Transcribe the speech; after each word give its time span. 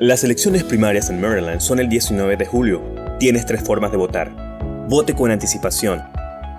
Las 0.00 0.22
elecciones 0.22 0.62
primarias 0.62 1.10
en 1.10 1.20
Maryland 1.20 1.58
son 1.58 1.80
el 1.80 1.88
19 1.88 2.36
de 2.36 2.46
julio. 2.46 2.80
Tienes 3.18 3.46
tres 3.46 3.64
formas 3.64 3.90
de 3.90 3.96
votar. 3.96 4.30
Vote 4.88 5.12
con 5.12 5.32
anticipación. 5.32 6.04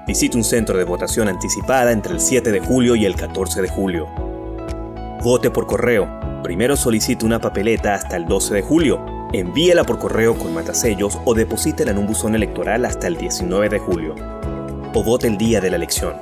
Visite 0.06 0.36
un 0.36 0.44
centro 0.44 0.78
de 0.78 0.84
votación 0.84 1.30
anticipada 1.30 1.94
entre 1.94 2.12
el 2.12 2.20
7 2.20 2.52
de 2.52 2.60
julio 2.60 2.98
y 2.98 3.06
el 3.06 3.16
14 3.16 3.62
de 3.62 3.70
julio. 3.70 4.08
Vote 5.24 5.52
por 5.52 5.68
correo. 5.68 6.10
Primero 6.44 6.76
solicite 6.76 7.26
una 7.26 7.40
papeleta 7.40 7.94
hasta 7.94 8.18
el 8.18 8.26
12 8.26 8.56
de 8.56 8.62
julio. 8.62 9.06
Envíela 9.32 9.86
por 9.86 10.00
correo 10.00 10.38
con 10.38 10.54
matasellos 10.54 11.18
o 11.24 11.34
deposítela 11.34 11.92
en 11.92 11.98
un 11.98 12.08
buzón 12.08 12.36
electoral 12.36 12.84
hasta 12.84 13.08
el 13.08 13.16
19 13.16 13.70
de 13.70 13.80
julio. 13.80 14.16
O 14.94 15.02
vote 15.02 15.28
el 15.28 15.38
día 15.38 15.62
de 15.62 15.70
la 15.70 15.78
elección. 15.78 16.16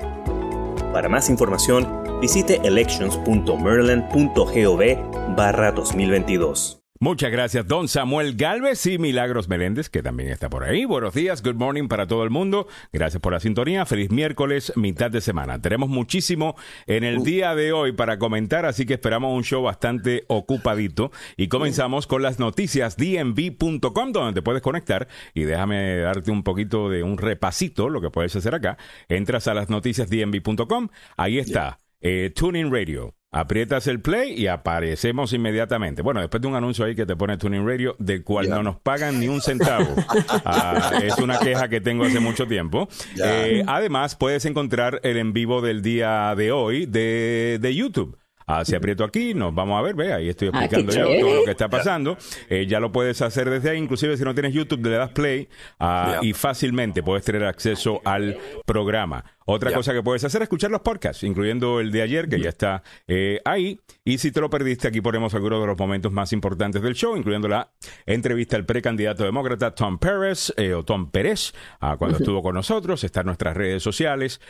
Para 0.93 1.09
más 1.09 1.31
información, 1.31 2.19
visite 2.21 2.61
elections.maryland.gov 2.63 5.35
barra 5.35 5.71
2022. 5.71 6.83
Muchas 6.99 7.31
gracias, 7.31 7.67
don 7.67 7.87
Samuel 7.87 8.35
Galvez 8.35 8.83
y 8.87 8.97
Milagros 8.97 9.47
Meléndez, 9.47 9.87
que 9.87 10.01
también 10.01 10.29
está 10.29 10.49
por 10.49 10.63
ahí. 10.63 10.83
Buenos 10.83 11.13
días, 11.13 11.43
good 11.43 11.53
morning 11.53 11.87
para 11.87 12.07
todo 12.07 12.23
el 12.23 12.31
mundo. 12.31 12.67
Gracias 12.91 13.21
por 13.21 13.33
la 13.33 13.39
sintonía. 13.39 13.85
Feliz 13.85 14.09
miércoles, 14.09 14.73
mitad 14.75 15.11
de 15.11 15.21
semana. 15.21 15.61
Tenemos 15.61 15.89
muchísimo 15.89 16.55
en 16.87 17.03
el 17.03 17.23
día 17.23 17.53
de 17.53 17.71
hoy 17.71 17.91
para 17.91 18.17
comentar, 18.17 18.65
así 18.65 18.87
que 18.87 18.95
esperamos 18.95 19.35
un 19.35 19.43
show 19.43 19.61
bastante 19.61 20.23
ocupadito. 20.27 21.11
Y 21.35 21.49
comenzamos 21.49 22.07
con 22.07 22.23
las 22.23 22.39
noticias 22.39 22.97
dnb.com, 22.97 24.11
donde 24.11 24.33
te 24.33 24.41
puedes 24.41 24.63
conectar. 24.63 25.07
Y 25.35 25.43
déjame 25.43 25.97
darte 25.97 26.31
un 26.31 26.41
poquito 26.41 26.89
de 26.89 27.03
un 27.03 27.19
repasito, 27.19 27.89
lo 27.89 28.01
que 28.01 28.09
puedes 28.09 28.35
hacer 28.35 28.55
acá. 28.55 28.75
Entras 29.07 29.47
a 29.47 29.53
las 29.53 29.69
noticias 29.69 30.09
dnb.com, 30.09 30.89
ahí 31.15 31.37
está. 31.37 31.77
Eh, 32.01 32.31
Tuning 32.35 32.71
Radio, 32.71 33.15
Aprietas 33.37 33.85
el 33.85 34.01
play 34.01 34.33
y 34.33 34.47
aparecemos 34.47 35.31
inmediatamente. 35.31 36.01
Bueno, 36.01 36.21
después 36.21 36.41
de 36.41 36.47
un 36.47 36.55
anuncio 36.55 36.85
ahí 36.85 36.95
que 36.95 37.05
te 37.05 37.15
pone 37.15 37.37
Tuning 37.37 37.67
Radio, 37.67 37.95
del 37.99 38.23
cual 38.23 38.49
no 38.49 38.63
nos 38.63 38.79
pagan 38.79 39.19
ni 39.19 39.27
un 39.27 39.41
centavo. 39.41 39.87
Ah, 40.49 40.99
es 41.03 41.17
una 41.17 41.39
queja 41.39 41.67
que 41.67 41.81
tengo 41.81 42.05
hace 42.05 42.19
mucho 42.19 42.47
tiempo. 42.47 42.87
Eh, 43.23 43.63
además, 43.67 44.15
puedes 44.15 44.45
encontrar 44.45 44.99
el 45.03 45.17
en 45.17 45.33
vivo 45.33 45.61
del 45.61 45.81
día 45.81 46.33
de 46.35 46.51
hoy 46.51 46.85
de, 46.85 47.59
de 47.61 47.75
YouTube. 47.75 48.17
Ah, 48.49 48.63
si 48.63 48.75
aprieto 48.75 49.03
aquí, 49.03 49.33
nos 49.33 49.53
vamos 49.53 49.77
a 49.77 49.81
ver, 49.81 49.93
ve, 49.93 50.13
ahí 50.13 50.29
estoy 50.29 50.49
ah, 50.53 50.63
explicando 50.63 50.93
yo 50.93 51.19
todo 51.19 51.35
lo 51.35 51.43
que 51.43 51.51
está 51.51 51.67
pasando. 51.67 52.17
Eh, 52.49 52.65
ya 52.65 52.79
lo 52.79 52.93
puedes 52.93 53.21
hacer 53.21 53.49
desde 53.49 53.71
ahí, 53.71 53.77
inclusive 53.77 54.15
si 54.15 54.23
no 54.23 54.33
tienes 54.33 54.53
YouTube, 54.53 54.85
le 54.85 54.95
das 54.95 55.11
play 55.11 55.49
ah, 55.81 56.19
y 56.21 56.31
fácilmente 56.31 57.03
puedes 57.03 57.25
tener 57.25 57.43
acceso 57.43 58.01
al 58.05 58.37
programa. 58.65 59.25
Otra 59.49 59.71
cosa 59.71 59.93
que 59.93 60.03
puedes 60.03 60.23
hacer 60.25 60.41
es 60.41 60.47
escuchar 60.47 60.71
los 60.71 60.81
podcasts, 60.81 61.23
incluyendo 61.23 61.79
el 61.79 61.91
de 61.91 62.01
ayer, 62.01 62.27
que 62.27 62.39
ya 62.39 62.49
está 62.49 62.83
eh, 63.07 63.39
ahí. 63.45 63.79
Y 64.03 64.17
si 64.17 64.31
te 64.31 64.41
lo 64.41 64.49
perdiste, 64.49 64.89
aquí 64.89 64.99
ponemos 64.99 65.33
algunos 65.35 65.61
de 65.61 65.67
los 65.67 65.77
momentos 65.77 66.11
más 66.11 66.33
importantes 66.33 66.81
del 66.81 66.95
show, 66.95 67.15
incluyendo 67.15 67.47
la 67.47 67.71
entrevista 68.05 68.57
al 68.57 68.65
precandidato 68.65 69.23
demócrata 69.23 69.73
Tom 69.73 69.99
Pérez, 69.99 70.53
eh, 70.57 70.73
o 70.73 70.83
Tom 70.83 71.11
Pérez, 71.11 71.53
cuando 71.97 72.17
estuvo 72.17 72.41
con 72.41 72.55
nosotros. 72.55 73.05
Está 73.05 73.21
en 73.21 73.27
nuestras 73.27 73.55
redes 73.55 73.81
sociales 73.81 74.41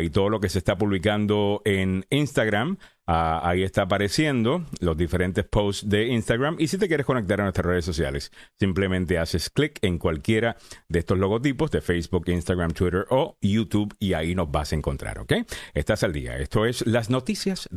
y 0.00 0.10
todo 0.10 0.28
lo 0.28 0.40
que 0.40 0.48
se 0.48 0.58
está 0.58 0.76
publicando 0.76 1.62
en 1.64 2.04
Instagram. 2.10 2.78
Ah, 3.12 3.40
ahí 3.42 3.64
está 3.64 3.82
apareciendo 3.82 4.64
los 4.78 4.96
diferentes 4.96 5.44
posts 5.44 5.88
de 5.88 6.06
Instagram. 6.06 6.54
Y 6.60 6.68
si 6.68 6.78
te 6.78 6.86
quieres 6.86 7.04
conectar 7.04 7.40
a 7.40 7.42
nuestras 7.42 7.66
redes 7.66 7.84
sociales, 7.84 8.30
simplemente 8.56 9.18
haces 9.18 9.50
clic 9.50 9.80
en 9.82 9.98
cualquiera 9.98 10.56
de 10.88 11.00
estos 11.00 11.18
logotipos 11.18 11.72
de 11.72 11.80
Facebook, 11.80 12.28
Instagram, 12.28 12.70
Twitter 12.70 13.06
o 13.10 13.36
YouTube 13.40 13.92
y 13.98 14.12
ahí 14.12 14.36
nos 14.36 14.52
vas 14.52 14.70
a 14.70 14.76
encontrar, 14.76 15.18
¿ok? 15.18 15.32
Estás 15.74 16.04
al 16.04 16.12
día. 16.12 16.38
Esto 16.38 16.66
es 16.66 16.86
las 16.86 17.10
noticias. 17.10 17.68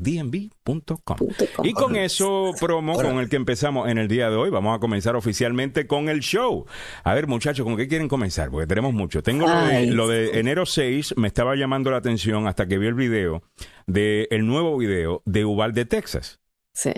Y 1.63 1.73
con 1.73 1.95
eso, 1.95 2.51
promo 2.59 2.93
con 2.93 3.17
el 3.17 3.27
que 3.27 3.37
empezamos 3.37 3.89
en 3.89 3.97
el 3.97 4.07
día 4.07 4.29
de 4.29 4.35
hoy, 4.35 4.51
vamos 4.51 4.77
a 4.77 4.79
comenzar 4.79 5.15
oficialmente 5.15 5.87
con 5.87 6.09
el 6.09 6.19
show. 6.19 6.67
A 7.03 7.15
ver, 7.15 7.25
muchachos, 7.25 7.65
¿con 7.65 7.75
qué 7.75 7.87
quieren 7.87 8.07
comenzar? 8.07 8.51
Porque 8.51 8.67
tenemos 8.67 8.93
mucho. 8.93 9.23
Tengo 9.23 9.47
lo 9.47 9.65
de, 9.65 9.87
lo 9.87 10.07
de 10.07 10.39
enero 10.39 10.67
6, 10.67 11.15
me 11.17 11.27
estaba 11.27 11.55
llamando 11.55 11.89
la 11.89 11.97
atención 11.97 12.45
hasta 12.45 12.67
que 12.67 12.77
vi 12.77 12.85
el 12.85 12.93
video 12.93 13.41
del 13.87 14.27
el 14.29 14.45
nuevo 14.45 14.77
video 14.77 15.21
de 15.25 15.45
Uvalde, 15.45 15.85
Texas. 15.85 16.39
Sí. 16.73 16.91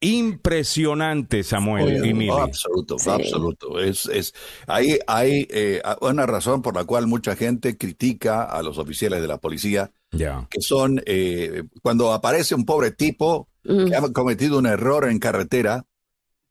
Impresionante, 0.00 1.42
Samuel 1.42 2.04
y 2.06 2.14
Mili. 2.14 2.30
absoluto, 2.30 2.96
absoluto. 3.04 3.80
Es, 3.80 4.06
es, 4.06 4.32
hay, 4.68 4.98
hay 5.08 5.48
eh, 5.50 5.82
una 6.00 6.24
razón 6.24 6.62
por 6.62 6.76
la 6.76 6.84
cual 6.84 7.08
mucha 7.08 7.34
gente 7.34 7.76
critica 7.76 8.44
a 8.44 8.62
los 8.62 8.78
oficiales 8.78 9.20
de 9.20 9.26
la 9.26 9.38
policía, 9.38 9.90
que 10.10 10.60
son 10.60 11.02
eh, 11.04 11.64
cuando 11.82 12.12
aparece 12.12 12.54
un 12.54 12.64
pobre 12.64 12.92
tipo 12.92 13.48
que 13.64 13.94
ha 13.94 14.12
cometido 14.12 14.58
un 14.58 14.66
error 14.66 15.08
en 15.08 15.18
carretera, 15.18 15.84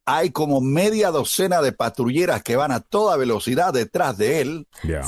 hay 0.08 0.32
como 0.32 0.62
media 0.62 1.12
docena 1.12 1.62
de 1.62 1.74
patrulleras 1.74 2.42
que 2.42 2.56
van 2.56 2.72
a 2.72 2.80
toda 2.80 3.18
velocidad 3.18 3.74
detrás 3.74 4.18
de 4.18 4.40
él, 4.40 4.68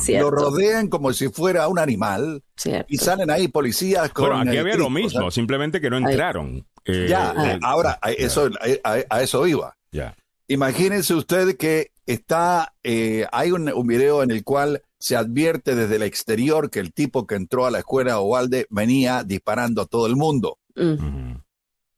lo 0.10 0.30
rodean 0.30 0.90
como 0.90 1.14
si 1.14 1.30
fuera 1.30 1.70
un 1.70 1.80
animal. 1.80 2.44
Y 2.90 2.98
salen 2.98 3.32
ahí 3.32 3.48
policías 3.48 4.12
con... 4.12 4.28
Bueno, 4.28 4.42
aquí 4.42 4.58
había 4.58 4.76
lo 4.76 4.90
mismo, 4.90 5.32
simplemente 5.32 5.80
que 5.80 5.90
no 5.90 5.98
entraron. 5.98 6.68
Eh, 6.84 7.08
ya, 7.08 7.34
eh, 7.46 7.60
ahora, 7.64 7.98
a 8.02 8.12
eso, 8.12 8.50
a, 8.84 9.22
eso 9.22 9.48
iba. 9.48 9.78
Ya. 9.94 10.18
Imagínense 10.50 11.14
usted 11.14 11.56
que 11.56 11.92
está, 12.06 12.74
eh, 12.84 13.26
hay 13.32 13.52
un, 13.52 13.72
video 13.88 14.22
en 14.22 14.32
el 14.32 14.44
cual 14.44 14.82
se 15.00 15.16
advierte 15.16 15.76
desde 15.76 15.96
el 15.96 16.04
exterior 16.04 16.70
que 16.70 16.82
el 16.82 16.92
tipo 16.92 17.26
que 17.26 17.36
entró 17.36 17.66
a 17.66 17.72
la 17.72 17.80
escuela 17.80 18.20
Ovalde 18.20 18.68
venía 18.70 19.24
disparando 19.24 19.82
a 19.82 19.86
todo 19.86 20.08
el 20.08 20.18
mundo. 20.18 20.58
Mm 20.76 21.36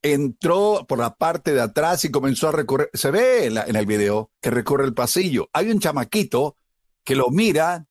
entró 0.02 0.86
por 0.88 1.00
la 1.00 1.16
parte 1.16 1.54
de 1.54 1.62
atrás 1.62 2.06
y 2.06 2.12
comenzó 2.12 2.50
a 2.50 2.52
recorrer. 2.52 2.90
Se 2.94 3.12
ve 3.12 3.46
en, 3.46 3.76
el 3.76 3.86
video 3.86 4.32
que 4.42 4.50
recorre 4.50 4.86
el 4.86 4.94
pasillo. 4.94 5.50
Hay 5.54 5.72
un 5.72 5.80
chamaquito 5.80 6.58
que 7.04 7.16
lo 7.16 7.30
mira, 7.30 7.86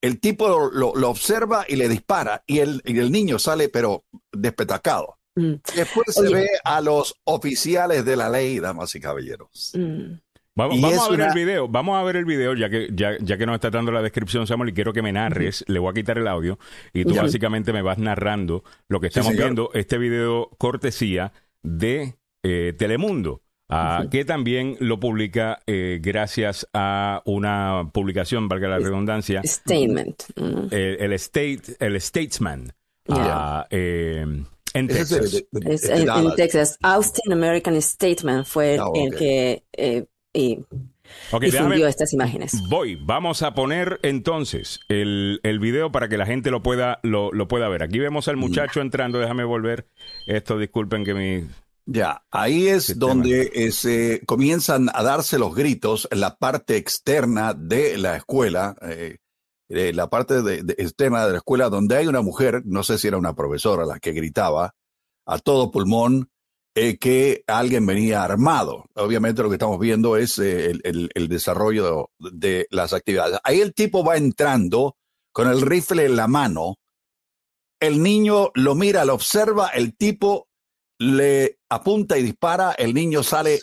el 0.00 0.20
tipo 0.20 0.70
lo, 0.70 0.90
observa 1.08 1.64
y 1.68 1.76
le 1.76 1.88
dispara, 1.88 2.42
y 2.46 2.58
el, 2.58 2.82
el 2.84 3.12
niño 3.12 3.38
sale, 3.38 3.68
pero 3.68 4.04
despetacado. 4.32 5.18
Mm. 5.34 5.54
Después 5.74 6.06
se 6.10 6.28
ve 6.28 6.48
a 6.64 6.80
los 6.80 7.14
oficiales 7.24 8.04
de 8.04 8.16
la 8.16 8.28
ley, 8.28 8.58
damas 8.58 8.94
y 8.94 9.00
caballeros. 9.00 9.72
Mm. 9.74 10.14
Vamos, 10.54 10.82
a 10.84 11.10
ver 11.10 11.20
el 11.20 11.34
video, 11.34 11.66
vamos 11.66 11.98
a 11.98 12.02
ver 12.02 12.16
el 12.16 12.26
video, 12.26 12.54
ya 12.54 12.68
que, 12.68 12.90
ya, 12.92 13.16
ya, 13.20 13.38
que 13.38 13.46
nos 13.46 13.54
está 13.54 13.70
dando 13.70 13.90
la 13.90 14.02
descripción, 14.02 14.46
Samuel, 14.46 14.70
y 14.70 14.72
quiero 14.74 14.92
que 14.92 15.00
me 15.00 15.10
narres, 15.10 15.64
le 15.66 15.78
voy 15.78 15.90
a 15.90 15.94
quitar 15.94 16.18
el 16.18 16.28
audio, 16.28 16.58
y 16.92 17.04
tú 17.04 17.14
básicamente 17.14 17.72
me 17.72 17.80
vas 17.80 17.96
narrando 17.96 18.62
lo 18.88 19.00
que 19.00 19.06
estamos 19.06 19.32
viendo, 19.32 19.70
este 19.72 19.96
video 19.96 20.50
cortesía 20.58 21.32
de 21.62 22.16
eh, 22.42 22.74
Telemundo. 22.76 23.42
Ah, 23.74 24.04
que 24.10 24.26
también 24.26 24.76
lo 24.80 25.00
publica 25.00 25.60
eh, 25.66 25.98
gracias 26.02 26.68
a 26.74 27.22
una 27.24 27.88
publicación, 27.90 28.46
valga 28.46 28.68
la 28.68 28.78
redundancia. 28.78 29.40
Statement. 29.42 30.24
el, 30.70 31.12
state, 31.14 31.62
el 31.78 31.98
Statesman. 31.98 32.74
Ah, 33.08 33.66
eh, 33.70 34.26
en 34.74 34.88
Texas. 34.88 35.42
en, 35.52 36.34
Texas. 36.36 36.78
Austin 36.82 37.32
American 37.32 37.80
Statesman 37.80 38.44
fue 38.44 38.78
ah, 38.78 38.90
el 38.94 39.16
que 39.16 39.64
y, 40.32 40.64
difundió 41.40 41.86
estas 41.86 42.12
imágenes. 42.12 42.52
Voy, 42.68 42.96
vamos 42.96 43.42
a 43.42 43.54
poner 43.54 44.00
entonces 44.02 44.80
el, 44.88 45.40
el 45.42 45.58
video 45.58 45.92
para 45.92 46.08
que 46.08 46.16
la 46.16 46.26
gente 46.26 46.50
lo 46.50 46.62
pueda, 46.62 47.00
lo, 47.02 47.32
lo 47.32 47.48
pueda 47.48 47.68
ver. 47.68 47.82
Aquí 47.82 47.98
vemos 47.98 48.28
al 48.28 48.36
muchacho 48.36 48.80
entrando, 48.80 49.18
déjame 49.18 49.44
volver 49.44 49.86
esto, 50.26 50.58
disculpen 50.58 51.04
que 51.04 51.14
mi 51.14 51.44
ya, 51.84 52.24
ahí 52.30 52.68
es 52.68 52.98
donde 52.98 53.50
eh, 53.54 53.72
se 53.72 54.22
comienzan 54.24 54.88
a 54.94 55.02
darse 55.02 55.38
los 55.38 55.52
gritos 55.52 56.06
en 56.12 56.20
la 56.20 56.36
parte 56.36 56.76
externa 56.76 57.54
de 57.54 57.98
la 57.98 58.16
escuela, 58.16 58.76
eh, 58.82 59.18
la 59.68 60.08
parte 60.08 60.42
de, 60.42 60.74
externa 60.78 61.26
de 61.26 61.32
la 61.32 61.38
escuela, 61.38 61.68
donde 61.70 61.96
hay 61.96 62.06
una 62.06 62.22
mujer, 62.22 62.62
no 62.64 62.84
sé 62.84 62.98
si 62.98 63.08
era 63.08 63.16
una 63.16 63.34
profesora 63.34 63.84
la 63.84 63.98
que 63.98 64.12
gritaba 64.12 64.74
a 65.26 65.38
todo 65.38 65.72
pulmón 65.72 66.30
eh, 66.74 66.96
que 66.96 67.44
alguien 67.46 67.84
venía 67.84 68.24
armado. 68.24 68.86
Obviamente 68.94 69.42
lo 69.42 69.48
que 69.50 69.56
estamos 69.56 69.78
viendo 69.78 70.16
es 70.16 70.38
el, 70.38 71.10
el, 71.14 71.28
desarrollo 71.28 72.10
de 72.18 72.66
las 72.70 72.92
actividades. 72.94 73.38
Ahí 73.44 73.60
el 73.60 73.74
tipo 73.74 74.02
va 74.02 74.16
entrando 74.16 74.96
con 75.32 75.48
el 75.48 75.60
rifle 75.60 76.06
en 76.06 76.16
la 76.16 76.28
mano, 76.28 76.76
el 77.80 78.02
niño 78.02 78.52
lo 78.54 78.74
mira, 78.74 79.04
lo 79.04 79.14
observa, 79.14 79.68
el 79.68 79.96
tipo 79.96 80.48
le 80.98 81.58
apunta 81.68 82.16
y 82.16 82.22
dispara, 82.22 82.72
el 82.72 82.94
niño 82.94 83.22
sale 83.22 83.60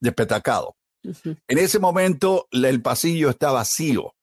despetacado. 0.00 0.76
En 1.02 1.58
ese 1.58 1.78
momento 1.78 2.48
el 2.52 2.80
pasillo 2.80 3.30
está 3.30 3.50
vacío. 3.50 4.14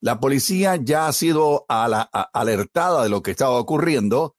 La 0.00 0.18
policía 0.18 0.76
ya 0.76 1.08
ha 1.08 1.12
sido 1.12 1.66
alertada 1.68 3.02
de 3.02 3.08
lo 3.08 3.22
que 3.22 3.32
estaba 3.32 3.58
ocurriendo 3.58 4.36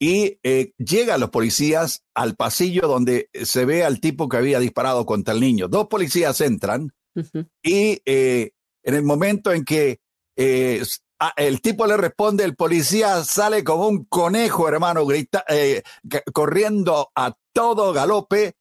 y 0.00 0.38
eh, 0.42 0.72
llegan 0.78 1.20
los 1.20 1.30
policías 1.30 2.02
al 2.14 2.34
pasillo 2.34 2.88
donde 2.88 3.28
se 3.34 3.64
ve 3.64 3.84
al 3.84 4.00
tipo 4.00 4.28
que 4.28 4.38
había 4.38 4.58
disparado 4.58 5.04
contra 5.04 5.34
el 5.34 5.40
niño. 5.40 5.68
Dos 5.68 5.88
policías 5.88 6.40
entran 6.40 6.92
y 7.62 8.00
eh, 8.06 8.52
en 8.82 8.94
el 8.94 9.02
momento 9.02 9.52
en 9.52 9.64
que 9.64 10.00
eh, 10.36 10.82
el 11.36 11.60
tipo 11.60 11.86
le 11.86 11.96
responde, 11.96 12.44
el 12.44 12.56
policía 12.56 13.22
sale 13.24 13.62
como 13.62 13.88
un 13.88 14.04
conejo, 14.04 14.68
hermano, 14.68 15.04
grita, 15.04 15.44
eh, 15.48 15.82
corriendo 16.32 17.10
a 17.14 17.34
todo 17.52 17.92
galope 17.92 18.54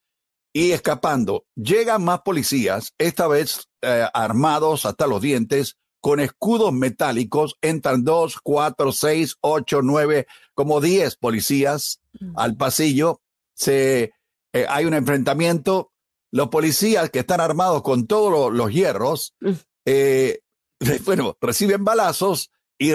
y 0.54 0.72
escapando. 0.72 1.46
Llegan 1.56 2.04
más 2.04 2.22
policías, 2.22 2.94
esta 2.98 3.28
vez 3.28 3.70
eh, 3.82 4.06
armados 4.14 4.86
hasta 4.86 5.08
los 5.08 5.22
dientes, 5.22 5.78
con 6.02 6.20
escudos 6.20 6.74
metálicos. 6.74 7.56
Entran 7.62 8.04
dos, 8.04 8.40
cuatro, 8.42 8.92
seis, 8.92 9.38
ocho, 9.42 9.82
nueve, 9.82 10.28
como 10.60 10.82
diez 10.82 11.16
policías 11.16 12.02
al 12.36 12.58
pasillo. 12.58 13.22
Se, 13.54 14.12
eh, 14.52 14.66
hay 14.68 14.84
un 14.84 14.94
enfrentamiento. 14.94 15.94
Los 16.32 16.50
policías 16.50 17.10
que 17.12 17.20
están 17.20 17.40
armados 17.40 17.82
con 17.82 18.08
todos 18.08 18.52
los, 18.52 18.70
hierros, 18.70 19.36
mm. 19.40 19.52
eh, 19.86 20.40
bueno, 21.06 21.38
reciben 21.40 21.86
balazos 21.86 22.52
y 22.78 22.92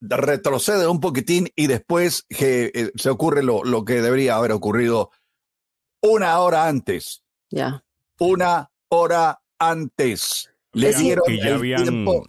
retroceden 0.00 0.88
un 0.88 1.00
poquitín 1.00 1.48
y 1.56 1.66
después 1.66 2.26
se 2.30 3.10
ocurre 3.10 3.42
lo, 3.42 3.64
lo 3.64 3.84
que 3.84 4.02
debería 4.02 4.36
haber 4.36 4.52
ocurrido 4.52 5.10
una 6.00 6.38
hora 6.38 6.68
antes. 6.68 7.24
Ya. 7.50 7.84
Una 8.20 8.70
hora 8.88 9.42
antes. 9.58 10.48
Le 10.74 10.94
dieron 10.94 11.24
habían... 11.28 11.82
tiempo. 11.82 12.24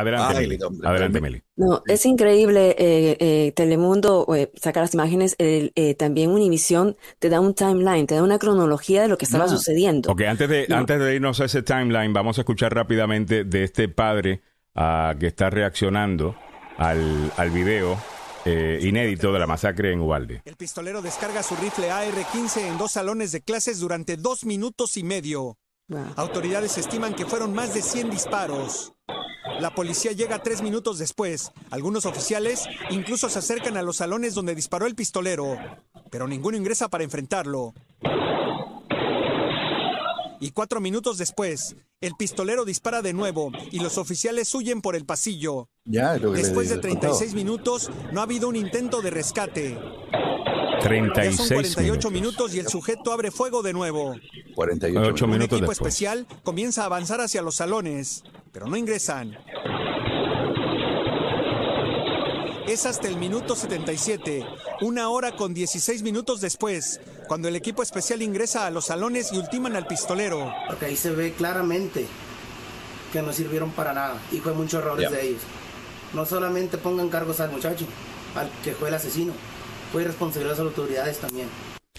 Adelante, 0.00 0.40
Meli. 0.40 0.58
Adelante, 0.84 1.20
Meli. 1.20 1.42
No, 1.56 1.82
es 1.86 2.04
increíble, 2.06 2.76
eh, 2.78 3.16
eh, 3.18 3.52
Telemundo, 3.52 4.26
eh, 4.34 4.50
sacar 4.60 4.82
las 4.82 4.94
imágenes, 4.94 5.36
también 5.96 6.30
Univisión 6.30 6.96
te 7.18 7.28
da 7.28 7.40
un 7.40 7.54
timeline, 7.54 8.06
te 8.06 8.14
da 8.14 8.22
una 8.22 8.38
cronología 8.38 9.02
de 9.02 9.08
lo 9.08 9.18
que 9.18 9.24
estaba 9.24 9.48
sucediendo. 9.48 10.10
Ok, 10.10 10.22
antes 10.22 10.48
de, 10.48 10.66
antes 10.70 10.98
de 10.98 11.14
irnos 11.14 11.40
a 11.40 11.46
ese 11.46 11.62
timeline, 11.62 12.12
vamos 12.12 12.38
a 12.38 12.42
escuchar 12.42 12.74
rápidamente 12.74 13.44
de 13.44 13.64
este 13.64 13.88
padre 13.88 14.42
uh, 14.74 15.18
que 15.18 15.28
está 15.28 15.50
reaccionando 15.50 16.36
al, 16.76 17.32
al 17.36 17.50
video 17.50 17.96
eh, 18.48 18.78
inédito 18.80 19.32
de 19.32 19.40
la 19.40 19.46
masacre 19.48 19.92
en 19.92 20.00
Ubalde. 20.00 20.40
El 20.44 20.54
pistolero 20.54 21.02
descarga 21.02 21.42
su 21.42 21.56
rifle 21.56 21.90
AR-15 21.90 22.60
en 22.68 22.78
dos 22.78 22.92
salones 22.92 23.32
de 23.32 23.40
clases 23.40 23.80
durante 23.80 24.16
dos 24.16 24.44
minutos 24.44 24.96
y 24.96 25.02
medio. 25.02 25.58
Autoridades 26.14 26.78
estiman 26.78 27.14
que 27.14 27.26
fueron 27.26 27.52
más 27.52 27.74
de 27.74 27.82
100 27.82 28.10
disparos. 28.10 28.95
La 29.60 29.74
policía 29.74 30.12
llega 30.12 30.42
tres 30.42 30.60
minutos 30.60 30.98
después. 30.98 31.52
Algunos 31.70 32.04
oficiales 32.04 32.64
incluso 32.90 33.28
se 33.28 33.38
acercan 33.38 33.76
a 33.76 33.82
los 33.82 33.96
salones 33.96 34.34
donde 34.34 34.54
disparó 34.54 34.86
el 34.86 34.94
pistolero, 34.94 35.56
pero 36.10 36.28
ninguno 36.28 36.56
ingresa 36.56 36.88
para 36.88 37.04
enfrentarlo. 37.04 37.72
Y 40.38 40.50
cuatro 40.50 40.80
minutos 40.80 41.16
después, 41.16 41.76
el 42.02 42.14
pistolero 42.18 42.66
dispara 42.66 43.00
de 43.00 43.14
nuevo 43.14 43.50
y 43.70 43.78
los 43.80 43.96
oficiales 43.96 44.54
huyen 44.54 44.82
por 44.82 44.94
el 44.94 45.06
pasillo. 45.06 45.68
Después 45.84 46.68
de 46.68 46.76
36 46.76 47.34
minutos, 47.34 47.90
no 48.12 48.20
ha 48.20 48.24
habido 48.24 48.48
un 48.48 48.56
intento 48.56 49.00
de 49.00 49.10
rescate. 49.10 49.78
36 50.82 51.30
ya 51.30 51.36
son 51.36 51.48
48 51.48 52.10
minutos. 52.10 52.54
y 52.54 52.58
el 52.58 52.68
sujeto 52.68 53.12
abre 53.12 53.30
fuego 53.30 53.62
de 53.62 53.72
nuevo. 53.72 54.14
48 54.54 55.26
minutos. 55.26 55.58
Un 55.58 55.64
equipo 55.64 55.72
especial 55.72 56.26
comienza 56.42 56.82
a 56.82 56.86
avanzar 56.86 57.20
hacia 57.20 57.42
los 57.42 57.56
salones, 57.56 58.24
pero 58.52 58.66
no 58.66 58.76
ingresan. 58.76 59.36
Es 62.66 62.84
hasta 62.84 63.06
el 63.06 63.16
minuto 63.16 63.54
77, 63.54 64.44
una 64.80 65.08
hora 65.08 65.36
con 65.36 65.54
16 65.54 66.02
minutos 66.02 66.40
después, 66.40 67.00
cuando 67.28 67.46
el 67.46 67.54
equipo 67.54 67.80
especial 67.80 68.22
ingresa 68.22 68.66
a 68.66 68.72
los 68.72 68.86
salones 68.86 69.32
y 69.32 69.38
ultiman 69.38 69.76
al 69.76 69.86
pistolero. 69.86 70.52
Porque 70.66 70.86
ahí 70.86 70.96
se 70.96 71.12
ve 71.12 71.32
claramente 71.32 72.06
que 73.12 73.22
no 73.22 73.32
sirvieron 73.32 73.70
para 73.70 73.92
nada 73.92 74.20
y 74.32 74.38
fue 74.38 74.52
muchos 74.52 74.82
errores 74.82 75.10
de 75.12 75.28
ellos. 75.28 75.42
No 76.12 76.26
solamente 76.26 76.76
pongan 76.76 77.08
cargos 77.08 77.38
al 77.38 77.50
muchacho, 77.52 77.86
al 78.34 78.50
que 78.64 78.72
fue 78.72 78.88
el 78.88 78.94
asesino, 78.94 79.32
fue 79.92 80.04
responsabilidad 80.04 80.56
de 80.56 80.64
las 80.64 80.68
autoridades 80.70 81.18
también. 81.18 81.48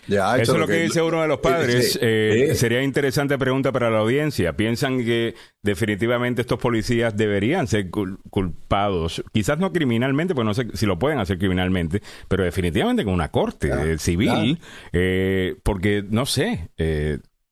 Eso 0.08 0.54
es 0.54 0.60
lo 0.60 0.68
que, 0.68 0.82
dice 0.84 1.02
uno 1.02 1.22
de 1.22 1.28
los 1.28 1.40
padres. 1.40 2.00
Eh, 2.02 2.54
sería 2.56 2.82
interesante 2.82 3.38
pregunta 3.38 3.72
para 3.72 3.90
la 3.90 4.00
audiencia. 4.00 4.56
¿Piensan 4.56 5.04
que 5.04 5.36
definitivamente 5.62 6.42
estos 6.42 6.60
policías 6.60 7.16
deberían 7.18 7.68
ser 7.68 7.90
culpados? 7.90 9.24
Quizás 9.34 9.60
no 9.60 9.74
criminalmente, 9.74 10.34
pues 10.34 10.46
no 10.46 10.54
sé 10.54 10.68
si 10.74 10.86
lo 10.86 10.98
pueden 10.98 11.20
hacer 11.20 11.38
criminalmente, 11.38 12.02
pero 12.28 12.44
definitivamente 12.44 13.04
con 13.04 13.14
una 13.14 13.32
corte 13.32 13.70
eh, 13.70 13.98
civil, 13.98 14.60
eh, 14.94 15.56
porque 15.64 16.04
no 16.08 16.26
sé. 16.26 16.70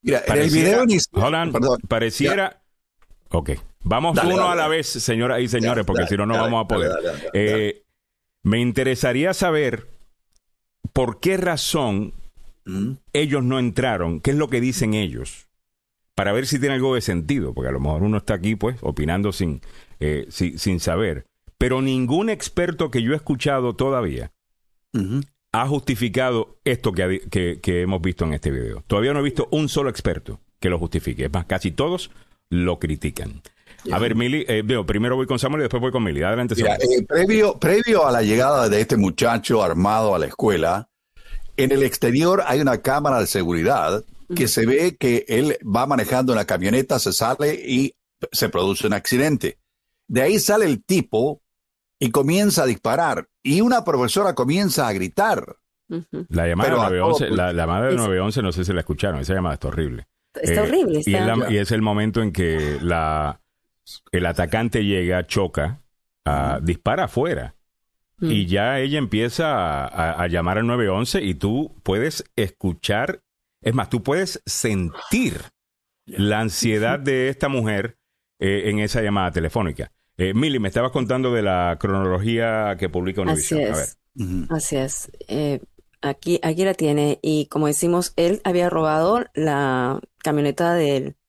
Mira, 0.01 0.23
en 0.27 0.37
el 0.37 0.49
video 0.49 0.85
pareciera. 1.89 2.61
Ok, 3.29 3.51
vamos 3.81 4.17
uno 4.23 4.49
a 4.49 4.55
la 4.55 4.67
vez, 4.67 4.87
señoras 4.87 5.41
y 5.41 5.49
señores, 5.49 5.83
porque 5.85 6.07
si 6.07 6.15
no, 6.15 6.25
no 6.25 6.35
vamos 6.35 6.63
a 6.63 6.67
poder. 6.67 7.83
me 8.43 8.61
interesaría 8.61 9.33
saber 9.33 9.94
por 10.95 11.19
qué 11.19 11.36
razón 11.36 12.13
ellos 13.12 13.44
no 13.44 13.59
entraron, 13.59 14.21
¿qué 14.21 14.31
es 14.31 14.38
lo 14.38 14.47
que 14.47 14.62
dicen 14.62 14.94
ellos? 14.94 15.50
Para 16.15 16.31
ver 16.31 16.47
si 16.47 16.57
tiene 16.57 16.75
algo 16.75 16.95
de 16.95 17.01
sentido, 17.01 17.53
porque 17.53 17.68
a 17.68 17.74
lo 17.74 17.81
mejor 17.81 18.03
uno 18.03 18.15
está 18.15 18.36
aquí, 18.36 18.56
pues, 18.56 18.77
opinando 18.80 19.33
sin, 19.33 19.59
eh, 20.00 20.27
sin, 20.30 20.80
saber. 20.80 21.25
Pero 21.57 21.81
ningún 21.81 22.30
experto 22.30 22.92
que 22.92 23.03
yo 23.03 23.12
he 23.12 23.18
escuchado 23.18 23.75
todavía 23.75 24.31
ha 25.51 25.68
justificado 25.68 26.59
esto 26.63 26.94
que, 26.94 27.59
que, 27.62 27.81
hemos 27.81 28.01
visto 28.01 28.24
en 28.24 28.31
este 28.31 28.50
video. 28.50 28.81
Todavía 28.88 29.12
no 29.12 29.19
he 29.19 29.24
visto 29.24 29.50
un 29.51 29.68
solo 29.68 29.89
experto 29.89 30.39
que 30.62 30.69
lo 30.69 30.80
justifique. 30.80 31.25
Es 31.25 31.33
más, 31.33 31.44
casi 31.44 31.71
todos 31.71 32.09
lo 32.50 32.80
critican. 32.80 33.42
A 33.91 33.99
ver, 33.99 34.15
Mili, 34.15 34.45
eh, 34.47 34.61
veo, 34.63 34.85
primero 34.85 35.15
voy 35.15 35.27
con 35.27 35.39
Samuel 35.39 35.61
y 35.61 35.63
después 35.63 35.81
voy 35.81 35.91
con 35.91 36.03
Mili. 36.03 36.23
Adelante, 36.23 36.55
Mira, 36.55 36.75
eh, 36.75 37.03
previo, 37.07 37.59
previo 37.59 38.05
a 38.07 38.11
la 38.11 38.21
llegada 38.21 38.69
de 38.69 38.81
este 38.81 38.97
muchacho 38.97 39.63
armado 39.63 40.15
a 40.15 40.19
la 40.19 40.25
escuela, 40.25 40.89
en 41.57 41.71
el 41.71 41.83
exterior 41.83 42.43
hay 42.45 42.61
una 42.61 42.79
cámara 42.79 43.19
de 43.19 43.27
seguridad 43.27 44.03
que 44.35 44.47
se 44.47 44.65
ve 44.65 44.97
que 44.97 45.25
él 45.27 45.57
va 45.63 45.85
manejando 45.85 46.33
una 46.33 46.45
camioneta, 46.45 46.99
se 46.99 47.13
sale 47.13 47.53
y 47.53 47.93
se 48.31 48.49
produce 48.49 48.87
un 48.87 48.93
accidente. 48.93 49.59
De 50.07 50.21
ahí 50.21 50.39
sale 50.39 50.65
el 50.65 50.83
tipo 50.83 51.41
y 51.99 52.11
comienza 52.11 52.63
a 52.63 52.65
disparar 52.65 53.27
y 53.43 53.61
una 53.61 53.83
profesora 53.83 54.33
comienza 54.33 54.87
a 54.87 54.93
gritar. 54.93 55.57
La 56.29 56.47
llamada 56.47 56.89
de 56.89 56.97
911, 56.97 57.29
la, 57.29 57.53
llamada 57.53 57.87
de 57.87 57.95
911 57.95 58.41
no 58.41 58.51
sé 58.51 58.65
si 58.65 58.73
la 58.73 58.79
escucharon, 58.79 59.19
esa 59.19 59.35
llamada 59.35 59.53
está 59.53 59.67
horrible. 59.67 60.07
Está 60.33 60.63
horrible. 60.63 60.99
Eh, 60.99 61.51
y, 61.51 61.57
es 61.57 61.71
el 61.71 61.81
momento 61.81 62.21
en 62.21 62.31
que 62.31 62.79
la, 62.81 63.39
el 64.11 64.25
atacante 64.25 64.83
llega, 64.83 65.25
choca, 65.27 65.81
uh, 66.25 66.59
dispara 66.61 67.05
afuera. 67.05 67.55
Y 68.21 68.45
mm. 68.45 68.47
ya 68.47 68.79
ella 68.79 68.97
empieza 68.97 69.85
a, 69.85 70.27
llamar 70.27 70.57
al 70.57 70.67
911 70.67 71.21
y 71.21 71.35
tú 71.35 71.75
puedes 71.83 72.23
escuchar, 72.37 73.21
es 73.61 73.73
más, 73.73 73.89
tú 73.89 74.03
puedes 74.03 74.41
sentir 74.45 75.41
la 76.05 76.39
ansiedad 76.39 76.97
de 76.97 77.27
esta 77.27 77.49
mujer 77.49 77.97
eh, 78.39 78.69
en 78.69 78.80
esa 78.80 79.01
llamada 79.01 79.31
telefónica. 79.31 79.92
Eh, 80.18 80.33
Mili, 80.33 80.59
me 80.59 80.69
estabas 80.69 80.92
contando 80.92 81.33
de 81.33 81.42
la 81.42 81.77
cronología 81.80 82.77
que 82.80 82.87
publica 82.87 83.21
Univision. 83.21 83.71
Así 83.71 83.81
es. 83.81 83.97
Así 84.49 84.75
es. 84.77 85.11
Eh, 85.27 85.59
aquí, 86.01 86.39
aquí 86.42 86.63
la 86.63 86.73
tiene. 86.73 87.19
Y 87.21 87.47
como 87.47 87.68
decimos, 87.68 88.13
él 88.15 88.39
había 88.45 88.69
robado 88.69 89.25
la 89.33 89.99
camioneta 90.19 90.73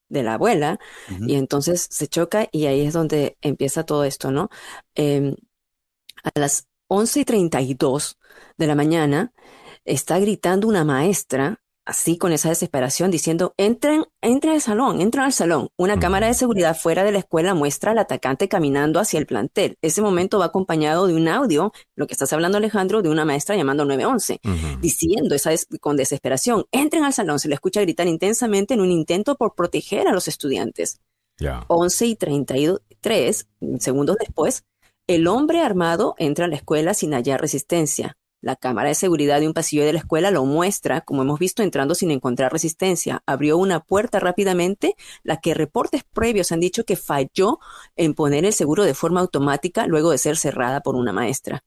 de 0.09 0.23
la 0.23 0.35
abuela 0.35 0.79
y 1.27 1.35
entonces 1.35 1.87
se 1.91 2.07
choca 2.09 2.49
y 2.53 2.67
ahí 2.67 2.87
es 2.87 2.93
donde 2.93 3.37
empieza 3.41 3.85
todo 3.85 4.05
esto, 4.05 4.31
¿no? 4.31 4.51
Em, 4.95 5.35
a 6.25 6.39
las 6.39 6.69
11 6.89 7.21
y 7.21 7.25
32 7.25 8.19
de 8.57 8.67
la 8.67 8.75
mañana, 8.75 9.33
está 9.85 10.19
gritando 10.19 10.69
una 10.69 10.85
maestra, 10.85 11.61
así 11.87 12.19
con 12.19 12.33
esa 12.33 12.49
desesperación, 12.51 13.11
diciendo, 13.11 13.55
entren, 13.57 14.05
entren 14.21 14.55
al 14.55 14.61
salón, 14.61 15.01
entren 15.01 15.25
al 15.25 15.33
salón. 15.33 15.69
Una 15.79 15.99
cámara 15.99 16.27
de 16.27 16.35
seguridad 16.35 16.77
fuera 16.77 17.05
de 17.05 17.13
la 17.13 17.19
escuela 17.19 17.55
muestra 17.55 17.93
al 17.93 17.99
atacante 17.99 18.49
caminando 18.49 19.01
hacia 19.01 19.19
el 19.19 19.27
plantel. 19.27 19.79
Ese 19.81 20.03
momento 20.03 20.39
va 20.39 20.47
acompañado 20.47 21.07
de 21.07 21.15
un 21.15 21.29
audio, 21.29 21.73
lo 21.95 22.07
que 22.07 22.15
estás 22.15 22.33
hablando 22.33 22.59
Alejandro, 22.59 23.03
de 23.03 23.09
una 23.09 23.25
maestra 23.25 23.57
llamando 23.57 23.85
911, 23.85 24.41
diciendo 24.81 25.35
esa 25.35 25.53
con 25.81 25.97
desesperación, 25.97 26.67
entren 26.73 27.05
al 27.05 27.13
salón. 27.13 27.39
Se 27.39 27.49
le 27.49 27.55
escucha 27.55 27.81
gritar 27.81 28.09
intensamente 28.09 28.75
en 28.75 28.81
un 28.81 28.91
intento 28.91 29.37
por 29.37 29.55
proteger 29.55 30.09
a 30.09 30.13
los 30.13 30.29
estudiantes. 30.29 31.01
11 31.69 32.07
y 32.07 32.17
33 32.17 33.49
segundos 33.79 34.17
después, 34.19 34.65
el 35.07 35.29
hombre 35.29 35.61
armado 35.61 36.15
entra 36.19 36.47
a 36.47 36.49
la 36.49 36.57
escuela 36.57 36.95
sin 36.95 37.13
hallar 37.13 37.41
resistencia. 37.41 38.17
La 38.41 38.55
cámara 38.55 38.89
de 38.89 38.95
seguridad 38.95 39.41
de 39.41 39.47
un 39.47 39.55
pasillo 39.55 39.85
de 39.85 39.93
la 39.93 39.99
escuela 39.99 40.31
lo 40.31 40.45
muestra, 40.45 41.01
como 41.01 41.23
hemos 41.23 41.39
visto, 41.39 41.63
entrando 41.63 41.95
sin 41.95 42.11
encontrar 42.11 42.53
resistencia. 42.53 43.23
Abrió 43.27 43.57
una 43.57 43.81
puerta 43.81 44.21
rápidamente, 44.21 44.95
la 45.23 45.41
que 45.41 45.55
reportes 45.55 46.05
previos 46.05 46.53
han 46.53 46.61
dicho 46.61 46.85
que 46.85 46.97
falló 46.97 47.59
en 47.97 48.15
poner 48.15 48.45
el 48.45 48.53
seguro 48.53 48.85
de 48.85 48.95
forma 48.95 49.21
automática 49.21 49.87
luego 49.87 50.11
de 50.11 50.19
ser 50.19 50.37
cerrada 50.37 50.81
por 50.81 50.97
una 50.97 51.13
maestra. 51.13 51.65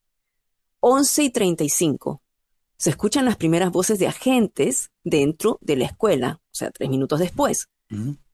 11 0.82 1.24
y 1.24 1.30
35. 1.32 2.22
Se 2.78 2.92
escuchan 2.92 3.26
las 3.26 3.36
primeras 3.36 3.72
voces 3.72 4.00
de 4.00 4.08
agentes 4.08 4.92
dentro 5.04 5.58
de 5.62 5.76
la 5.76 5.86
escuela, 5.86 6.40
o 6.46 6.56
sea, 6.56 6.72
tres 6.72 6.90
minutos 6.90 7.20
después. 7.20 7.68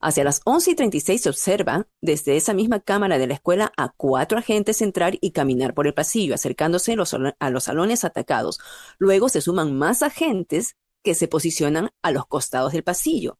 Hacia 0.01 0.25
las 0.25 0.41
11 0.43 0.71
y 0.71 0.75
36 0.75 1.21
se 1.21 1.29
observa 1.29 1.87
desde 2.01 2.35
esa 2.35 2.53
misma 2.53 2.81
cámara 2.81 3.17
de 3.17 3.27
la 3.27 3.35
escuela 3.35 3.71
a 3.77 3.93
cuatro 3.95 4.37
agentes 4.37 4.81
entrar 4.81 5.17
y 5.21 5.31
caminar 5.31 5.73
por 5.73 5.87
el 5.87 5.93
pasillo, 5.93 6.35
acercándose 6.35 6.97
a 7.39 7.49
los 7.49 7.63
salones 7.63 8.03
atacados. 8.03 8.59
Luego 8.97 9.29
se 9.29 9.41
suman 9.41 9.77
más 9.77 10.03
agentes 10.03 10.75
que 11.03 11.15
se 11.15 11.27
posicionan 11.27 11.91
a 12.01 12.11
los 12.11 12.25
costados 12.25 12.73
del 12.73 12.83
pasillo. 12.83 13.39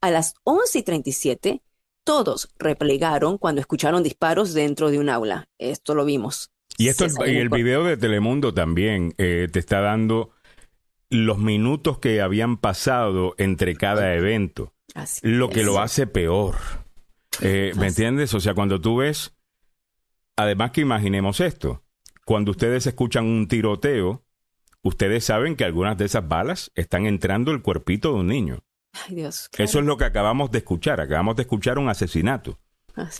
A 0.00 0.10
las 0.10 0.34
11 0.44 0.78
y 0.78 0.82
37, 0.82 1.62
todos 2.04 2.48
replegaron 2.58 3.38
cuando 3.38 3.60
escucharon 3.60 4.04
disparos 4.04 4.54
dentro 4.54 4.90
de 4.90 5.00
un 5.00 5.08
aula. 5.08 5.48
Esto 5.58 5.94
lo 5.94 6.04
vimos. 6.04 6.52
Y 6.78 6.88
esto 6.88 7.06
el, 7.06 7.36
el 7.36 7.48
video 7.48 7.82
de 7.82 7.96
Telemundo 7.96 8.54
también 8.54 9.14
eh, 9.18 9.48
te 9.50 9.58
está 9.58 9.80
dando 9.80 10.30
los 11.10 11.38
minutos 11.38 11.98
que 11.98 12.20
habían 12.20 12.58
pasado 12.58 13.34
entre 13.38 13.74
cada 13.74 14.14
evento. 14.14 14.75
Lo 15.22 15.48
que 15.48 15.62
lo 15.62 15.80
hace 15.80 16.06
peor. 16.06 16.56
Eh, 17.40 17.72
¿Me 17.76 17.88
entiendes? 17.88 18.32
O 18.34 18.40
sea, 18.40 18.54
cuando 18.54 18.80
tú 18.80 18.98
ves, 18.98 19.34
además 20.36 20.70
que 20.70 20.80
imaginemos 20.80 21.40
esto, 21.40 21.82
cuando 22.24 22.50
ustedes 22.50 22.86
escuchan 22.86 23.26
un 23.26 23.46
tiroteo, 23.48 24.24
ustedes 24.82 25.24
saben 25.24 25.56
que 25.56 25.64
algunas 25.64 25.98
de 25.98 26.06
esas 26.06 26.26
balas 26.26 26.70
están 26.74 27.06
entrando 27.06 27.52
el 27.52 27.62
cuerpito 27.62 28.12
de 28.12 28.20
un 28.20 28.26
niño. 28.28 28.64
Ay, 28.92 29.16
Dios. 29.16 29.48
Eso 29.58 29.78
es 29.78 29.84
lo 29.84 29.96
que 29.96 30.04
acabamos 30.04 30.50
de 30.50 30.58
escuchar. 30.58 31.00
Acabamos 31.00 31.36
de 31.36 31.42
escuchar 31.42 31.78
un 31.78 31.88
asesinato. 31.88 32.58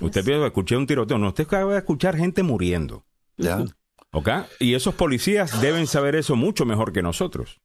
usted 0.00 0.24
piensa, 0.24 0.46
escuché 0.46 0.76
un 0.76 0.86
tiroteo. 0.86 1.18
No, 1.18 1.28
usted 1.28 1.44
acaba 1.44 1.72
de 1.72 1.78
escuchar 1.78 2.16
gente 2.16 2.42
muriendo. 2.42 3.06
Ya. 3.36 3.64
¿Ok? 4.12 4.28
Y 4.60 4.74
esos 4.74 4.94
policías 4.94 5.60
deben 5.60 5.86
saber 5.86 6.16
eso 6.16 6.36
mucho 6.36 6.64
mejor 6.64 6.92
que 6.92 7.02
nosotros. 7.02 7.60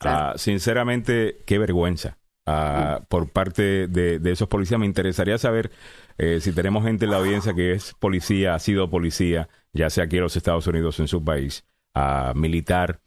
Ah, 0.00 0.34
sinceramente, 0.36 1.38
qué 1.46 1.58
vergüenza. 1.58 2.18
Ah, 2.46 3.00
por 3.08 3.30
parte 3.30 3.88
de, 3.88 4.20
esos 4.30 4.48
policías. 4.48 4.78
Me 4.78 4.86
interesaría 4.86 5.38
saber 5.38 5.70
eh, 6.18 6.40
si 6.40 6.52
tenemos 6.52 6.84
gente 6.84 7.06
en 7.06 7.10
la 7.10 7.16
audiencia 7.16 7.54
que 7.54 7.72
es 7.72 7.94
policía, 7.94 8.54
ha 8.54 8.58
sido 8.58 8.90
policía, 8.90 9.48
ya 9.72 9.88
sea 9.88 10.04
aquí 10.04 10.16
en 10.16 10.24
los 10.24 10.36
Estados 10.36 10.66
Unidos 10.66 10.98
o 10.98 11.02
en 11.02 11.08
su 11.08 11.24
país, 11.24 11.64
a 11.94 12.32
militar, 12.36 13.00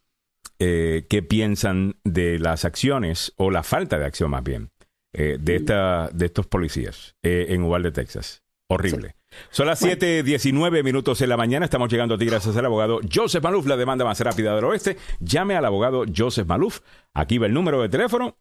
eh, 0.59 1.05
qué 1.07 1.21
piensan 1.21 1.97
de 2.03 2.39
las 2.39 2.65
acciones 2.65 3.33
o 3.37 3.51
la 3.51 3.61
falta 3.61 3.99
de 3.99 4.05
acción 4.05 4.31
más 4.31 4.43
bien 4.43 4.71
eh, 5.13 5.37
de, 5.39 5.55
esta, 5.55 6.09
de 6.11 6.25
estos 6.25 6.47
policías 6.47 7.15
en 7.21 7.61
Uvalde, 7.61 7.91
Texas. 7.91 8.41
Horrible. 8.69 9.15
Son 9.49 9.67
las 9.67 9.81
7:19 9.81 10.83
minutos 10.83 11.21
en 11.21 11.29
la 11.29 11.37
mañana. 11.37 11.63
Estamos 11.63 11.89
llegando 11.89 12.15
a 12.15 12.17
ti 12.17 12.25
gracias 12.25 12.57
al 12.57 12.65
abogado 12.65 12.99
Joseph 13.13 13.43
Maluf, 13.43 13.65
la 13.65 13.77
demanda 13.77 14.03
más 14.03 14.19
rápida 14.19 14.55
del 14.55 14.65
oeste. 14.65 14.97
Llame 15.19 15.55
al 15.55 15.63
abogado 15.63 16.03
Joseph 16.13 16.47
Maluf. 16.47 16.79
Aquí 17.13 17.37
va 17.37 17.45
el 17.45 17.53
número 17.53 17.81
de 17.81 17.87
teléfono 17.87 18.35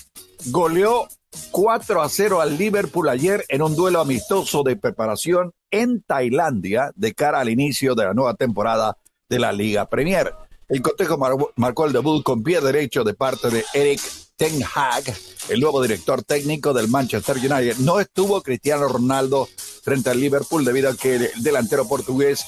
goleó 0.46 1.08
4 1.50 2.02
a 2.02 2.08
0 2.08 2.40
al 2.40 2.58
Liverpool 2.58 3.08
ayer 3.08 3.44
en 3.48 3.62
un 3.62 3.76
duelo 3.76 4.00
amistoso 4.00 4.62
de 4.62 4.76
preparación 4.76 5.52
en 5.70 6.02
Tailandia 6.02 6.92
de 6.94 7.14
cara 7.14 7.40
al 7.40 7.48
inicio 7.48 7.94
de 7.94 8.04
la 8.04 8.14
nueva 8.14 8.34
temporada 8.34 8.96
de 9.28 9.38
la 9.38 9.52
Liga 9.52 9.88
Premier. 9.88 10.32
El 10.68 10.82
cotejo 10.82 11.18
marcó 11.56 11.86
el 11.86 11.92
debut 11.92 12.22
con 12.22 12.42
pie 12.42 12.60
derecho 12.60 13.04
de 13.04 13.14
parte 13.14 13.50
de 13.50 13.64
Eric 13.74 14.00
Ten 14.36 14.62
Hag, 14.62 15.04
el 15.48 15.60
nuevo 15.60 15.80
director 15.82 16.22
técnico 16.22 16.72
del 16.72 16.88
Manchester 16.88 17.36
United. 17.36 17.76
No 17.78 18.00
estuvo 18.00 18.42
Cristiano 18.42 18.88
Ronaldo 18.88 19.48
frente 19.82 20.10
al 20.10 20.20
Liverpool 20.20 20.64
debido 20.64 20.90
a 20.90 20.96
que 20.96 21.16
el 21.16 21.30
delantero 21.42 21.86
portugués 21.86 22.44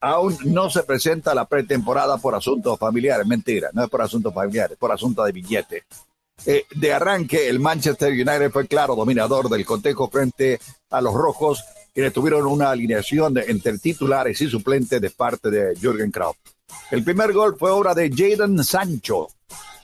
aún 0.00 0.36
no 0.44 0.70
se 0.70 0.82
presenta 0.82 1.32
a 1.32 1.34
la 1.34 1.46
pretemporada 1.46 2.16
por 2.18 2.34
asuntos 2.34 2.78
familiares. 2.78 3.26
Mentira, 3.26 3.70
no 3.72 3.84
es 3.84 3.90
por 3.90 4.02
asuntos 4.02 4.32
familiares, 4.32 4.76
por 4.78 4.90
asuntos 4.90 5.24
de 5.26 5.32
billete. 5.32 5.84
Eh, 6.46 6.64
de 6.74 6.92
arranque, 6.92 7.48
el 7.48 7.60
Manchester 7.60 8.12
United 8.12 8.50
fue 8.50 8.66
claro 8.66 8.96
dominador 8.96 9.48
del 9.48 9.64
cotejo 9.64 10.08
frente 10.08 10.58
a 10.90 11.00
los 11.00 11.14
rojos, 11.14 11.64
que 11.94 12.10
tuvieron 12.10 12.46
una 12.46 12.70
alineación 12.70 13.36
entre 13.38 13.78
titulares 13.78 14.40
y 14.40 14.48
suplentes 14.48 15.00
de 15.00 15.10
parte 15.10 15.50
de 15.50 15.76
Jürgen 15.76 16.10
Klopp. 16.10 16.36
El 16.90 17.04
primer 17.04 17.32
gol 17.32 17.56
fue 17.58 17.70
obra 17.70 17.94
de 17.94 18.10
Jadon 18.10 18.64
Sancho 18.64 19.28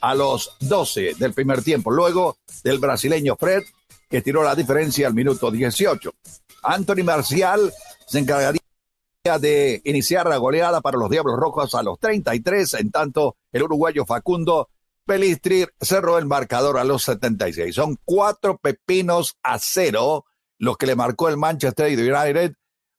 a 0.01 0.15
los 0.15 0.55
12 0.61 1.15
del 1.15 1.33
primer 1.33 1.61
tiempo, 1.61 1.91
luego 1.91 2.37
del 2.63 2.79
brasileño 2.79 3.35
Fred, 3.35 3.63
que 4.09 4.21
tiró 4.21 4.43
la 4.43 4.55
diferencia 4.55 5.07
al 5.07 5.13
minuto 5.13 5.51
18. 5.51 6.11
Anthony 6.63 7.03
Marcial 7.03 7.73
se 8.07 8.19
encargaría 8.19 8.61
de 9.39 9.81
iniciar 9.83 10.27
la 10.27 10.37
goleada 10.37 10.79
para 10.79 10.97
los 10.97 11.09
Diablos 11.09 11.37
Rojos 11.37 11.75
a 11.75 11.83
los 11.83 11.99
33, 11.99 12.75
en 12.75 12.91
tanto 12.91 13.35
el 13.51 13.63
uruguayo 13.63 14.05
Facundo 14.05 14.69
Pelistri 15.07 15.65
cerró 15.81 16.17
el 16.19 16.25
marcador 16.25 16.77
a 16.77 16.83
los 16.83 17.03
76. 17.03 17.73
Son 17.73 17.97
cuatro 18.05 18.57
pepinos 18.57 19.37
a 19.41 19.57
cero 19.57 20.25
lo 20.59 20.75
que 20.75 20.85
le 20.85 20.95
marcó 20.95 21.29
el 21.29 21.37
Manchester 21.37 21.87
United 21.97 22.53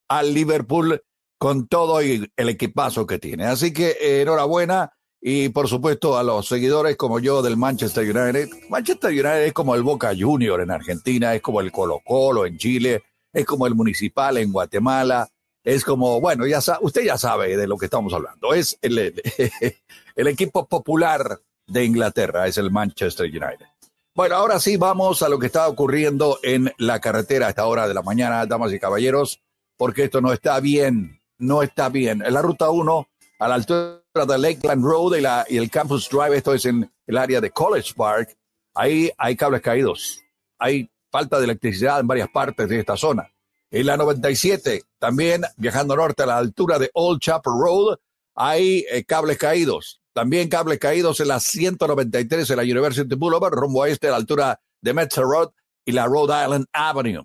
al 0.08 0.32
Liverpool 0.32 1.02
con 1.38 1.68
todo 1.68 2.00
el 2.00 2.30
equipazo 2.36 3.06
que 3.06 3.18
tiene. 3.18 3.44
Así 3.46 3.72
que 3.72 3.96
eh, 4.00 4.22
enhorabuena 4.22 4.92
y 5.20 5.48
por 5.50 5.68
supuesto 5.68 6.16
a 6.16 6.22
los 6.22 6.46
seguidores 6.48 6.96
como 6.96 7.20
yo 7.20 7.42
del 7.42 7.56
Manchester 7.56 8.04
United. 8.04 8.48
Manchester 8.70 9.10
United 9.10 9.44
es 9.44 9.52
como 9.52 9.74
el 9.74 9.82
Boca 9.82 10.12
Junior 10.18 10.60
en 10.60 10.70
Argentina, 10.70 11.34
es 11.34 11.42
como 11.42 11.60
el 11.60 11.70
Colo 11.70 12.00
Colo 12.04 12.46
en 12.46 12.56
Chile, 12.56 13.02
es 13.32 13.44
como 13.44 13.66
el 13.66 13.74
Municipal 13.74 14.38
en 14.38 14.52
Guatemala, 14.52 15.28
es 15.62 15.84
como, 15.84 16.20
bueno, 16.20 16.46
ya 16.46 16.60
usted 16.80 17.04
ya 17.04 17.18
sabe 17.18 17.56
de 17.56 17.66
lo 17.66 17.76
que 17.76 17.86
estamos 17.86 18.12
hablando. 18.14 18.54
Es 18.54 18.78
el, 18.80 18.98
el 20.16 20.26
equipo 20.26 20.66
popular 20.66 21.38
de 21.68 21.84
Inglaterra, 21.84 22.46
es 22.46 22.58
el 22.58 22.70
Manchester 22.70 23.26
United. 23.26 23.66
Bueno, 24.14 24.34
ahora 24.34 24.58
sí 24.58 24.76
vamos 24.76 25.22
a 25.22 25.28
lo 25.28 25.38
que 25.38 25.46
está 25.46 25.68
ocurriendo 25.68 26.40
en 26.42 26.72
la 26.78 27.00
carretera 27.00 27.46
a 27.46 27.50
esta 27.50 27.66
hora 27.66 27.86
de 27.86 27.94
la 27.94 28.02
mañana, 28.02 28.44
damas 28.46 28.72
y 28.72 28.80
caballeros, 28.80 29.40
porque 29.76 30.04
esto 30.04 30.20
no 30.20 30.32
está 30.32 30.58
bien, 30.58 31.20
no 31.38 31.62
está 31.62 31.88
bien. 31.88 32.22
En 32.22 32.34
la 32.34 32.42
ruta 32.42 32.70
1, 32.70 33.08
a 33.38 33.48
la 33.48 33.54
altura 33.54 34.02
de 34.14 34.38
Lakeland 34.38 34.84
Road 34.84 35.16
y, 35.16 35.20
la, 35.20 35.46
y 35.48 35.58
el 35.58 35.70
Campus 35.70 36.08
Drive, 36.08 36.36
esto 36.36 36.52
es 36.52 36.64
en 36.64 36.90
el 37.06 37.16
área 37.16 37.40
de 37.40 37.50
College 37.52 37.94
Park, 37.96 38.36
ahí 38.74 39.10
hay 39.16 39.36
cables 39.36 39.60
caídos, 39.60 40.20
hay 40.58 40.90
falta 41.10 41.38
de 41.38 41.44
electricidad 41.44 42.00
en 42.00 42.08
varias 42.08 42.28
partes 42.28 42.68
de 42.68 42.80
esta 42.80 42.96
zona. 42.96 43.30
En 43.70 43.86
la 43.86 43.96
97, 43.96 44.82
también 44.98 45.42
viajando 45.56 45.94
norte 45.94 46.22
a 46.22 46.26
la 46.26 46.38
altura 46.38 46.78
de 46.78 46.90
Old 46.94 47.20
Chapel 47.20 47.52
Road, 47.52 47.98
hay 48.34 48.84
eh, 48.90 49.04
cables 49.04 49.38
caídos. 49.38 50.00
También 50.18 50.48
cables 50.48 50.80
caídos 50.80 51.20
en 51.20 51.28
la 51.28 51.38
193 51.38 52.50
en 52.50 52.56
la 52.56 52.64
University 52.64 53.14
Boulevard, 53.14 53.52
rumbo 53.52 53.84
a 53.84 53.88
este 53.88 54.08
a 54.08 54.10
la 54.10 54.16
altura 54.16 54.60
de 54.80 54.92
Metro 54.92 55.22
Road 55.22 55.50
y 55.84 55.92
la 55.92 56.06
Rhode 56.06 56.42
Island 56.42 56.66
Avenue. 56.72 57.22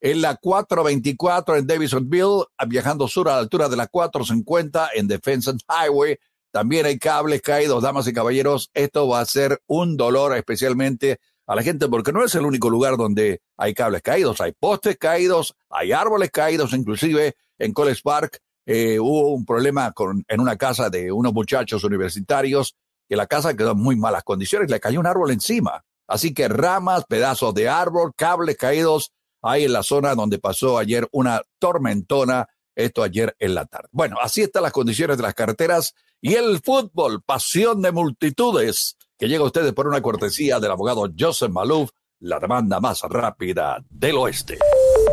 En 0.00 0.22
la 0.22 0.36
424 0.36 1.56
en 1.58 1.66
Davisonville, 1.66 2.46
viajando 2.66 3.08
sur 3.08 3.28
a 3.28 3.32
la 3.32 3.38
altura 3.40 3.68
de 3.68 3.76
la 3.76 3.88
450 3.88 4.88
en 4.94 5.06
Defense 5.06 5.52
Highway. 5.68 6.16
También 6.50 6.86
hay 6.86 6.98
cables 6.98 7.42
caídos, 7.42 7.82
damas 7.82 8.06
y 8.06 8.14
caballeros. 8.14 8.70
Esto 8.72 9.06
va 9.06 9.20
a 9.20 9.26
ser 9.26 9.60
un 9.66 9.98
dolor 9.98 10.34
especialmente 10.34 11.20
a 11.46 11.54
la 11.54 11.62
gente 11.62 11.90
porque 11.90 12.10
no 12.10 12.24
es 12.24 12.34
el 12.36 12.46
único 12.46 12.70
lugar 12.70 12.96
donde 12.96 13.42
hay 13.58 13.74
cables 13.74 14.00
caídos. 14.00 14.40
Hay 14.40 14.52
postes 14.58 14.96
caídos, 14.96 15.54
hay 15.68 15.92
árboles 15.92 16.30
caídos, 16.30 16.72
inclusive 16.72 17.34
en 17.58 17.74
College 17.74 18.00
Park 18.02 18.40
eh, 18.72 19.00
hubo 19.00 19.34
un 19.34 19.44
problema 19.44 19.92
en 20.28 20.40
una 20.40 20.56
casa 20.56 20.90
de 20.90 21.10
unos 21.10 21.32
muchachos 21.32 21.82
universitarios, 21.82 22.76
que 23.08 23.16
la 23.16 23.26
casa 23.26 23.56
quedó 23.56 23.72
en 23.72 23.78
muy 23.78 23.96
malas 23.96 24.22
condiciones, 24.22 24.70
le 24.70 24.78
cayó 24.78 25.00
un 25.00 25.08
árbol 25.08 25.32
encima. 25.32 25.82
Así 26.06 26.32
que 26.32 26.46
ramas, 26.46 27.04
pedazos 27.08 27.52
de 27.52 27.68
árbol, 27.68 28.12
cables 28.14 28.56
caídos 28.56 29.10
ahí 29.42 29.64
en 29.64 29.72
la 29.72 29.82
zona 29.82 30.14
donde 30.14 30.38
pasó 30.38 30.78
ayer 30.78 31.08
una 31.10 31.42
tormentona, 31.58 32.46
esto 32.76 33.02
ayer 33.02 33.34
en 33.40 33.56
la 33.56 33.66
tarde. 33.66 33.88
Bueno, 33.90 34.18
así 34.22 34.42
están 34.42 34.62
las 34.62 34.72
condiciones 34.72 35.16
de 35.16 35.24
las 35.24 35.34
carreteras 35.34 35.96
y 36.20 36.34
el 36.34 36.60
fútbol, 36.60 37.22
pasión 37.22 37.82
de 37.82 37.90
multitudes, 37.90 38.96
que 39.18 39.26
llega 39.26 39.42
a 39.42 39.46
ustedes 39.46 39.72
por 39.72 39.88
una 39.88 40.00
cortesía 40.00 40.60
del 40.60 40.70
abogado 40.70 41.10
Joseph 41.18 41.50
Malouf, 41.50 41.90
la 42.20 42.38
demanda 42.38 42.78
más 42.78 43.02
rápida 43.02 43.84
del 43.90 44.16
oeste. 44.16 44.58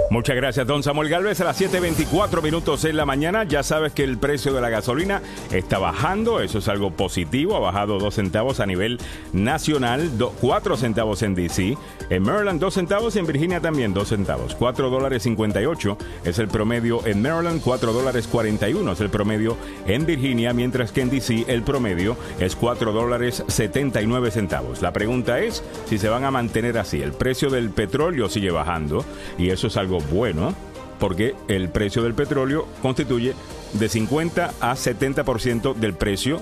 Muchas 0.10 0.38
gracias, 0.38 0.66
don 0.66 0.84
Samuel 0.84 1.10
Galvez. 1.10 1.42
A 1.42 1.44
las 1.44 1.60
7.24 1.60 2.42
minutos 2.42 2.86
en 2.86 2.96
la 2.96 3.06
mañana, 3.06 3.44
ya 3.44 3.62
sabes 3.62 3.92
que 3.92 4.06
el 4.06 4.18
precio 4.18 4.54
de 4.54 4.62
la 4.62 4.70
gasolina 4.70 5.22
está 5.52 5.80
bajando. 5.80 6.40
Eso 6.40 6.60
es 6.60 6.70
algo 6.70 6.92
positivo. 6.92 7.58
Ha 7.58 7.60
bajado 7.60 8.00
2 8.00 8.16
centavos 8.16 8.62
a 8.62 8.66
nivel 8.66 9.00
nacional, 9.34 10.10
4 10.40 10.78
centavos 10.78 11.24
en 11.24 11.36
DC. 11.36 11.78
En 12.10 12.24
Maryland, 12.24 12.62
2 12.62 12.74
centavos 12.74 13.18
en 13.18 13.28
Virginia 13.28 13.60
también 13.60 13.94
2 13.94 14.08
centavos. 14.08 14.56
4 14.56 14.90
dólares 14.90 15.24
58 15.24 15.98
es 16.24 16.40
el 16.40 16.48
promedio 16.48 17.06
en 17.06 17.22
Maryland, 17.22 17.62
4 17.62 17.92
dólares 17.92 18.30
41 18.32 18.90
es 18.94 19.02
el 19.02 19.10
promedio 19.10 19.58
en 19.88 20.06
Virginia, 20.06 20.54
mientras 20.54 20.94
que 20.94 21.02
en 21.02 21.10
DC 21.10 21.44
el 21.50 21.64
promedio 21.64 22.16
es 22.40 22.56
4 22.56 22.94
dólares 22.94 23.44
79 23.48 24.32
centavos. 24.32 24.82
La 24.82 24.94
pregunta 24.94 25.42
es 25.42 25.62
si 25.86 25.98
se 25.98 26.08
van 26.08 26.24
a 26.24 26.32
mantener 26.32 26.78
así. 26.78 27.02
El 27.02 27.12
precio 27.12 27.50
del 27.50 27.72
petróleo 27.72 28.30
sigue 28.30 28.52
bajando 28.52 29.04
y 29.38 29.50
eso 29.50 29.68
es 29.68 29.76
algo 29.76 29.97
bueno 30.00 30.54
porque 31.00 31.36
el 31.48 31.70
precio 31.70 32.04
del 32.04 32.14
petróleo 32.14 32.68
constituye 32.82 33.34
de 33.74 33.90
50 33.90 34.54
a 34.60 34.74
70% 34.74 35.76
del 35.76 35.94
precio 35.94 36.42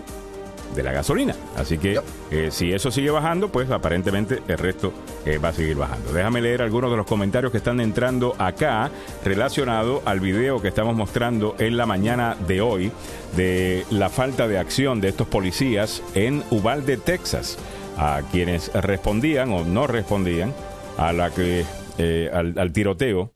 de 0.75 0.83
la 0.83 0.91
gasolina. 0.91 1.35
Así 1.55 1.77
que 1.77 1.99
eh, 2.31 2.49
si 2.51 2.73
eso 2.73 2.91
sigue 2.91 3.09
bajando, 3.09 3.49
pues 3.49 3.69
aparentemente 3.71 4.41
el 4.47 4.57
resto 4.57 4.93
eh, 5.25 5.37
va 5.37 5.49
a 5.49 5.53
seguir 5.53 5.77
bajando. 5.77 6.11
Déjame 6.11 6.41
leer 6.41 6.61
algunos 6.61 6.91
de 6.91 6.97
los 6.97 7.05
comentarios 7.05 7.51
que 7.51 7.59
están 7.59 7.79
entrando 7.79 8.35
acá 8.37 8.91
relacionado 9.23 10.01
al 10.05 10.19
video 10.19 10.61
que 10.61 10.67
estamos 10.67 10.95
mostrando 10.95 11.55
en 11.59 11.77
la 11.77 11.85
mañana 11.85 12.35
de 12.47 12.61
hoy 12.61 12.91
de 13.35 13.85
la 13.89 14.09
falta 14.09 14.47
de 14.47 14.57
acción 14.57 15.01
de 15.01 15.09
estos 15.09 15.27
policías 15.27 16.01
en 16.13 16.43
Uvalde, 16.51 16.97
Texas, 16.97 17.57
a 17.97 18.21
quienes 18.31 18.73
respondían 18.73 19.51
o 19.53 19.63
no 19.63 19.87
respondían 19.87 20.53
a 20.97 21.13
la 21.13 21.31
que 21.31 21.65
eh, 21.97 22.29
al 22.33 22.73
tiroteo 22.73 23.34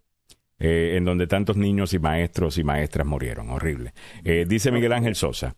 eh, 0.59 0.95
en 0.97 1.05
donde 1.05 1.27
tantos 1.27 1.57
niños 1.57 1.93
y 1.93 1.99
maestros 1.99 2.57
y 2.57 2.63
maestras 2.63 3.07
murieron. 3.07 3.49
Horrible. 3.49 3.93
Eh, 4.23 4.45
dice 4.47 4.71
Miguel 4.71 4.93
Ángel 4.93 5.15
Sosa. 5.15 5.55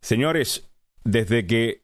Señores, 0.00 0.70
desde 1.04 1.46
que 1.46 1.82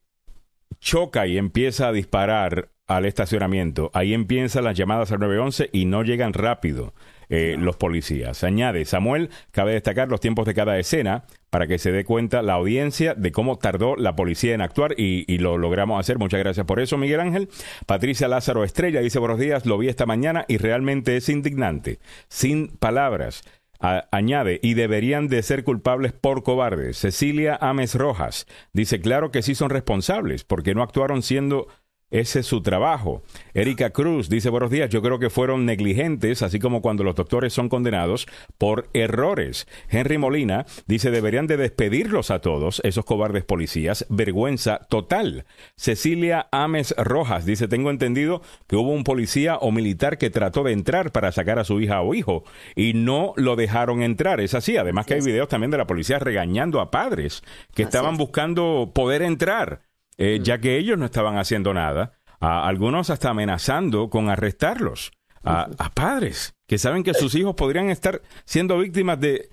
choca 0.78 1.26
y 1.26 1.38
empieza 1.38 1.88
a 1.88 1.92
disparar 1.92 2.70
al 2.86 3.04
estacionamiento, 3.04 3.90
ahí 3.94 4.14
empiezan 4.14 4.64
las 4.64 4.76
llamadas 4.76 5.10
al 5.12 5.20
911 5.20 5.70
y 5.72 5.86
no 5.86 6.02
llegan 6.02 6.32
rápido. 6.32 6.94
Eh, 7.28 7.56
los 7.58 7.76
policías. 7.76 8.44
Añade 8.44 8.84
Samuel, 8.84 9.30
cabe 9.50 9.72
destacar 9.72 10.08
los 10.08 10.20
tiempos 10.20 10.46
de 10.46 10.54
cada 10.54 10.78
escena 10.78 11.24
para 11.50 11.66
que 11.66 11.78
se 11.78 11.90
dé 11.90 12.04
cuenta 12.04 12.40
la 12.42 12.52
audiencia 12.52 13.14
de 13.14 13.32
cómo 13.32 13.58
tardó 13.58 13.96
la 13.96 14.14
policía 14.14 14.54
en 14.54 14.60
actuar 14.60 14.94
y, 14.96 15.38
lo 15.38 15.58
logramos 15.58 15.98
hacer. 15.98 16.18
Muchas 16.18 16.38
gracias 16.38 16.66
por 16.66 16.78
eso, 16.78 16.98
Miguel 16.98 17.20
Ángel. 17.20 17.48
Patricia 17.86 18.28
Lázaro 18.28 18.62
Estrella 18.62 19.00
dice 19.00 19.18
buenos 19.18 19.40
días, 19.40 19.66
lo 19.66 19.76
vi 19.76 19.88
esta 19.88 20.06
mañana 20.06 20.44
y 20.46 20.58
realmente 20.58 21.16
es 21.16 21.28
indignante. 21.28 21.98
Sin 22.28 22.68
palabras. 22.68 23.42
añade, 23.80 24.60
y 24.62 24.74
deberían 24.74 25.28
de 25.28 25.42
ser 25.42 25.64
culpables 25.64 26.12
por 26.12 26.44
cobardes. 26.44 26.96
Cecilia 26.96 27.58
Ames 27.60 27.94
Rojas 27.94 28.46
dice, 28.72 29.00
claro 29.00 29.30
que 29.30 29.42
sí 29.42 29.54
son 29.54 29.70
responsables, 29.70 30.44
porque 30.44 30.74
no 30.74 30.82
actuaron 30.82 31.22
siendo 31.22 31.66
ese 32.10 32.40
es 32.40 32.46
su 32.46 32.62
trabajo. 32.62 33.22
Erika 33.52 33.90
Cruz 33.90 34.28
dice 34.28 34.48
buenos 34.48 34.70
días, 34.70 34.90
yo 34.90 35.02
creo 35.02 35.18
que 35.18 35.30
fueron 35.30 35.66
negligentes, 35.66 36.42
así 36.42 36.58
como 36.60 36.80
cuando 36.80 37.02
los 37.02 37.16
doctores 37.16 37.52
son 37.52 37.68
condenados 37.68 38.26
por 38.58 38.88
errores. 38.92 39.66
Henry 39.88 40.16
Molina 40.16 40.66
dice 40.86 41.10
deberían 41.10 41.46
de 41.46 41.56
despedirlos 41.56 42.30
a 42.30 42.40
todos, 42.40 42.80
esos 42.84 43.04
cobardes 43.04 43.44
policías, 43.44 44.06
vergüenza 44.08 44.86
total. 44.88 45.46
Cecilia 45.76 46.48
Ames 46.52 46.94
Rojas 46.96 47.44
dice 47.44 47.66
tengo 47.66 47.90
entendido 47.90 48.40
que 48.68 48.76
hubo 48.76 48.90
un 48.90 49.04
policía 49.04 49.56
o 49.56 49.72
militar 49.72 50.18
que 50.18 50.30
trató 50.30 50.62
de 50.62 50.72
entrar 50.72 51.10
para 51.10 51.32
sacar 51.32 51.58
a 51.58 51.64
su 51.64 51.80
hija 51.80 52.02
o 52.02 52.14
hijo 52.14 52.44
y 52.76 52.94
no 52.94 53.32
lo 53.36 53.56
dejaron 53.56 54.02
entrar. 54.02 54.40
Es 54.40 54.54
así, 54.54 54.76
además 54.76 55.06
que 55.06 55.14
hay 55.14 55.20
videos 55.22 55.48
también 55.48 55.70
de 55.70 55.78
la 55.78 55.86
policía 55.86 56.18
regañando 56.18 56.80
a 56.80 56.90
padres 56.90 57.42
que 57.74 57.82
estaban 57.82 58.16
buscando 58.16 58.92
poder 58.94 59.22
entrar 59.22 59.82
eh, 60.18 60.40
ya 60.42 60.58
que 60.58 60.78
ellos 60.78 60.98
no 60.98 61.04
estaban 61.04 61.38
haciendo 61.38 61.74
nada, 61.74 62.12
a 62.40 62.66
algunos 62.66 63.10
hasta 63.10 63.30
amenazando 63.30 64.10
con 64.10 64.28
arrestarlos, 64.28 65.12
a, 65.44 65.68
padres 65.94 66.54
que 66.66 66.76
saben 66.76 67.04
que 67.04 67.14
sus 67.14 67.34
hijos 67.36 67.54
podrían 67.54 67.88
estar 67.88 68.20
siendo 68.44 68.78
víctimas 68.78 69.20
de, 69.20 69.48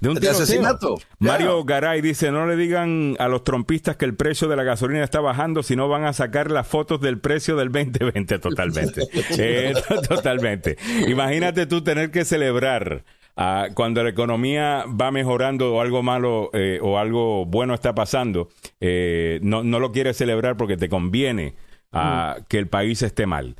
de 0.00 0.08
un 0.10 0.18
asesinato. 0.18 0.96
Mario 1.18 1.64
Garay 1.64 2.02
dice, 2.02 2.30
no 2.30 2.46
le 2.46 2.56
digan 2.56 3.16
a 3.18 3.28
los 3.28 3.42
trompistas 3.42 3.96
que 3.96 4.04
el 4.04 4.14
precio 4.14 4.48
de 4.48 4.56
la 4.56 4.62
gasolina 4.62 5.02
está 5.02 5.20
bajando, 5.20 5.62
si 5.62 5.76
no 5.76 5.88
van 5.88 6.04
a 6.04 6.12
sacar 6.12 6.50
las 6.50 6.66
fotos 6.66 7.00
del 7.00 7.18
precio 7.18 7.56
del 7.56 7.72
2020 7.72 8.38
totalmente. 8.38 9.02
Eh, 9.38 9.72
totalmente. 10.08 10.76
Imagínate 11.08 11.66
tú 11.66 11.82
tener 11.82 12.10
que 12.10 12.24
celebrar 12.24 13.04
Ah, 13.36 13.68
cuando 13.74 14.02
la 14.04 14.10
economía 14.10 14.84
va 14.86 15.10
mejorando 15.10 15.74
o 15.74 15.80
algo 15.80 16.04
malo 16.04 16.50
eh, 16.52 16.78
o 16.80 16.98
algo 16.98 17.44
bueno 17.46 17.74
está 17.74 17.92
pasando, 17.92 18.48
eh, 18.80 19.40
no, 19.42 19.64
no, 19.64 19.80
lo 19.80 19.90
quieres 19.90 20.16
celebrar 20.16 20.56
porque 20.56 20.76
te 20.76 20.88
conviene 20.88 21.56
a 21.90 22.38
que 22.48 22.58
el 22.58 22.68
país 22.68 23.02
esté 23.02 23.26
mal. 23.26 23.56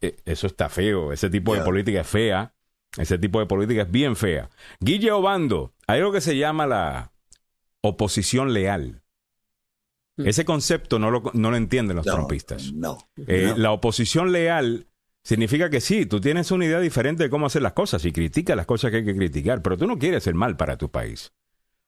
Eh, 0.00 0.16
eso 0.24 0.46
está 0.46 0.70
feo, 0.70 1.12
ese 1.12 1.28
tipo 1.28 1.54
de 1.54 1.60
política 1.60 2.00
es 2.00 2.06
fea, 2.06 2.54
ese 2.96 3.18
tipo 3.18 3.38
de 3.38 3.44
política 3.44 3.82
es 3.82 3.90
bien 3.90 4.16
fea. 4.16 4.48
Guille 4.80 5.12
Obando, 5.12 5.74
hay 5.86 5.98
algo 5.98 6.12
que 6.12 6.22
se 6.22 6.38
llama 6.38 6.66
la 6.66 7.12
oposición 7.82 8.54
leal. 8.54 9.02
Mm. 10.16 10.26
Ese 10.26 10.46
concepto 10.46 10.98
no 10.98 11.10
lo, 11.10 11.22
no 11.34 11.50
lo 11.50 11.56
entienden 11.58 11.96
los 11.96 12.06
trompistas. 12.06 12.72
No. 12.72 12.98
La 13.16 13.72
oposición 13.72 14.32
leal 14.32 14.86
significa 15.22 15.70
que 15.70 15.80
sí, 15.80 16.06
tú 16.06 16.20
tienes 16.20 16.50
una 16.50 16.64
idea 16.64 16.80
diferente 16.80 17.24
de 17.24 17.30
cómo 17.30 17.46
hacer 17.46 17.62
las 17.62 17.72
cosas 17.72 18.04
y 18.04 18.12
critica 18.12 18.56
las 18.56 18.66
cosas 18.66 18.90
que 18.90 18.98
hay 18.98 19.04
que 19.04 19.16
criticar, 19.16 19.62
pero 19.62 19.76
tú 19.76 19.86
no 19.86 19.98
quieres 19.98 20.26
el 20.26 20.34
mal 20.34 20.56
para 20.56 20.76
tu 20.76 20.90
país. 20.90 21.32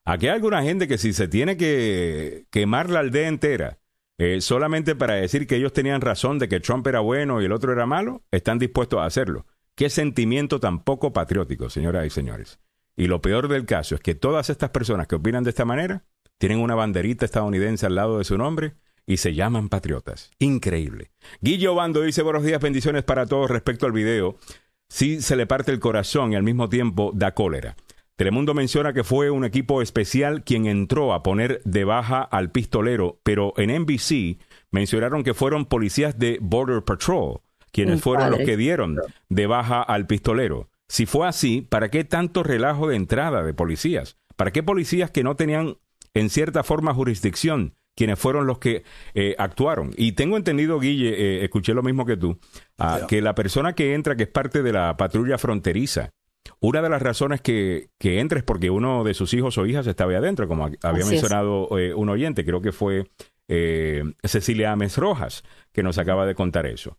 Aquí 0.04 0.26
hay 0.26 0.34
alguna 0.34 0.62
gente 0.62 0.86
que 0.86 0.98
si 0.98 1.12
se 1.12 1.28
tiene 1.28 1.56
que 1.56 2.46
quemar 2.50 2.90
la 2.90 3.00
aldea 3.00 3.28
entera 3.28 3.78
eh, 4.18 4.40
solamente 4.40 4.94
para 4.94 5.14
decir 5.14 5.46
que 5.46 5.56
ellos 5.56 5.72
tenían 5.72 6.00
razón 6.00 6.38
de 6.38 6.48
que 6.48 6.60
Trump 6.60 6.86
era 6.86 7.00
bueno 7.00 7.40
y 7.40 7.46
el 7.46 7.52
otro 7.52 7.72
era 7.72 7.86
malo, 7.86 8.22
están 8.30 8.58
dispuestos 8.58 9.00
a 9.00 9.06
hacerlo. 9.06 9.46
Qué 9.74 9.90
sentimiento 9.90 10.60
tan 10.60 10.84
poco 10.84 11.12
patriótico, 11.12 11.68
señoras 11.68 12.06
y 12.06 12.10
señores. 12.10 12.60
Y 12.96 13.06
lo 13.06 13.20
peor 13.20 13.48
del 13.48 13.66
caso 13.66 13.96
es 13.96 14.00
que 14.00 14.14
todas 14.14 14.50
estas 14.50 14.70
personas 14.70 15.08
que 15.08 15.16
opinan 15.16 15.42
de 15.42 15.50
esta 15.50 15.64
manera 15.64 16.04
tienen 16.38 16.60
una 16.60 16.76
banderita 16.76 17.24
estadounidense 17.24 17.86
al 17.86 17.96
lado 17.96 18.18
de 18.18 18.24
su 18.24 18.38
nombre 18.38 18.74
y 19.06 19.18
se 19.18 19.34
llaman 19.34 19.68
patriotas. 19.68 20.30
Increíble. 20.38 21.10
Guillo 21.40 21.74
Bando 21.74 22.02
dice 22.02 22.22
buenos 22.22 22.44
días, 22.44 22.60
bendiciones 22.60 23.04
para 23.04 23.26
todos 23.26 23.50
respecto 23.50 23.86
al 23.86 23.92
video. 23.92 24.36
Sí 24.88 25.20
se 25.20 25.36
le 25.36 25.46
parte 25.46 25.72
el 25.72 25.80
corazón 25.80 26.32
y 26.32 26.36
al 26.36 26.42
mismo 26.42 26.68
tiempo 26.68 27.12
da 27.14 27.34
cólera. 27.34 27.76
Telemundo 28.16 28.54
menciona 28.54 28.92
que 28.92 29.02
fue 29.02 29.30
un 29.30 29.44
equipo 29.44 29.82
especial 29.82 30.44
quien 30.44 30.66
entró 30.66 31.12
a 31.12 31.24
poner 31.24 31.60
de 31.64 31.84
baja 31.84 32.22
al 32.22 32.52
pistolero, 32.52 33.18
pero 33.24 33.54
en 33.56 33.74
NBC 33.82 34.38
mencionaron 34.70 35.24
que 35.24 35.34
fueron 35.34 35.66
policías 35.66 36.18
de 36.18 36.38
Border 36.40 36.82
Patrol 36.84 37.40
quienes 37.74 38.00
fueron 38.02 38.30
los 38.30 38.38
que 38.38 38.56
dieron 38.56 39.00
de 39.28 39.46
baja 39.48 39.82
al 39.82 40.06
pistolero. 40.06 40.70
Si 40.86 41.06
fue 41.06 41.26
así, 41.26 41.60
¿para 41.60 41.90
qué 41.90 42.04
tanto 42.04 42.44
relajo 42.44 42.86
de 42.86 42.94
entrada 42.94 43.42
de 43.42 43.52
policías? 43.52 44.16
¿Para 44.36 44.52
qué 44.52 44.62
policías 44.62 45.10
que 45.10 45.24
no 45.24 45.34
tenían 45.34 45.78
en 46.14 46.30
cierta 46.30 46.62
forma 46.62 46.94
jurisdicción 46.94 47.74
quienes 47.94 48.18
fueron 48.18 48.46
los 48.46 48.58
que 48.58 48.84
eh, 49.14 49.34
actuaron. 49.38 49.92
Y 49.96 50.12
tengo 50.12 50.36
entendido, 50.36 50.78
Guille, 50.78 51.10
eh, 51.10 51.44
escuché 51.44 51.74
lo 51.74 51.82
mismo 51.82 52.04
que 52.04 52.16
tú, 52.16 52.38
ah, 52.78 53.02
que 53.08 53.22
la 53.22 53.34
persona 53.34 53.74
que 53.74 53.94
entra, 53.94 54.16
que 54.16 54.24
es 54.24 54.28
parte 54.28 54.62
de 54.62 54.72
la 54.72 54.96
patrulla 54.96 55.38
fronteriza, 55.38 56.10
una 56.60 56.82
de 56.82 56.90
las 56.90 57.00
razones 57.00 57.40
que, 57.40 57.88
que 57.98 58.20
entra 58.20 58.38
es 58.38 58.44
porque 58.44 58.70
uno 58.70 59.04
de 59.04 59.14
sus 59.14 59.32
hijos 59.32 59.56
o 59.58 59.66
hijas 59.66 59.86
estaba 59.86 60.10
ahí 60.10 60.16
adentro, 60.16 60.46
como 60.48 60.64
había 60.82 61.06
mencionado 61.06 61.78
eh, 61.78 61.94
un 61.94 62.08
oyente, 62.08 62.44
creo 62.44 62.60
que 62.60 62.72
fue 62.72 63.06
Cecilia 64.22 64.72
Ames 64.72 64.96
Rojas, 64.96 65.44
que 65.72 65.82
nos 65.82 65.98
acaba 65.98 66.26
de 66.26 66.34
contar 66.34 66.66
eso. 66.66 66.96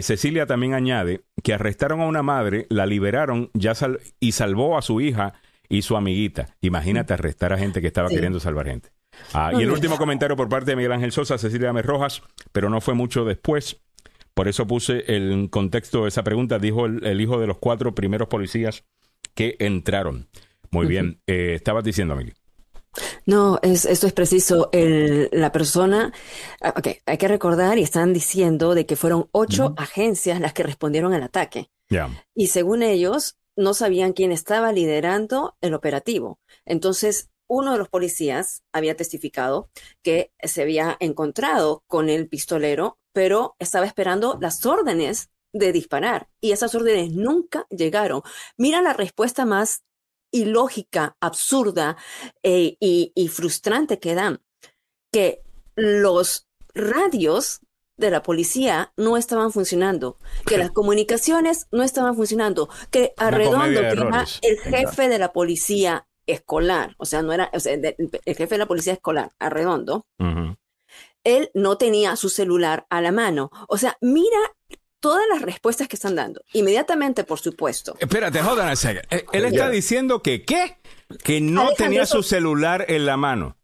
Cecilia 0.00 0.46
también 0.46 0.72
añade 0.72 1.20
que 1.42 1.52
arrestaron 1.52 2.00
a 2.00 2.06
una 2.06 2.22
madre, 2.22 2.66
la 2.70 2.86
liberaron 2.86 3.50
ya 3.52 3.74
y 4.18 4.32
salvó 4.32 4.78
a 4.78 4.82
su 4.82 5.02
hija 5.02 5.34
y 5.68 5.82
su 5.82 5.96
amiguita. 5.96 6.56
Imagínate 6.62 7.12
arrestar 7.12 7.52
a 7.52 7.58
gente 7.58 7.80
que 7.80 7.86
estaba 7.86 8.08
queriendo 8.08 8.40
salvar 8.40 8.66
gente. 8.66 8.95
Ah, 9.32 9.52
y 9.56 9.62
el 9.62 9.70
último 9.70 9.96
comentario 9.96 10.36
por 10.36 10.48
parte 10.48 10.70
de 10.70 10.76
Miguel 10.76 10.92
Ángel 10.92 11.12
Sosa, 11.12 11.38
Cecilia 11.38 11.70
Ames 11.70 11.84
Rojas, 11.84 12.22
pero 12.52 12.70
no 12.70 12.80
fue 12.80 12.94
mucho 12.94 13.24
después. 13.24 13.80
Por 14.34 14.48
eso 14.48 14.66
puse 14.66 15.04
el 15.14 15.48
contexto 15.50 16.02
de 16.02 16.08
esa 16.08 16.22
pregunta, 16.22 16.58
dijo 16.58 16.86
el, 16.86 17.20
hijo 17.20 17.40
de 17.40 17.46
los 17.46 17.58
cuatro 17.58 17.94
primeros 17.94 18.28
policías 18.28 18.84
que 19.34 19.56
entraron. 19.58 20.28
Muy 20.70 20.86
bien. 20.86 21.20
Eh, 21.26 21.54
estabas 21.54 21.84
diciendo, 21.84 22.16
Mili. 22.16 22.34
No, 23.24 23.58
es, 23.62 23.84
esto 23.84 24.06
es 24.06 24.12
preciso. 24.12 24.68
El, 24.72 25.28
la 25.32 25.52
persona, 25.52 26.12
ah, 26.60 26.74
ok, 26.76 26.88
hay 27.06 27.18
que 27.18 27.28
recordar 27.28 27.78
y 27.78 27.82
están 27.82 28.12
diciendo 28.12 28.74
de 28.74 28.86
que 28.86 28.96
fueron 28.96 29.28
ocho 29.32 29.74
agencias 29.76 30.40
las 30.40 30.52
que 30.52 30.62
respondieron 30.62 31.12
al 31.12 31.22
ataque. 31.22 31.70
Ya. 31.88 32.10
Y 32.34 32.48
según 32.48 32.82
ellos, 32.82 33.38
no 33.56 33.74
sabían 33.74 34.12
quién 34.12 34.32
estaba 34.32 34.72
liderando 34.72 35.56
el 35.60 35.74
operativo. 35.74 36.38
Entonces, 36.64 37.30
uno 37.48 37.72
de 37.72 37.78
los 37.78 37.88
policías 37.88 38.62
había 38.72 38.96
testificado 38.96 39.70
que 40.02 40.32
se 40.42 40.62
había 40.62 40.96
encontrado 41.00 41.84
con 41.86 42.08
el 42.08 42.28
pistolero, 42.28 42.98
pero 43.12 43.56
estaba 43.58 43.86
esperando 43.86 44.38
las 44.40 44.64
órdenes 44.66 45.30
de 45.52 45.72
disparar 45.72 46.28
y 46.40 46.52
esas 46.52 46.74
órdenes 46.74 47.12
nunca 47.12 47.66
llegaron. 47.70 48.22
Mira 48.56 48.82
la 48.82 48.92
respuesta 48.92 49.44
más 49.44 49.82
ilógica, 50.30 51.16
absurda 51.20 51.96
eh, 52.42 52.76
y, 52.80 53.28
frustrante 53.28 53.98
que 53.98 54.14
dan, 54.14 54.42
que 55.12 55.42
los 55.74 56.48
radios 56.74 57.60
de 57.96 58.10
la 58.10 58.22
policía 58.22 58.92
no 58.96 59.16
estaban 59.16 59.52
funcionando, 59.52 60.18
que 60.44 60.58
las 60.58 60.70
comunicaciones 60.70 61.66
no 61.70 61.82
estaban 61.82 62.14
funcionando, 62.14 62.68
que 62.90 63.14
Arredondo, 63.16 63.80
que 63.80 63.86
era 63.86 64.26
el 64.42 64.58
jefe 64.58 65.08
de 65.08 65.18
la 65.18 65.32
policía 65.32 66.06
escolar, 66.26 66.94
o 66.98 67.06
sea, 67.06 67.22
no 67.22 67.32
era 67.32 67.50
el 67.52 68.36
jefe 68.36 68.54
de 68.54 68.58
la 68.58 68.66
policía 68.66 68.92
escolar, 68.92 69.32
Arredondo, 69.38 70.06
él 71.26 71.50
no 71.54 71.76
tenía 71.76 72.14
su 72.14 72.28
celular 72.28 72.86
a 72.88 73.00
la 73.00 73.10
mano. 73.10 73.50
O 73.68 73.78
sea, 73.78 73.98
mira 74.00 74.38
todas 75.00 75.24
las 75.28 75.42
respuestas 75.42 75.88
que 75.88 75.96
están 75.96 76.14
dando. 76.14 76.40
Inmediatamente, 76.52 77.24
por 77.24 77.40
supuesto. 77.40 77.96
Espérate, 77.98 78.40
jodan 78.42 78.72
eh, 78.72 79.26
Él 79.32 79.44
está 79.44 79.68
diciendo 79.68 80.22
que, 80.22 80.44
¿qué? 80.44 80.78
Que 81.24 81.40
no 81.40 81.72
tenía 81.72 82.06
su 82.06 82.22
celular 82.22 82.84
en 82.88 83.06
la 83.06 83.16
mano. 83.16 83.56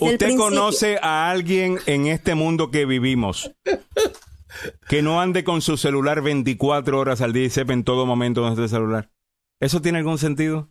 ¿Usted 0.00 0.36
conoce 0.36 0.98
a 1.02 1.30
alguien 1.30 1.78
en 1.86 2.06
este 2.06 2.34
mundo 2.34 2.70
que 2.70 2.86
vivimos 2.86 3.50
que 4.88 5.02
no 5.02 5.20
ande 5.20 5.44
con 5.44 5.60
su 5.60 5.76
celular 5.76 6.22
24 6.22 6.98
horas 6.98 7.20
al 7.20 7.32
día 7.32 7.44
y 7.44 7.50
sepa 7.50 7.72
en 7.72 7.84
todo 7.84 8.06
momento 8.06 8.40
dónde 8.42 8.54
está 8.54 8.64
el 8.64 8.80
celular? 8.80 9.10
¿Eso 9.58 9.82
tiene 9.82 9.98
algún 9.98 10.18
sentido? 10.18 10.70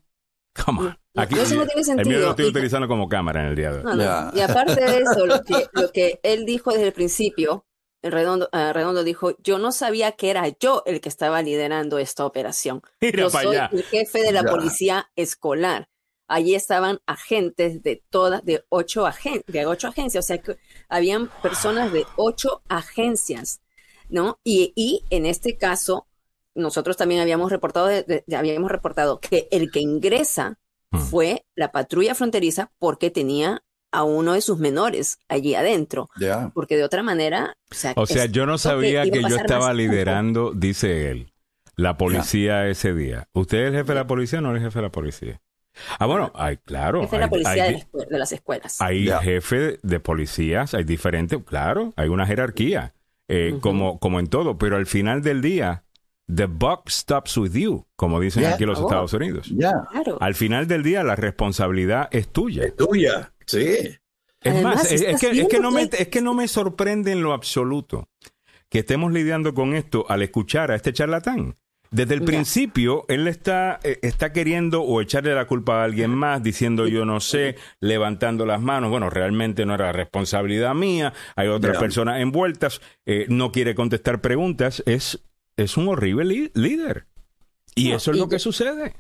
Come 0.54 0.96
Aquí, 1.16 1.38
eso 1.38 1.56
no 1.56 1.66
tiene 1.66 1.84
sentido. 1.84 2.02
El 2.02 2.08
mío 2.08 2.20
lo 2.26 2.30
estoy 2.32 2.46
utilizando 2.46 2.88
como 2.88 3.10
cámara 3.10 3.42
en 3.42 3.48
el 3.48 3.56
día 3.56 3.72
de 3.72 3.86
hoy. 3.86 4.00
Y 4.34 4.42
aparte 4.42 4.80
de 4.80 5.00
eso, 5.00 5.26
lo 5.26 5.44
que, 5.44 5.68
lo 5.74 5.92
que 5.92 6.20
él 6.24 6.46
dijo 6.46 6.72
desde 6.72 6.88
el 6.88 6.94
principio, 6.94 7.66
Redondo, 8.02 8.50
uh, 8.54 8.72
Redondo 8.72 9.04
dijo, 9.04 9.36
yo 9.44 9.60
no 9.60 9.72
sabía 9.72 10.14
que 10.14 10.30
era 10.30 10.48
yo 10.60 10.84
el 10.86 11.02
que 11.02 11.10
estaba 11.10 11.42
liderando 11.42 12.00
esta 12.00 12.26
operación. 12.26 12.82
yo 13.02 13.30
soy 13.30 13.56
el 13.56 13.84
jefe 13.84 14.22
de 14.22 14.32
la 14.32 14.44
policía 14.44 15.10
escolar. 15.16 15.90
Allí 16.28 16.54
estaban 16.54 17.00
agentes 17.08 17.82
de 17.82 18.04
todas, 18.10 18.46
de 18.46 18.64
ocho, 18.70 19.08
agen 19.08 19.42
de 19.48 19.66
ocho 19.66 19.88
agencias, 19.88 20.26
o 20.26 20.28
sea 20.28 20.38
que 20.38 20.58
habían 20.88 21.28
personas 21.42 21.92
de 21.92 22.06
ocho 22.18 22.62
agencias, 22.70 23.62
¿no? 24.10 24.40
Y, 24.44 24.72
y 24.76 25.04
en 25.10 25.26
este 25.26 25.58
caso, 25.58 26.08
nosotros 26.60 26.98
también 26.98 27.22
habíamos 27.22 27.52
reportado, 27.52 27.88
de, 27.88 28.24
habíamos 28.36 28.72
reportado 28.72 29.20
que 29.20 29.48
el 29.52 29.72
que 29.72 29.80
ingresa 29.80 30.60
hmm. 30.92 31.00
fue 31.00 31.46
la 31.56 31.72
patrulla 31.72 32.16
fronteriza 32.16 32.72
porque 32.78 33.10
tenía 33.10 33.64
a 33.92 34.04
uno 34.04 34.34
de 34.34 34.42
sus 34.42 34.60
menores 34.60 35.20
allí 35.28 35.56
adentro. 35.56 36.10
Porque 36.54 36.78
de 36.78 36.84
otra 36.84 37.04
manera... 37.04 37.58
O 37.96 38.06
sea, 38.06 38.26
yo 38.26 38.46
no 38.46 38.58
sabía 38.58 39.04
que, 39.04 39.22
yo 39.22 39.36
estaba 39.36 39.74
liderando, 39.74 40.52
dice 40.54 41.10
él, 41.10 41.34
la 41.76 41.98
policía 41.98 42.68
ese 42.68 42.94
día. 42.94 43.28
¿Usted 43.34 43.60
es 43.60 43.68
el 43.70 43.74
jefe 43.78 43.94
de 43.94 43.96
la 43.96 44.08
policía 44.08 44.40
o 44.40 44.42
no 44.42 44.52
es 44.52 44.58
el 44.58 44.68
jefe 44.68 44.80
de 44.80 44.84
la 44.84 44.92
policía? 44.92 45.42
Ah, 45.98 46.06
bueno, 46.06 46.32
hay, 46.36 46.58
claro. 46.58 47.02
Jefe 47.02 47.16
de 47.16 47.22
la 47.22 47.30
policía 47.30 47.64
de, 47.66 48.18
las 48.18 48.32
escuelas. 48.32 48.82
Hay 48.82 49.08
jefe 49.08 49.80
de 49.82 50.00
policías, 50.00 50.74
hay 50.74 50.84
diferentes, 50.84 51.40
claro, 51.44 51.94
hay 51.96 52.10
una 52.10 52.26
jerarquía, 52.26 52.94
eh, 53.28 53.58
como, 53.62 54.00
como 54.00 54.20
en 54.20 54.28
todo, 54.28 54.58
pero 54.58 54.76
al 54.76 54.88
final 54.88 55.22
del 55.22 55.42
día, 55.42 55.84
the 56.34 56.46
buck 56.46 56.90
stops 56.90 57.38
with 57.38 57.54
you, 57.54 57.86
como 57.96 58.20
dicen 58.20 58.46
aquí 58.46 58.64
en 58.64 58.70
los 58.70 58.80
oh. 58.80 58.88
Estados 58.88 59.14
Unidos. 59.14 59.52
Al 60.20 60.36
final 60.36 60.68
del 60.68 60.84
día, 60.84 61.04
la 61.04 61.16
responsabilidad 61.16 62.08
es 62.12 62.30
tuya. 62.30 62.64
Es 62.64 62.76
tuya. 62.76 63.34
Sí. 63.46 63.98
Es 64.42 64.64
más, 64.64 64.90
es, 64.92 65.20
que, 65.20 65.60
no 65.60 65.72
me, 65.72 65.90
es 65.92 66.08
que 66.08 66.22
no 66.22 66.34
me 66.34 66.48
sorprende 66.48 67.12
en 67.12 67.22
lo 67.24 67.34
absoluto 67.34 68.08
que 68.70 68.80
estemos 68.80 69.12
lidiando 69.12 69.54
con 69.54 69.74
esto 69.74 70.06
al 70.08 70.22
escuchar 70.22 70.72
a 70.72 70.76
este 70.76 70.94
charlatán. 70.94 71.56
Desde 71.92 72.14
el 72.14 72.22
principio, 72.22 73.06
él 73.08 73.28
está, 73.28 73.80
eh, 73.84 73.98
está 74.04 74.32
queriendo 74.32 74.84
o 74.84 75.02
echarle 75.02 75.34
la 75.34 75.48
culpa 75.48 75.82
a 75.82 75.86
alguien 75.86 76.12
más, 76.12 76.44
diciendo 76.44 76.88
yo 76.88 77.04
no 77.04 77.20
sé, 77.20 77.56
levantando 77.80 78.46
las 78.46 78.62
manos. 78.62 78.92
Bueno, 78.92 79.10
realmente 79.10 79.66
no 79.66 79.74
era 79.74 79.92
responsabilidad 79.92 80.76
mía, 80.76 81.14
hay 81.36 81.48
otras 81.48 81.80
personas 81.80 82.22
envueltas, 82.22 82.80
eh, 83.08 83.26
no 83.30 83.52
quiere 83.52 83.74
contestar 83.74 84.22
preguntas. 84.22 84.84
Es, 84.86 85.20
es 85.64 85.78
un 85.78 85.88
horrible 85.88 86.52
líder. 86.54 87.06
Y 87.76 87.92
eso 87.92 88.12
es 88.12 88.18
lo 88.18 88.28
que 88.28 88.40
sucede. 88.40 88.96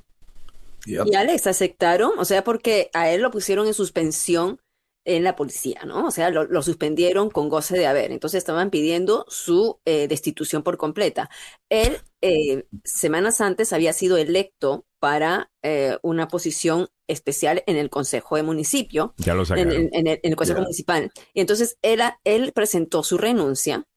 Y 0.85 1.15
Alex 1.15 1.47
aceptaron, 1.47 2.11
o 2.17 2.25
sea, 2.25 2.43
porque 2.43 2.89
a 2.93 3.09
él 3.09 3.21
lo 3.21 3.31
pusieron 3.31 3.67
en 3.67 3.73
suspensión 3.73 4.61
en 5.05 5.23
la 5.23 5.35
policía, 5.35 5.81
¿no? 5.85 6.05
O 6.05 6.11
sea, 6.11 6.29
lo, 6.29 6.61
suspendieron 6.61 7.29
con 7.29 7.49
goce 7.49 7.77
de 7.77 7.87
haber. 7.87 8.11
Entonces 8.11 8.37
estaban 8.37 8.69
pidiendo 8.69 9.25
su 9.27 9.79
eh, 9.85 10.07
destitución 10.07 10.61
por 10.61 10.77
completa. 10.77 11.29
Él, 11.69 11.97
eh, 12.21 12.65
semanas 12.83 13.41
antes, 13.41 13.73
había 13.73 13.93
sido 13.93 14.17
electo 14.17 14.85
para 14.99 15.51
eh, 15.63 15.97
una 16.03 16.27
posición 16.27 16.89
especial 17.07 17.63
en 17.65 17.77
el 17.77 17.89
Consejo 17.89 18.35
de 18.35 18.43
Municipio. 18.43 19.13
Ya 19.17 19.33
lo 19.33 19.43
en, 19.55 19.89
en, 19.93 20.19
el, 20.21 20.35
Consejo 20.35 20.61
Municipal. 20.61 21.11
Y 21.33 21.41
entonces 21.41 21.77
él, 21.81 22.01
él 22.23 22.51
presentó 22.53 23.03
su 23.03 23.17
renuncia 23.17 23.87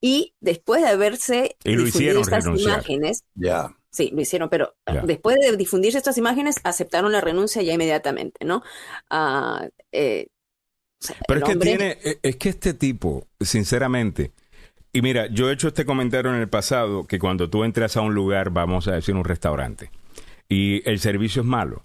y 0.00 0.34
después 0.40 0.82
de 0.82 0.88
haberse 0.88 1.56
y 1.64 1.74
lo 1.74 1.86
hicieron 1.86 2.22
estas 2.22 2.46
imágenes, 2.46 3.24
ya 3.34 3.74
Sí, 3.92 4.10
lo 4.14 4.20
hicieron, 4.20 4.48
pero 4.48 4.76
después 5.04 5.36
de 5.40 5.56
difundirse 5.56 5.98
estas 5.98 6.16
imágenes, 6.16 6.60
aceptaron 6.62 7.10
la 7.10 7.20
renuncia 7.20 7.60
ya 7.62 7.72
inmediatamente, 7.72 8.44
¿no? 8.44 8.62
Ah, 9.10 9.68
eh, 9.90 10.28
pero 11.26 11.40
es 11.40 11.44
que 11.44 11.56
tiene, 11.56 11.98
e, 12.02 12.18
es 12.22 12.36
que 12.36 12.50
este 12.50 12.72
tipo, 12.72 13.26
sinceramente, 13.40 14.32
y 14.92 15.02
mira, 15.02 15.26
yo 15.26 15.50
he 15.50 15.54
hecho 15.54 15.68
este 15.68 15.84
comentario 15.84 16.32
en 16.32 16.40
el 16.40 16.48
pasado, 16.48 17.06
que 17.06 17.18
cuando 17.18 17.50
tú 17.50 17.64
entras 17.64 17.96
a 17.96 18.02
un 18.02 18.14
lugar, 18.14 18.50
vamos 18.50 18.86
a 18.86 18.92
decir 18.92 19.16
un 19.16 19.24
restaurante, 19.24 19.90
y 20.48 20.88
el 20.88 21.00
servicio 21.00 21.42
es 21.42 21.48
malo, 21.48 21.82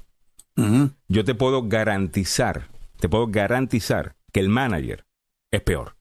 yo 1.08 1.26
te 1.26 1.36
puedo 1.36 1.68
garantizar, 1.68 2.70
te 3.00 3.10
puedo 3.10 3.28
garantizar 3.28 4.16
que 4.32 4.40
el 4.40 4.50
manager 4.50 5.06
es 5.52 5.62
peor. 5.62 5.95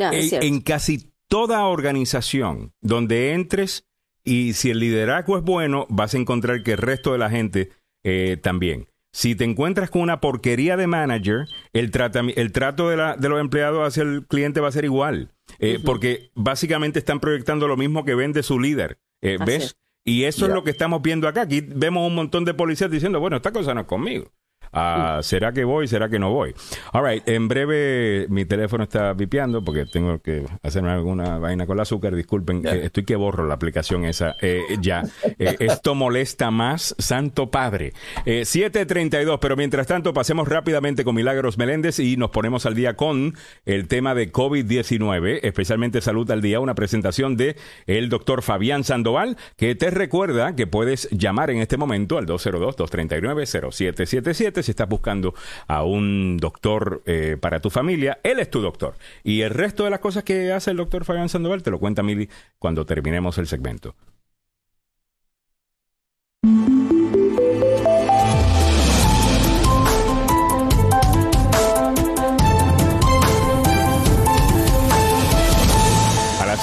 En 0.00 0.60
casi 0.60 1.12
toda 1.28 1.64
organización 1.66 2.72
donde 2.80 3.32
entres 3.32 3.86
y 4.24 4.52
si 4.54 4.70
el 4.70 4.80
liderazgo 4.80 5.38
es 5.38 5.44
bueno, 5.44 5.86
vas 5.88 6.14
a 6.14 6.18
encontrar 6.18 6.62
que 6.62 6.72
el 6.72 6.78
resto 6.78 7.12
de 7.12 7.18
la 7.18 7.30
gente 7.30 7.70
eh, 8.04 8.36
también. 8.42 8.88
Si 9.12 9.34
te 9.34 9.44
encuentras 9.44 9.90
con 9.90 10.02
una 10.02 10.20
porquería 10.20 10.76
de 10.76 10.86
manager, 10.86 11.46
el, 11.72 11.90
el 12.36 12.52
trato 12.52 12.88
de, 12.88 12.96
la, 12.96 13.16
de, 13.16 13.28
los 13.28 13.40
empleados 13.40 13.86
hacia 13.86 14.04
el 14.04 14.24
cliente 14.26 14.60
va 14.60 14.68
a 14.68 14.72
ser 14.72 14.84
igual. 14.84 15.32
Eh, 15.58 15.80
porque 15.84 16.30
básicamente 16.34 17.00
están 17.00 17.18
proyectando 17.18 17.66
lo 17.66 17.76
mismo 17.76 18.04
que 18.04 18.14
vende 18.14 18.44
su 18.44 18.60
líder. 18.60 19.00
Eh, 19.20 19.36
¿Ves? 19.44 19.76
Y 20.04 20.24
eso 20.24 20.46
es 20.46 20.52
lo 20.52 20.62
que 20.62 20.70
estamos 20.70 21.02
viendo 21.02 21.26
acá. 21.26 21.42
Aquí 21.42 21.60
vemos 21.60 22.06
un 22.06 22.14
montón 22.14 22.44
de 22.44 22.54
policías 22.54 22.90
diciendo, 22.90 23.20
bueno, 23.20 23.36
esta 23.36 23.52
cosa 23.52 23.74
no 23.74 23.80
es 23.80 23.86
conmigo. 23.86 24.32
Ah, 24.72 25.20
¿Será 25.22 25.52
que 25.52 25.64
voy? 25.64 25.86
¿Será 25.88 26.08
que 26.08 26.18
no 26.18 26.32
voy? 26.32 26.54
All 26.92 27.04
right, 27.04 27.28
en 27.28 27.48
breve 27.48 28.26
mi 28.28 28.44
teléfono 28.44 28.84
está 28.84 29.14
vipiando 29.14 29.64
porque 29.64 29.86
tengo 29.86 30.20
que 30.20 30.44
hacerme 30.62 30.90
alguna 30.90 31.38
vaina 31.38 31.66
con 31.66 31.76
el 31.76 31.82
azúcar. 31.82 32.14
Disculpen, 32.14 32.64
eh, 32.66 32.82
estoy 32.84 33.04
que 33.04 33.16
borro 33.16 33.46
la 33.46 33.54
aplicación 33.54 34.04
esa 34.04 34.36
eh, 34.40 34.62
ya. 34.80 35.02
Eh, 35.38 35.56
esto 35.60 35.94
molesta 35.94 36.50
más, 36.50 36.94
Santo 36.98 37.50
Padre. 37.50 37.94
7.32, 38.26 39.38
pero 39.40 39.56
mientras 39.56 39.86
tanto 39.86 40.12
pasemos 40.12 40.46
rápidamente 40.48 41.02
con 41.04 41.14
Milagros 41.14 41.56
Meléndez 41.56 41.98
y 41.98 42.18
nos 42.18 42.28
ponemos 42.30 42.66
al 42.66 42.74
día 42.74 42.94
con 42.94 43.34
el 43.64 43.88
tema 43.88 44.14
de 44.14 44.30
COVID-19, 44.30 45.40
especialmente 45.42 46.02
Salud 46.02 46.30
al 46.30 46.42
Día, 46.42 46.60
una 46.60 46.74
presentación 46.74 47.36
de 47.36 47.56
el 47.86 48.10
doctor 48.10 48.42
Fabián 48.42 48.84
Sandoval, 48.84 49.38
que 49.56 49.74
te 49.74 49.90
recuerda 49.90 50.54
que 50.56 50.66
puedes 50.66 51.08
llamar 51.10 51.50
en 51.50 51.56
este 51.58 51.78
momento 51.78 52.18
al 52.18 52.26
202-239-0777 52.26 54.59
si 54.62 54.70
estás 54.70 54.88
buscando 54.88 55.34
a 55.66 55.84
un 55.84 56.36
doctor 56.38 57.02
eh, 57.06 57.36
para 57.40 57.60
tu 57.60 57.70
familia, 57.70 58.18
él 58.22 58.38
es 58.38 58.50
tu 58.50 58.60
doctor. 58.60 58.94
Y 59.24 59.42
el 59.42 59.50
resto 59.50 59.84
de 59.84 59.90
las 59.90 60.00
cosas 60.00 60.24
que 60.24 60.52
hace 60.52 60.70
el 60.70 60.76
doctor 60.76 61.04
Fabián 61.04 61.28
Sandoval 61.28 61.62
te 61.62 61.70
lo 61.70 61.78
cuenta 61.78 62.02
Mili 62.02 62.28
cuando 62.58 62.86
terminemos 62.86 63.38
el 63.38 63.46
segmento. 63.46 63.94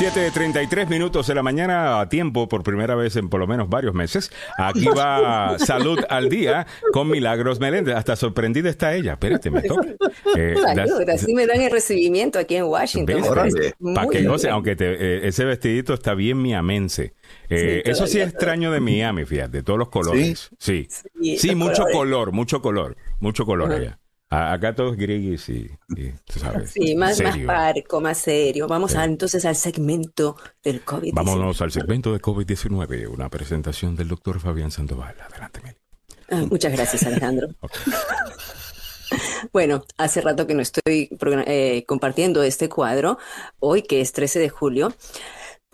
7.33 0.08 0.88
minutos 0.88 1.28
de 1.28 1.36
la 1.36 1.44
mañana 1.44 2.00
a 2.00 2.08
tiempo, 2.08 2.48
por 2.48 2.64
primera 2.64 2.96
vez 2.96 3.18
en 3.18 3.28
por 3.28 3.42
lo 3.42 3.48
menos 3.48 3.68
varios 3.68 3.94
meses. 3.94 4.32
Aquí 4.58 4.86
va 4.86 5.60
Salud 5.60 6.00
al 6.08 6.30
Día 6.30 6.66
con 6.94 7.10
Milagros 7.10 7.60
Meléndez. 7.60 7.94
Hasta 7.94 8.16
sorprendida 8.16 8.70
está 8.70 8.96
ella. 8.96 9.14
Espérate, 9.14 9.52
me 9.52 9.64
toca. 9.64 9.90
Eh, 10.38 10.56
Salud, 10.76 11.10
así 11.10 11.34
me 11.34 11.46
dan 11.46 11.60
el 11.60 11.72
recibimiento 11.72 12.40
aquí 12.40 12.56
en 12.56 12.64
Washington. 12.66 13.22
Para 13.94 14.08
que 14.08 14.24
goce, 14.24 14.50
aunque 14.50 14.78
eh, 14.80 15.22
ese 15.24 15.44
vestidito 15.44 15.94
está 15.94 16.14
bien 16.14 16.42
miamense. 16.42 17.14
Eh, 17.50 17.82
eso 17.84 18.08
sí 18.08 18.22
es 18.22 18.30
extraño 18.30 18.72
de 18.72 18.80
Miami, 18.80 19.26
fíjate, 19.26 19.58
de 19.58 19.64
todos 19.64 19.78
los 19.78 19.90
colores. 19.90 20.52
Sí, 20.58 20.88
sí, 21.38 21.54
mucho 21.54 21.84
color, 21.92 22.32
mucho 22.32 22.62
color, 22.62 22.96
mucho 23.20 23.46
color 23.46 23.74
allá. 23.74 24.00
Acá 24.30 24.76
todos 24.76 24.98
gris 24.98 25.48
y, 25.48 25.70
tú 25.88 26.40
sabes. 26.40 26.72
Sí, 26.72 26.96
más, 26.96 27.22
más 27.22 27.38
parco, 27.40 28.02
más 28.02 28.18
serio. 28.18 28.68
Vamos 28.68 28.94
entonces 28.96 29.46
al 29.46 29.56
segmento 29.56 30.36
del 30.62 30.84
COVID-19. 30.84 31.14
Vámonos 31.14 31.62
al 31.62 31.72
segmento 31.72 32.12
de 32.12 32.20
COVID-19, 32.20 33.08
una 33.08 33.30
presentación 33.30 33.96
del 33.96 34.10
doctor 34.10 34.40
Fabián 34.40 34.72
Sandoval. 34.72 35.16
Adelante, 35.22 35.62
Meli. 35.64 35.78
Ah, 36.30 36.46
muchas 36.50 36.74
gracias, 36.74 37.04
Alejandro. 37.04 37.48
Bueno, 39.54 39.84
hace 39.98 40.22
rato 40.22 40.48
que 40.48 40.54
no 40.54 40.62
estoy 40.62 41.10
eh, 41.46 41.84
compartiendo 41.88 42.44
este 42.44 42.70
cuadro, 42.70 43.18
hoy 43.60 43.84
que 43.84 44.02
es 44.02 44.12
13 44.12 44.40
de 44.40 44.50
julio. 44.50 44.94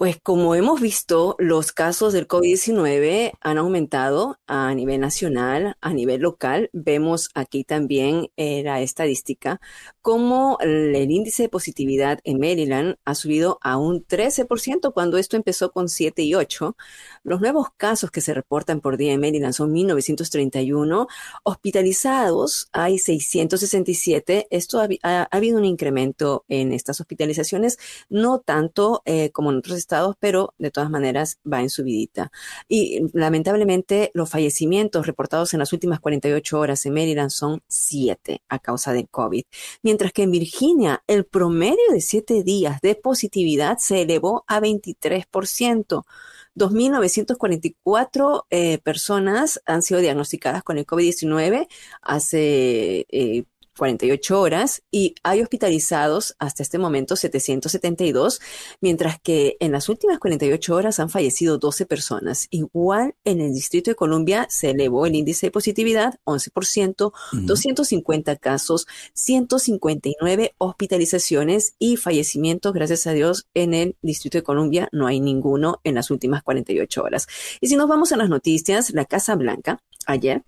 Pues 0.04 0.20
como 0.22 0.54
hemos 0.54 0.82
visto, 0.82 1.38
los 1.40 1.72
casos 1.72 2.12
del 2.12 2.28
COVID-19 2.28 3.32
han 3.40 3.58
aumentado 3.58 4.38
a 4.48 4.74
nivel 4.76 5.00
nacional, 5.00 5.78
a 5.80 5.94
nivel 5.94 6.20
local. 6.20 6.70
Vemos 6.74 7.30
aquí 7.36 7.64
también 7.64 8.28
eh, 8.36 8.64
la 8.64 8.82
estadística, 8.82 9.62
como 10.02 10.58
el, 10.60 10.94
índice 11.10 11.44
de 11.44 11.50
positividad 11.50 12.20
en 12.26 12.38
Maryland 12.38 12.98
ha 13.06 13.16
subido 13.16 13.60
a 13.62 13.78
un 13.78 14.06
13% 14.06 14.92
cuando 14.94 15.18
esto 15.18 15.38
empezó 15.38 15.72
con 15.72 15.88
7 15.88 16.22
y 16.22 16.36
8. 16.36 16.76
Los 17.24 17.40
nuevos 17.40 17.68
casos 17.78 18.12
que 18.12 18.20
se 18.20 18.34
reportan 18.34 18.82
por 18.82 18.98
día 18.98 19.14
en 19.14 19.22
Maryland 19.22 19.54
son 19.54 19.72
1931. 19.72 21.08
Hospitalizados 21.44 22.68
hay 22.74 23.00
667. 23.00 24.48
Esto 24.50 24.82
ha, 24.82 25.24
habido 25.32 25.58
un 25.58 25.64
incremento 25.64 26.44
en 26.50 26.74
estas 26.74 27.00
hospitalizaciones, 27.00 27.78
no 28.10 28.40
tanto 28.40 29.02
eh, 29.06 29.30
como 29.32 29.50
en 29.52 29.60
otros 29.60 29.78
estados, 29.78 29.93
pero 30.20 30.54
de 30.58 30.72
todas 30.72 30.90
maneras 30.90 31.40
va 31.52 31.62
en 31.62 31.70
subidita. 31.70 32.32
Y 32.68 33.02
lamentablemente 33.14 34.12
los 34.14 34.30
fallecimientos 34.30 35.08
reportados 35.08 35.54
en 35.54 35.60
las 35.60 35.74
últimas 35.74 36.00
48 36.00 36.60
horas 36.60 36.86
en 36.86 36.94
Maryland 36.94 37.30
son 37.30 37.62
7 37.68 38.42
a 38.50 38.60
causa 38.60 38.94
de 38.94 39.08
COVID. 39.08 39.44
Mientras 39.82 40.12
que 40.14 40.24
en 40.24 40.32
Virginia 40.32 41.04
el 41.08 41.26
promedio 41.26 41.92
de 41.92 42.02
7 42.02 42.44
días 42.44 42.82
de 42.82 42.96
positividad 42.96 43.78
se 43.78 44.02
elevó 44.02 44.44
a 44.48 44.60
23%. 44.60 46.04
2.944 46.56 48.46
eh, 48.50 48.78
personas 48.80 49.62
han 49.66 49.82
sido 49.82 50.02
diagnosticadas 50.02 50.64
con 50.64 50.78
el 50.78 50.86
COVID-19 50.86 51.68
hace 52.02 53.08
eh, 53.10 53.46
48 53.78 54.40
horas 54.40 54.84
y 54.92 55.16
hay 55.24 55.42
hospitalizados 55.42 56.36
hasta 56.40 56.64
este 56.64 56.78
momento 56.78 57.16
772, 57.16 58.40
mientras 58.82 59.20
que 59.20 59.58
en 59.60 59.72
las 59.72 59.90
últimas 59.90 60.20
48 60.20 60.76
horas 60.76 61.00
han 61.00 61.10
fallecido 61.10 61.58
12 61.58 61.86
personas. 61.86 62.48
Igual 62.50 63.16
en 63.24 63.42
el 63.42 63.54
Distrito 63.54 63.92
de 63.92 63.96
Columbia 63.96 64.48
se 64.50 64.72
elevó 64.72 65.06
el 65.06 65.16
índice 65.16 65.48
de 65.48 65.52
positividad 65.52 66.20
11%, 66.26 67.12
250 67.32 68.36
casos, 68.38 68.88
159 69.14 70.56
hospitalizaciones 70.58 71.76
y 71.80 71.98
fallecimientos, 71.98 72.74
gracias 72.74 73.08
a 73.08 73.14
Dios, 73.14 73.48
en 73.54 73.74
el 73.74 73.96
Distrito 74.02 74.38
de 74.38 74.44
Columbia 74.44 74.90
no 74.92 75.08
hay 75.08 75.20
ninguno 75.20 75.80
en 75.84 75.96
las 75.96 76.12
últimas 76.12 76.44
48 76.44 77.04
horas. 77.04 77.28
Y 77.62 77.68
si 77.68 77.76
nos 77.76 77.88
vamos 77.88 78.12
a 78.12 78.18
las 78.18 78.30
noticias, 78.30 78.92
la 78.92 79.06
Casa 79.06 79.36
Blanca 79.36 79.82
ayer 80.06 80.44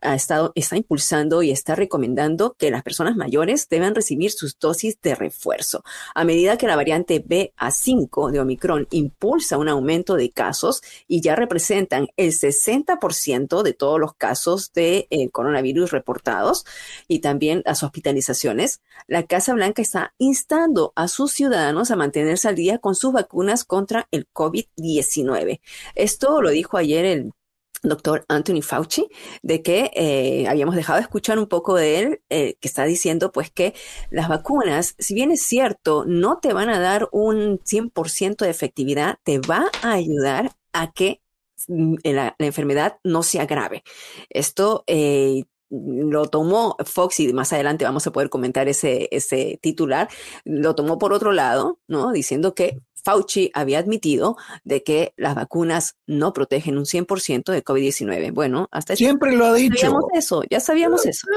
ha 0.00 0.14
estado, 0.14 0.52
está 0.54 0.76
impulsando 0.76 1.42
y 1.42 1.50
está 1.50 1.74
recomendando 1.74 2.54
que 2.58 2.70
las 2.70 2.82
personas 2.82 3.16
mayores 3.16 3.68
deben 3.68 3.94
recibir 3.94 4.30
sus 4.30 4.58
dosis 4.58 5.00
de 5.00 5.14
refuerzo. 5.14 5.82
A 6.14 6.24
medida 6.24 6.56
que 6.56 6.66
la 6.66 6.76
variante 6.76 7.24
BA5 7.24 8.30
de 8.30 8.40
Omicron 8.40 8.86
impulsa 8.90 9.58
un 9.58 9.68
aumento 9.68 10.14
de 10.14 10.30
casos 10.30 10.82
y 11.08 11.20
ya 11.20 11.36
representan 11.36 12.08
el 12.16 12.32
60% 12.32 13.62
de 13.62 13.72
todos 13.72 13.98
los 14.00 14.14
casos 14.14 14.72
de 14.72 15.06
eh, 15.10 15.30
coronavirus 15.30 15.90
reportados 15.90 16.64
y 17.08 17.20
también 17.20 17.62
las 17.64 17.82
hospitalizaciones, 17.82 18.80
la 19.06 19.24
Casa 19.24 19.54
Blanca 19.54 19.82
está 19.82 20.14
instando 20.18 20.92
a 20.96 21.08
sus 21.08 21.32
ciudadanos 21.32 21.90
a 21.90 21.96
mantenerse 21.96 22.48
al 22.48 22.54
día 22.54 22.78
con 22.78 22.94
sus 22.94 23.12
vacunas 23.12 23.64
contra 23.64 24.08
el 24.10 24.28
COVID-19. 24.32 25.60
Esto 25.94 26.42
lo 26.42 26.50
dijo 26.50 26.76
ayer 26.76 27.04
el 27.04 27.32
doctor 27.82 28.24
Anthony 28.28 28.62
Fauci, 28.62 29.08
de 29.42 29.62
que 29.62 29.90
eh, 29.94 30.46
habíamos 30.48 30.74
dejado 30.76 30.98
de 30.98 31.02
escuchar 31.02 31.38
un 31.38 31.46
poco 31.46 31.74
de 31.74 31.98
él, 31.98 32.22
eh, 32.30 32.56
que 32.60 32.68
está 32.68 32.84
diciendo 32.84 33.32
pues 33.32 33.50
que 33.50 33.74
las 34.10 34.28
vacunas, 34.28 34.94
si 34.98 35.14
bien 35.14 35.30
es 35.30 35.42
cierto, 35.42 36.04
no 36.06 36.38
te 36.38 36.52
van 36.52 36.70
a 36.70 36.78
dar 36.78 37.08
un 37.12 37.58
100% 37.60 38.44
de 38.44 38.50
efectividad, 38.50 39.18
te 39.24 39.38
va 39.38 39.70
a 39.82 39.92
ayudar 39.92 40.56
a 40.72 40.92
que 40.92 41.20
mm, 41.68 41.96
la, 42.04 42.34
enfermedad 42.38 42.98
no 43.04 43.22
se 43.22 43.40
agrave. 43.40 43.82
Esto 44.30 44.84
eh, 44.86 45.44
lo 45.70 46.26
tomó 46.28 46.76
Fox 46.84 47.20
y 47.20 47.32
más 47.32 47.52
adelante 47.52 47.84
vamos 47.84 48.06
a 48.06 48.12
poder 48.12 48.28
comentar 48.30 48.68
ese, 48.68 49.08
ese 49.10 49.58
titular, 49.60 50.08
lo 50.44 50.74
tomó 50.74 50.98
por 50.98 51.12
otro 51.12 51.32
lado, 51.32 51.80
¿no? 51.88 52.12
Diciendo 52.12 52.54
que 52.54 52.80
Fauci 53.06 53.52
había 53.54 53.78
admitido 53.78 54.36
de 54.64 54.82
que 54.82 55.14
las 55.16 55.36
vacunas 55.36 55.94
no 56.08 56.32
protegen 56.32 56.76
un 56.76 56.86
100% 56.86 57.52
de 57.52 57.62
COVID-19. 57.62 58.32
Bueno, 58.32 58.66
hasta 58.72 58.96
siempre 58.96 59.30
lo 59.36 59.46
ha 59.46 59.54
dicho. 59.54 59.76
Ya 59.76 59.80
sabíamos 59.80 60.04
eso, 60.12 60.42
ya 60.50 60.58
sabíamos 60.60 61.06
eso. 61.06 61.28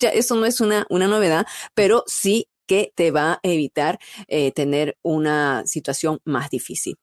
eso 0.00 0.34
no 0.34 0.44
es 0.44 0.60
una, 0.60 0.86
una 0.90 1.06
novedad, 1.06 1.46
pero 1.72 2.02
sí 2.08 2.48
que 2.66 2.92
te 2.96 3.12
va 3.12 3.34
a 3.34 3.40
evitar 3.44 4.00
eh, 4.26 4.50
tener 4.50 4.96
una 5.02 5.62
situación 5.66 6.18
más 6.24 6.50
difícil. 6.50 6.96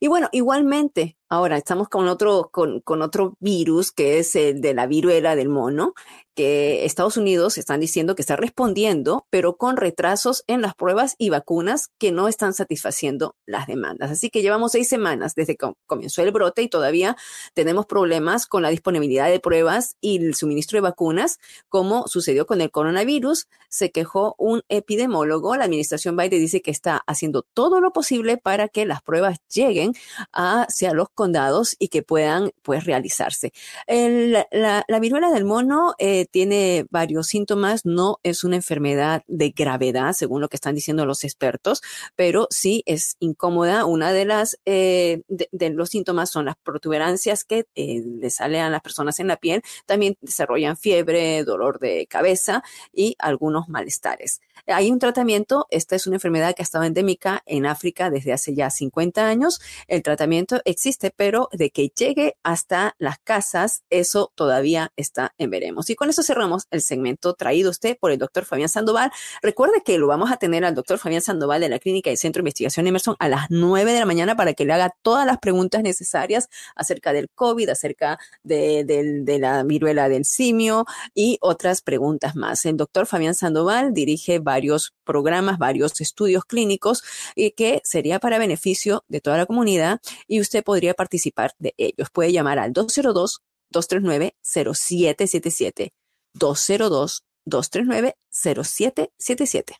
Y 0.00 0.08
bueno, 0.08 0.30
igualmente, 0.32 1.17
Ahora 1.30 1.58
estamos 1.58 1.88
con 1.88 2.08
otro, 2.08 2.48
con, 2.50 2.80
con, 2.80 3.02
otro 3.02 3.36
virus 3.38 3.92
que 3.92 4.18
es 4.18 4.34
el 4.34 4.62
de 4.62 4.72
la 4.72 4.86
viruela 4.86 5.36
del 5.36 5.50
mono, 5.50 5.94
que 6.38 6.84
Estados 6.84 7.16
Unidos 7.16 7.58
están 7.58 7.80
diciendo 7.80 8.14
que 8.14 8.22
está 8.22 8.36
respondiendo, 8.36 9.26
pero 9.28 9.56
con 9.56 9.76
retrasos 9.76 10.44
en 10.46 10.62
las 10.62 10.76
pruebas 10.76 11.16
y 11.18 11.30
vacunas 11.30 11.90
que 11.98 12.12
no 12.12 12.28
están 12.28 12.54
satisfaciendo 12.54 13.34
las 13.44 13.66
demandas. 13.66 14.12
Así 14.12 14.30
que 14.30 14.40
llevamos 14.40 14.70
seis 14.70 14.88
semanas 14.88 15.34
desde 15.34 15.56
que 15.56 15.72
comenzó 15.86 16.22
el 16.22 16.30
brote 16.30 16.62
y 16.62 16.68
todavía 16.68 17.16
tenemos 17.54 17.86
problemas 17.86 18.46
con 18.46 18.62
la 18.62 18.68
disponibilidad 18.68 19.28
de 19.28 19.40
pruebas 19.40 19.96
y 20.00 20.24
el 20.24 20.36
suministro 20.36 20.76
de 20.76 20.82
vacunas, 20.82 21.40
como 21.68 22.06
sucedió 22.06 22.46
con 22.46 22.60
el 22.60 22.70
coronavirus. 22.70 23.48
Se 23.68 23.90
quejó 23.90 24.36
un 24.38 24.62
epidemólogo. 24.68 25.56
La 25.56 25.64
administración 25.64 26.16
Biden 26.16 26.38
dice 26.38 26.62
que 26.62 26.70
está 26.70 27.02
haciendo 27.08 27.42
todo 27.42 27.80
lo 27.80 27.92
posible 27.92 28.36
para 28.36 28.68
que 28.68 28.86
las 28.86 29.02
pruebas 29.02 29.38
lleguen 29.52 29.92
hacia 30.32 30.92
los 30.92 31.08
condados 31.18 31.74
y 31.80 31.88
que 31.88 32.04
puedan 32.04 32.52
pues 32.62 32.84
realizarse. 32.84 33.52
la, 33.88 35.00
viruela 35.00 35.32
del 35.32 35.44
mono 35.44 35.94
eh, 35.98 36.26
tiene 36.30 36.86
varios 36.90 37.26
síntomas, 37.26 37.84
no 37.84 38.20
es 38.22 38.44
una 38.44 38.54
enfermedad 38.54 39.24
de 39.26 39.50
gravedad, 39.50 40.12
según 40.12 40.40
lo 40.40 40.48
que 40.48 40.54
están 40.54 40.76
diciendo 40.76 41.06
los 41.06 41.24
expertos, 41.24 41.82
pero 42.14 42.46
sí 42.50 42.84
es 42.86 43.16
incómoda. 43.18 43.84
Una 43.84 44.12
de 44.12 44.26
las 44.26 44.60
eh, 44.64 45.22
de, 45.26 45.70
los 45.70 45.88
síntomas 45.88 46.30
son 46.30 46.44
las 46.44 46.54
protuberancias 46.54 47.42
que 47.42 47.66
eh, 47.74 48.00
le 48.04 48.30
salen 48.30 48.60
a 48.60 48.70
las 48.70 48.80
personas 48.80 49.18
en 49.18 49.26
la 49.26 49.38
piel, 49.38 49.62
también 49.86 50.16
desarrollan 50.20 50.76
fiebre, 50.76 51.42
dolor 51.42 51.80
de 51.80 52.06
cabeza 52.06 52.62
y 52.92 53.16
algunos 53.18 53.68
malestares. 53.68 54.40
Hay 54.68 54.92
un 54.92 55.00
tratamiento, 55.00 55.66
esta 55.70 55.96
es 55.96 56.06
una 56.06 56.16
enfermedad 56.16 56.54
que 56.54 56.62
ha 56.62 56.68
estado 56.68 56.84
endémica 56.84 57.42
en 57.44 57.66
África 57.66 58.08
desde 58.08 58.32
hace 58.32 58.54
ya 58.54 58.70
50 58.70 59.26
años. 59.26 59.60
El 59.88 60.04
tratamiento 60.04 60.60
existe, 60.64 61.07
pero 61.16 61.48
de 61.52 61.70
que 61.70 61.88
llegue 61.88 62.36
hasta 62.42 62.94
las 62.98 63.18
casas, 63.18 63.82
eso 63.90 64.32
todavía 64.34 64.92
está 64.96 65.34
en 65.38 65.50
veremos. 65.50 65.90
Y 65.90 65.94
con 65.94 66.10
eso 66.10 66.22
cerramos 66.22 66.66
el 66.70 66.82
segmento 66.82 67.34
traído 67.34 67.70
usted 67.70 67.96
por 67.98 68.10
el 68.10 68.18
doctor 68.18 68.44
Fabián 68.44 68.68
Sandoval. 68.68 69.10
Recuerde 69.42 69.82
que 69.84 69.98
lo 69.98 70.06
vamos 70.06 70.30
a 70.30 70.36
tener 70.36 70.64
al 70.64 70.74
doctor 70.74 70.98
Fabián 70.98 71.22
Sandoval 71.22 71.60
de 71.60 71.68
la 71.68 71.78
Clínica 71.78 72.10
y 72.10 72.16
Centro 72.16 72.40
de 72.40 72.42
Investigación 72.42 72.86
Emerson 72.86 73.16
a 73.18 73.28
las 73.28 73.46
9 73.50 73.92
de 73.92 73.98
la 73.98 74.06
mañana 74.06 74.36
para 74.36 74.54
que 74.54 74.64
le 74.64 74.72
haga 74.72 74.94
todas 75.02 75.26
las 75.26 75.38
preguntas 75.38 75.82
necesarias 75.82 76.48
acerca 76.74 77.12
del 77.12 77.28
COVID, 77.34 77.68
acerca 77.68 78.18
de, 78.42 78.84
de 78.84 79.38
la 79.38 79.62
viruela 79.62 80.08
del 80.08 80.24
simio 80.24 80.84
y 81.14 81.38
otras 81.40 81.82
preguntas 81.82 82.36
más. 82.36 82.64
El 82.64 82.76
doctor 82.76 83.06
Fabián 83.06 83.34
Sandoval 83.34 83.92
dirige 83.92 84.38
varios 84.38 84.94
programas, 85.04 85.58
varios 85.58 86.00
estudios 86.00 86.44
clínicos 86.44 87.02
y 87.34 87.52
que 87.52 87.80
sería 87.84 88.18
para 88.18 88.38
beneficio 88.38 89.04
de 89.08 89.20
toda 89.20 89.38
la 89.38 89.46
comunidad 89.46 90.00
y 90.26 90.40
usted 90.40 90.62
podría 90.62 90.94
participar 90.98 91.52
de 91.58 91.72
ellos. 91.78 92.10
Puede 92.12 92.32
llamar 92.32 92.58
al 92.58 92.74
202 92.74 93.40
239 93.70 94.34
0777 94.42 95.94
202 96.34 97.24
239 97.46 98.14
0777. 98.30 99.76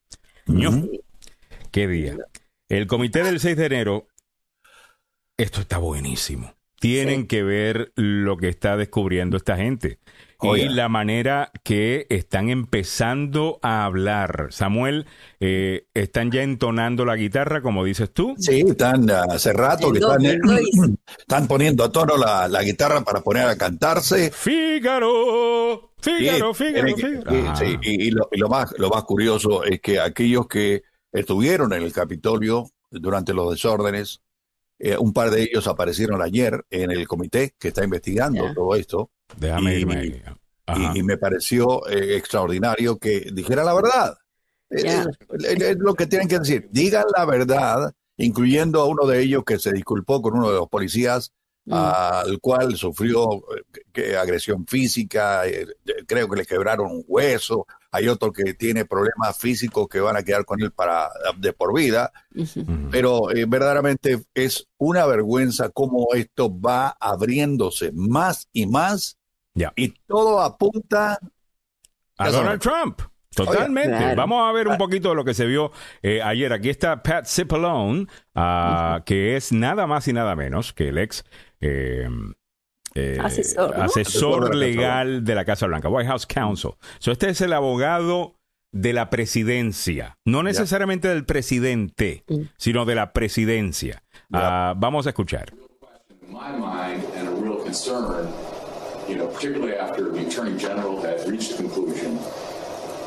¿Qué 1.73 1.89
día? 1.89 2.17
El 2.69 2.87
comité 2.87 3.25
del 3.25 3.41
6 3.41 3.57
de 3.57 3.67
enero, 3.67 4.07
esto 5.37 5.61
está 5.61 5.79
buenísimo. 5.79 6.55
Tienen 6.81 7.27
que 7.27 7.43
ver 7.43 7.93
lo 7.95 8.37
que 8.37 8.49
está 8.49 8.77
descubriendo 8.77 9.37
esta 9.37 9.57
gente 9.57 9.99
y 10.43 10.69
la 10.69 10.89
manera 10.89 11.51
que 11.63 12.07
están 12.09 12.49
empezando 12.49 13.59
a 13.63 13.85
hablar. 13.85 14.49
Samuel, 14.51 15.07
eh, 15.39 15.87
¿están 15.95 16.31
ya 16.31 16.43
entonando 16.43 17.05
la 17.05 17.17
guitarra, 17.17 17.61
como 17.61 17.85
dices 17.85 18.11
tú? 18.13 18.35
Sí, 18.39 18.65
están 18.67 19.09
hace 19.11 19.53
rato 19.53 19.93
que 19.93 19.99
están, 19.99 20.25
eh, 20.25 20.39
están 21.19 21.47
poniendo 21.47 21.85
a 21.85 21.93
tono 21.93 22.17
la, 22.17 22.63
guitarra 22.63 23.03
para 23.03 23.21
poner 23.21 23.47
a 23.47 23.57
cantarse. 23.57 24.31
Fígaro, 24.31 25.93
Fígaro, 26.01 26.55
Fígaro, 26.55 26.97
Sí, 27.57 27.79
y, 27.83 28.11
lo, 28.11 28.49
más, 28.49 28.75
lo 28.79 28.89
más 28.91 29.05
curioso 29.05 29.65
es 29.65 29.81
que 29.81 30.01
aquellos 30.01 30.47
que 30.47 30.83
estuvieron 31.13 31.73
en 31.73 31.83
el 31.83 31.93
Capitolio 31.93 32.67
durante 32.91 33.35
los 33.35 33.51
desórdenes, 33.51 34.23
eh, 34.83 34.97
un 34.97 35.13
par 35.13 35.31
de 35.31 35.43
ellos 35.43 35.67
aparecieron 35.67 36.23
ayer 36.23 36.65
en 36.71 36.91
el 36.91 37.07
comité 37.07 37.55
que 37.59 37.69
está 37.69 37.85
investigando 37.85 38.55
todo 38.55 38.75
esto. 38.75 39.11
Déjame 39.37 39.77
y, 39.77 39.81
irme 39.81 40.23
Y, 40.95 41.03
me 41.03 41.19
pareció 41.19 41.87
eh, 41.87 42.17
extraordinario 42.17 42.99
que 42.99 43.29
dijera 43.31 43.63
la 43.63 43.75
verdad. 43.75 44.17
Es, 44.71 45.07
lo 45.77 45.95
que 45.95 46.07
tienen 46.07 46.29
que 46.29 46.39
decir. 46.39 46.69
Digan 46.71 47.05
la 47.15 47.27
verdad, 47.27 47.93
incluyendo 48.17 48.81
a 48.81 48.87
uno 48.87 49.07
de 49.07 49.21
ellos 49.21 49.45
que 49.45 49.59
se 49.59 49.71
disculpó 49.71 50.23
con 50.23 50.39
uno 50.39 50.51
de 50.51 50.57
los 50.57 50.69
policías, 50.69 51.31
mm. 51.67 51.75
al 51.75 52.39
cual 52.41 52.75
sufrió 52.75 53.35
eh, 53.35 53.83
que, 53.93 54.17
agresión 54.17 54.67
física, 54.67 55.43
creo 56.07 56.27
que 56.27 56.37
le 56.37 56.47
quebraron 56.47 56.91
un 56.91 57.05
hueso, 57.07 57.67
hay 57.93 58.09
otro 58.09 58.33
que 58.33 58.55
tiene 58.55 58.85
problemas 58.85 59.37
físicos 59.37 59.89
que 59.89 60.01
van 60.01 60.17
a 60.17 60.23
quedar 60.23 60.45
con 60.45 60.63
él 60.63 60.71
para 60.71 61.11
de 61.37 61.53
por 61.53 61.75
vida, 61.75 62.13
pero 62.91 63.31
eh, 63.31 63.47
verdaderamente 63.49 64.23
es 64.35 64.69
una 64.79 65.07
vergüenza 65.07 65.71
cómo 65.71 66.09
esto 66.15 66.51
va 66.61 66.97
abriéndose 67.01 67.91
más 67.93 68.49
y 68.53 68.67
más 68.67 69.19
y 69.77 69.89
todo 70.07 70.41
apunta 70.41 71.19
a 72.17 72.31
Donald 72.31 72.61
Trump. 72.61 73.01
Totalmente. 73.35 74.15
Vamos 74.17 74.49
a 74.49 74.53
ver 74.53 74.67
un 74.67 74.77
poquito 74.77 75.11
de 75.11 75.15
lo 75.15 75.25
que 75.25 75.35
se 75.35 75.47
vio 75.47 75.71
eh, 76.03 76.21
ayer. 76.21 76.53
Aquí 76.53 76.69
está 76.69 77.03
Pat 77.03 77.27
Cipollone, 77.27 78.07
ah, 78.35 79.03
que 79.07 79.37
es 79.37 79.53
nada 79.53 79.87
más 79.87 80.09
y 80.09 80.13
nada 80.13 80.35
menos 80.35 80.73
que 80.73 80.89
el 80.89 80.99
ex 80.99 81.25
eh, 81.61 82.09
eh, 82.95 83.19
asesor, 83.21 84.55
legal 84.55 85.25
de 85.25 85.35
la 85.35 85.45
Casa 85.45 85.67
Blanca, 85.67 85.89
White 85.89 86.09
House 86.09 86.27
Counsel. 86.27 86.73
So, 86.99 87.13
este 87.13 87.31
es 87.31 87.41
el 87.41 87.53
abogado 87.53 88.37
de 88.73 88.93
la 88.93 89.11
presidencia, 89.11 90.19
no 90.25 90.43
necesariamente 90.43 91.09
del 91.09 91.25
presidente, 91.25 92.25
mm. 92.29 92.43
sino 92.57 92.85
de 92.85 92.95
la 92.95 93.13
presidencia. 93.13 94.03
Uh, 94.33 94.75
vamos 94.77 95.07
a 95.07 95.11
escuchar. 95.11 95.53
You 99.09 99.17
know, 99.17 99.27
particularly 99.27 99.75
after 99.75 100.13
the 100.13 100.25
Attorney 100.25 100.57
General 100.57 101.03
had 101.03 101.27
reached 101.29 101.57
the 101.57 101.65
conclusion 101.65 102.17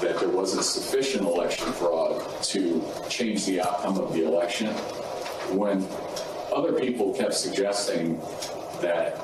that 0.01 0.19
there 0.19 0.27
wasn't 0.27 0.65
sufficient 0.65 1.25
election 1.25 1.71
fraud 1.71 2.21
to 2.43 2.83
change 3.07 3.45
the 3.45 3.61
outcome 3.61 3.97
of 3.97 4.11
the 4.11 4.25
election, 4.27 4.67
when 5.55 5.87
other 6.53 6.73
people 6.73 7.13
kept 7.13 7.33
suggesting 7.33 8.19
that 8.81 9.17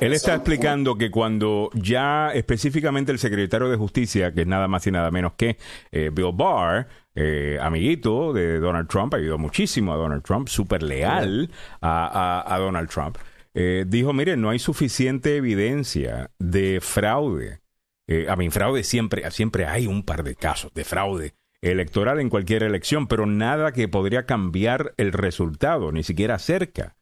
él 0.00 0.12
está 0.12 0.34
explicando 0.34 0.96
que 0.96 1.10
cuando 1.10 1.70
ya 1.74 2.30
específicamente 2.32 3.12
el 3.12 3.18
secretario 3.18 3.68
de 3.68 3.76
Justicia, 3.76 4.32
que 4.32 4.42
es 4.42 4.46
nada 4.46 4.68
más 4.68 4.86
y 4.86 4.90
nada 4.90 5.10
menos 5.10 5.34
que 5.34 5.56
eh, 5.92 6.10
Bill 6.12 6.32
Barr, 6.34 6.88
eh, 7.14 7.58
amiguito 7.60 8.32
de 8.32 8.58
Donald 8.58 8.88
Trump, 8.88 9.14
ayudó 9.14 9.38
muchísimo 9.38 9.92
a 9.92 9.96
Donald 9.96 10.22
Trump, 10.22 10.48
súper 10.48 10.82
leal 10.82 11.50
a, 11.80 12.56
Donald 12.58 12.88
Trump, 12.88 13.18
eh, 13.54 13.84
dijo, 13.86 14.12
mire, 14.12 14.36
no 14.36 14.50
hay 14.50 14.58
suficiente 14.58 15.36
evidencia 15.36 16.30
de 16.38 16.80
fraude. 16.80 17.60
a 18.28 18.36
mí, 18.36 18.50
fraude 18.50 18.82
siempre, 18.82 19.30
siempre 19.30 19.66
hay 19.66 19.86
un 19.86 20.02
par 20.02 20.24
de 20.24 20.34
casos 20.34 20.72
de 20.74 20.84
fraude 20.84 21.34
electoral 21.70 22.20
en 22.20 22.28
cualquier 22.28 22.62
elección, 22.62 23.06
pero 23.06 23.26
nada 23.26 23.72
que 23.72 23.88
podría 23.88 24.26
cambiar 24.26 24.94
el 24.96 25.12
resultado, 25.12 25.92
ni 25.92 26.02
siquiera 26.02 26.38
cerca. 26.38 26.96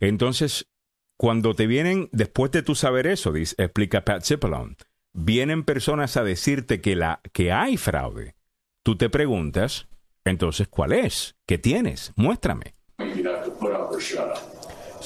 Entonces, 0.00 0.68
cuando 1.16 1.54
te 1.54 1.66
vienen, 1.66 2.08
después 2.12 2.50
de 2.50 2.62
tú 2.62 2.74
saber 2.74 3.06
eso, 3.06 3.32
dice, 3.32 3.54
explica 3.58 4.04
Pat 4.04 4.24
Cipollone, 4.24 4.76
vienen 5.12 5.64
personas 5.64 6.16
a 6.16 6.24
decirte 6.24 6.80
que, 6.80 6.96
la, 6.96 7.20
que 7.32 7.52
hay 7.52 7.76
fraude, 7.76 8.34
tú 8.82 8.96
te 8.96 9.10
preguntas, 9.10 9.88
entonces, 10.24 10.68
¿cuál 10.68 10.92
es? 10.92 11.36
¿Qué 11.46 11.58
tienes? 11.58 12.12
Muéstrame. 12.16 12.74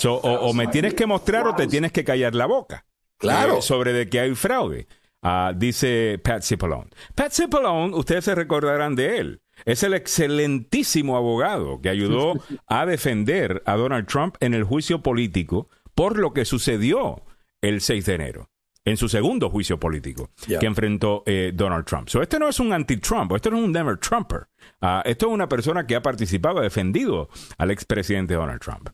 o, 0.08 0.54
me 0.54 0.66
tienes 0.68 0.94
que 0.94 1.06
mostrar 1.06 1.46
o 1.46 1.54
te 1.54 1.66
tienes 1.66 1.92
que 1.92 2.04
callar 2.04 2.34
la 2.34 2.46
boca. 2.46 2.86
Claro. 3.18 3.58
Eh, 3.58 3.62
sobre 3.62 3.92
de 3.92 4.08
que 4.08 4.20
hay 4.20 4.34
fraude. 4.34 4.86
Ah, 5.22 5.52
dice 5.56 6.20
Pat 6.22 6.42
Cipollone. 6.42 6.90
Pat 7.14 7.32
Cipollone, 7.32 7.94
ustedes 7.94 8.24
se 8.24 8.34
recordarán 8.34 8.96
de 8.96 9.18
él. 9.18 9.42
Es 9.64 9.84
el 9.84 9.94
excelentísimo 9.94 11.16
abogado 11.16 11.80
que 11.80 11.88
ayudó 11.88 12.34
a 12.66 12.84
defender 12.86 13.62
a 13.66 13.76
Donald 13.76 14.06
Trump 14.06 14.36
en 14.40 14.54
el 14.54 14.64
juicio 14.64 15.02
político 15.02 15.68
por 15.94 16.18
lo 16.18 16.32
que 16.32 16.44
sucedió 16.44 17.22
el 17.60 17.80
6 17.80 18.06
de 18.06 18.14
enero, 18.14 18.50
en 18.84 18.96
su 18.96 19.08
segundo 19.08 19.50
juicio 19.50 19.78
político 19.78 20.30
que 20.58 20.66
enfrentó 20.66 21.22
eh, 21.26 21.52
Donald 21.54 21.84
Trump. 21.84 22.08
So, 22.08 22.20
este 22.22 22.40
no 22.40 22.48
es 22.48 22.58
un 22.58 22.72
anti-Trump, 22.72 23.30
este 23.36 23.50
no 23.50 23.58
es 23.58 23.64
un 23.64 23.72
Never 23.72 23.98
Trumper. 23.98 24.48
Ah, 24.80 25.02
esto 25.04 25.26
es 25.28 25.32
una 25.32 25.48
persona 25.48 25.86
que 25.86 25.94
ha 25.94 26.02
participado, 26.02 26.58
ha 26.58 26.62
defendido 26.62 27.28
al 27.58 27.70
expresidente 27.70 28.34
Donald 28.34 28.60
Trump. 28.60 28.88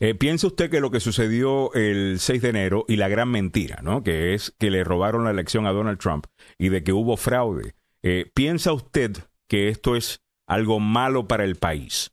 Eh, 0.00 0.14
¿Piensa 0.14 0.46
usted 0.46 0.70
que 0.70 0.80
lo 0.80 0.90
que 0.90 1.00
sucedió 1.00 1.72
el 1.74 2.18
6 2.20 2.42
de 2.42 2.48
enero 2.48 2.84
y 2.88 2.96
la 2.96 3.08
gran 3.08 3.30
mentira, 3.30 3.80
¿no? 3.82 4.02
que 4.02 4.34
es 4.34 4.54
que 4.58 4.70
le 4.70 4.84
robaron 4.84 5.24
la 5.24 5.30
elección 5.30 5.66
a 5.66 5.72
Donald 5.72 5.98
Trump 5.98 6.26
y 6.58 6.68
de 6.68 6.82
que 6.82 6.92
hubo 6.92 7.16
fraude, 7.16 7.74
eh, 8.02 8.30
¿piensa 8.34 8.72
usted 8.72 9.16
que 9.46 9.68
esto 9.68 9.96
es 9.96 10.22
algo 10.46 10.80
malo 10.80 11.28
para 11.28 11.44
el 11.44 11.56
país? 11.56 12.12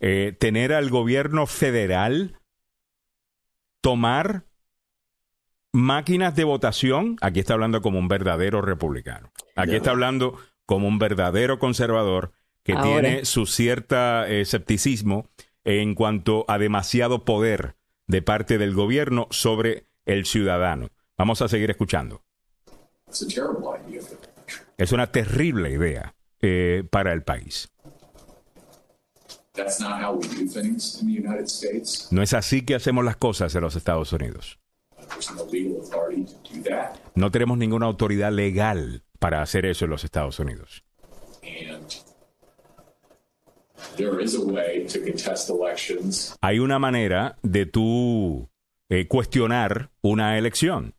Eh, 0.00 0.36
tener 0.38 0.72
al 0.72 0.90
gobierno 0.90 1.46
federal 1.46 2.40
tomar 3.80 4.46
máquinas 5.72 6.34
de 6.34 6.44
votación, 6.44 7.16
aquí 7.20 7.40
está 7.40 7.54
hablando 7.54 7.82
como 7.82 7.98
un 7.98 8.08
verdadero 8.08 8.62
republicano, 8.62 9.30
aquí 9.54 9.76
está 9.76 9.90
hablando 9.90 10.38
como 10.66 10.88
un 10.88 10.98
verdadero 10.98 11.58
conservador 11.58 12.32
que 12.62 12.74
tiene 12.76 13.24
su 13.24 13.46
cierta 13.46 14.28
eh, 14.28 14.40
escepticismo 14.40 15.28
en 15.64 15.94
cuanto 15.94 16.44
a 16.48 16.58
demasiado 16.58 17.24
poder 17.24 17.76
de 18.06 18.22
parte 18.22 18.58
del 18.58 18.74
gobierno 18.74 19.28
sobre 19.30 19.86
el 20.06 20.26
ciudadano. 20.26 20.90
Vamos 21.16 21.42
a 21.42 21.48
seguir 21.48 21.70
escuchando. 21.70 22.22
Es 24.76 24.92
una 24.92 25.12
terrible 25.12 25.70
idea 25.70 26.14
eh, 26.40 26.84
para 26.90 27.12
el 27.12 27.22
país. 27.22 27.68
No 32.10 32.22
es 32.22 32.32
así 32.32 32.62
que 32.62 32.74
hacemos 32.74 33.04
las 33.04 33.16
cosas 33.16 33.54
en 33.54 33.60
los 33.60 33.76
Estados 33.76 34.12
Unidos. 34.12 34.58
No 37.14 37.30
tenemos 37.30 37.58
ninguna 37.58 37.86
autoridad 37.86 38.32
legal 38.32 39.04
para 39.18 39.42
hacer 39.42 39.66
eso 39.66 39.84
en 39.84 39.90
los 39.90 40.04
Estados 40.04 40.38
Unidos. 40.38 40.84
Hay 46.40 46.58
una 46.58 46.78
manera 46.78 47.36
de 47.42 47.66
tú 47.66 48.48
eh, 48.90 49.06
cuestionar 49.08 49.90
una 50.02 50.38
elección. 50.38 50.94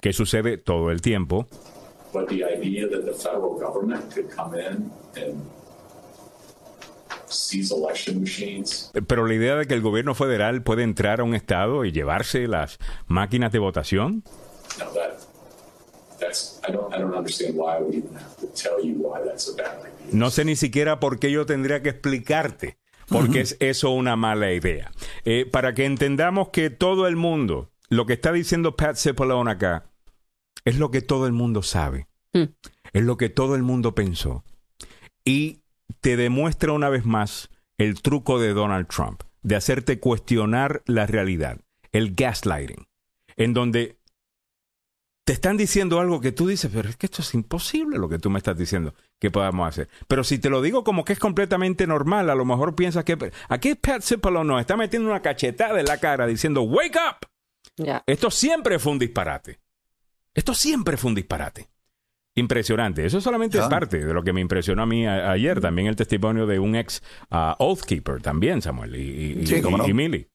Que 0.00 0.12
sucede 0.12 0.58
todo 0.58 0.90
el 0.90 1.00
tiempo. 1.00 1.46
Pero 9.06 9.26
la 9.26 9.34
idea 9.34 9.56
de 9.56 9.66
que 9.66 9.74
el 9.74 9.80
gobierno 9.80 10.14
federal 10.14 10.62
puede 10.62 10.82
entrar 10.82 11.20
a 11.20 11.24
un 11.24 11.34
estado 11.34 11.84
y 11.84 11.92
llevarse 11.92 12.46
las 12.48 12.78
máquinas 13.06 13.52
de 13.52 13.58
votación. 13.58 14.24
No 14.78 14.86
sé 20.30 20.44
ni 20.44 20.56
siquiera 20.56 21.00
por 21.00 21.18
qué 21.18 21.30
yo 21.30 21.46
tendría 21.46 21.82
que 21.82 21.90
explicarte 21.90 22.78
porque 23.10 23.40
es 23.40 23.56
eso 23.60 23.90
una 23.90 24.16
mala 24.16 24.52
idea. 24.52 24.92
Eh, 25.24 25.46
para 25.50 25.74
que 25.74 25.84
entendamos 25.84 26.48
que 26.50 26.70
todo 26.70 27.06
el 27.06 27.16
mundo, 27.16 27.70
lo 27.88 28.06
que 28.06 28.14
está 28.14 28.32
diciendo 28.32 28.76
Pat 28.76 28.96
Cipollone 28.96 29.50
acá, 29.50 29.90
es 30.64 30.78
lo 30.78 30.90
que 30.90 31.02
todo 31.02 31.26
el 31.26 31.32
mundo 31.32 31.62
sabe, 31.62 32.06
hmm. 32.32 32.44
es 32.92 33.02
lo 33.02 33.16
que 33.16 33.28
todo 33.28 33.56
el 33.56 33.62
mundo 33.62 33.94
pensó. 33.94 34.44
Y 35.24 35.62
te 36.00 36.16
demuestra 36.16 36.72
una 36.72 36.88
vez 36.88 37.04
más 37.04 37.50
el 37.78 38.00
truco 38.00 38.38
de 38.38 38.52
Donald 38.52 38.86
Trump, 38.88 39.22
de 39.42 39.56
hacerte 39.56 39.98
cuestionar 39.98 40.82
la 40.86 41.06
realidad, 41.06 41.60
el 41.92 42.14
gaslighting, 42.14 42.86
en 43.36 43.54
donde 43.54 43.98
te 45.30 45.34
están 45.34 45.56
diciendo 45.56 46.00
algo 46.00 46.20
que 46.20 46.32
tú 46.32 46.48
dices, 46.48 46.72
pero 46.74 46.88
es 46.88 46.96
que 46.96 47.06
esto 47.06 47.22
es 47.22 47.34
imposible 47.34 47.98
lo 47.98 48.08
que 48.08 48.18
tú 48.18 48.30
me 48.30 48.38
estás 48.38 48.58
diciendo 48.58 48.96
que 49.20 49.30
podamos 49.30 49.68
hacer. 49.68 49.88
Pero 50.08 50.24
si 50.24 50.40
te 50.40 50.50
lo 50.50 50.60
digo 50.60 50.82
como 50.82 51.04
que 51.04 51.12
es 51.12 51.20
completamente 51.20 51.86
normal, 51.86 52.30
a 52.30 52.34
lo 52.34 52.44
mejor 52.44 52.74
piensas 52.74 53.04
que 53.04 53.16
aquí 53.48 53.76
Pat 53.76 54.02
Cipollone 54.02 54.48
nos 54.48 54.60
está 54.60 54.76
metiendo 54.76 55.08
una 55.08 55.22
cachetada 55.22 55.78
en 55.78 55.86
la 55.86 55.98
cara 55.98 56.26
diciendo, 56.26 56.62
wake 56.62 56.96
up. 56.96 57.94
Esto 58.08 58.32
siempre 58.32 58.80
fue 58.80 58.90
un 58.90 58.98
disparate. 58.98 59.60
Esto 60.34 60.52
siempre 60.52 60.96
fue 60.96 61.10
un 61.10 61.14
disparate. 61.14 61.68
Impresionante. 62.34 63.06
Eso 63.06 63.20
solamente 63.20 63.56
es 63.60 63.66
parte 63.66 64.04
de 64.04 64.12
lo 64.12 64.24
que 64.24 64.32
me 64.32 64.40
impresionó 64.40 64.82
a 64.82 64.86
mí 64.86 65.06
ayer. 65.06 65.60
También 65.60 65.86
el 65.86 65.94
testimonio 65.94 66.48
de 66.48 66.58
un 66.58 66.74
ex 66.74 67.04
uh, 67.30 67.54
Oathkeeper, 67.62 68.20
también, 68.20 68.62
Samuel, 68.62 68.96
y, 68.96 69.44
y, 69.48 69.94
Millie. 69.94 70.28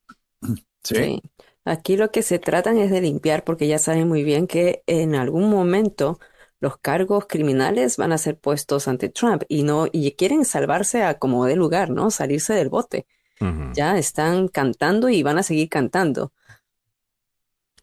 sí. 0.82 1.20
Aquí 1.66 1.96
lo 1.96 2.12
que 2.12 2.22
se 2.22 2.38
tratan 2.38 2.78
es 2.78 2.92
de 2.92 3.00
limpiar 3.00 3.42
porque 3.42 3.66
ya 3.66 3.80
saben 3.80 4.06
muy 4.06 4.22
bien 4.22 4.46
que 4.46 4.84
en 4.86 5.16
algún 5.16 5.50
momento 5.50 6.20
los 6.60 6.78
cargos 6.78 7.26
criminales 7.26 7.96
van 7.96 8.12
a 8.12 8.18
ser 8.18 8.38
puestos 8.38 8.86
ante 8.86 9.08
Trump 9.08 9.42
y 9.48 9.64
no 9.64 9.88
y 9.90 10.12
quieren 10.12 10.44
salvarse 10.44 11.02
a 11.02 11.18
como 11.18 11.44
de 11.44 11.56
lugar, 11.56 11.90
¿no? 11.90 12.12
Salirse 12.12 12.54
del 12.54 12.68
bote. 12.68 13.06
Ya 13.74 13.98
están 13.98 14.48
cantando 14.48 15.08
y 15.08 15.22
van 15.24 15.38
a 15.38 15.42
seguir 15.42 15.68
cantando. 15.68 16.32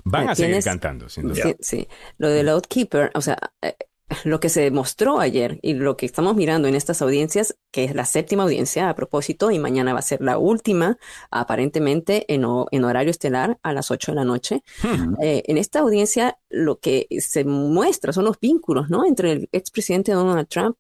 Van 0.06 0.30
a 0.30 0.36
seguir 0.36 0.64
cantando, 0.64 1.10
sin 1.10 1.28
duda. 1.28 1.44
Sí, 1.44 1.56
sí. 1.60 1.88
Lo 2.18 2.30
del 2.30 2.50
Outkeeper, 2.50 3.12
o 3.14 3.22
sea, 3.22 3.38
eh, 3.62 3.76
lo 4.24 4.40
que 4.40 4.50
se 4.50 4.62
demostró 4.62 5.20
ayer 5.20 5.60
y 5.62 5.74
lo 5.74 5.98
que 5.98 6.06
estamos 6.06 6.36
mirando 6.36 6.68
en 6.68 6.76
estas 6.76 7.02
audiencias, 7.02 7.56
que 7.72 7.84
es 7.84 7.96
la 7.96 8.06
séptima 8.06 8.44
audiencia 8.44 8.90
a 8.90 8.96
propósito, 8.96 9.52
y 9.52 9.60
mañana 9.60 9.94
va 9.94 10.00
a 10.00 10.04
ser 10.04 10.22
la 10.22 10.38
última, 10.38 10.98
aparentemente 11.32 12.26
en, 12.34 12.46
horario 12.46 13.12
estelar 13.12 13.60
a 13.64 13.74
las 13.74 13.92
8 13.92 14.12
de 14.12 14.16
la 14.16 14.26
noche. 14.26 14.64
Hmm. 14.82 15.16
Eh, 15.22 15.44
en 15.48 15.58
esta 15.58 15.80
audiencia 15.80 16.38
lo 16.50 16.80
que 16.80 17.08
se 17.20 17.46
muestra 17.46 18.14
son 18.14 18.26
los 18.26 18.40
vínculos 18.40 18.90
¿no? 18.90 19.06
entre 19.06 19.32
el 19.32 19.50
expresidente 19.52 20.12
Donald 20.12 20.48
Trump 20.48 20.78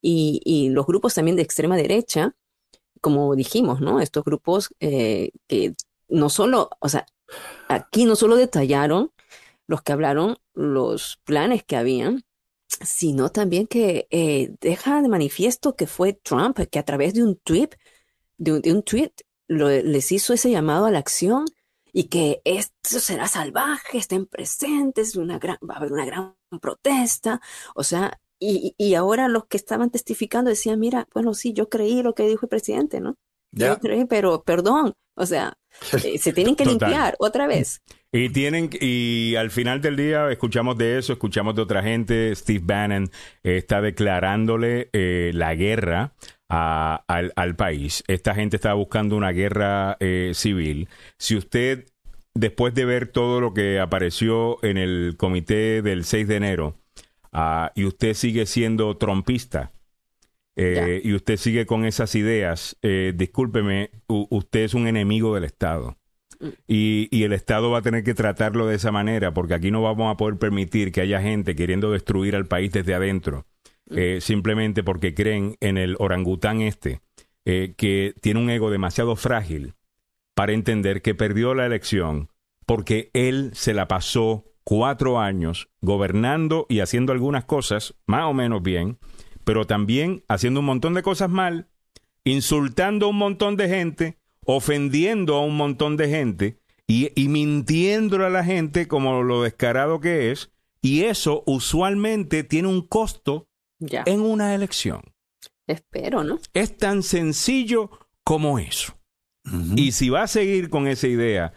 y, 0.00 0.68
los 0.70 0.86
grupos 0.86 1.14
también 1.14 1.36
de 1.36 1.42
extrema 1.42 1.76
derecha, 1.76 2.36
como 3.00 3.34
dijimos, 3.34 3.80
¿no? 3.80 4.00
Estos 4.00 4.24
grupos 4.24 4.72
eh, 4.78 5.32
que 5.48 5.74
no 6.08 6.28
solo, 6.28 6.70
o 6.78 6.88
sea, 6.88 7.06
aquí 7.68 8.04
no 8.04 8.14
solo 8.14 8.36
detallaron 8.36 9.10
los 9.66 9.82
que 9.82 9.92
hablaron 9.92 10.38
los 10.54 11.18
planes 11.24 11.64
que 11.64 11.76
habían, 11.76 12.22
sino 12.84 13.30
también 13.30 13.66
que 13.66 14.06
eh, 14.10 14.54
deja 14.60 15.00
de 15.02 15.08
manifiesto 15.08 15.76
que 15.76 15.86
fue 15.86 16.12
Trump 16.12 16.58
que 16.70 16.78
a 16.78 16.84
través 16.84 17.14
de 17.14 17.22
un 17.22 17.36
tweet, 17.36 17.70
de 18.38 18.72
un, 18.72 18.82
tweet, 18.82 19.12
les 19.48 20.12
hizo 20.12 20.34
ese 20.34 20.50
llamado 20.50 20.86
a 20.86 20.90
la 20.90 20.98
acción 20.98 21.46
y 21.92 22.04
que 22.04 22.42
esto 22.44 23.00
será 23.00 23.28
salvaje, 23.28 23.98
estén 23.98 24.26
presentes, 24.26 25.16
una 25.16 25.38
gran, 25.38 25.56
va 25.68 25.74
a 25.74 25.78
haber 25.78 25.92
una 25.92 26.04
gran 26.04 26.36
protesta, 26.60 27.40
o 27.74 27.82
sea, 27.82 28.20
y, 28.38 28.74
y 28.76 28.94
ahora 28.94 29.28
los 29.28 29.46
que 29.46 29.56
estaban 29.56 29.90
testificando 29.90 30.50
decían, 30.50 30.78
mira, 30.78 31.08
bueno, 31.14 31.32
sí, 31.32 31.54
yo 31.54 31.70
creí 31.70 32.02
lo 32.02 32.14
que 32.14 32.28
dijo 32.28 32.44
el 32.44 32.50
presidente, 32.50 33.00
¿no? 33.00 33.16
Yo 33.52 33.78
creí, 33.78 34.04
pero 34.04 34.42
perdón, 34.42 34.92
o 35.14 35.24
sea, 35.24 35.56
eh, 36.04 36.18
se 36.18 36.32
tienen 36.32 36.56
que 36.56 36.64
limpiar 36.64 37.16
otra 37.18 37.46
vez. 37.46 37.82
Y 38.12 38.30
tienen 38.30 38.70
y 38.80 39.34
al 39.36 39.50
final 39.50 39.80
del 39.80 39.96
día 39.96 40.30
escuchamos 40.30 40.78
de 40.78 40.98
eso, 40.98 41.12
escuchamos 41.12 41.54
de 41.54 41.62
otra 41.62 41.82
gente. 41.82 42.34
Steve 42.34 42.62
Bannon 42.62 43.10
está 43.42 43.80
declarándole 43.80 44.88
eh, 44.92 45.32
la 45.34 45.54
guerra 45.54 46.14
al, 46.48 47.56
país. 47.56 48.04
Esta 48.06 48.34
gente 48.34 48.56
está 48.56 48.74
buscando 48.74 49.16
una 49.16 49.32
guerra 49.32 49.96
eh, 50.00 50.32
civil. 50.34 50.88
Si 51.18 51.36
usted, 51.36 51.86
después 52.34 52.74
de 52.74 52.84
ver 52.84 53.08
todo 53.08 53.40
lo 53.40 53.52
que 53.52 53.80
apareció 53.80 54.62
en 54.64 54.78
el 54.78 55.16
comité 55.16 55.82
del 55.82 56.04
6 56.04 56.28
de 56.28 56.36
enero, 56.36 56.76
ah, 57.32 57.72
y 57.74 57.84
usted 57.84 58.14
sigue 58.14 58.46
siendo 58.46 58.96
trompista, 58.96 59.72
eh, 60.56 61.00
y 61.04 61.14
usted 61.14 61.36
sigue 61.36 61.66
con 61.66 61.84
esas 61.84 62.14
ideas, 62.14 62.76
discúlpeme, 63.14 63.90
usted 64.08 64.60
es 64.60 64.74
un 64.74 64.88
enemigo 64.88 65.34
del 65.34 65.44
Estado. 65.44 65.96
Y, 66.66 67.22
el 67.24 67.32
Estado 67.32 67.70
va 67.70 67.78
a 67.78 67.82
tener 67.82 68.04
que 68.04 68.14
tratarlo 68.14 68.66
de 68.66 68.76
esa 68.76 68.92
manera, 68.92 69.32
porque 69.32 69.54
aquí 69.54 69.70
no 69.70 69.82
vamos 69.82 70.12
a 70.12 70.16
poder 70.16 70.38
permitir 70.38 70.92
que 70.92 71.00
haya 71.00 71.20
gente 71.20 71.56
queriendo 71.56 71.92
destruir 71.92 72.36
al 72.36 72.46
país 72.46 72.72
desde 72.72 72.94
adentro, 72.94 73.46
eh, 73.90 74.18
simplemente 74.20 74.82
porque 74.82 75.14
creen 75.14 75.56
en 75.60 75.78
el 75.78 75.96
orangután 75.98 76.60
este, 76.60 77.00
eh, 77.44 77.74
que 77.76 78.14
tiene 78.20 78.40
un 78.40 78.50
ego 78.50 78.70
demasiado 78.70 79.16
frágil 79.16 79.74
para 80.34 80.52
entender 80.52 81.02
que 81.02 81.14
perdió 81.14 81.54
la 81.54 81.66
elección 81.66 82.28
porque 82.66 83.10
él 83.14 83.52
se 83.54 83.72
la 83.72 83.86
pasó 83.86 84.44
cuatro 84.64 85.20
años 85.20 85.68
gobernando 85.80 86.66
y 86.68 86.80
haciendo 86.80 87.12
algunas 87.12 87.44
cosas 87.44 87.94
más 88.06 88.24
o 88.24 88.34
menos 88.34 88.60
bien, 88.60 88.98
pero 89.46 89.64
también 89.64 90.24
haciendo 90.26 90.58
un 90.60 90.66
montón 90.66 90.94
de 90.94 91.02
cosas 91.02 91.30
mal, 91.30 91.68
insultando 92.24 93.06
a 93.06 93.10
un 93.10 93.16
montón 93.16 93.56
de 93.56 93.68
gente 93.68 94.18
ofendiendo 94.46 95.36
a 95.36 95.44
un 95.44 95.56
montón 95.56 95.96
de 95.96 96.08
gente 96.08 96.58
y, 96.86 97.10
y 97.20 97.28
mintiéndole 97.28 98.26
a 98.26 98.30
la 98.30 98.44
gente 98.44 98.88
como 98.88 99.22
lo 99.22 99.42
descarado 99.42 100.00
que 100.00 100.30
es, 100.30 100.50
y 100.80 101.02
eso 101.02 101.42
usualmente 101.46 102.44
tiene 102.44 102.68
un 102.68 102.82
costo 102.82 103.48
en 103.80 104.20
una 104.20 104.54
elección. 104.54 105.02
Espero, 105.66 106.22
¿no? 106.24 106.38
Es 106.54 106.76
tan 106.76 107.02
sencillo 107.02 107.90
como 108.24 108.58
eso. 108.58 108.94
Y 109.76 109.92
si 109.92 110.10
va 110.10 110.22
a 110.22 110.28
seguir 110.28 110.70
con 110.70 110.88
esa 110.88 111.06
idea, 111.06 111.52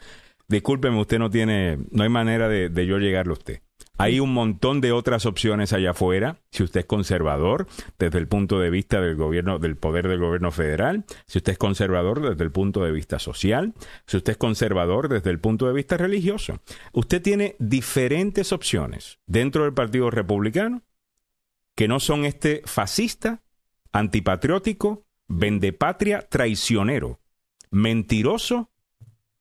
discúlpeme, 0.48 1.00
usted 1.00 1.18
no 1.18 1.32
tiene, 1.32 1.80
no 1.90 2.04
hay 2.04 2.10
manera 2.10 2.48
de, 2.48 2.70
de 2.70 2.86
yo 2.86 3.00
llegarle 3.00 3.32
a 3.32 3.34
usted. 3.34 3.62
Hay 4.02 4.22
un 4.22 4.34
montón 4.34 4.80
de 4.80 4.93
otras 4.93 5.26
opciones 5.26 5.74
allá 5.74 5.91
afuera. 5.91 6.39
Si 6.52 6.64
usted 6.64 6.80
es 6.80 6.86
conservador 6.86 7.68
desde 7.97 8.18
el 8.18 8.30
punto 8.30 8.58
de 8.58 8.70
vista 8.70 9.02
del 9.02 9.18
gobierno, 9.18 9.60
del 9.60 9.76
poder 9.76 10.08
del 10.08 10.22
gobierno 10.22 10.52
federal, 10.52 11.04
si 11.28 11.39
usted 11.39 11.52
es 11.52 11.58
conservador 11.58 12.22
desde 12.22 12.45
el 12.45 12.52
punto 12.52 12.82
de 12.86 12.93
vista 12.93 13.20
social, 13.20 13.74
si 14.08 14.16
usted 14.16 14.32
es 14.32 14.38
conservador 14.38 15.10
desde 15.10 15.32
el 15.32 15.41
punto 15.41 15.68
de 15.68 15.74
vista 15.74 15.97
religioso, 15.97 16.62
usted 16.93 17.22
tiene 17.22 17.58
diferentes 17.60 18.54
opciones 18.54 19.20
dentro 19.26 19.66
del 19.66 19.74
Partido 19.74 20.10
Republicano 20.10 20.82
que 21.76 21.89
no 21.89 22.00
son 22.00 22.24
este 22.24 22.62
fascista, 22.64 23.41
antipatriótico, 23.91 25.08
vendepatria, 25.28 26.22
traicionero, 26.22 27.20
mentiroso 27.70 28.72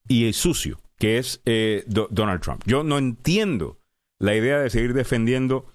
y 0.09 0.33
sucio, 0.33 0.81
que 0.99 1.19
es 1.19 1.43
eh, 1.45 1.85
Donald 1.87 2.41
Trump. 2.41 2.65
Yo 2.67 2.83
no 2.83 2.99
entiendo 2.99 3.79
la 4.19 4.35
idea 4.35 4.59
de 4.59 4.71
seguir 4.71 4.95
defendiendo 4.95 5.67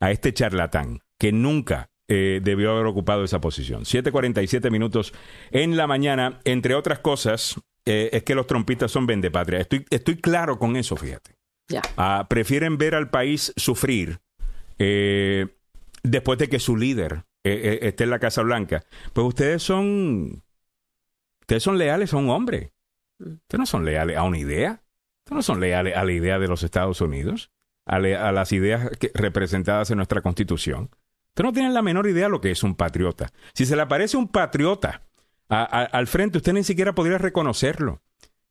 a 0.00 0.10
este 0.10 0.32
charlatán 0.32 1.00
que 1.18 1.32
nunca 1.32 1.90
eh, 2.08 2.40
debió 2.42 2.70
haber 2.70 2.86
ocupado 2.86 3.24
esa 3.24 3.40
posición. 3.40 3.82
7.47 3.82 4.70
minutos 4.70 5.12
en 5.50 5.76
la 5.76 5.86
mañana, 5.86 6.40
entre 6.44 6.74
otras 6.74 7.00
cosas, 7.00 7.60
eh, 7.84 8.10
es 8.12 8.22
que 8.22 8.34
los 8.34 8.46
trompistas 8.46 8.92
son 8.92 9.06
vendepatria. 9.06 9.60
Estoy, 9.60 9.84
estoy 9.90 10.16
claro 10.16 10.58
con 10.58 10.76
eso, 10.76 10.96
fíjate. 10.96 11.36
Ah, 11.96 12.26
prefieren 12.30 12.78
ver 12.78 12.94
al 12.94 13.10
país 13.10 13.52
sufrir 13.56 14.20
eh, 14.78 15.48
después 16.04 16.38
de 16.38 16.48
que 16.48 16.60
su 16.60 16.76
líder 16.76 17.24
esté 17.42 18.04
en 18.04 18.10
la 18.10 18.20
Casa 18.20 18.42
Blanca. 18.42 18.84
Pues 19.12 19.26
ustedes 19.26 19.62
son, 19.62 20.44
ustedes 21.40 21.62
son 21.62 21.78
leales 21.78 22.12
a 22.12 22.18
un 22.18 22.30
hombre. 22.30 22.72
Mm. 23.18 23.32
Ustedes 23.32 23.58
no 23.58 23.66
son 23.66 23.84
leales 23.84 24.16
a 24.16 24.22
una 24.22 24.38
idea. 24.38 24.82
Ustedes 25.24 25.36
no 25.36 25.42
son 25.42 25.60
leales 25.60 25.96
a 25.96 26.04
la 26.04 26.12
idea 26.12 26.38
de 26.38 26.46
los 26.46 26.62
Estados 26.62 27.00
Unidos 27.00 27.50
a, 27.86 27.98
las 28.32 28.52
ideas 28.52 28.90
representadas 29.14 29.90
en 29.90 29.96
nuestra 29.96 30.20
Constitución. 30.20 30.90
Usted 31.28 31.44
no 31.44 31.52
tiene 31.52 31.70
la 31.70 31.82
menor 31.82 32.06
idea 32.08 32.24
de 32.24 32.30
lo 32.30 32.40
que 32.40 32.50
es 32.50 32.62
un 32.62 32.74
patriota. 32.74 33.30
Si 33.54 33.64
se 33.64 33.76
le 33.76 33.82
aparece 33.82 34.16
un 34.16 34.28
patriota 34.28 35.02
al 35.48 36.06
frente, 36.06 36.38
usted 36.38 36.52
ni 36.52 36.64
siquiera 36.64 36.94
podría 36.94 37.18
reconocerlo. 37.18 38.02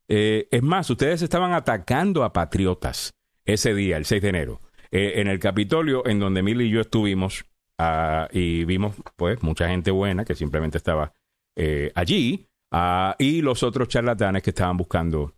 Eh, 0.08 0.48
es 0.50 0.62
más, 0.62 0.88
ustedes 0.88 1.20
estaban 1.22 1.52
atacando 1.52 2.24
a 2.24 2.32
patriotas 2.32 3.14
ese 3.44 3.74
día, 3.74 3.96
el 3.96 4.04
6 4.04 4.22
de 4.22 4.28
enero, 4.28 4.60
eh, 4.90 5.14
en 5.16 5.28
el 5.28 5.38
Capitolio, 5.38 6.06
en 6.06 6.20
donde 6.20 6.42
Mil 6.42 6.60
y 6.60 6.70
yo 6.70 6.80
estuvimos 6.80 7.44
ah, 7.78 8.28
y 8.32 8.64
vimos, 8.64 8.94
pues, 9.16 9.42
mucha 9.42 9.68
gente 9.68 9.90
buena 9.90 10.24
que 10.24 10.34
simplemente 10.34 10.78
estaba 10.78 11.12
eh, 11.56 11.90
allí 11.94 12.46
ah, 12.70 13.16
y 13.18 13.42
los 13.42 13.62
otros 13.62 13.88
charlatanes 13.88 14.42
que 14.42 14.50
estaban 14.50 14.76
buscando 14.76 15.32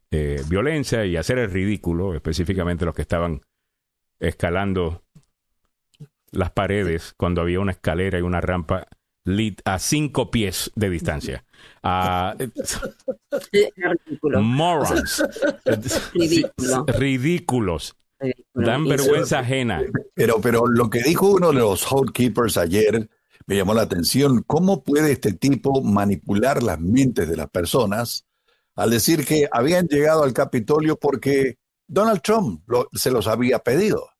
violencia 0.49 1.05
y 1.05 1.17
hacer 1.17 1.37
el 1.39 1.51
ridículo, 1.51 2.15
específicamente 2.15 2.87
los 2.87 2.95
que 2.95 3.03
estaban 3.03 3.43
escalando 4.21 5.03
las 6.31 6.51
paredes 6.51 7.15
cuando 7.17 7.41
había 7.41 7.61
una 7.61 7.73
escalera 7.73 8.19
y 8.19 8.23
una 8.23 8.41
rampa 8.41 8.89
a 9.65 9.79
cinco 9.79 10.31
pies 10.31 10.71
de 10.75 10.91
distancia. 10.91 11.45
morons. 14.41 15.25
Ridículos. 16.99 17.95
Dan 18.55 18.87
vergüenza 18.87 19.41
ajena. 19.41 19.83
Pero, 20.15 20.41
pero 20.41 20.67
lo 20.67 20.91
que 20.91 21.03
dijo 21.03 21.31
uno 21.31 21.49
de 21.49 21.59
los 21.59 21.85
housekeepers 21.85 22.57
ayer 22.57 23.09
me 23.47 23.57
llamó 23.57 23.75
la 23.75 23.83
atención. 23.83 24.43
¿Cómo 24.47 24.83
puede 24.83 25.13
este 25.13 25.33
tipo 25.33 25.83
manipular 25.83 26.63
las 26.63 26.81
mentes 26.81 27.29
de 27.29 27.37
las 27.37 27.49
personas 27.49 28.27
al 28.75 28.91
decir 28.91 29.25
que 29.25 29.49
habían 29.51 29.87
llegado 29.89 30.23
al 30.23 30.33
Capitolio 30.33 30.97
porque 30.97 31.59
Donald 31.89 32.21
Trump 32.21 32.63
se 32.93 33.11
los 33.11 33.27
había 33.27 33.59
pedido? 33.59 34.11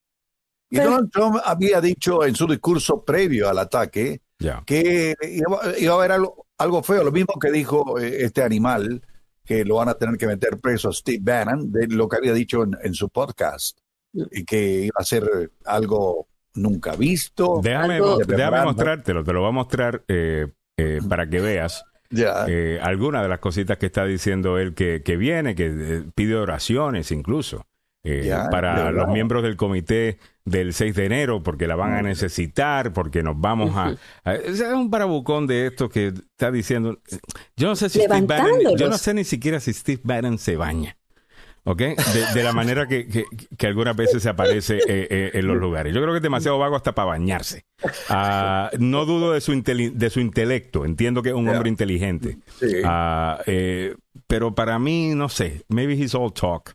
Y 0.71 0.79
Donald 0.79 1.11
Trump 1.11 1.39
había 1.45 1.81
dicho 1.81 2.25
en 2.25 2.35
su 2.35 2.47
discurso 2.47 3.05
previo 3.05 3.49
al 3.49 3.59
ataque 3.59 4.23
que 4.67 5.15
iba, 5.23 5.93
a 5.93 5.97
haber 5.97 6.13
algo, 6.13 6.83
feo, 6.83 7.05
lo 7.05 7.13
mismo 7.13 7.35
que 7.41 7.51
dijo 7.51 7.99
eh, 7.99 8.25
este 8.25 8.43
animal, 8.43 9.03
que 9.45 9.65
lo 9.65 9.77
van 9.77 9.89
a 9.89 9.95
tener 9.95 10.17
que 10.17 10.27
meter 10.27 10.59
preso 10.59 10.91
a 10.91 10.93
Steve 10.93 11.21
Bannon, 11.23 11.73
de 11.73 11.87
lo 11.89 12.09
que 12.09 12.17
había 12.17 12.33
dicho 12.33 12.63
en, 12.63 12.95
su 12.95 13.09
podcast, 13.09 13.79
y 14.13 14.45
que 14.45 14.85
iba 14.85 14.97
a 14.99 15.05
ser 15.05 15.53
algo 15.65 16.29
nunca 16.55 16.95
visto. 16.97 17.61
Déjame, 17.63 18.01
mostrártelo, 18.01 19.25
te 19.25 19.33
lo 19.33 19.41
voy 19.41 19.49
a 19.49 19.53
mostrar 19.53 20.05
eh, 20.07 20.49
eh, 20.77 21.01
para 21.09 21.29
que 21.29 21.41
veas. 21.41 21.85
Algunas 22.83 23.23
de 23.23 23.29
las 23.29 23.39
cositas 23.39 23.79
que 23.79 23.87
está 23.87 24.05
diciendo 24.05 24.59
él 24.59 24.75
que, 24.75 25.03
que 25.03 25.17
viene, 25.17 25.55
que 25.55 26.05
pide 26.15 26.37
oraciones 26.37 27.11
incluso. 27.11 27.67
Eh, 28.05 28.33
para 28.51 28.91
los 28.93 29.09
miembros 29.09 29.43
del 29.43 29.57
comité 29.57 30.19
del 30.45 30.73
6 30.73 30.95
de 30.95 31.05
enero, 31.07 31.43
porque 31.43 31.67
la 31.67 31.77
van 31.77 31.93
a 31.93 32.03
necesitar, 32.03 32.93
porque 32.93 33.23
nos 33.23 33.39
vamos 33.39 33.77
a... 33.77 33.97
es 34.33 34.61
un 34.61 34.89
parabucón 34.89 35.47
de 35.47 35.67
esto 35.67 35.89
que 35.89 36.09
está 36.09 36.51
diciendo... 36.51 37.01
Yo 37.57 37.69
no 37.69 37.77
sé 37.77 37.89
si 37.89 38.01
Steve 38.01 38.23
Bannon, 38.23 38.77
yo 38.77 38.89
no 38.89 38.97
sé 38.97 39.15
ni 39.15 39.25
siquiera 39.25 39.61
si 39.61 39.73
Steve 39.73 40.01
Bannon 40.05 40.39
se 40.39 40.57
baña. 40.57 40.97
¿Ok? 41.69 41.83
De, 42.35 42.43
la 42.43 42.55
manera 42.55 42.89
que, 42.89 43.07
que, 43.07 43.67
algunas 43.67 43.95
veces 43.95 44.23
se 44.23 44.31
aparece 44.31 44.79
eh, 44.79 45.07
eh, 45.11 45.31
en 45.35 45.47
los 45.47 45.59
lugares. 45.59 45.95
Yo 45.95 46.01
creo 46.01 46.15
que 46.15 46.19
es 46.19 46.23
demasiado 46.23 46.59
vago 46.59 46.77
hasta 46.77 46.95
para 46.95 47.09
bañarse. 47.09 47.67
Ah, 48.09 48.71
no 48.79 49.05
dudo 49.05 49.33
de 49.33 49.43
su, 49.43 49.53
de 49.53 50.11
su 50.11 50.21
intelecto. 50.21 50.87
Entiendo 50.87 51.23
que 51.23 51.29
es 51.29 51.35
un 51.35 51.47
hombre 51.47 51.69
inteligente. 51.69 52.39
Ah, 52.85 53.43
pero 54.27 54.55
para 54.55 54.79
mí, 54.79 55.15
no 55.15 55.29
sé. 55.29 55.63
Maybe 55.69 55.93
he's 55.93 56.15
all 56.15 56.33
talk. 56.33 56.75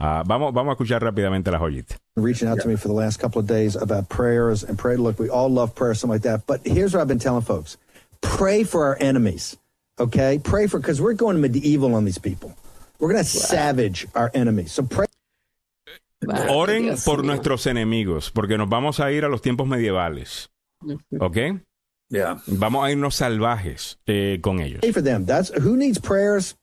Uh, 0.00 0.24
vamos, 0.26 0.52
vamos 0.52 0.70
a 0.70 0.72
escuchar 0.72 1.00
rápidamente 1.00 1.52
la 1.52 1.60
joyita. 1.60 1.96
Reaching 2.16 2.48
out 2.48 2.58
to 2.58 2.66
me 2.66 2.74
for 2.74 2.88
the 2.88 2.94
last 2.94 3.20
couple 3.20 3.40
of 3.40 3.46
days 3.46 3.76
about 3.76 4.08
prayers 4.08 4.64
and 4.64 4.76
pray. 4.76 4.96
Look, 4.96 5.20
we 5.20 5.28
all 5.28 5.48
love 5.48 5.76
prayer, 5.76 5.94
something 5.94 6.14
like 6.14 6.22
that. 6.22 6.44
But 6.48 6.66
here's 6.66 6.92
what 6.92 7.02
I've 7.02 7.06
been 7.06 7.20
telling 7.20 7.42
folks: 7.42 7.76
pray 8.20 8.64
for 8.64 8.84
our 8.86 8.96
enemies. 9.00 9.56
Okay, 10.00 10.40
pray 10.42 10.66
for 10.66 10.80
because 10.80 11.00
we're 11.00 11.12
going 11.12 11.40
medieval 11.40 11.94
on 11.94 12.04
these 12.04 12.18
people. 12.18 12.56
We're 13.02 13.12
going 13.12 13.24
to 13.24 13.36
wow. 13.36 13.44
savage 13.44 14.06
our 14.14 14.30
enemies. 14.32 14.72
So 14.72 14.84
pray. 14.84 15.06
Oren 16.48 16.96
por 17.04 17.24
nuestros 17.24 17.66
enemigos, 17.66 18.30
porque 18.30 18.56
nos 18.56 18.68
vamos 18.68 19.00
a 19.00 19.10
ir 19.10 19.24
a 19.24 19.28
los 19.28 19.42
tiempos 19.42 19.66
medievales. 19.66 20.48
¿Ok? 21.20 21.36
Yeah. 22.08 22.38
Vamos 22.46 22.84
a 22.84 22.92
irnos 22.92 23.16
salvajes 23.16 23.98
eh, 24.06 24.38
con 24.40 24.60
ellos. 24.60 24.80
Pray 24.80 24.92
for 24.92 25.02
them. 25.02 25.26
That's 25.26 25.50
who 25.50 25.76
needs 25.76 25.98
prayers. 25.98 26.54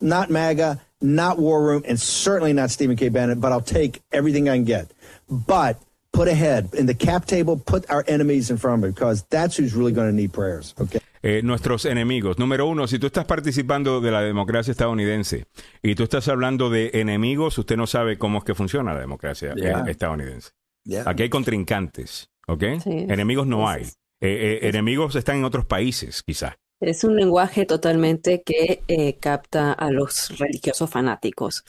Not 0.00 0.30
MAGA 0.30 0.80
not 1.04 1.38
War 1.38 1.62
Room, 1.62 1.82
and 1.86 2.00
certainly 2.00 2.52
not 2.52 2.70
Stephen 2.70 2.96
K. 2.96 3.10
Bannon, 3.10 3.38
but 3.38 3.52
I'll 3.52 3.60
take 3.60 4.00
everything 4.10 4.48
I 4.48 4.56
can 4.56 4.64
get. 4.64 4.90
But 5.28 5.80
put 6.12 6.28
ahead 6.28 6.70
in 6.72 6.86
the 6.86 6.94
cap 6.94 7.26
table, 7.26 7.56
put 7.58 7.88
our 7.90 8.04
enemies 8.08 8.50
in 8.50 8.56
front 8.56 8.82
of 8.82 8.88
it, 8.88 8.94
because 8.94 9.22
that's 9.24 9.56
who's 9.56 9.74
really 9.74 9.92
going 9.92 10.08
to 10.08 10.16
need 10.16 10.32
prayers. 10.32 10.74
Okay. 10.80 11.00
Eh, 11.26 11.40
nuestros 11.42 11.86
enemigos. 11.86 12.38
Número 12.38 12.66
uno, 12.66 12.86
si 12.86 12.98
tú 12.98 13.06
estás 13.06 13.24
participando 13.24 14.02
de 14.02 14.10
la 14.10 14.20
democracia 14.20 14.72
estadounidense 14.72 15.46
y 15.82 15.94
tú 15.94 16.02
estás 16.02 16.28
hablando 16.28 16.68
de 16.68 16.90
enemigos, 16.92 17.56
usted 17.56 17.78
no 17.78 17.86
sabe 17.86 18.18
cómo 18.18 18.38
es 18.38 18.44
que 18.44 18.54
funciona 18.54 18.92
la 18.92 19.00
democracia 19.00 19.54
yeah. 19.54 19.84
estadounidense. 19.88 20.50
Yeah. 20.84 21.04
Aquí 21.06 21.22
hay 21.22 21.30
contrincantes, 21.30 22.30
¿ok? 22.46 22.64
Sí. 22.82 23.06
Enemigos 23.08 23.46
no 23.46 23.66
hay. 23.66 23.84
Eh, 23.84 23.88
eh, 24.60 24.68
enemigos 24.68 25.16
están 25.16 25.38
en 25.38 25.44
otros 25.44 25.64
países, 25.64 26.22
quizás. 26.22 26.56
Es 26.80 27.04
un 27.04 27.16
lenguaje 27.16 27.64
totalmente 27.64 28.42
que 28.42 28.82
eh, 28.88 29.16
capta 29.18 29.72
a 29.72 29.90
los 29.90 30.38
religiosos 30.38 30.90
fanáticos. 30.90 31.64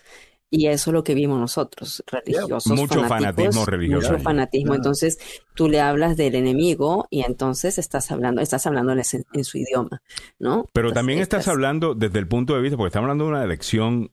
Y 0.57 0.67
eso 0.67 0.89
es 0.89 0.93
lo 0.93 1.03
que 1.03 1.13
vimos 1.13 1.37
nosotros, 1.37 2.01
religiosos. 2.07 2.71
Mucho 2.71 3.03
fanatismo 3.03 3.65
religioso. 3.65 4.09
Mucho 4.09 4.23
fanatismo. 4.23 4.73
Entonces, 4.73 5.19
tú 5.53 5.67
le 5.67 5.81
hablas 5.81 6.15
del 6.15 6.33
enemigo 6.33 7.07
y 7.09 7.23
entonces 7.23 7.77
estás 7.77 8.09
hablando, 8.09 8.39
estás 8.39 8.65
hablando 8.65 8.93
en, 8.93 9.43
su 9.43 9.57
idioma, 9.57 10.01
¿no? 10.39 10.65
Pero 10.71 10.93
también 10.93 11.19
estás, 11.19 11.49
hablando 11.49 11.93
desde 11.93 12.19
el 12.19 12.29
punto 12.29 12.55
de 12.55 12.61
vista, 12.61 12.77
porque 12.77 12.87
estamos 12.87 13.07
hablando 13.07 13.25
de 13.25 13.31
una 13.31 13.43
elección 13.43 14.11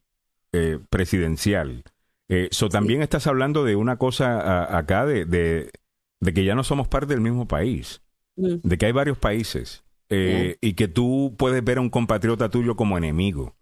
eh, 0.53 0.81
presidencial. 0.91 1.85
Eso 2.27 2.67
eh, 2.67 2.71
también 2.71 3.03
estás 3.03 3.29
hablando 3.29 3.63
de 3.63 3.77
una 3.77 3.97
cosa 3.97 4.77
acá 4.77 5.07
de, 5.07 5.25
de, 5.25 6.35
que 6.35 6.45
ya 6.45 6.57
no 6.57 6.65
somos 6.65 6.89
parte 6.89 7.15
del 7.15 7.21
mismo 7.21 7.47
país, 7.47 8.03
mm. 8.35 8.57
de 8.65 8.79
que 8.79 8.87
hay 8.87 8.93
varios 8.93 9.17
países. 9.17 9.85
Eh, 10.09 10.59
y 10.61 10.75
que 10.75 10.89
tú 10.89 11.37
puedes 11.39 11.63
ver 11.63 11.79
a 11.79 11.83
un 11.83 11.89
compatriota 11.89 12.51
tuyo 12.51 12.75
como 12.75 12.99
enemigo. 12.99 13.55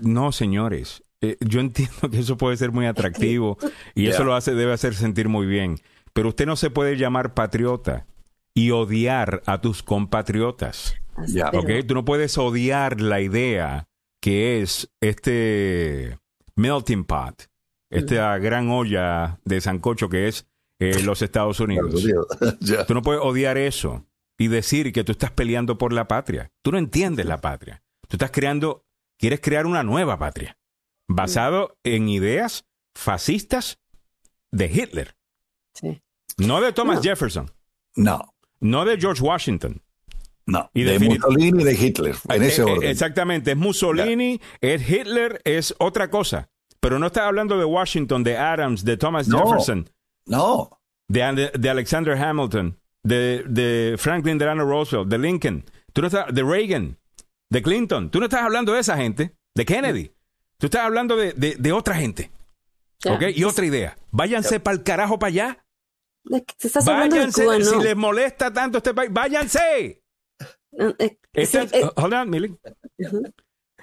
No, 0.00 0.32
señores. 0.32 1.02
Eh, 1.22 1.36
yo 1.40 1.60
entiendo 1.60 2.10
que 2.10 2.18
eso 2.18 2.36
puede 2.36 2.56
ser 2.56 2.72
muy 2.72 2.86
atractivo 2.86 3.58
y 3.94 4.06
eso 4.08 4.24
lo 4.24 4.34
hace, 4.34 4.54
debe 4.54 4.72
hacer 4.72 4.94
sentir 4.94 5.28
muy 5.28 5.46
bien. 5.46 5.76
Pero 6.12 6.30
usted 6.30 6.46
no 6.46 6.56
se 6.56 6.70
puede 6.70 6.96
llamar 6.96 7.34
patriota 7.34 8.06
y 8.54 8.70
odiar 8.70 9.42
a 9.46 9.60
tus 9.60 9.82
compatriotas. 9.82 10.94
¿Ok? 11.52 11.70
Tú 11.86 11.94
no 11.94 12.04
puedes 12.04 12.36
odiar 12.38 13.00
la 13.00 13.20
idea 13.20 13.88
que 14.20 14.60
es 14.60 14.90
este 15.00 16.18
melting 16.56 17.04
pot, 17.04 17.44
esta 17.90 18.36
gran 18.38 18.70
olla 18.70 19.38
de 19.44 19.60
sancocho 19.60 20.08
que 20.08 20.28
es 20.28 20.46
eh, 20.78 21.02
los 21.02 21.22
Estados 21.22 21.60
Unidos. 21.60 22.04
Tú 22.86 22.94
no 22.94 23.02
puedes 23.02 23.22
odiar 23.22 23.56
eso 23.56 24.04
y 24.38 24.48
decir 24.48 24.92
que 24.92 25.04
tú 25.04 25.12
estás 25.12 25.30
peleando 25.30 25.78
por 25.78 25.92
la 25.92 26.08
patria. 26.08 26.50
Tú 26.62 26.72
no 26.72 26.78
entiendes 26.78 27.24
la 27.26 27.40
patria. 27.40 27.82
Tú 28.08 28.16
estás 28.16 28.30
creando, 28.30 28.84
quieres 29.18 29.40
crear 29.40 29.66
una 29.66 29.82
nueva 29.82 30.18
patria, 30.18 30.58
basado 31.08 31.76
en 31.84 32.08
ideas 32.08 32.64
fascistas 32.94 33.78
de 34.50 34.66
Hitler. 34.66 35.16
Sí. 35.74 36.02
No 36.38 36.60
de 36.60 36.72
Thomas 36.72 37.00
Jefferson. 37.02 37.50
No. 37.94 38.34
No 38.60 38.84
de 38.84 38.98
George 38.98 39.22
Washington. 39.22 39.82
No, 40.48 40.70
y 40.72 40.84
de 40.84 41.00
Mussolini 41.00 41.62
y 41.62 41.64
de 41.64 41.74
Hitler, 41.74 42.14
en 42.28 42.42
ese 42.44 42.62
eh, 42.62 42.64
eh, 42.64 42.70
orden. 42.70 42.88
Exactamente, 42.88 43.50
es 43.50 43.56
Mussolini, 43.56 44.40
es 44.60 44.88
Hitler, 44.88 45.40
es 45.44 45.74
otra 45.78 46.08
cosa. 46.08 46.48
Pero 46.78 47.00
no 47.00 47.08
estás 47.08 47.24
hablando 47.24 47.58
de 47.58 47.64
Washington, 47.64 48.22
de 48.22 48.36
Adams, 48.36 48.84
de 48.84 48.96
Thomas 48.96 49.28
Jefferson. 49.28 49.90
No. 50.24 50.70
De, 51.08 51.50
de 51.52 51.68
Alexander 51.70 52.16
Hamilton 52.16 52.78
de, 53.06 53.44
de 53.46 53.96
Franklin 53.98 54.36
Delano 54.36 54.64
Roosevelt, 54.64 55.08
de 55.08 55.18
Lincoln, 55.18 55.64
tú 55.92 56.00
no 56.00 56.08
estás, 56.08 56.34
de 56.34 56.42
Reagan, 56.42 56.98
de 57.50 57.62
Clinton. 57.62 58.10
Tú 58.10 58.18
no 58.18 58.26
estás 58.26 58.42
hablando 58.42 58.72
de 58.72 58.80
esa 58.80 58.96
gente, 58.96 59.36
de 59.54 59.64
Kennedy. 59.64 60.12
Tú 60.58 60.66
estás 60.66 60.82
hablando 60.82 61.16
de, 61.16 61.32
de, 61.32 61.72
otra 61.72 61.94
gente. 61.96 62.30
¿Ok? 63.04 63.22
Y 63.34 63.44
otra 63.44 63.66
idea. 63.66 63.96
Váyanse 64.10 64.58
para 64.60 64.76
el 64.76 64.82
carajo 64.82 65.18
para 65.18 65.28
allá. 65.28 65.64
Váyanse, 66.84 67.64
si 67.64 67.76
les 67.82 67.96
molesta 67.96 68.52
tanto 68.52 68.78
este 68.78 68.94
país, 68.94 69.12
váyanse. 69.12 70.02
Este, 71.32 71.68
hold 71.96 72.14
on, 72.14 72.30
Millie. 72.30 72.56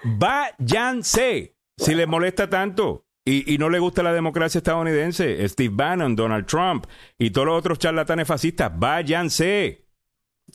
Váyanse 0.03 1.55
si 1.77 1.95
les 1.95 2.07
molesta 2.07 2.49
tanto. 2.49 3.05
Y, 3.25 3.57
no 3.57 3.69
le 3.69 3.79
gusta 3.79 4.03
la 4.03 4.11
democracia 4.11 4.57
estadounidense, 4.57 5.47
Steve 5.47 5.73
Bannon, 5.73 6.13
Donald 6.13 6.45
Trump 6.45 6.87
y 7.17 7.29
todos 7.29 7.47
los 7.47 7.57
otros 7.57 7.79
charlatanes 7.79 8.27
fascistas, 8.27 8.69
váyanse. 8.77 9.85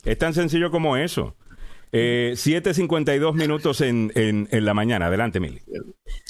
Es 0.03 0.17
tan 0.19 0.35
sencillo 0.35 0.69
como 0.69 0.95
eso. 0.95 1.35
Eh, 1.91 2.33
7.52 2.35 3.33
minutos 3.33 3.81
en, 3.81 4.11
en, 4.15 4.47
en, 4.51 4.65
la 4.65 4.73
mañana. 4.73 5.07
Adelante, 5.07 5.39
Mili. 5.39 5.61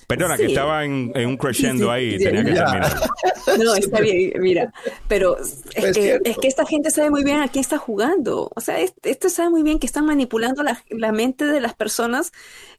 Perdona, 0.07 0.37
que 0.37 0.45
estaba 0.45 0.85
en, 0.85 1.11
un 1.15 1.37
crescendo 1.37 1.91
ahí 1.91 2.17
tenía 2.17 2.43
que 2.43 2.53
terminar. 2.53 2.93
No, 3.57 3.73
está 3.73 3.99
bien, 3.99 4.33
mira. 4.39 4.71
Pero 5.07 5.37
es 5.37 5.63
que, 5.73 6.19
es 6.23 6.37
que, 6.37 6.47
esta 6.47 6.65
gente 6.65 6.91
sabe 6.91 7.09
muy 7.09 7.23
bien 7.23 7.41
a 7.41 7.47
quién 7.47 7.61
está 7.61 7.77
jugando. 7.77 8.51
O 8.55 8.61
sea, 8.61 8.77
esto 8.79 9.29
sabe 9.29 9.49
muy 9.49 9.63
bien 9.63 9.79
que 9.79 9.87
están 9.87 10.05
manipulando 10.05 10.61
la, 10.61 10.83
la 10.89 11.11
mente 11.11 11.45
de 11.45 11.59
las 11.59 11.73
personas 11.73 12.31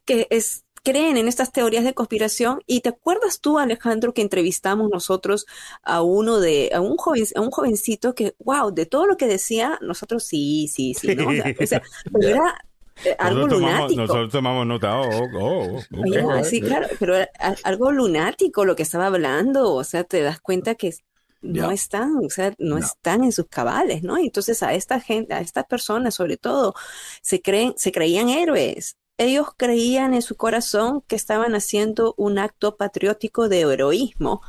que 0.05 0.27
es 0.29 0.63
creen 0.83 1.17
en 1.17 1.27
estas 1.27 1.51
teorías 1.51 1.83
de 1.83 1.93
conspiración. 1.93 2.61
Y 2.67 2.81
te 2.81 2.89
acuerdas 2.89 3.39
tú, 3.41 3.59
Alejandro, 3.59 4.13
que 4.13 4.21
entrevistamos 4.21 4.89
nosotros 4.89 5.45
a 5.83 6.01
uno 6.01 6.39
de, 6.39 6.71
a 6.73 6.81
un 6.81 6.97
joven, 6.97 7.25
a 7.35 7.41
un 7.41 7.51
jovencito 7.51 8.15
que, 8.15 8.35
wow, 8.39 8.73
de 8.73 8.85
todo 8.85 9.05
lo 9.05 9.17
que 9.17 9.27
decía, 9.27 9.77
nosotros 9.81 10.23
sí, 10.23 10.67
sí, 10.67 10.93
sí, 10.93 11.15
¿no? 11.15 11.27
O 11.27 11.65
sea, 11.65 11.81
pero 12.11 12.27
era 12.27 12.65
eh, 13.05 13.15
algo 13.17 13.47
nosotros 13.47 13.61
lunático. 13.61 13.87
Tomamos, 13.87 13.97
nosotros 13.97 14.31
tomamos 14.31 14.67
nota. 14.67 14.99
Oh, 14.99 15.27
oh, 15.39 15.79
oh 15.79 16.43
sí, 16.43 16.61
claro, 16.61 16.87
pero 16.99 17.15
algo 17.63 17.91
lunático 17.91 18.65
lo 18.65 18.75
que 18.75 18.83
estaba 18.83 19.07
hablando. 19.07 19.73
O 19.73 19.83
sea, 19.83 20.03
te 20.03 20.21
das 20.21 20.39
cuenta 20.39 20.75
que 20.75 20.93
no 21.41 21.71
están, 21.71 22.17
o 22.17 22.29
sea, 22.29 22.53
no, 22.59 22.77
están 22.77 23.23
en 23.23 23.31
sus 23.31 23.47
cabales, 23.47 24.03
¿no? 24.03 24.17
Entonces 24.17 24.61
a 24.61 24.73
esta 24.73 24.99
gente, 24.99 25.33
a 25.33 25.39
estas 25.39 25.65
personas 25.65 26.13
sobre 26.13 26.37
todo, 26.37 26.75
se 27.21 27.41
creen, 27.41 27.73
se 27.77 27.91
creían 27.91 28.29
héroes. 28.29 28.97
Ellos 29.17 29.49
creían 29.57 30.13
en 30.13 30.21
su 30.21 30.35
corazón 30.35 31.01
que 31.07 31.15
estaban 31.15 31.53
haciendo 31.55 32.13
un 32.17 32.39
acto 32.39 32.77
patriótico 32.77 33.49
de 33.49 33.61
heroísmo 33.61 34.41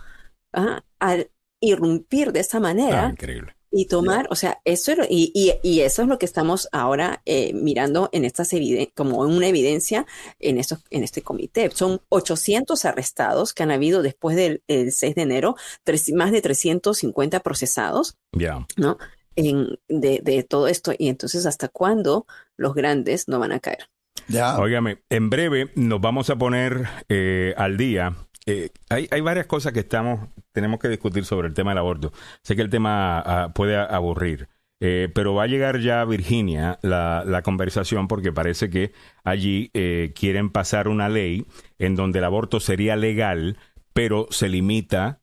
¿ah? 0.53 0.82
al 0.99 1.30
irrumpir 1.61 2.32
de 2.32 2.40
esa 2.40 2.61
manera. 2.61 3.07
Ah, 3.07 3.11
increíble 3.11 3.55
y 3.72 3.86
tomar, 3.86 4.26
o 4.30 4.36
sea, 4.36 4.60
eso 4.64 4.92
y, 5.08 5.32
y, 5.62 5.80
eso 5.80 6.02
es 6.02 6.08
lo 6.08 6.18
que 6.18 6.26
estamos 6.26 6.68
ahora 6.72 7.22
eh, 7.24 7.54
mirando 7.54 8.10
en 8.12 8.26
estas 8.26 8.50
como 8.94 9.20
una 9.20 9.46
evidencia 9.46 10.06
en, 10.38 10.58
estos, 10.58 10.80
en 10.90 11.02
este 11.02 11.22
comité. 11.22 11.70
Son 11.70 12.02
800 12.10 12.84
arrestados 12.84 13.54
que 13.54 13.62
han 13.62 13.70
habido 13.70 14.02
después 14.02 14.36
del 14.36 14.62
6 14.68 15.14
de 15.14 15.22
enero, 15.22 15.56
más 16.14 16.32
de 16.32 16.42
350 16.42 17.40
procesados, 17.40 18.16
Ya. 18.32 18.66
¿no? 18.76 18.98
En, 19.36 19.78
de, 19.88 20.20
de, 20.22 20.42
todo 20.42 20.68
esto. 20.68 20.92
Y 20.96 21.08
entonces, 21.08 21.46
¿hasta 21.46 21.68
cuándo 21.68 22.26
los 22.58 22.74
grandes 22.74 23.28
no 23.28 23.38
van 23.38 23.52
a 23.52 23.60
caer? 23.60 23.88
Ya. 24.28 24.58
Óigame, 24.58 25.02
en 25.08 25.30
breve 25.30 25.70
nos 25.74 26.00
vamos 26.00 26.28
a 26.28 26.36
poner 26.36 26.86
eh, 27.08 27.54
al 27.56 27.78
día 27.78 28.14
eh, 28.47 28.70
hay, 28.88 29.09
hay, 29.11 29.20
varias 29.20 29.47
cosas 29.47 29.72
que 29.72 29.80
estamos, 29.80 30.28
tenemos 30.53 30.80
que 30.80 30.88
discutir 30.88 31.24
sobre 31.24 31.49
el 31.49 31.55
tema 31.55 31.70
del 31.70 31.78
aborto. 31.78 32.12
Sé 32.43 32.57
que 32.57 32.62
el 32.62 32.70
tema 32.70 33.20
ah, 33.20 33.53
puede 33.55 33.76
aburrir, 33.76 34.49
eh, 34.80 35.09
pero 35.14 35.34
va 35.34 35.45
a 35.45 35.47
llegar 35.47 35.78
ya 35.78 36.01
a 36.01 36.05
Virginia 36.05 36.78
la, 36.82 37.22
la 37.24 37.43
conversación 37.43 38.09
porque 38.09 38.32
parece 38.32 38.68
que 38.68 38.93
allí 39.22 39.70
eh, 39.74 40.12
quieren 40.16 40.51
pasar 40.51 40.88
una 40.88 41.09
ley 41.09 41.47
en 41.78 41.95
donde 41.95 42.18
el 42.18 42.24
aborto 42.24 42.59
sería 42.59 42.97
legal, 42.97 43.59
pero 43.93 44.26
se 44.30 44.49
limita 44.49 45.20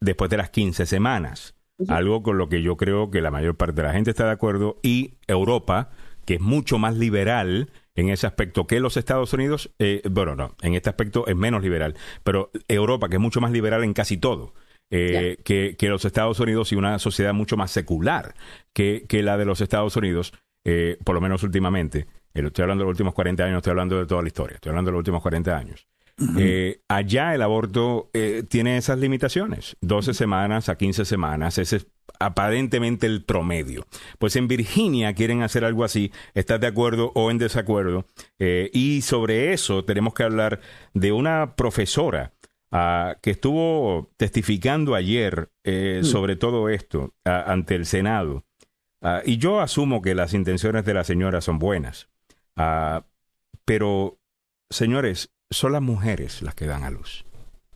después 0.00 0.28
de 0.30 0.38
las 0.38 0.50
15 0.50 0.86
semanas. 0.86 1.54
Algo 1.88 2.22
con 2.22 2.38
lo 2.38 2.48
que 2.48 2.62
yo 2.62 2.76
creo 2.76 3.10
que 3.10 3.20
la 3.20 3.30
mayor 3.30 3.56
parte 3.56 3.82
de 3.82 3.86
la 3.86 3.92
gente 3.92 4.10
está 4.10 4.24
de 4.24 4.32
acuerdo 4.32 4.80
y 4.82 5.18
Europa, 5.26 5.90
que 6.24 6.34
es 6.34 6.40
mucho 6.40 6.78
más 6.78 6.96
liberal, 6.96 7.70
en 7.96 8.10
ese 8.10 8.26
aspecto 8.26 8.66
que 8.66 8.78
los 8.78 8.96
Estados 8.96 9.32
Unidos, 9.32 9.70
eh, 9.78 10.02
bueno, 10.08 10.36
no, 10.36 10.54
en 10.62 10.74
este 10.74 10.90
aspecto 10.90 11.26
es 11.26 11.34
menos 11.34 11.62
liberal, 11.62 11.96
pero 12.22 12.50
Europa, 12.68 13.08
que 13.08 13.16
es 13.16 13.20
mucho 13.20 13.40
más 13.40 13.50
liberal 13.50 13.82
en 13.82 13.94
casi 13.94 14.18
todo. 14.18 14.54
Eh, 14.88 15.38
que, 15.42 15.74
que, 15.76 15.88
los 15.88 16.04
Estados 16.04 16.38
Unidos 16.38 16.70
y 16.70 16.76
una 16.76 17.00
sociedad 17.00 17.34
mucho 17.34 17.56
más 17.56 17.72
secular 17.72 18.36
que, 18.72 19.04
que 19.08 19.24
la 19.24 19.36
de 19.36 19.44
los 19.44 19.60
Estados 19.60 19.96
Unidos, 19.96 20.32
eh, 20.64 20.96
por 21.02 21.16
lo 21.16 21.20
menos 21.20 21.42
últimamente. 21.42 22.06
estoy 22.34 22.62
hablando 22.62 22.84
de 22.84 22.86
los 22.86 22.94
últimos 22.94 23.12
40 23.12 23.42
años, 23.42 23.56
estoy 23.56 23.72
hablando 23.72 23.98
de 23.98 24.06
toda 24.06 24.22
la 24.22 24.28
historia, 24.28 24.54
estoy 24.54 24.70
hablando 24.70 24.90
de 24.90 24.92
los 24.92 25.00
últimos 25.00 25.22
40 25.22 25.58
años. 25.58 25.88
Allá 26.88 27.34
el 27.34 27.42
aborto 27.42 28.10
tiene 28.48 28.78
esas 28.78 28.98
limitaciones, 28.98 29.76
12 29.80 30.14
semanas 30.14 30.68
a 30.68 30.76
15 30.76 31.04
semanas, 31.04 31.58
ese 31.58 31.76
es 31.76 31.86
aparentemente 32.20 33.06
el 33.06 33.24
promedio. 33.24 33.86
Pues 34.18 34.36
en 34.36 34.48
Virginia 34.48 35.14
quieren 35.14 35.42
hacer 35.42 35.64
algo 35.64 35.84
así, 35.84 36.12
¿estás 36.34 36.60
de 36.60 36.66
acuerdo 36.66 37.12
o 37.14 37.30
en 37.30 37.38
desacuerdo? 37.38 38.06
Eh, 38.38 38.70
y 38.72 39.02
sobre 39.02 39.52
eso 39.52 39.84
tenemos 39.84 40.14
que 40.14 40.22
hablar 40.22 40.60
de 40.94 41.12
una 41.12 41.56
profesora 41.56 42.32
ah, 42.70 43.16
que 43.22 43.30
estuvo 43.30 44.10
testificando 44.16 44.94
ayer 44.94 45.50
eh, 45.64 46.00
mm. 46.02 46.04
sobre 46.04 46.36
todo 46.36 46.68
esto 46.68 47.14
ah, 47.24 47.44
ante 47.46 47.74
el 47.74 47.86
Senado. 47.86 48.44
Ah, 49.02 49.22
y 49.24 49.38
yo 49.38 49.60
asumo 49.60 50.02
que 50.02 50.14
las 50.14 50.34
intenciones 50.34 50.84
de 50.84 50.94
la 50.94 51.04
señora 51.04 51.40
son 51.40 51.58
buenas. 51.58 52.08
pero, 53.64 54.18
señores, 54.70 55.30
son 55.50 55.72
las 55.72 55.82
mujeres 55.82 56.42
las 56.42 56.54
que 56.54 56.66
dan 56.66 56.84
a 56.84 56.90
luz. 56.90 57.24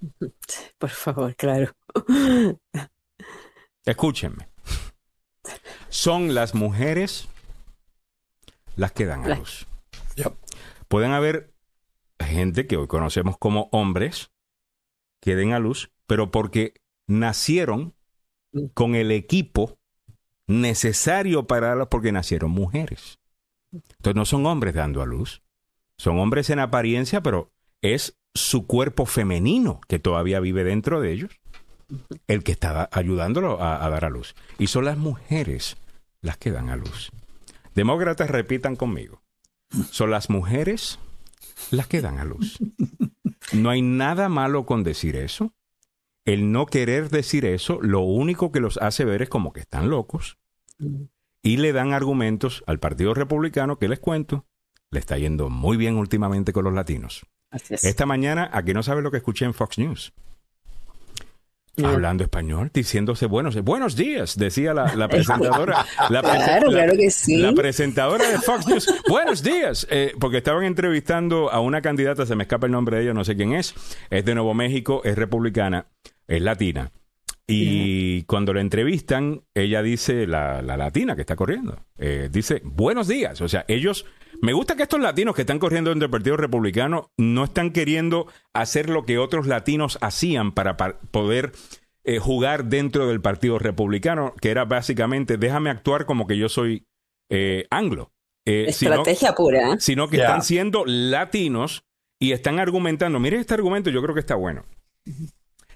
Por 0.78 0.90
favor, 0.90 1.34
claro. 1.36 1.72
Escúchenme. 3.84 4.48
Son 5.88 6.34
las 6.34 6.54
mujeres 6.54 7.28
las 8.76 8.92
que 8.92 9.06
dan 9.06 9.24
a 9.24 9.36
luz. 9.36 9.66
Pueden 10.88 11.12
haber 11.12 11.52
gente 12.18 12.66
que 12.66 12.76
hoy 12.76 12.86
conocemos 12.86 13.38
como 13.38 13.68
hombres 13.72 14.30
que 15.20 15.36
den 15.36 15.52
a 15.52 15.58
luz, 15.58 15.92
pero 16.06 16.30
porque 16.30 16.74
nacieron 17.06 17.94
mm. 18.52 18.66
con 18.74 18.94
el 18.94 19.10
equipo 19.10 19.78
necesario 20.46 21.46
para 21.46 21.88
porque 21.88 22.12
nacieron 22.12 22.50
mujeres. 22.50 23.18
Entonces 23.72 24.16
no 24.16 24.24
son 24.24 24.46
hombres 24.46 24.74
dando 24.74 25.02
a 25.02 25.06
luz, 25.06 25.42
son 25.96 26.18
hombres 26.18 26.50
en 26.50 26.58
apariencia, 26.58 27.22
pero 27.22 27.52
es 27.82 28.16
su 28.34 28.66
cuerpo 28.66 29.06
femenino 29.06 29.80
que 29.88 29.98
todavía 29.98 30.40
vive 30.40 30.64
dentro 30.64 31.00
de 31.00 31.12
ellos 31.12 31.40
el 32.28 32.44
que 32.44 32.52
está 32.52 32.88
ayudándolo 32.92 33.62
a, 33.62 33.88
dar 33.88 34.04
a 34.04 34.10
luz. 34.10 34.34
Y 34.58 34.68
son 34.68 34.84
las 34.84 34.96
mujeres 34.96 35.76
las 36.20 36.36
que 36.36 36.52
dan 36.52 36.68
a 36.68 36.76
luz. 36.76 37.10
Demócratas 37.74 38.30
repitan 38.30 38.76
conmigo. 38.76 39.22
Son 39.90 40.10
las 40.10 40.30
mujeres 40.30 40.98
las 41.70 41.86
que 41.86 42.00
dan 42.00 42.18
a 42.18 42.24
luz. 42.24 42.58
No 43.52 43.70
hay 43.70 43.82
nada 43.82 44.28
malo 44.28 44.66
con 44.66 44.84
decir 44.84 45.16
eso. 45.16 45.52
El 46.24 46.52
no 46.52 46.66
querer 46.66 47.10
decir 47.10 47.44
eso, 47.44 47.80
lo 47.80 48.00
único 48.00 48.52
que 48.52 48.60
los 48.60 48.76
hace 48.78 49.04
ver 49.04 49.22
es 49.22 49.28
como 49.28 49.52
que 49.52 49.60
están 49.60 49.90
locos. 49.90 50.38
Y 51.42 51.56
le 51.56 51.72
dan 51.72 51.92
argumentos 51.92 52.62
al 52.66 52.78
Partido 52.78 53.14
Republicano 53.14 53.78
que 53.78 53.88
les 53.88 53.98
cuento, 53.98 54.46
le 54.90 55.00
está 55.00 55.18
yendo 55.18 55.48
muy 55.48 55.76
bien 55.76 55.96
últimamente 55.96 56.52
con 56.52 56.64
los 56.64 56.74
latinos. 56.74 57.26
Esta 57.52 58.06
mañana, 58.06 58.48
aquí 58.52 58.72
no 58.72 58.82
sabe 58.82 59.02
lo 59.02 59.10
que 59.10 59.16
escuché 59.18 59.44
en 59.44 59.54
Fox 59.54 59.78
News 59.78 60.12
hablando 61.84 62.24
español, 62.24 62.70
diciéndose 62.72 63.26
buenos, 63.26 63.60
buenos 63.62 63.96
días, 63.96 64.36
decía 64.36 64.74
la, 64.74 65.08
presentadora. 65.08 65.84
La, 66.08 66.20
claro, 66.22 66.68
claro 66.68 66.92
que 66.96 67.10
sí. 67.10 67.38
La 67.38 67.52
presentadora 67.52 68.28
de 68.28 68.38
Fox 68.38 68.66
News, 68.66 68.94
buenos 69.08 69.42
días, 69.42 69.86
eh, 69.90 70.12
porque 70.18 70.38
estaban 70.38 70.64
entrevistando 70.64 71.50
a 71.50 71.60
una 71.60 71.80
candidata, 71.80 72.26
se 72.26 72.34
me 72.34 72.44
escapa 72.44 72.66
el 72.66 72.72
nombre 72.72 72.96
de 72.96 73.04
ella, 73.04 73.14
no 73.14 73.24
sé 73.24 73.36
quién 73.36 73.52
es, 73.52 73.74
es 74.10 74.24
de 74.24 74.34
Nuevo 74.34 74.54
México, 74.54 75.02
es 75.04 75.16
republicana, 75.16 75.86
es 76.26 76.42
latina. 76.42 76.92
Y 77.52 78.22
cuando 78.24 78.52
la 78.54 78.60
entrevistan, 78.60 79.42
ella 79.54 79.82
dice, 79.82 80.26
la, 80.26 80.62
la 80.62 80.76
latina 80.76 81.14
que 81.14 81.22
está 81.22 81.36
corriendo, 81.36 81.78
eh, 81.98 82.28
dice, 82.30 82.62
buenos 82.64 83.08
días. 83.08 83.40
O 83.40 83.48
sea, 83.48 83.64
ellos, 83.68 84.06
me 84.40 84.52
gusta 84.52 84.76
que 84.76 84.84
estos 84.84 85.00
latinos 85.00 85.34
que 85.34 85.42
están 85.42 85.58
corriendo 85.58 85.90
dentro 85.90 86.06
del 86.06 86.10
Partido 86.10 86.36
Republicano 86.36 87.10
no 87.16 87.44
están 87.44 87.70
queriendo 87.72 88.26
hacer 88.52 88.88
lo 88.88 89.04
que 89.04 89.18
otros 89.18 89.46
latinos 89.46 89.98
hacían 90.00 90.52
para, 90.52 90.76
poder 90.76 91.52
eh, 92.04 92.18
jugar 92.18 92.66
dentro 92.66 93.08
del 93.08 93.20
Partido 93.20 93.58
Republicano, 93.58 94.34
que 94.40 94.50
era 94.50 94.64
básicamente, 94.64 95.36
déjame 95.36 95.70
actuar 95.70 96.06
como 96.06 96.26
que 96.26 96.38
yo 96.38 96.48
soy 96.48 96.86
eh, 97.30 97.66
anglo. 97.70 98.12
Estrategia 98.44 99.34
pura. 99.34 99.78
Sino 99.78 100.08
que 100.08 100.16
están 100.16 100.42
siendo 100.42 100.84
latinos 100.86 101.84
y 102.18 102.32
están 102.32 102.58
argumentando, 102.58 103.18
mire 103.18 103.38
este 103.38 103.54
argumento, 103.54 103.90
yo 103.90 104.02
creo 104.02 104.14
que 104.14 104.20
está 104.20 104.34
bueno. 104.34 104.64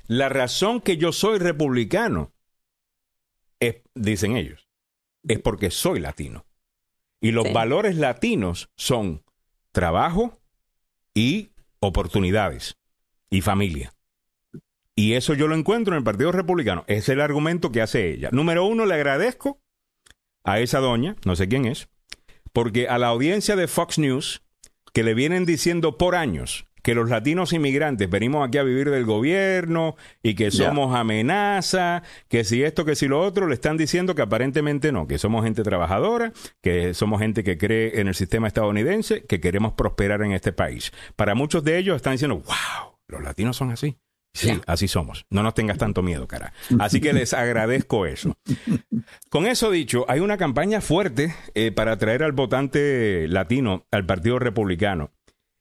La 0.07 0.29
razón 0.29 0.81
que 0.81 0.97
yo 0.97 1.13
soy 1.13 1.39
republicano 1.39 2.33
es, 3.61 3.77
dicen 3.95 4.37
ellos, 4.37 4.69
es 5.27 5.41
porque 5.41 5.71
soy 5.71 6.01
latino. 6.01 6.47
Y 7.21 7.31
los 7.31 7.53
valores 7.53 7.97
latinos 7.97 8.69
son 8.77 9.25
trabajo 9.73 10.39
y 11.15 11.53
oportunidades 11.81 12.77
y 13.31 13.41
familia. 13.41 13.95
Y 14.95 15.15
eso 15.15 15.35
yo 15.35 15.49
lo 15.49 15.55
encuentro 15.55 15.95
en 15.95 15.99
el 15.99 16.05
Partido 16.05 16.33
Republicano. 16.33 16.85
Es 16.87 17.09
el 17.09 17.21
argumento 17.21 17.73
que 17.73 17.81
hace 17.81 18.13
ella. 18.13 18.29
Número 18.31 18.67
uno, 18.67 18.85
le 18.85 18.95
agradezco 18.95 19.61
a 20.45 20.61
esa 20.61 20.81
doña, 20.81 21.17
no 21.25 21.35
sé 21.35 21.49
quién 21.49 21.65
es, 21.65 21.89
porque 22.53 22.89
a 22.89 22.99
la 22.99 23.09
audiencia 23.09 23.57
de 23.57 23.67
Fox 23.67 23.99
News, 23.99 24.43
que 24.93 25.03
le 25.03 25.15
vienen 25.15 25.47
diciendo 25.47 25.99
por 25.99 26.15
años 26.15 26.67
que 26.85 26.95
los 26.95 27.09
latinos 27.09 27.55
inmigrantes 27.55 28.11
venimos 28.11 28.47
aquí 28.47 28.59
a 28.59 28.62
vivir 28.62 28.91
del 28.91 29.07
gobierno 29.07 29.97
y 30.22 30.35
que 30.35 30.51
somos 30.51 30.95
amenaza, 30.95 32.03
que 32.28 32.45
si 32.45 32.62
esto, 32.62 32.85
que 32.85 32.95
si 32.95 33.09
lo 33.09 33.22
otro, 33.22 33.49
le 33.49 33.55
están 33.55 33.78
diciendo 33.78 34.14
que 34.14 34.20
aparentemente 34.20 34.93
no, 34.93 35.07
que 35.07 35.16
somos 35.16 35.45
gente 35.45 35.62
trabajadora, 35.62 36.35
que 36.62 36.93
somos 36.93 37.22
gente 37.22 37.43
que 37.43 37.57
cree 37.57 38.01
en 38.01 38.09
el 38.09 38.14
sistema 38.14 38.49
estadounidense, 38.49 39.24
que 39.24 39.41
queremos 39.41 39.72
prosperar 39.72 40.20
en 40.20 40.32
este 40.32 40.53
país. 40.53 40.93
Para 41.16 41.35
muchos 41.35 41.64
de 41.64 41.78
ellos 41.78 41.97
están 41.97 42.12
diciendo, 42.12 42.43
wow, 42.45 42.99
los 43.09 43.22
latinos 43.22 43.57
son 43.57 43.70
así. 43.70 43.97
Sí, 44.35 44.61
así 44.66 44.87
somos. 44.87 45.24
No 45.30 45.43
nos 45.43 45.55
tengas 45.55 45.78
tanto 45.78 46.03
miedo, 46.03 46.28
cara. 46.28 46.53
Así 46.80 47.01
que 47.01 47.12
les 47.14 47.32
agradezco 47.32 48.05
eso. 48.05 48.37
Con 49.30 49.47
eso 49.47 49.70
dicho, 49.70 50.05
hay 50.07 50.20
una 50.20 50.37
campaña 50.37 50.82
fuerte 50.82 51.35
eh, 51.55 51.72
para 51.72 51.93
atraer 51.93 52.22
al 52.22 52.32
votante 52.32 53.26
latino 53.26 53.87
al 53.91 54.05
Partido 54.05 54.39
Republicano. 54.39 55.12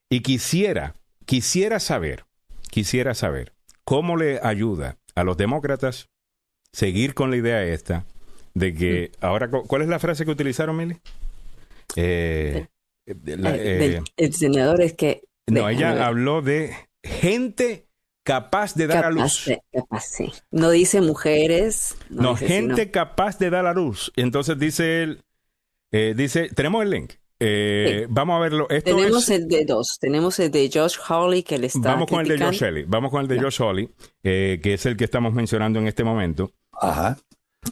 Y 0.10 0.20
quisiera 0.20 0.96
Quisiera 1.26 1.80
saber, 1.80 2.26
quisiera 2.70 3.14
saber 3.14 3.54
cómo 3.84 4.18
le 4.18 4.40
ayuda 4.44 4.98
a 5.16 5.24
los 5.24 5.38
demócratas 5.38 6.10
seguir 6.72 7.14
con 7.14 7.30
la 7.32 7.38
idea 7.38 7.64
esta 7.64 8.06
de 8.54 8.74
que 8.74 9.12
ahora, 9.22 9.50
¿cuál 9.50 9.82
es 9.82 9.88
la 9.88 10.00
frase 10.00 10.26
que 10.26 10.32
utilizaron, 10.32 10.78
Mili? 10.78 11.00
Eh, 11.96 12.68
eh, 13.06 13.16
eh, 13.26 14.02
el 14.18 14.34
senador 14.34 14.82
es 14.82 14.94
que... 14.94 15.24
No, 15.48 15.68
ella 15.68 16.06
habló 16.06 16.42
de 16.42 16.74
gente 17.04 17.88
capaz 18.24 18.76
de 18.76 18.88
dar 18.88 19.06
a 19.06 19.12
luz. 19.12 19.50
capaz, 19.72 20.06
sí. 20.06 20.32
No 20.52 20.70
dice 20.70 21.02
mujeres. 21.02 21.96
No, 22.10 22.36
gente 22.36 22.92
capaz 22.92 23.38
de 23.40 23.50
dar 23.50 23.66
a 23.66 23.74
luz. 23.74 24.12
Entonces 24.16 24.58
dice 24.58 25.04
él, 25.04 25.24
eh, 25.92 26.14
dice, 26.16 26.50
tenemos 26.50 26.84
el 26.84 26.90
link. 26.92 27.14
Eh, 27.46 28.08
vamos 28.10 28.38
a 28.38 28.40
verlo. 28.40 28.68
tenemos 28.68 29.30
el 29.30 29.48
de 29.48 29.66
dos. 29.66 30.00
Tenemos 30.00 30.40
el 30.40 30.52
de 30.52 30.70
Josh 30.74 30.98
Hawley 31.08 31.44
que 31.44 31.58
le 31.58 31.68
está. 31.68 31.94
Vamos 31.94 32.10
con 32.10 32.22
el 32.22 32.28
de 32.28 32.46
Josh 32.46 32.64
Hawley. 32.64 32.86
Vamos 32.88 33.12
con 33.12 33.22
el 33.22 33.28
de 33.28 33.40
Josh 33.40 33.62
Hawley, 33.62 33.90
eh, 34.24 34.60
que 34.64 34.76
es 34.76 34.86
el 34.86 34.96
que 34.96 35.04
estamos 35.04 35.34
mencionando 35.34 35.80
en 35.80 35.88
este 35.88 36.04
momento. 36.04 36.52
Ajá. 36.72 37.18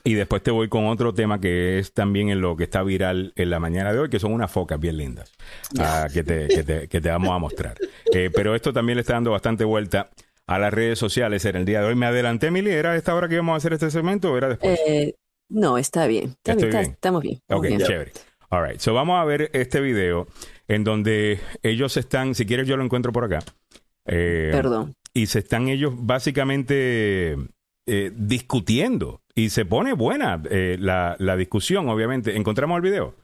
Y 0.03 0.13
después 0.13 0.41
te 0.41 0.51
voy 0.51 0.69
con 0.69 0.87
otro 0.87 1.13
tema 1.13 1.39
que 1.39 1.79
es 1.79 1.93
también 1.93 2.29
en 2.29 2.41
lo 2.41 2.55
que 2.55 2.63
está 2.63 2.81
viral 2.81 3.33
en 3.35 3.49
la 3.49 3.59
mañana 3.59 3.91
de 3.91 3.99
hoy, 3.99 4.09
que 4.09 4.19
son 4.19 4.31
unas 4.31 4.49
focas 4.49 4.79
bien 4.79 4.95
lindas 4.97 5.31
ah, 5.79 6.07
que, 6.13 6.23
te, 6.23 6.47
que, 6.87 7.01
te, 7.01 7.09
vamos 7.09 7.31
a 7.31 7.39
mostrar. 7.39 7.75
Eh, 8.13 8.29
pero 8.33 8.55
esto 8.55 8.73
también 8.73 8.97
le 8.97 9.01
está 9.01 9.13
dando 9.13 9.31
bastante 9.31 9.63
vuelta 9.63 10.09
a 10.45 10.59
las 10.59 10.73
redes 10.73 10.99
sociales 10.99 11.45
en 11.45 11.55
el 11.55 11.65
día 11.65 11.79
de 11.79 11.87
hoy. 11.87 11.95
Me 11.95 12.07
adelanté, 12.07 12.47
Emily, 12.47 12.71
¿era 12.71 12.97
esta 12.97 13.15
hora 13.15 13.29
que 13.29 13.35
íbamos 13.35 13.53
a 13.53 13.57
hacer 13.57 13.71
este 13.71 13.89
segmento 13.89 14.33
o 14.33 14.37
era 14.37 14.49
después? 14.49 14.77
Eh, 14.85 15.15
no, 15.47 15.77
está 15.77 16.07
bien. 16.07 16.35
estamos 16.43 17.21
bien. 17.21 17.41
ok, 17.47 17.67
chévere. 17.85 18.11
All 18.51 18.67
right. 18.67 18.79
So 18.79 18.93
vamos 18.93 19.19
a 19.19 19.23
ver 19.23 19.49
este 19.53 19.79
video 19.79 20.27
en 20.67 20.83
donde 20.83 21.39
ellos 21.63 21.95
están, 21.95 22.35
si 22.35 22.45
quieres 22.45 22.67
yo 22.67 22.75
lo 22.75 22.83
encuentro 22.83 23.13
por 23.13 23.23
acá. 23.23 23.39
Eh, 24.05 24.49
Perdón. 24.51 24.93
Y 25.13 25.27
se 25.27 25.39
están 25.39 25.69
ellos 25.69 25.93
básicamente 25.95 27.37
eh, 27.85 28.11
discutiendo 28.13 29.21
y 29.35 29.49
se 29.49 29.65
pone 29.65 29.93
buena 29.93 30.41
eh, 30.49 30.77
la, 30.79 31.35
discusión, 31.37 31.87
obviamente. 31.87 32.35
¿Encontramos 32.35 32.75
el 32.75 32.81
video? 32.81 33.15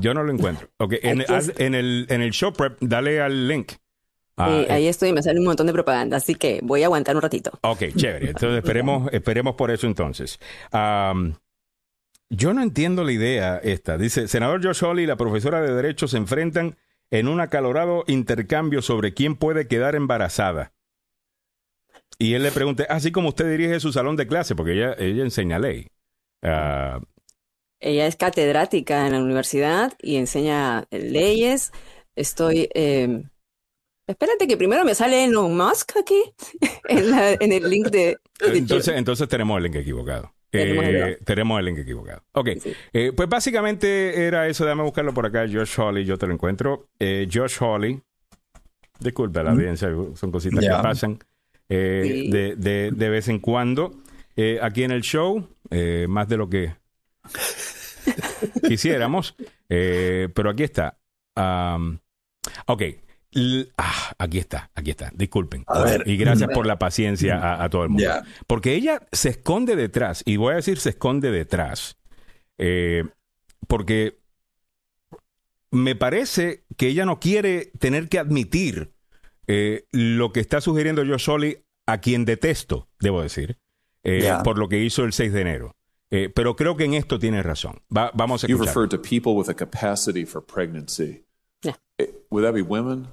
Yo 0.00 0.14
no 0.14 0.24
lo 0.24 0.32
encuentro. 0.32 0.68
Okay. 0.78 0.98
En, 1.02 1.24
en, 1.28 1.74
el, 1.74 2.06
en 2.08 2.20
el 2.20 2.30
show 2.32 2.52
prep, 2.52 2.78
dale 2.80 3.20
al 3.20 3.48
link. 3.48 3.72
Ah, 4.36 4.64
ahí 4.68 4.88
estoy, 4.88 5.12
me 5.12 5.22
sale 5.22 5.38
un 5.38 5.44
montón 5.44 5.66
de 5.66 5.72
propaganda, 5.72 6.16
así 6.16 6.34
que 6.34 6.60
voy 6.62 6.82
a 6.82 6.86
aguantar 6.86 7.14
un 7.14 7.22
ratito. 7.22 7.52
Ok, 7.62 7.84
chévere. 7.94 8.28
Entonces 8.28 8.58
esperemos, 8.58 9.08
esperemos 9.12 9.54
por 9.54 9.70
eso 9.70 9.86
entonces. 9.86 10.38
Yo 12.32 12.54
no 12.54 12.62
entiendo 12.62 13.04
la 13.04 13.12
idea 13.12 13.58
esta. 13.58 13.98
Dice, 13.98 14.26
senador 14.26 14.64
Josh 14.64 14.82
Hawley 14.82 15.04
y 15.04 15.06
la 15.06 15.16
profesora 15.16 15.60
de 15.60 15.72
Derecho 15.74 16.08
se 16.08 16.16
enfrentan 16.16 16.78
en 17.10 17.28
un 17.28 17.40
acalorado 17.40 18.04
intercambio 18.06 18.80
sobre 18.80 19.12
quién 19.12 19.36
puede 19.36 19.68
quedar 19.68 19.94
embarazada. 19.94 20.72
Y 22.18 22.32
él 22.32 22.42
le 22.42 22.50
pregunta, 22.50 22.86
así 22.88 23.12
como 23.12 23.28
usted 23.28 23.50
dirige 23.50 23.80
su 23.80 23.92
salón 23.92 24.16
de 24.16 24.26
clase, 24.26 24.54
porque 24.54 24.72
ella, 24.72 24.94
ella 24.98 25.22
enseña 25.22 25.58
ley. 25.58 25.88
Ah, 26.42 27.00
ella 27.80 28.06
es 28.06 28.16
catedrática 28.16 29.06
en 29.06 29.12
la 29.12 29.20
universidad 29.20 29.92
y 30.00 30.16
enseña 30.16 30.86
leyes. 30.90 31.70
Estoy... 32.16 32.70
Eh, 32.74 33.24
espérate 34.06 34.46
que 34.46 34.56
primero 34.56 34.84
me 34.84 34.94
sale 34.94 35.24
Elon 35.24 35.54
Musk 35.54 35.98
aquí 35.98 36.22
en, 36.88 37.52
el 37.52 37.68
link 37.68 37.88
de... 37.88 38.18
entonces, 38.40 38.96
entonces 38.96 39.28
tenemos 39.28 39.58
el 39.58 39.64
link 39.64 39.74
equivocado. 39.76 40.32
Eh, 40.52 41.18
tenemos 41.24 41.58
el 41.58 41.64
link 41.64 41.78
equivocado. 41.78 42.22
Ok, 42.32 42.48
eh, 42.92 43.12
pues 43.16 43.28
básicamente 43.28 44.26
era 44.26 44.46
eso. 44.48 44.64
Déjame 44.64 44.82
buscarlo 44.82 45.14
por 45.14 45.26
acá. 45.26 45.46
Josh 45.50 45.78
Hawley, 45.78 46.04
yo 46.04 46.18
te 46.18 46.26
lo 46.26 46.34
encuentro. 46.34 46.88
Josh 47.00 47.56
Hawley. 47.60 48.00
Disculpe 49.00 49.42
la 49.42 49.50
audiencia, 49.50 49.88
son 50.14 50.30
cositas 50.30 50.60
que 50.60 50.68
pasan. 50.68 51.18
Eh, 51.68 52.28
de, 52.28 52.56
de, 52.56 52.90
de, 52.92 53.08
vez 53.08 53.28
en 53.28 53.38
cuando. 53.38 53.92
Eh, 54.36 54.58
aquí 54.60 54.82
en 54.84 54.90
el 54.90 55.02
show, 55.02 55.48
eh, 55.70 56.06
más 56.08 56.28
de 56.28 56.36
lo 56.36 56.48
que 56.50 56.74
quisiéramos. 58.68 59.34
pero 59.68 60.50
aquí 60.50 60.64
está. 60.64 60.98
ok. 62.66 62.82
Ah, 63.76 64.12
aquí 64.18 64.38
está, 64.38 64.70
aquí 64.74 64.90
está. 64.90 65.10
Disculpen. 65.14 65.64
y 66.06 66.16
gracias 66.16 66.50
por 66.52 66.66
la 66.66 66.78
paciencia 66.78 67.62
a, 67.62 67.68
todo 67.68 67.84
el 67.84 67.90
mundo. 67.90 68.08
Porque 68.46 68.74
ella 68.74 69.00
se 69.12 69.30
esconde 69.30 69.76
detrás, 69.76 70.22
y 70.26 70.36
voy 70.36 70.52
a 70.52 70.56
decir 70.56 70.78
se 70.78 70.90
esconde 70.90 71.30
detrás, 71.30 71.98
porque 73.68 74.22
me 75.72 75.96
parece 75.96 76.64
que 76.76 76.88
ella 76.88 77.04
no 77.04 77.18
quiere 77.18 77.72
tener 77.78 78.08
que 78.08 78.18
admitir 78.18 78.92
eh, 79.48 79.86
lo 79.90 80.32
que 80.32 80.40
está 80.40 80.60
sugiriendo 80.60 81.04
Josh 81.04 81.28
Hawley, 81.28 81.64
a 81.86 81.98
quien 81.98 82.24
detesto, 82.24 82.88
debo 83.00 83.22
decir, 83.22 83.58
eh, 84.04 84.32
por 84.44 84.58
lo 84.58 84.68
que 84.68 84.78
hizo 84.78 85.02
el 85.04 85.12
6 85.12 85.32
de 85.32 85.40
enero. 85.40 85.76
Eh, 86.10 86.30
pero 86.32 86.56
creo 86.56 86.76
que 86.76 86.84
en 86.84 86.94
esto 86.94 87.18
tiene 87.18 87.42
razón. 87.42 87.80
Va, 87.94 88.10
vamos 88.14 88.44
a 88.44 88.46
escuchar. 88.46 88.66
You 88.66 88.66
referred 88.66 88.90
to 88.90 89.00
people 89.00 89.32
with 89.32 89.48
a 89.48 89.54
capacity 89.54 90.26
for 90.26 90.44
pregnancy. 90.44 91.24
Yeah. 91.62 91.76
Would 92.30 92.44
that 92.44 92.52
be 92.52 92.60
women? 92.60 93.08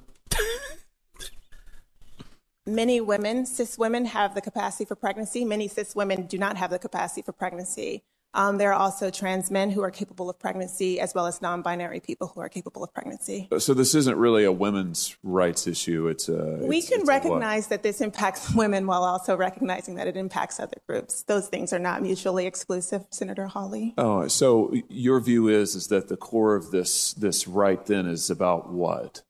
Many 2.70 3.02
women, 3.02 3.46
cis 3.46 3.78
women, 3.78 4.06
have 4.06 4.36
the 4.36 4.42
capacity 4.42 4.86
for 4.86 4.96
pregnancy. 4.96 5.44
Many 5.44 5.68
cis 5.68 5.96
women 5.96 6.28
do 6.28 6.38
not 6.38 6.58
have 6.58 6.70
the 6.70 6.80
capacity 6.80 7.22
for 7.24 7.32
pregnancy. 7.32 8.04
Um, 8.34 8.60
there 8.60 8.72
are 8.72 8.80
also 8.80 9.10
trans 9.10 9.50
men 9.50 9.72
who 9.72 9.82
are 9.82 9.90
capable 9.90 10.30
of 10.30 10.38
pregnancy, 10.38 11.00
as 11.00 11.16
well 11.16 11.26
as 11.26 11.42
non-binary 11.42 12.00
people 12.00 12.28
who 12.28 12.42
are 12.42 12.50
capable 12.50 12.84
of 12.84 12.94
pregnancy. 12.94 13.48
So 13.58 13.74
this 13.74 13.96
isn't 13.96 14.18
really 14.18 14.44
a 14.44 14.52
women's 14.52 15.18
rights 15.24 15.66
issue. 15.66 16.08
It's 16.08 16.30
a. 16.30 16.60
We 16.62 16.78
it's, 16.78 16.90
can 16.90 17.00
it's 17.00 17.08
recognize 17.08 17.68
that 17.68 17.82
this 17.82 18.02
impacts 18.02 18.54
women 18.56 18.86
while 18.86 19.04
also 19.04 19.36
recognizing 19.36 19.96
that 19.96 20.08
it 20.08 20.16
impacts 20.16 20.60
other 20.60 20.78
groups. 20.88 21.24
Those 21.24 21.48
things 21.48 21.74
are 21.74 21.80
not 21.80 22.04
mutually 22.04 22.46
exclusive, 22.46 23.06
Senator 23.10 23.48
Hawley. 23.48 23.96
Oh, 23.98 24.28
so 24.28 24.74
your 24.90 25.20
view 25.20 25.48
is 25.48 25.74
is 25.74 25.88
that 25.88 26.08
the 26.08 26.18
core 26.18 26.56
of 26.56 26.70
this 26.70 27.14
this 27.14 27.48
right 27.48 27.84
then 27.84 28.06
is 28.06 28.30
about 28.30 28.72
what? 28.72 29.24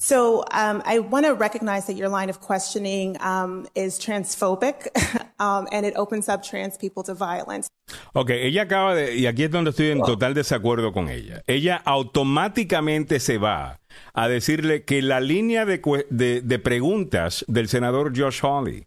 So 0.00 0.44
um, 0.50 0.82
I 0.86 0.98
want 0.98 1.26
to 1.26 1.34
recognize 1.34 1.86
that 1.86 1.94
your 1.94 2.08
line 2.08 2.30
of 2.30 2.40
questioning 2.40 3.18
um, 3.20 3.66
is 3.74 4.00
transphobic 4.00 4.88
um, 5.38 5.68
and 5.70 5.84
it 5.84 5.92
opens 5.94 6.26
up 6.26 6.42
trans 6.42 6.78
people 6.78 7.02
to 7.02 7.14
violence. 7.14 7.68
Ok, 8.14 8.30
ella 8.30 8.62
acaba 8.62 8.94
de, 8.94 9.14
y 9.14 9.26
aquí 9.26 9.44
es 9.44 9.50
donde 9.50 9.70
estoy 9.70 9.90
en 9.90 10.00
total 10.00 10.32
desacuerdo 10.32 10.94
con 10.94 11.10
ella. 11.10 11.42
Ella 11.46 11.76
automáticamente 11.84 13.20
se 13.20 13.36
va 13.36 13.78
a 14.14 14.28
decirle 14.28 14.86
que 14.86 15.02
la 15.02 15.20
línea 15.20 15.66
de, 15.66 15.82
de, 16.08 16.40
de 16.40 16.58
preguntas 16.58 17.44
del 17.46 17.68
senador 17.68 18.18
Josh 18.18 18.40
Hawley 18.42 18.86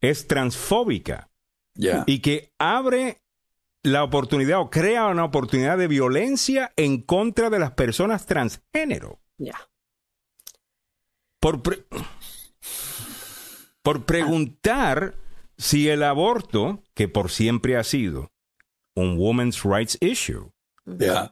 es 0.00 0.28
transfóbica 0.28 1.28
yeah. 1.74 2.04
y 2.06 2.20
que 2.20 2.52
abre 2.60 3.20
la 3.82 4.04
oportunidad 4.04 4.60
o 4.60 4.70
crea 4.70 5.06
una 5.08 5.24
oportunidad 5.24 5.76
de 5.76 5.88
violencia 5.88 6.72
en 6.76 7.02
contra 7.02 7.50
de 7.50 7.58
las 7.58 7.72
personas 7.72 8.26
transgénero. 8.26 9.18
Yeah. 9.38 9.58
Por, 11.42 11.60
por 13.82 14.04
preguntar 14.04 15.16
si 15.58 15.88
el 15.88 16.04
aborto, 16.04 16.84
que 16.94 17.08
por 17.08 17.30
siempre 17.30 17.76
ha 17.76 17.82
sido 17.82 18.30
un 18.94 19.18
women's 19.18 19.64
rights 19.64 19.98
issue, 20.00 20.52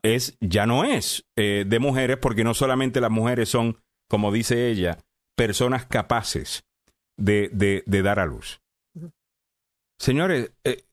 es, 0.03 0.37
ya 0.41 0.67
no 0.67 0.83
es 0.85 1.25
eh, 1.37 1.65
de 1.67 1.79
mujeres, 1.79 2.19
porque 2.19 2.43
no 2.43 2.55
solamente 2.55 3.01
las 3.01 3.11
mujeres 3.13 3.49
son, 3.49 3.79
como 4.09 4.33
dice 4.33 4.69
ella, 4.69 4.99
personas 5.37 5.87
capaces 5.87 6.65
de, 7.17 7.49
de, 7.87 8.03
dar 8.03 8.19
a 8.19 8.27
luz. 8.27 8.61
Señores, 9.99 10.53
eh, 10.65 10.85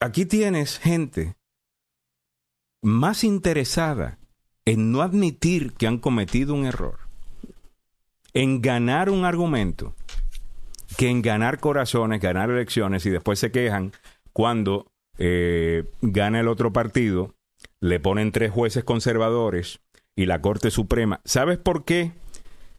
aquí 0.00 0.26
tienes 0.26 0.78
gente 0.78 1.36
más 2.82 3.24
interesada 3.24 4.18
en 4.66 4.92
no 4.92 5.00
admitir 5.00 5.72
que 5.72 5.86
han 5.86 5.98
cometido 5.98 6.52
un 6.52 6.66
error 6.66 7.09
en 8.34 8.60
ganar 8.62 9.10
un 9.10 9.24
argumento 9.24 9.94
que 10.96 11.08
en 11.08 11.22
ganar 11.22 11.60
corazones, 11.60 12.20
ganar 12.20 12.50
elecciones 12.50 13.06
y 13.06 13.10
después 13.10 13.38
se 13.38 13.50
quejan 13.50 13.92
cuando 14.32 14.86
eh, 15.18 15.84
gana 16.02 16.40
el 16.40 16.48
otro 16.48 16.72
partido, 16.72 17.34
le 17.80 18.00
ponen 18.00 18.32
tres 18.32 18.50
jueces 18.50 18.84
conservadores 18.84 19.80
y 20.16 20.26
la 20.26 20.40
Corte 20.40 20.70
Suprema. 20.70 21.20
¿Sabes 21.24 21.58
por 21.58 21.84
qué 21.84 22.12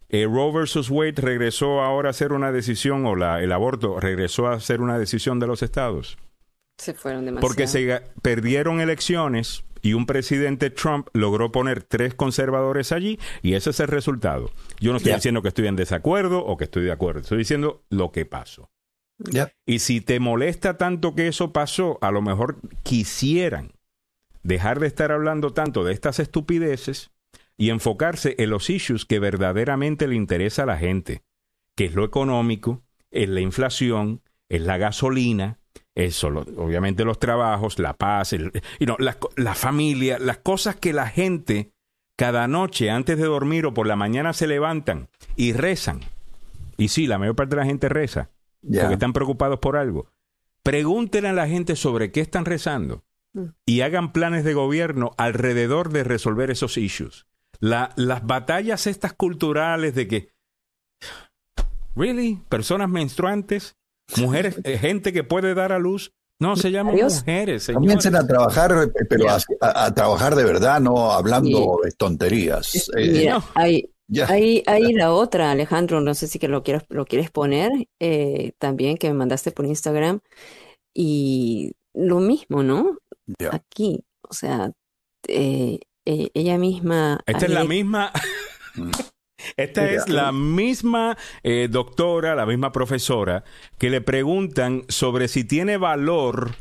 eh, 0.10 0.26
Roe 0.26 0.52
versus 0.52 0.89
Wade 0.89 1.14
regresó 1.18 1.82
ahora 1.82 2.10
a 2.10 2.14
ser 2.14 2.34
una 2.34 2.52
decisión, 2.52 3.06
o 3.06 3.16
la, 3.16 3.41
el 3.41 3.52
aborto 3.52 3.99
regresó 3.99 4.47
a 4.47 4.60
ser 4.60 4.82
una 4.82 4.97
decisión 4.97 5.39
de 5.39 5.47
los 5.47 5.64
estados? 5.64 6.18
Se 6.78 6.93
fueron 6.93 7.26
demasiado. 7.26 7.47
Porque 7.47 7.68
se 7.68 8.02
perdieron 8.22 8.82
elecciones 8.82 9.64
y 9.82 9.93
un 9.93 10.05
presidente 10.05 10.69
Trump 10.69 11.07
logró 11.13 11.51
poner 11.51 11.84
tres 11.84 12.13
conservadores 12.13 12.91
allí 12.91 13.19
y 13.41 13.53
ese 13.53 13.71
es 13.71 13.79
el 13.79 13.88
resultado. 13.88 14.51
Yo 14.79 14.91
no 14.91 14.97
estoy 14.97 15.13
diciendo 15.13 15.41
que 15.41 15.49
estoy 15.49 15.67
en 15.67 15.75
desacuerdo 15.75 16.45
o 16.45 16.57
que 16.57 16.65
estoy 16.65 16.84
de 16.84 16.91
acuerdo, 16.91 17.21
estoy 17.21 17.39
diciendo 17.39 17.84
lo 17.89 18.11
que 18.11 18.25
pasó. 18.25 18.69
Y 19.65 19.79
si 19.79 20.01
te 20.01 20.19
molesta 20.19 20.77
tanto 20.77 21.13
que 21.15 21.27
eso 21.27 21.53
pasó, 21.53 21.99
a 22.01 22.11
lo 22.11 22.21
mejor 22.21 22.57
quisieran 22.84 23.73
dejar 24.43 24.79
de 24.79 24.88
estar 24.88 25.11
hablando 25.11 25.53
tanto 25.53 25.84
de 25.84 25.93
estas 25.93 26.19
estupideces 26.19 27.11
y 27.57 27.69
enfocarse 27.69 28.36
en 28.39 28.49
los 28.49 28.69
issues 28.69 29.05
que 29.05 29.19
verdaderamente 29.19 30.07
le 30.07 30.15
interesa 30.15 30.63
a 30.63 30.65
la 30.65 30.77
gente, 30.77 31.21
que 31.75 31.86
es 31.86 31.93
lo 31.93 32.03
económico, 32.03 32.82
es 33.11 33.29
la 33.29 33.41
inflación, 33.41 34.21
es 34.49 34.61
la 34.61 34.77
gasolina, 34.77 35.59
eso, 35.96 36.28
obviamente 36.28 37.04
los 37.04 37.20
trabajos, 37.20 37.80
la 37.80 37.94
paz, 37.94 38.34
el, 38.34 38.52
la, 38.80 39.18
la 39.36 39.56
familia, 39.56 40.20
las 40.20 40.38
cosas 40.38 40.76
que 40.76 40.94
la 40.94 41.08
gente 41.08 41.74
cada 42.22 42.48
noche 42.48 42.92
antes 42.92 43.18
de 43.18 43.26
dormir 43.26 43.66
o 43.66 43.74
por 43.74 43.88
la 43.88 43.96
mañana 43.96 44.34
se 44.34 44.46
levantan 44.46 45.10
y 45.36 45.54
rezan. 45.54 46.02
Y 46.78 46.89
sí, 46.89 47.08
la 47.08 47.18
mayor 47.18 47.36
parte 47.36 47.56
de 47.56 47.62
la 47.62 47.66
gente 47.66 47.89
reza. 47.89 48.30
porque 48.62 48.94
están 48.94 49.12
preocupados 49.14 49.60
por 49.60 49.76
algo. 49.76 50.08
Pregúntenle 50.64 51.30
a 51.30 51.34
la 51.34 51.48
gente 51.48 51.76
sobre 51.76 52.12
qué 52.12 52.22
están 52.22 52.46
rezando 52.46 53.04
mm. 53.34 53.46
y 53.66 53.82
hagan 53.82 54.14
planes 54.14 54.44
de 54.44 54.54
gobierno 54.54 55.12
alrededor 55.18 55.89
de 55.89 56.04
resolver 56.04 56.52
esos 56.52 56.78
issues. 56.78 57.26
La, 57.60 57.92
las 57.96 58.26
batallas 58.26 58.88
estas 58.88 59.14
culturales 59.14 59.96
de 59.96 60.08
que, 60.08 60.30
¿really? 61.96 62.39
Personas 62.50 62.89
menstruantes, 62.89 63.78
mujeres, 64.18 64.59
eh, 64.64 64.78
gente 64.78 65.14
que 65.14 65.24
puede 65.24 65.53
dar 65.53 65.72
a 65.72 65.80
luz, 65.80 66.14
no, 66.41 66.55
se 66.55 66.72
llaman 66.72 66.95
mujeres. 66.95 67.70
Comiencen 67.72 68.16
a 68.16 68.26
trabajar, 68.26 68.91
pero 69.07 69.26
a, 69.62 69.93
trabajar 69.93 70.36
de 70.36 70.43
verdad, 70.43 70.82
no 70.82 71.12
hablando 71.12 71.80
de 71.84 71.91
tonterías. 71.91 72.89
Eh, 72.97 73.32
hay, 73.53 73.93
Ahí, 74.28 74.93
la 74.93 75.14
otra, 75.14 75.51
Alejandro, 75.51 76.01
no 76.01 76.16
sé 76.16 76.28
si 76.28 76.39
que 76.39 76.47
lo 76.47 76.64
quieres, 76.64 76.84
lo 76.89 77.05
quieres 77.05 77.30
poner, 77.30 77.70
eh, 77.99 78.53
también 78.57 78.97
que 78.97 79.07
me 79.07 79.14
mandaste 79.14 79.51
por 79.51 79.66
Instagram. 79.66 80.20
Y 80.95 81.74
lo 81.93 82.20
mismo, 82.20 82.64
¿no? 82.64 82.97
Aquí, 83.51 84.03
o 84.28 84.34
sea, 84.34 84.72
eh, 85.28 85.80
ella 86.05 86.57
misma. 86.57 87.22
Esta 87.28 87.45
es 87.45 87.51
la 87.51 87.66
misma. 87.66 88.12
Esta 89.58 89.89
es 89.89 90.10
la 90.10 90.32
misma 90.32 91.18
eh, 91.44 91.68
doctora, 91.70 92.36
la 92.36 92.46
misma 92.46 92.72
profesora, 92.72 93.44
que 93.78 93.89
le 93.89 94.02
preguntan 94.02 94.84
sobre 94.88 95.28
si 95.28 95.44
tiene 95.44 95.78
valor 95.78 96.56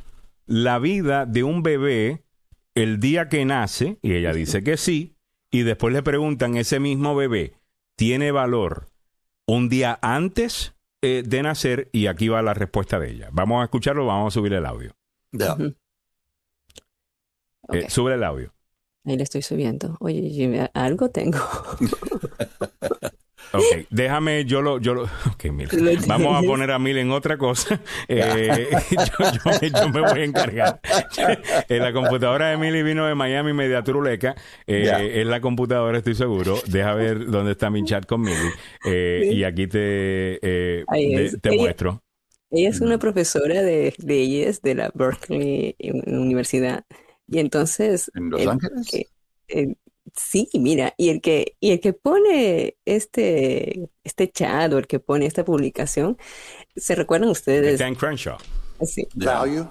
la 0.47 0.79
vida 0.79 1.27
de 1.27 1.45
un 1.45 1.63
bebé 1.63 2.25
el 2.75 3.01
día 3.01 3.29
que 3.29 3.45
nace, 3.45 3.99
y 4.03 4.15
ella 4.15 4.33
dice 4.33 4.63
que 4.63 4.77
sí, 4.77 5.17
y 5.51 5.63
después 5.63 5.93
le 5.93 6.03
preguntan, 6.03 6.57
¿ese 6.57 6.81
mismo 6.81 7.15
bebé 7.15 7.55
tiene 7.97 8.31
valor 8.31 8.89
un 9.47 9.69
día 9.69 9.99
antes 10.03 10.75
eh, 11.03 11.23
de 11.27 11.43
nacer? 11.43 11.89
Y 11.93 12.07
aquí 12.07 12.29
va 12.29 12.43
la 12.43 12.55
respuesta 12.55 12.99
de 12.99 13.11
ella. 13.11 13.29
Vamos 13.33 13.61
a 13.61 13.65
escucharlo, 13.65 14.07
vamos 14.07 14.33
a 14.33 14.39
subir 14.39 14.53
el 14.53 14.67
audio. 14.67 14.95
Eh, 17.73 17.89
sube 17.89 18.15
el 18.15 18.25
audio. 18.25 18.53
Ahí 19.05 19.17
le 19.17 19.23
estoy 19.23 19.43
subiendo. 19.43 19.97
Oye, 20.01 20.71
algo 20.75 21.11
tengo. 21.11 21.39
Ok, 23.53 23.87
déjame, 23.91 24.45
yo 24.45 24.63
lo, 24.63 24.79
yo 24.79 24.95
lo, 24.95 25.03
ok, 25.33 25.47
Vamos 26.07 26.43
a 26.43 26.47
poner 26.47 26.71
a 26.71 26.79
Mil 26.79 26.99
en 26.99 27.11
otra 27.11 27.37
cosa. 27.37 27.81
Eh, 28.09 28.69
yo, 29.73 29.89
me 29.89 30.01
voy 30.01 30.21
a 30.21 30.25
encargar. 30.25 30.81
Eh, 31.69 31.79
la 31.79 31.93
computadora 31.93 32.51
de 32.51 32.57
Mili 32.57 32.83
vino 32.83 33.07
de 33.07 33.15
Miami 33.15 33.53
Media 33.53 33.83
Truleca. 33.83 34.35
Eh, 34.67 35.21
es 35.21 35.27
la 35.27 35.41
computadora, 35.41 35.99
estoy 35.99 36.15
seguro. 36.15 36.59
Deja 36.67 36.95
ver 36.95 37.27
dónde 37.27 37.53
está 37.53 37.71
mi 37.71 37.85
chat 37.85 38.05
con 38.07 38.23
Mili. 38.23 38.51
Y 39.33 39.45
aquí 39.45 39.67
te, 39.67 40.39
te 40.41 41.57
muestro. 41.57 42.03
Ella 42.51 42.69
es 42.69 42.81
una 42.81 42.99
profesora 42.99 43.63
de 43.63 43.95
leyes 43.99 44.61
de 44.63 44.75
la 44.75 44.91
Berkeley 44.95 45.77
Universidad. 46.07 46.85
Y 47.31 47.39
entonces... 47.39 48.11
¿En 48.15 48.31
Los 48.31 48.47
Ángeles? 48.47 49.07
Sí, 50.17 50.49
mira, 50.55 50.95
y 50.97 51.11
el 51.11 51.21
que, 51.21 51.57
y 51.61 51.71
el 51.71 51.81
que 51.81 51.93
pone 51.93 52.77
este, 52.85 53.91
este 54.03 54.31
chat 54.31 54.73
o 54.73 54.79
el 54.79 54.87
que 54.87 54.99
pone 54.99 55.27
esta 55.27 55.45
publicación, 55.45 56.17
¿se 56.75 56.95
recuerdan 56.95 57.31
ustedes? 57.31 57.79
Dan 57.79 57.95
Crenshaw. 57.95 58.39
Sí. 58.83 59.07
Value. 59.15 59.69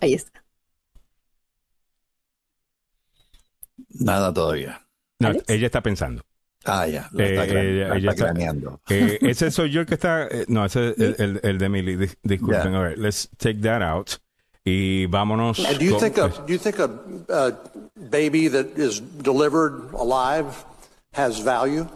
Ahí 0.00 0.14
está. 0.14 0.44
Nada 3.88 4.32
todavía. 4.32 4.86
No, 5.18 5.32
ella 5.48 5.66
está 5.66 5.82
pensando. 5.82 6.22
Ah, 6.64 6.86
ya. 6.86 7.08
Lo 7.12 7.24
está, 7.24 7.44
eh, 7.46 7.88
ella, 7.96 8.10
está, 8.10 8.34
eh, 8.90 9.18
ese 9.22 9.50
soy 9.50 9.70
yo 9.70 9.80
el 9.80 9.86
que 9.86 9.94
está. 9.94 10.26
Eh, 10.26 10.44
no, 10.48 10.64
ese 10.64 10.90
es 10.90 11.20
el, 11.20 11.40
el, 11.42 11.58
de 11.58 11.68
Millie. 11.68 12.10
Disculpen. 12.22 12.74
A 12.74 12.80
ver, 12.80 12.98
let's 12.98 13.28
take 13.38 13.60
that 13.60 13.82
out. 13.82 14.20
Y 14.66 15.06
vámonos. 15.06 15.64
And 15.64 15.78
do 15.78 15.84
you 15.84 15.98
think 16.00 16.18
a 16.18 16.28
do 16.44 16.52
you 16.52 16.58
think 16.58 16.80
a, 16.80 16.90
a 17.28 17.54
baby 18.10 18.48
that 18.48 18.76
is 18.76 18.98
delivered 19.00 19.94
alive 19.94 20.64
has 21.12 21.38
value? 21.38 21.86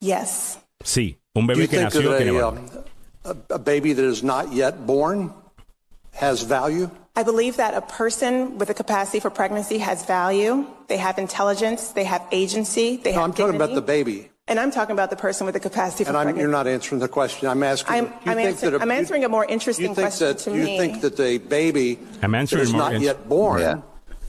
Yes. 0.00 0.56
Sí, 0.84 1.18
un 1.34 1.48
bebé 1.48 1.68
que 1.68 1.80
nació 1.80 2.16
tiene 2.16 2.30
valor. 2.30 2.58
Um, 2.58 3.36
a, 3.50 3.54
a 3.54 3.58
baby 3.58 3.92
that 3.92 4.04
is 4.04 4.22
not 4.22 4.52
yet 4.52 4.86
born 4.86 5.34
has 6.14 6.42
value. 6.42 6.88
I 7.16 7.24
believe 7.24 7.56
that 7.56 7.74
a 7.74 7.82
person 7.82 8.56
with 8.56 8.70
a 8.70 8.74
capacity 8.74 9.18
for 9.18 9.30
pregnancy 9.30 9.78
has 9.78 10.04
value. 10.06 10.64
They 10.86 10.96
have 10.96 11.18
intelligence. 11.18 11.90
They 11.90 12.04
have 12.04 12.22
agency. 12.30 12.98
They 12.98 13.10
no, 13.10 13.18
have 13.18 13.30
I'm 13.30 13.34
talking 13.34 13.56
about 13.56 13.74
the 13.74 13.82
baby. 13.82 14.29
And 14.50 14.58
I'm 14.58 14.72
talking 14.72 14.94
about 14.94 15.10
the 15.10 15.16
person 15.16 15.46
with 15.46 15.54
the 15.54 15.60
capacity 15.60 16.02
for 16.02 16.10
and 16.10 16.16
pregnancy. 16.16 16.40
you're 16.40 16.50
not 16.50 16.66
answering 16.66 16.98
the 16.98 17.06
question. 17.06 17.46
I'm 17.46 17.62
asking. 17.62 17.94
I'm, 17.94 18.12
I'm, 18.26 18.38
answer, 18.38 18.76
a, 18.76 18.80
I'm 18.80 18.90
answering 18.90 19.24
a 19.24 19.28
more 19.28 19.44
interesting 19.44 19.94
question 19.94 20.26
that, 20.26 20.38
to 20.38 20.50
you 20.50 20.64
me. 20.64 20.72
You 20.72 20.78
think 20.78 21.02
that 21.02 21.16
the 21.16 21.38
baby 21.38 22.00
I'm 22.20 22.34
answering 22.34 22.64
is 22.64 22.74
not 22.74 23.00
yet 23.00 23.28
born, 23.28 23.60
yeah. 23.60 23.80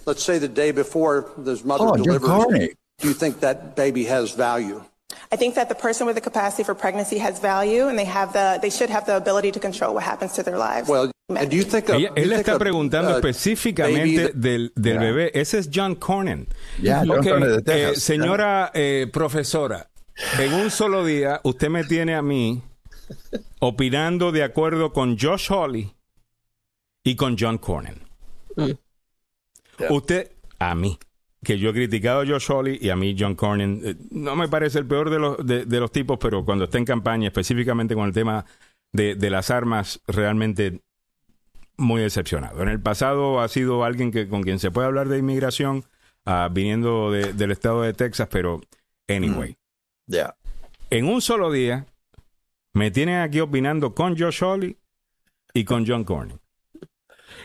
let's 0.06 0.24
say 0.24 0.38
the 0.38 0.48
day 0.48 0.72
before 0.72 1.32
this 1.40 1.66
mother 1.66 1.86
oh, 1.88 1.96
delivers, 1.96 2.70
do 3.00 3.08
you 3.08 3.16
think 3.16 3.40
that 3.40 3.76
baby 3.76 4.04
has 4.06 4.32
value? 4.34 4.84
I 5.32 5.38
think 5.38 5.56
that 5.56 5.70
the 5.70 5.76
person 5.76 6.06
with 6.06 6.16
the 6.16 6.22
capacity 6.22 6.64
for 6.64 6.76
pregnancy 6.76 7.18
has 7.18 7.40
value, 7.40 7.88
and 7.88 7.98
they 7.98 8.06
have 8.06 8.32
the 8.32 8.60
they 8.62 8.70
should 8.70 8.92
have 8.92 9.08
the 9.08 9.18
ability 9.18 9.52
to 9.54 9.60
control 9.60 9.96
what 9.96 10.04
happens 10.04 10.34
to 10.34 10.44
their 10.44 10.58
lives. 10.58 10.88
Well, 10.88 11.12
and 11.30 11.50
do 11.50 11.58
you 11.58 11.64
think 11.64 11.90
a, 11.90 11.96
Ella, 11.96 12.12
él 12.16 12.32
está 12.34 12.60
preguntando 12.60 13.12
uh, 13.12 13.16
específicamente 13.16 14.34
del, 14.34 14.72
del 14.76 14.94
yeah. 14.94 15.02
bebé. 15.02 15.32
Ese 15.34 15.58
es 15.58 15.70
John 15.72 15.96
Cornyn. 15.96 16.48
Yeah, 16.80 17.02
okay. 17.02 17.08
John 17.08 17.24
Cornyn 17.24 17.64
de 17.64 17.90
eh, 17.90 17.96
señora 17.96 18.72
eh, 18.74 19.08
profesora, 19.12 19.88
En 20.40 20.54
un 20.54 20.72
solo 20.72 21.06
día, 21.06 21.42
usted 21.44 21.70
me 21.70 21.84
tiene 21.84 22.16
a 22.16 22.22
mí 22.22 22.62
opinando 23.60 24.32
de 24.32 24.44
acuerdo 24.44 24.94
con 24.94 25.18
Josh 25.18 25.50
Hawley 25.50 25.94
y 27.04 27.16
con 27.16 27.36
John 27.38 27.58
Cornyn. 27.58 28.02
Mm. 28.56 28.72
Usted, 29.90 30.32
a 30.60 30.76
mí, 30.76 30.98
que 31.44 31.58
yo 31.58 31.70
he 31.70 31.74
criticado 31.74 32.22
a 32.22 32.26
Josh 32.26 32.48
Hawley 32.50 32.78
y 32.82 32.90
a 32.90 32.96
mí 32.96 33.16
John 33.18 33.36
Cornyn, 33.36 33.82
eh, 33.84 33.96
no 34.12 34.36
me 34.36 34.48
parece 34.48 34.80
el 34.80 34.86
peor 34.86 35.10
de 35.10 35.20
los, 35.20 35.46
de, 35.46 35.80
los 35.80 35.92
tipos, 35.92 36.18
pero 36.20 36.46
cuando 36.46 36.66
está 36.66 36.78
en 36.78 36.86
campaña, 36.86 37.28
específicamente 37.28 37.96
con 37.96 38.06
el 38.08 38.14
tema 38.14 38.46
de, 38.92 39.16
las 39.30 39.50
armas, 39.50 40.02
realmente 40.08 40.82
muy 41.78 42.02
decepcionado. 42.02 42.62
En 42.62 42.70
el 42.70 42.80
pasado 42.80 43.42
ha 43.42 43.48
sido 43.48 43.84
alguien 43.84 44.12
que 44.12 44.28
con 44.28 44.44
quien 44.44 44.60
se 44.60 44.72
puede 44.72 44.88
hablar 44.88 45.08
de 45.08 45.18
inmigración, 45.18 45.86
uh, 46.26 46.52
viniendo 46.52 47.12
del 47.12 47.52
estado 47.52 47.82
de 47.82 47.94
Texas, 47.94 48.28
pero 48.30 48.62
anyway. 49.08 49.58
En 50.90 51.06
un 51.06 51.22
solo 51.22 51.52
día, 51.52 51.86
me 52.74 52.92
tienen 52.92 53.22
aquí 53.22 53.40
opinando 53.40 53.96
con 53.96 54.18
Josh 54.18 54.44
Hawley 54.44 54.78
y 55.54 55.64
con 55.64 55.86
John 55.88 56.04
Cornyn. 56.04 56.40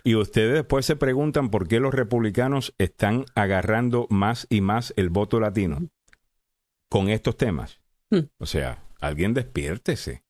Y 0.02 0.14
ustedes 0.14 0.52
después 0.54 0.84
se 0.84 0.96
preguntan 0.96 1.50
por 1.50 1.68
qué 1.68 1.80
los 1.80 1.94
republicanos 1.94 2.74
están 2.78 3.24
agarrando 3.34 4.06
más 4.10 4.46
y 4.50 4.60
más 4.60 4.92
el 4.96 5.10
voto 5.10 5.40
latino 5.40 5.88
con 6.88 7.08
estos 7.08 7.36
temas. 7.36 7.80
Hmm. 8.10 8.28
O 8.38 8.46
sea, 8.46 8.84
alguien 9.00 9.34
despiértese. 9.34 10.22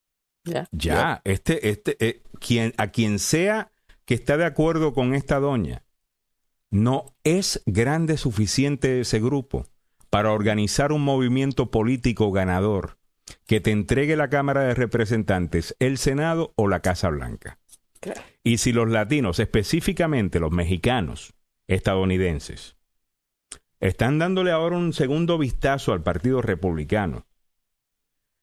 Ya, 0.70 1.20
este, 1.24 1.70
este, 1.70 1.96
eh, 2.06 2.22
quien, 2.38 2.72
a 2.76 2.88
quien 2.88 3.18
sea 3.18 3.72
que 4.04 4.14
está 4.14 4.36
de 4.36 4.44
acuerdo 4.44 4.92
con 4.92 5.14
esta 5.14 5.40
doña, 5.40 5.84
no 6.70 7.16
es 7.24 7.62
grande 7.66 8.16
suficiente 8.16 9.00
ese 9.00 9.20
grupo 9.20 9.66
para 10.16 10.32
organizar 10.32 10.92
un 10.92 11.02
movimiento 11.02 11.70
político 11.70 12.32
ganador 12.32 12.96
que 13.44 13.60
te 13.60 13.70
entregue 13.70 14.16
la 14.16 14.30
Cámara 14.30 14.62
de 14.62 14.72
Representantes, 14.72 15.76
el 15.78 15.98
Senado 15.98 16.54
o 16.56 16.68
la 16.68 16.80
Casa 16.80 17.10
Blanca. 17.10 17.58
Y 18.42 18.56
si 18.56 18.72
los 18.72 18.88
latinos, 18.88 19.40
específicamente 19.40 20.40
los 20.40 20.52
mexicanos, 20.52 21.34
estadounidenses, 21.66 22.78
están 23.78 24.18
dándole 24.18 24.52
ahora 24.52 24.78
un 24.78 24.94
segundo 24.94 25.36
vistazo 25.36 25.92
al 25.92 26.02
Partido 26.02 26.40
Republicano, 26.40 27.26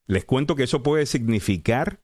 les 0.05 0.25
cuento 0.25 0.55
que 0.55 0.65
eso 0.65 0.83
puede 0.83 1.07
significar 1.07 2.03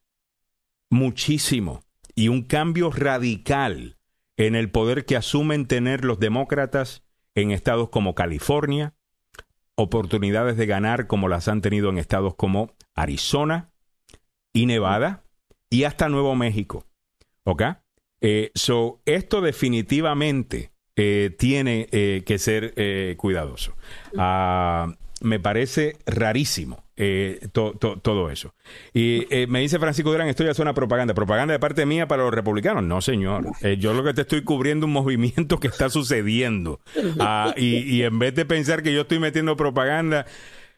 muchísimo 0.88 1.84
y 2.16 2.26
un 2.26 2.42
cambio 2.42 2.90
radical 2.90 3.98
en 4.36 4.56
el 4.56 4.72
poder 4.72 5.04
que 5.04 5.14
asumen 5.14 5.68
tener 5.68 6.04
los 6.04 6.18
demócratas 6.18 7.04
en 7.36 7.52
estados 7.52 7.90
como 7.90 8.16
California, 8.16 8.96
oportunidades 9.80 10.56
de 10.56 10.66
ganar 10.66 11.06
como 11.06 11.28
las 11.28 11.48
han 11.48 11.60
tenido 11.60 11.90
en 11.90 11.98
estados 11.98 12.34
como 12.34 12.74
Arizona 12.94 13.70
y 14.52 14.66
Nevada 14.66 15.24
y 15.68 15.84
hasta 15.84 16.08
Nuevo 16.08 16.34
México. 16.34 16.86
¿Ok? 17.44 17.62
Eh, 18.20 18.50
so, 18.54 19.00
esto 19.06 19.40
definitivamente 19.40 20.72
eh, 20.96 21.34
tiene 21.38 21.88
eh, 21.90 22.22
que 22.26 22.38
ser 22.38 22.74
cuidadoso. 23.16 23.74
Ah, 24.16 24.94
me 25.20 25.38
parece 25.38 25.96
rarísimo 26.06 26.84
eh, 26.96 27.48
todo 27.52 28.30
eso. 28.30 28.54
Y 28.92 29.26
eh, 29.30 29.46
me 29.46 29.60
dice 29.60 29.78
Francisco 29.78 30.10
Durán, 30.10 30.28
esto 30.28 30.44
ya 30.44 30.52
una 30.60 30.74
propaganda. 30.74 31.14
¿Propaganda 31.14 31.52
de 31.52 31.58
parte 31.58 31.86
mía 31.86 32.06
para 32.06 32.24
los 32.24 32.34
republicanos? 32.34 32.82
No, 32.82 33.00
señor. 33.00 33.46
Eh, 33.62 33.76
yo 33.78 33.94
lo 33.94 34.04
que 34.04 34.12
te 34.12 34.22
estoy 34.22 34.42
cubriendo 34.42 34.86
un 34.86 34.92
movimiento 34.92 35.58
que 35.58 35.68
está 35.68 35.88
sucediendo. 35.88 36.80
Ah, 37.18 37.54
y, 37.56 38.02
en 38.02 38.18
vez 38.18 38.34
de 38.34 38.44
pensar 38.44 38.82
que 38.82 38.92
yo 38.92 39.02
estoy 39.02 39.18
metiendo 39.18 39.56
propaganda, 39.56 40.26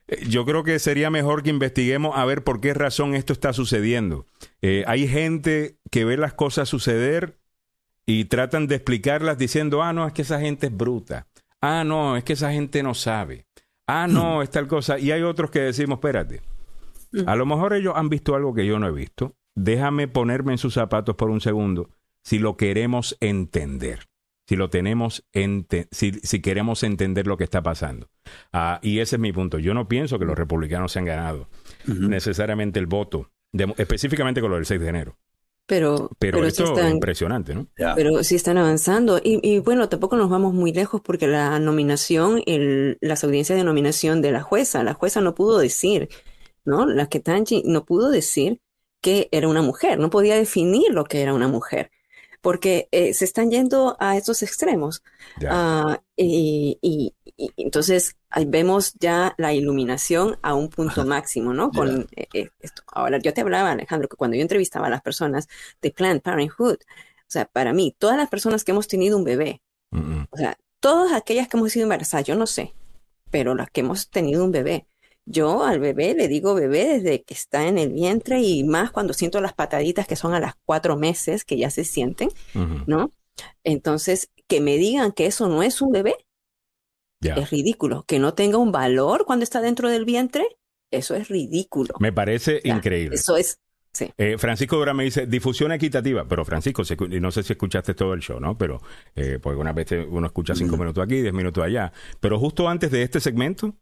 eh, 0.07 0.25
yo 0.29 0.45
creo 0.45 0.63
que 0.63 0.79
sería 0.79 1.11
mejor 1.11 1.43
que 1.43 1.51
investiguemos 1.51 2.17
a 2.17 2.25
ver 2.25 2.45
por 2.45 2.61
qué 2.61 2.73
razón 2.75 3.15
esto 3.15 3.33
está 3.33 3.53
sucediendo. 3.53 4.27
Hay 4.87 5.09
gente 5.09 5.77
que 5.91 6.05
ve 6.05 6.17
las 6.17 6.35
cosas 6.35 6.69
suceder 6.69 7.39
y 8.07 8.27
tratan 8.27 8.69
de 8.69 8.77
explicarlas 8.77 9.39
diciendo, 9.39 9.83
ah, 9.83 9.93
no, 9.93 10.07
es 10.07 10.13
que 10.13 10.23
esa 10.23 10.41
gente 10.41 10.69
es 10.69 10.77
bruta. 10.77 11.27
Ah, 11.61 11.85
no, 11.85 12.17
es 12.17 12.25
que 12.25 12.33
esa 12.33 12.53
gente 12.53 12.83
no 12.83 12.95
sabe. 12.95 13.47
Ah, 13.87 14.07
no, 14.09 14.43
es 14.43 14.51
tal 14.51 14.69
cosa. 14.69 14.99
Y 14.99 15.11
hay 15.11 15.23
otros 15.23 15.51
que 15.51 15.61
decimos, 15.61 15.97
espérate, 15.97 16.43
a 17.27 17.37
lo 17.37 17.47
mejor 17.47 17.75
ellos 17.75 17.95
han 17.97 18.09
visto 18.09 18.35
algo 18.35 18.55
que 18.55 18.67
yo 18.67 18.79
no 18.79 18.87
he 18.89 18.93
visto. 18.93 19.37
Déjame 19.55 20.09
ponerme 20.09 20.53
en 20.53 20.59
sus 20.59 20.75
zapatos 20.75 21.17
por 21.17 21.31
un 21.31 21.41
segundo 21.41 21.91
si 22.23 22.39
lo 22.39 22.57
queremos 22.57 23.17
entender 23.21 24.09
si 24.47 24.57
lo 24.57 24.71
tenemos, 24.71 25.25
si, 25.93 26.13
si, 26.23 26.43
queremos 26.43 26.83
entender 26.83 27.27
lo 27.27 27.37
que 27.37 27.45
está 27.45 27.63
pasando. 27.63 28.11
Ah, 28.53 28.81
y 28.83 28.99
ese 28.99 29.17
es 29.17 29.21
mi 29.21 29.33
punto. 29.33 29.59
Yo 29.59 29.73
no 29.73 29.89
pienso 29.89 30.19
que 30.19 30.25
los 30.25 30.37
republicanos 30.37 30.93
se 30.93 30.99
han 30.99 31.05
ganado 31.05 31.49
necesariamente 31.87 32.79
el 32.79 32.87
voto, 32.87 33.31
específicamente 33.77 34.41
con 34.41 34.51
lo 34.51 34.57
del 34.57 34.67
6 34.67 34.81
de 34.81 34.89
enero. 34.89 35.17
Pero, 35.73 36.11
pero, 36.19 36.45
esto 36.45 36.79
es 36.79 36.91
impresionante, 36.93 37.55
¿no? 37.55 37.67
Pero 37.97 38.23
sí 38.25 38.35
están 38.35 38.59
avanzando. 38.59 39.19
Y, 39.25 39.59
bueno, 39.61 39.89
tampoco 39.89 40.17
nos 40.17 40.29
vamos 40.29 40.53
muy 40.53 40.71
lejos 40.71 41.01
porque 41.01 41.27
la 41.27 41.59
nominación, 41.61 42.43
el, 42.45 42.99
las 43.01 43.25
audiencias 43.25 43.57
de 43.57 43.65
nominación 43.65 44.21
de 44.21 44.33
la 44.33 44.43
jueza, 44.43 44.85
la 44.85 44.93
jueza 44.93 45.23
no 45.23 45.35
pudo 45.35 45.59
decir, 45.59 46.11
¿no? 46.67 46.85
La 46.85 47.07
que 47.09 47.21
Tanchi 47.21 47.63
no 47.65 47.87
pudo 47.87 48.11
decir 48.11 48.61
que 49.01 49.31
era 49.33 49.49
una 49.49 49.63
mujer, 49.63 49.99
no 49.99 50.11
podía 50.11 50.37
definir 50.37 50.93
lo 50.93 51.05
que 51.05 51.23
era 51.23 51.33
una 51.33 51.49
mujer 51.49 51.91
porque 52.43 52.89
eh, 52.91 53.15
se 53.15 53.25
están 53.25 53.51
yendo 53.51 53.97
a 54.01 54.17
estos 54.17 54.43
extremos. 54.43 55.03
Ah, 55.49 56.03
y, 56.17 57.15
entonces 57.57 58.17
ahí 58.29 58.45
vemos 58.45 58.95
ya 58.99 59.35
la 59.39 59.55
iluminación 59.55 60.39
a 60.43 60.55
un 60.55 60.69
punto 60.69 61.07
máximo, 61.07 61.55
¿no? 61.55 61.71
Con 61.71 62.09
eh, 62.17 62.29
eh, 62.35 62.51
esto. 62.61 62.83
Ahora, 62.89 63.19
yo 63.19 63.33
te 63.33 63.41
hablaba, 63.41 63.71
Alejandro, 63.71 64.09
que 64.09 64.17
cuando 64.17 64.37
yo 64.37 64.43
entrevistaba 64.43 64.89
a 64.89 64.91
las 64.91 65.03
personas 65.03 65.49
de 65.81 65.93
Planned 65.93 66.21
Parenthood, 66.21 66.79
o 66.79 67.31
sea, 67.33 67.47
para 67.47 67.73
mí, 67.73 67.95
todas 67.97 68.17
las 68.17 68.29
personas 68.29 68.65
que 68.65 68.73
hemos 68.73 68.89
tenido 68.89 69.17
un 69.17 69.25
bebé, 69.25 69.63
o 69.93 70.37
sea, 70.37 70.59
todas 70.81 71.13
aquellas 71.13 71.49
que 71.49 71.57
hemos 71.57 71.73
sido 71.73 71.85
embarazadas, 71.85 72.27
yo 72.27 72.35
no 72.35 72.47
sé, 72.47 72.75
pero 73.31 73.55
las 73.55 73.71
que 73.71 73.83
hemos 73.83 74.11
tenido 74.11 74.45
un 74.45 74.51
bebé, 74.51 74.87
yo 75.25 75.65
al 75.65 75.79
bebé 75.79 76.15
le 76.15 76.29
digo 76.29 76.55
bebé 76.55 76.99
desde 76.99 77.23
que 77.23 77.35
está 77.35 77.69
en 77.69 77.79
el 77.79 77.93
vientre 77.93 78.41
y 78.41 78.65
más 78.65 78.91
cuando 78.91 79.13
siento 79.13 79.41
las 79.41 79.55
pataditas 79.55 80.07
que 80.07 80.17
son 80.17 80.35
a 80.35 80.41
las 80.41 80.55
cuatro 80.65 80.97
meses 80.97 81.45
que 81.45 81.57
ya 81.57 81.71
se 81.71 81.85
sienten, 81.85 82.31
¿no? 82.87 83.13
Entonces, 83.65 84.31
que 84.47 84.61
me 84.61 84.77
digan 84.77 85.13
que 85.13 85.27
eso 85.27 85.49
no 85.49 85.63
es 85.63 85.81
un 85.81 85.93
bebé, 85.93 86.17
es 87.21 87.51
ridículo. 87.51 88.05
Que 88.07 88.19
no 88.19 88.35
tenga 88.35 88.59
un 88.59 88.73
valor 88.73 89.25
cuando 89.25 89.45
está 89.45 89.61
dentro 89.61 89.89
del 89.89 90.05
vientre, 90.05 90.45
eso 90.91 91.15
es 91.15 91.29
ridículo. 91.29 91.95
Me 92.01 92.13
parece 92.13 92.61
increíble. 92.65 93.17
Eso 93.17 93.37
es 93.37 93.59
Sí. 93.95 94.11
Eh, 94.17 94.39
Francisco 94.39 94.77
Dura 94.79 94.95
me 94.95 95.05
dice 95.05 95.27
difusión 95.27 95.71
equitativa, 95.71 96.27
pero 96.27 96.47
Francisco, 96.47 96.83
no 97.21 97.31
sé 97.31 97.43
si 97.43 97.53
escuchaste 97.53 97.93
todo 97.93 98.15
el 98.15 98.21
show, 98.21 98.41
¿no? 98.41 98.57
Pero 98.57 98.81
eh, 99.15 99.39
porque 99.39 99.61
una 99.61 99.75
vez 99.75 99.89
uno 100.09 100.27
escucha 100.27 100.55
cinco 100.55 100.79
minutos 100.79 101.05
aquí, 101.05 101.21
diez 101.21 101.35
minutos 101.35 101.63
allá. 101.63 101.93
Pero 102.19 102.39
justo 102.39 102.71
antes 102.71 102.91
de 102.91 103.03
este 103.03 103.21
segmento, 103.21 103.75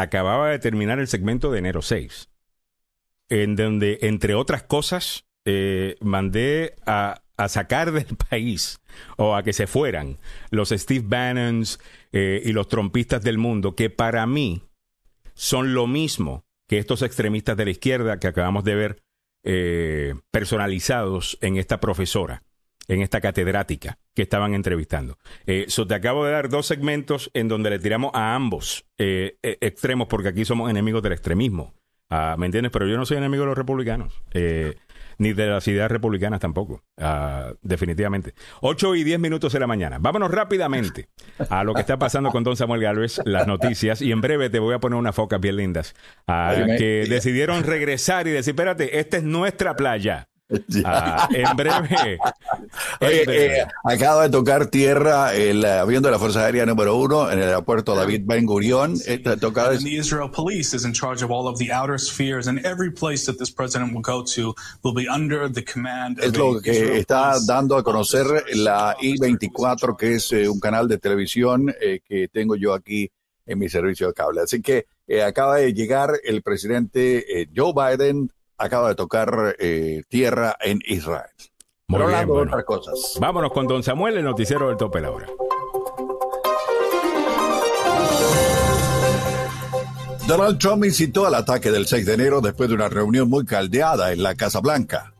acababa 0.00 0.50
de 0.50 0.58
terminar 0.58 0.98
el 0.98 1.08
segmento 1.08 1.50
de 1.50 1.58
enero 1.58 1.82
6, 1.82 2.30
en 3.28 3.56
donde, 3.56 3.98
entre 4.02 4.34
otras 4.34 4.62
cosas, 4.62 5.24
eh, 5.44 5.96
mandé 6.00 6.76
a, 6.86 7.22
sacar 7.48 7.90
del 7.92 8.16
país 8.28 8.80
o 9.16 9.34
a 9.34 9.42
que 9.42 9.54
se 9.54 9.66
fueran 9.66 10.18
los 10.50 10.70
Steve 10.70 11.04
Bannons 11.06 11.80
eh, 12.12 12.42
y 12.44 12.52
los 12.52 12.68
trompistas 12.68 13.22
del 13.22 13.38
mundo, 13.38 13.74
que 13.74 13.88
para 13.88 14.26
mí 14.26 14.62
son 15.34 15.72
lo 15.72 15.86
mismo 15.86 16.44
que 16.68 16.78
estos 16.78 17.02
extremistas 17.02 17.56
de 17.56 17.64
la 17.64 17.70
izquierda 17.70 18.18
que 18.20 18.28
acabamos 18.28 18.64
de 18.64 18.74
ver 18.74 19.02
eh, 19.42 20.14
personalizados 20.30 21.38
en 21.40 21.56
esta 21.56 21.80
profesora 21.80 22.42
en 22.90 23.02
esta 23.02 23.20
catedrática 23.20 23.98
que 24.14 24.22
estaban 24.22 24.52
entrevistando. 24.52 25.16
Eh, 25.46 25.66
te 25.88 25.94
acabo 25.94 26.24
de 26.24 26.32
dar 26.32 26.48
dos 26.48 26.66
segmentos 26.66 27.30
en 27.34 27.46
donde 27.46 27.70
le 27.70 27.78
tiramos 27.78 28.10
a 28.14 28.34
ambos 28.34 28.84
eh, 28.98 29.38
e, 29.42 29.58
extremos, 29.60 30.08
porque 30.08 30.28
aquí 30.28 30.44
somos 30.44 30.68
enemigos 30.68 31.02
del 31.02 31.12
extremismo. 31.12 31.72
Ah, 32.10 32.34
¿Me 32.36 32.46
entiendes? 32.46 32.72
Pero 32.72 32.88
yo 32.88 32.96
no 32.96 33.06
soy 33.06 33.18
enemigo 33.18 33.44
de 33.44 33.48
los 33.48 33.58
republicanos. 33.58 34.20
Eh, 34.34 34.74
ni 35.18 35.34
de 35.34 35.46
las 35.46 35.68
ideas 35.68 35.90
republicanas 35.90 36.40
tampoco, 36.40 36.82
ah, 36.98 37.52
definitivamente. 37.62 38.34
Ocho 38.62 38.94
y 38.96 39.04
diez 39.04 39.20
minutos 39.20 39.52
de 39.52 39.60
la 39.60 39.66
mañana. 39.66 39.98
Vámonos 40.00 40.30
rápidamente 40.30 41.08
a 41.50 41.62
lo 41.62 41.74
que 41.74 41.82
está 41.82 41.98
pasando 41.98 42.30
con 42.30 42.42
don 42.42 42.56
Samuel 42.56 42.80
Galvez, 42.80 43.20
las 43.24 43.46
noticias, 43.46 44.00
y 44.00 44.12
en 44.12 44.22
breve 44.22 44.48
te 44.48 44.58
voy 44.58 44.74
a 44.74 44.80
poner 44.80 44.98
unas 44.98 45.14
focas 45.14 45.38
bien 45.38 45.56
lindas, 45.56 45.94
ah, 46.26 46.54
que 46.78 47.06
decidieron 47.08 47.64
regresar 47.64 48.26
y 48.26 48.30
decir, 48.30 48.52
espérate, 48.52 48.98
esta 48.98 49.18
es 49.18 49.22
nuestra 49.22 49.76
playa. 49.76 50.26
Ah, 50.84 51.28
en 51.32 51.56
breve. 51.56 52.18
Eh, 53.00 53.64
acaba 53.84 54.24
de 54.24 54.30
tocar 54.30 54.66
tierra 54.66 55.34
el 55.34 55.64
avión 55.64 56.02
de 56.02 56.10
la 56.10 56.18
Fuerza 56.18 56.44
Aérea 56.44 56.66
número 56.66 56.96
uno 56.96 57.30
en 57.30 57.38
el 57.38 57.48
aeropuerto 57.48 57.94
David 57.94 58.22
Ben 58.24 58.46
Gurion. 58.46 58.96
Eh, 59.06 59.18
toca 59.40 59.70
the 59.78 59.96
Israel 59.96 60.30
police 60.30 60.74
is 60.74 60.84
in 60.84 60.92
charge 60.92 61.22
of 61.22 61.30
all 61.30 61.46
of 61.46 61.58
the 61.58 61.72
outer 61.72 61.98
spheres 61.98 62.48
and 62.48 62.64
every 62.64 62.90
place 62.90 63.24
that 63.26 63.38
this 63.38 63.50
president 63.50 63.92
will 63.92 64.02
go 64.02 64.24
to 64.24 64.54
will 64.82 64.94
be 64.94 65.08
under 65.08 65.50
the 65.50 65.62
command 65.64 66.18
Es 66.20 66.36
lo 66.36 66.60
que 66.60 66.98
está 66.98 67.38
dando 67.46 67.76
a 67.76 67.84
conocer 67.84 68.26
la 68.54 68.96
I-24, 69.00 69.96
que 69.96 70.14
es 70.14 70.32
eh, 70.32 70.48
un 70.48 70.58
canal 70.58 70.88
de 70.88 70.98
televisión 70.98 71.72
que 71.80 72.28
tengo 72.32 72.56
yo 72.56 72.74
aquí 72.74 73.10
en 73.46 73.58
mi 73.58 73.68
servicio 73.68 74.08
de 74.08 74.14
cable. 74.14 74.40
Así 74.42 74.60
que 74.60 74.86
acaba 75.24 75.56
de 75.56 75.72
llegar 75.72 76.12
el 76.24 76.42
presidente 76.42 77.48
Joe 77.54 77.72
Biden 77.72 78.30
acaba 78.60 78.88
de 78.88 78.94
tocar 78.94 79.56
eh, 79.58 80.02
tierra 80.08 80.56
en 80.60 80.80
Israel. 80.86 81.30
Muy 81.88 82.06
bien, 82.06 82.30
otras 82.30 82.64
cosas. 82.64 83.16
Vámonos 83.18 83.50
con 83.52 83.66
don 83.66 83.82
Samuel, 83.82 84.18
el 84.18 84.24
noticiero 84.24 84.68
del 84.68 84.76
tope 84.76 85.00
la 85.00 85.10
hora. 85.10 85.26
Donald 90.28 90.58
Trump 90.58 90.84
incitó 90.84 91.26
al 91.26 91.34
ataque 91.34 91.72
del 91.72 91.88
6 91.88 92.06
de 92.06 92.14
enero 92.14 92.40
después 92.40 92.68
de 92.68 92.76
una 92.76 92.88
reunión 92.88 93.28
muy 93.28 93.44
caldeada 93.44 94.12
en 94.12 94.22
la 94.22 94.36
Casa 94.36 94.60
Blanca. 94.60 95.12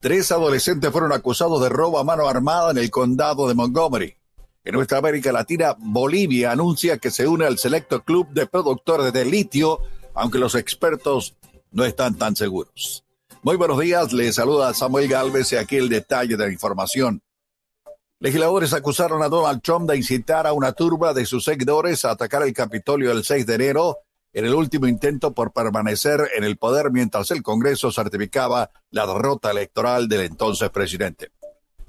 Tres 0.00 0.32
adolescentes 0.32 0.90
fueron 0.90 1.12
acusados 1.12 1.62
de 1.62 1.68
robo 1.68 2.00
a 2.00 2.04
mano 2.04 2.28
armada 2.28 2.72
en 2.72 2.78
el 2.78 2.90
condado 2.90 3.46
de 3.46 3.54
Montgomery. 3.54 4.16
En 4.64 4.74
nuestra 4.74 4.98
América 4.98 5.30
Latina, 5.30 5.76
Bolivia 5.78 6.50
anuncia 6.50 6.98
que 6.98 7.12
se 7.12 7.28
une 7.28 7.46
al 7.46 7.58
selecto 7.58 8.02
club 8.02 8.28
de 8.30 8.46
productores 8.46 9.12
de 9.12 9.24
litio, 9.24 9.78
aunque 10.14 10.40
los 10.40 10.56
expertos 10.56 11.36
no 11.70 11.84
están 11.84 12.16
tan 12.16 12.36
seguros. 12.36 13.04
Muy 13.42 13.56
buenos 13.56 13.78
días, 13.78 14.12
les 14.12 14.34
saluda 14.34 14.74
Samuel 14.74 15.08
Galvez 15.08 15.52
y 15.52 15.56
aquí 15.56 15.76
el 15.76 15.88
detalle 15.88 16.36
de 16.36 16.46
la 16.46 16.52
información. 16.52 17.22
Legisladores 18.18 18.72
acusaron 18.72 19.22
a 19.22 19.28
Donald 19.28 19.60
Trump 19.62 19.88
de 19.90 19.96
incitar 19.96 20.46
a 20.46 20.52
una 20.52 20.72
turba 20.72 21.12
de 21.12 21.26
sus 21.26 21.44
seguidores 21.44 22.04
a 22.04 22.12
atacar 22.12 22.42
el 22.42 22.54
Capitolio 22.54 23.12
el 23.12 23.24
6 23.24 23.46
de 23.46 23.54
enero 23.54 23.98
en 24.32 24.46
el 24.46 24.54
último 24.54 24.86
intento 24.86 25.32
por 25.32 25.52
permanecer 25.52 26.30
en 26.34 26.44
el 26.44 26.56
poder 26.56 26.90
mientras 26.90 27.30
el 27.30 27.42
Congreso 27.42 27.92
certificaba 27.92 28.70
la 28.90 29.06
derrota 29.06 29.50
electoral 29.50 30.08
del 30.08 30.22
entonces 30.22 30.70
presidente. 30.70 31.30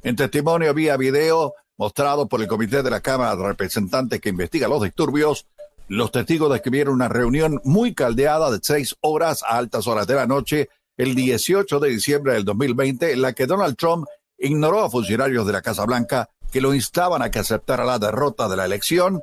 En 0.03 0.15
testimonio 0.15 0.73
vía 0.73 0.95
video 0.95 1.53
mostrado 1.78 2.28
por 2.28 2.41
el 2.41 2.47
Comité 2.47 2.84
de 2.84 2.89
la 2.89 3.01
Cámara 3.01 3.36
de 3.36 3.47
Representantes 3.47 4.19
que 4.19 4.30
investiga 4.30 4.67
los 4.67 4.82
disturbios, 4.82 5.47
los 5.88 6.11
testigos 6.11 6.51
describieron 6.51 6.95
una 6.95 7.07
reunión 7.07 7.61
muy 7.63 7.93
caldeada 7.93 8.51
de 8.51 8.59
seis 8.61 8.95
horas 9.01 9.43
a 9.43 9.57
altas 9.57 9.88
horas 9.88 10.05
de 10.07 10.15
la 10.15 10.27
noche 10.27 10.69
el 10.97 11.15
18 11.15 11.79
de 11.79 11.89
diciembre 11.89 12.33
del 12.33 12.43
2020 12.43 13.13
en 13.13 13.21
la 13.21 13.33
que 13.33 13.45
Donald 13.45 13.77
Trump 13.77 14.05
ignoró 14.38 14.83
a 14.83 14.89
funcionarios 14.89 15.45
de 15.45 15.53
la 15.53 15.61
Casa 15.61 15.85
Blanca 15.85 16.29
que 16.51 16.61
lo 16.61 16.73
instaban 16.73 17.21
a 17.21 17.31
que 17.31 17.39
aceptara 17.39 17.85
la 17.85 17.99
derrota 17.99 18.47
de 18.49 18.57
la 18.57 18.65
elección 18.65 19.21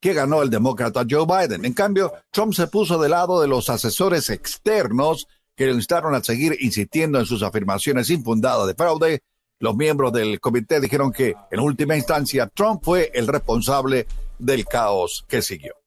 que 0.00 0.12
ganó 0.12 0.42
el 0.42 0.50
demócrata 0.50 1.04
Joe 1.08 1.26
Biden. 1.26 1.64
En 1.64 1.72
cambio, 1.72 2.12
Trump 2.30 2.52
se 2.52 2.66
puso 2.66 3.00
de 3.00 3.08
lado 3.08 3.40
de 3.40 3.48
los 3.48 3.70
asesores 3.70 4.28
externos 4.28 5.26
que 5.56 5.66
lo 5.66 5.72
instaron 5.72 6.14
a 6.14 6.22
seguir 6.22 6.56
insistiendo 6.60 7.18
en 7.18 7.26
sus 7.26 7.42
afirmaciones 7.42 8.10
infundadas 8.10 8.66
de 8.66 8.74
fraude. 8.74 9.22
Los 9.60 9.76
miembros 9.76 10.12
del 10.12 10.40
comité 10.40 10.80
dijeron 10.80 11.12
que, 11.12 11.34
en 11.50 11.60
última 11.60 11.96
instancia, 11.96 12.48
Trump 12.48 12.82
fue 12.84 13.10
el 13.14 13.26
responsable 13.28 14.06
del 14.38 14.66
caos 14.66 15.24
que 15.28 15.40
siguió. 15.42 15.83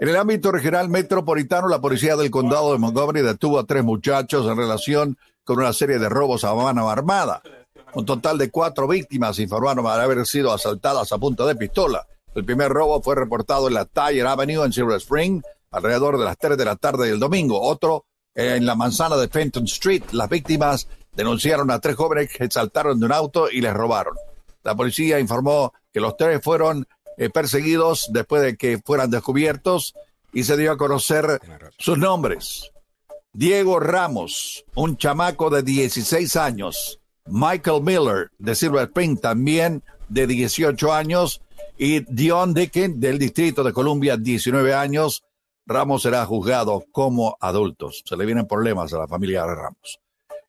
En 0.00 0.08
el 0.08 0.16
ámbito 0.16 0.52
regional 0.52 0.88
metropolitano, 0.88 1.66
la 1.66 1.80
policía 1.80 2.16
del 2.16 2.30
condado 2.30 2.72
de 2.72 2.78
Montgomery 2.78 3.20
detuvo 3.20 3.58
a 3.58 3.64
tres 3.64 3.82
muchachos 3.82 4.46
en 4.46 4.56
relación 4.56 5.18
con 5.42 5.58
una 5.58 5.72
serie 5.72 5.98
de 5.98 6.08
robos 6.08 6.44
a 6.44 6.54
mano 6.54 6.88
armada. 6.88 7.42
Un 7.94 8.06
total 8.06 8.38
de 8.38 8.50
cuatro 8.50 8.86
víctimas 8.86 9.40
informaron 9.40 9.84
haber 9.86 10.24
sido 10.24 10.52
asaltadas 10.52 11.10
a 11.10 11.18
punta 11.18 11.44
de 11.46 11.56
pistola. 11.56 12.06
El 12.34 12.44
primer 12.44 12.70
robo 12.70 13.02
fue 13.02 13.16
reportado 13.16 13.66
en 13.66 13.74
la 13.74 13.86
Tyler 13.86 14.26
Avenue 14.28 14.64
en 14.64 14.72
Silver 14.72 14.98
Spring 14.98 15.42
alrededor 15.72 16.16
de 16.16 16.24
las 16.24 16.38
3 16.38 16.56
de 16.56 16.64
la 16.64 16.76
tarde 16.76 17.08
del 17.08 17.18
domingo. 17.18 17.60
Otro 17.60 18.04
en 18.36 18.66
la 18.66 18.76
manzana 18.76 19.16
de 19.16 19.26
Fenton 19.26 19.64
Street. 19.64 20.04
Las 20.12 20.28
víctimas 20.28 20.86
denunciaron 21.12 21.72
a 21.72 21.80
tres 21.80 21.96
jóvenes 21.96 22.30
que 22.32 22.48
saltaron 22.48 23.00
de 23.00 23.06
un 23.06 23.12
auto 23.12 23.50
y 23.50 23.60
les 23.60 23.74
robaron. 23.74 24.14
La 24.62 24.76
policía 24.76 25.18
informó 25.18 25.72
que 25.92 25.98
los 25.98 26.16
tres 26.16 26.40
fueron 26.40 26.86
eh, 27.18 27.30
perseguidos 27.30 28.08
después 28.12 28.42
de 28.42 28.56
que 28.56 28.78
fueran 28.78 29.10
descubiertos 29.10 29.94
y 30.32 30.44
se 30.44 30.56
dio 30.56 30.72
a 30.72 30.78
conocer 30.78 31.40
sus 31.78 31.98
nombres. 31.98 32.70
Diego 33.32 33.78
Ramos, 33.80 34.64
un 34.74 34.96
chamaco 34.96 35.50
de 35.50 35.62
16 35.62 36.36
años. 36.36 37.00
Michael 37.26 37.82
Miller, 37.82 38.30
de 38.38 38.54
Silver 38.54 38.84
Spring, 38.84 39.18
también 39.20 39.82
de 40.08 40.26
18 40.26 40.92
años. 40.92 41.42
Y 41.76 42.00
Dion 42.12 42.54
Dicken, 42.54 42.98
del 42.98 43.18
Distrito 43.18 43.62
de 43.62 43.72
Columbia, 43.72 44.16
19 44.16 44.74
años. 44.74 45.24
Ramos 45.66 46.02
será 46.02 46.24
juzgado 46.24 46.84
como 46.90 47.36
adultos. 47.40 48.02
Se 48.06 48.16
le 48.16 48.24
vienen 48.24 48.46
problemas 48.46 48.92
a 48.92 48.98
la 48.98 49.06
familia 49.06 49.44
de 49.44 49.54
Ramos. 49.54 50.00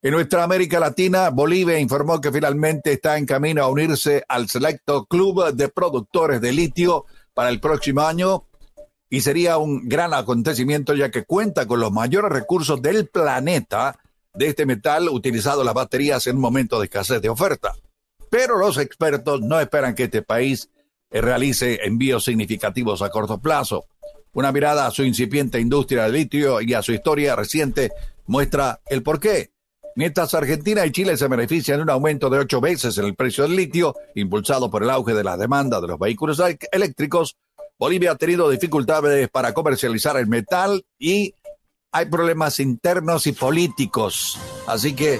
En 0.02 0.12
nuestra 0.12 0.46
América 0.46 0.80
Latina, 0.80 1.30
Bolivia 1.30 1.78
informó 1.78 2.22
que 2.22 2.32
finalmente 2.32 2.94
está 2.94 3.18
en 3.18 3.26
camino 3.26 3.62
a 3.62 3.68
unirse 3.68 4.24
al 4.30 4.48
selecto 4.48 5.06
club 5.06 5.52
de 5.54 5.68
productores 5.68 6.40
de 6.40 6.54
litio 6.54 7.06
para 7.34 7.50
el 7.50 7.60
próximo 7.60 8.02
año 8.02 8.46
y 9.10 9.20
sería 9.20 9.58
un 9.58 9.90
gran 9.90 10.14
acontecimiento 10.14 10.94
ya 10.94 11.12
que 11.12 11.26
cuenta 11.26 11.66
con 11.66 11.82
los 11.82 11.92
mayores 11.92 12.32
recursos 12.32 12.82
del 12.82 13.10
planeta 13.10 14.00
de 14.34 14.48
este 14.48 14.66
metal 14.66 15.10
utilizado 15.10 15.62
en 15.62 15.66
las 15.66 15.76
baterías 15.76 16.28
en 16.28 16.38
un 16.38 16.44
momento 16.44 16.80
de 16.80 16.86
escasez 16.86 17.22
de 17.22 17.28
oferta. 17.28 17.76
Pero 18.30 18.58
los 18.58 18.78
expertos 18.78 19.42
no 19.42 19.60
esperan 19.60 19.96
que 19.96 20.04
este 20.04 20.22
país 20.22 20.70
realice 21.12 21.80
envíos 21.84 22.24
significativos 22.24 23.02
a 23.02 23.10
corto 23.10 23.42
plazo. 23.42 23.84
Una 24.32 24.54
mirada 24.54 24.88
a 24.88 24.92
su 24.92 25.04
incipiente 25.04 25.60
industria 25.60 26.04
de 26.04 26.12
litio 26.12 26.62
y 26.62 26.74
a 26.74 26.82
su 26.82 26.94
historia 26.94 27.36
reciente 27.36 27.92
muestra 28.28 28.80
el 28.86 29.04
porqué. 29.04 29.52
Mientras 30.00 30.34
Argentina 30.34 30.86
y 30.86 30.94
Chile 30.94 31.18
se 31.18 31.28
benefician 31.28 31.76
de 31.76 31.84
un 31.84 31.90
aumento 31.90 32.30
de 32.30 32.40
ocho 32.40 32.62
veces 32.62 32.98
en 32.98 33.04
el 33.04 33.16
precio 33.16 33.44
del 33.44 33.58
litio, 33.58 33.94
impulsado 34.16 34.72
por 34.72 34.82
el 34.82 34.90
auge 34.92 35.14
de 35.14 35.26
la 35.26 35.36
demanda 35.36 35.82
de 35.82 35.90
los 35.90 36.00
vehículos 36.00 36.42
eléctricos, 36.72 37.36
Bolivia 37.78 38.12
ha 38.12 38.16
tenido 38.16 38.50
dificultades 38.50 39.28
para 39.28 39.54
comercializar 39.54 40.16
el 40.16 40.28
metal 40.28 40.86
y 40.98 41.36
hay 41.92 42.06
problemas 42.06 42.62
internos 42.62 43.28
y 43.28 43.34
políticos. 43.34 44.40
Así 44.68 44.96
que 44.96 45.20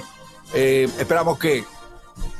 eh, 0.54 0.88
esperamos 0.98 1.38
que 1.38 1.62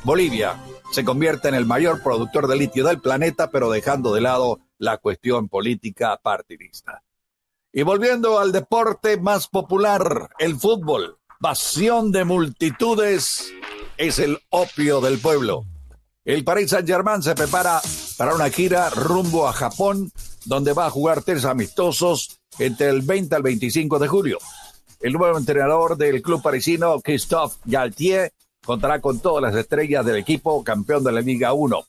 Bolivia 0.03 0.55
se 0.91 1.05
convierta 1.05 1.47
en 1.47 1.53
el 1.53 1.67
mayor 1.67 2.01
productor 2.01 2.47
de 2.47 2.55
litio 2.55 2.83
del 2.83 3.01
planeta, 3.01 3.51
pero 3.51 3.69
dejando 3.69 4.15
de 4.15 4.21
lado 4.21 4.61
la 4.79 4.97
cuestión 4.97 5.47
política 5.47 6.19
partidista. 6.23 7.03
Y 7.71 7.83
volviendo 7.83 8.39
al 8.39 8.51
deporte 8.51 9.17
más 9.17 9.47
popular, 9.47 10.31
el 10.39 10.55
fútbol 10.55 11.19
pasión 11.41 12.11
de 12.11 12.23
multitudes 12.23 13.51
es 13.97 14.19
el 14.19 14.37
opio 14.49 15.01
del 15.01 15.17
pueblo. 15.17 15.65
El 16.23 16.43
Paris 16.43 16.69
Saint-Germain 16.69 17.23
se 17.23 17.33
prepara 17.33 17.81
para 18.15 18.35
una 18.35 18.51
gira 18.51 18.91
rumbo 18.91 19.47
a 19.47 19.53
Japón, 19.53 20.11
donde 20.45 20.73
va 20.73 20.85
a 20.85 20.91
jugar 20.91 21.23
tres 21.23 21.45
amistosos 21.45 22.39
entre 22.59 22.89
el 22.89 23.01
20 23.01 23.35
al 23.35 23.41
25 23.41 23.97
de 23.97 24.07
julio. 24.07 24.37
El 24.99 25.13
nuevo 25.13 25.35
entrenador 25.35 25.97
del 25.97 26.21
club 26.21 26.43
parisino, 26.43 27.01
Christophe 27.01 27.57
Galtier, 27.65 28.31
contará 28.63 29.01
con 29.01 29.19
todas 29.19 29.41
las 29.41 29.55
estrellas 29.55 30.05
del 30.05 30.17
equipo 30.17 30.63
campeón 30.63 31.03
de 31.03 31.11
la 31.11 31.21
Liga 31.21 31.53
1. 31.53 31.85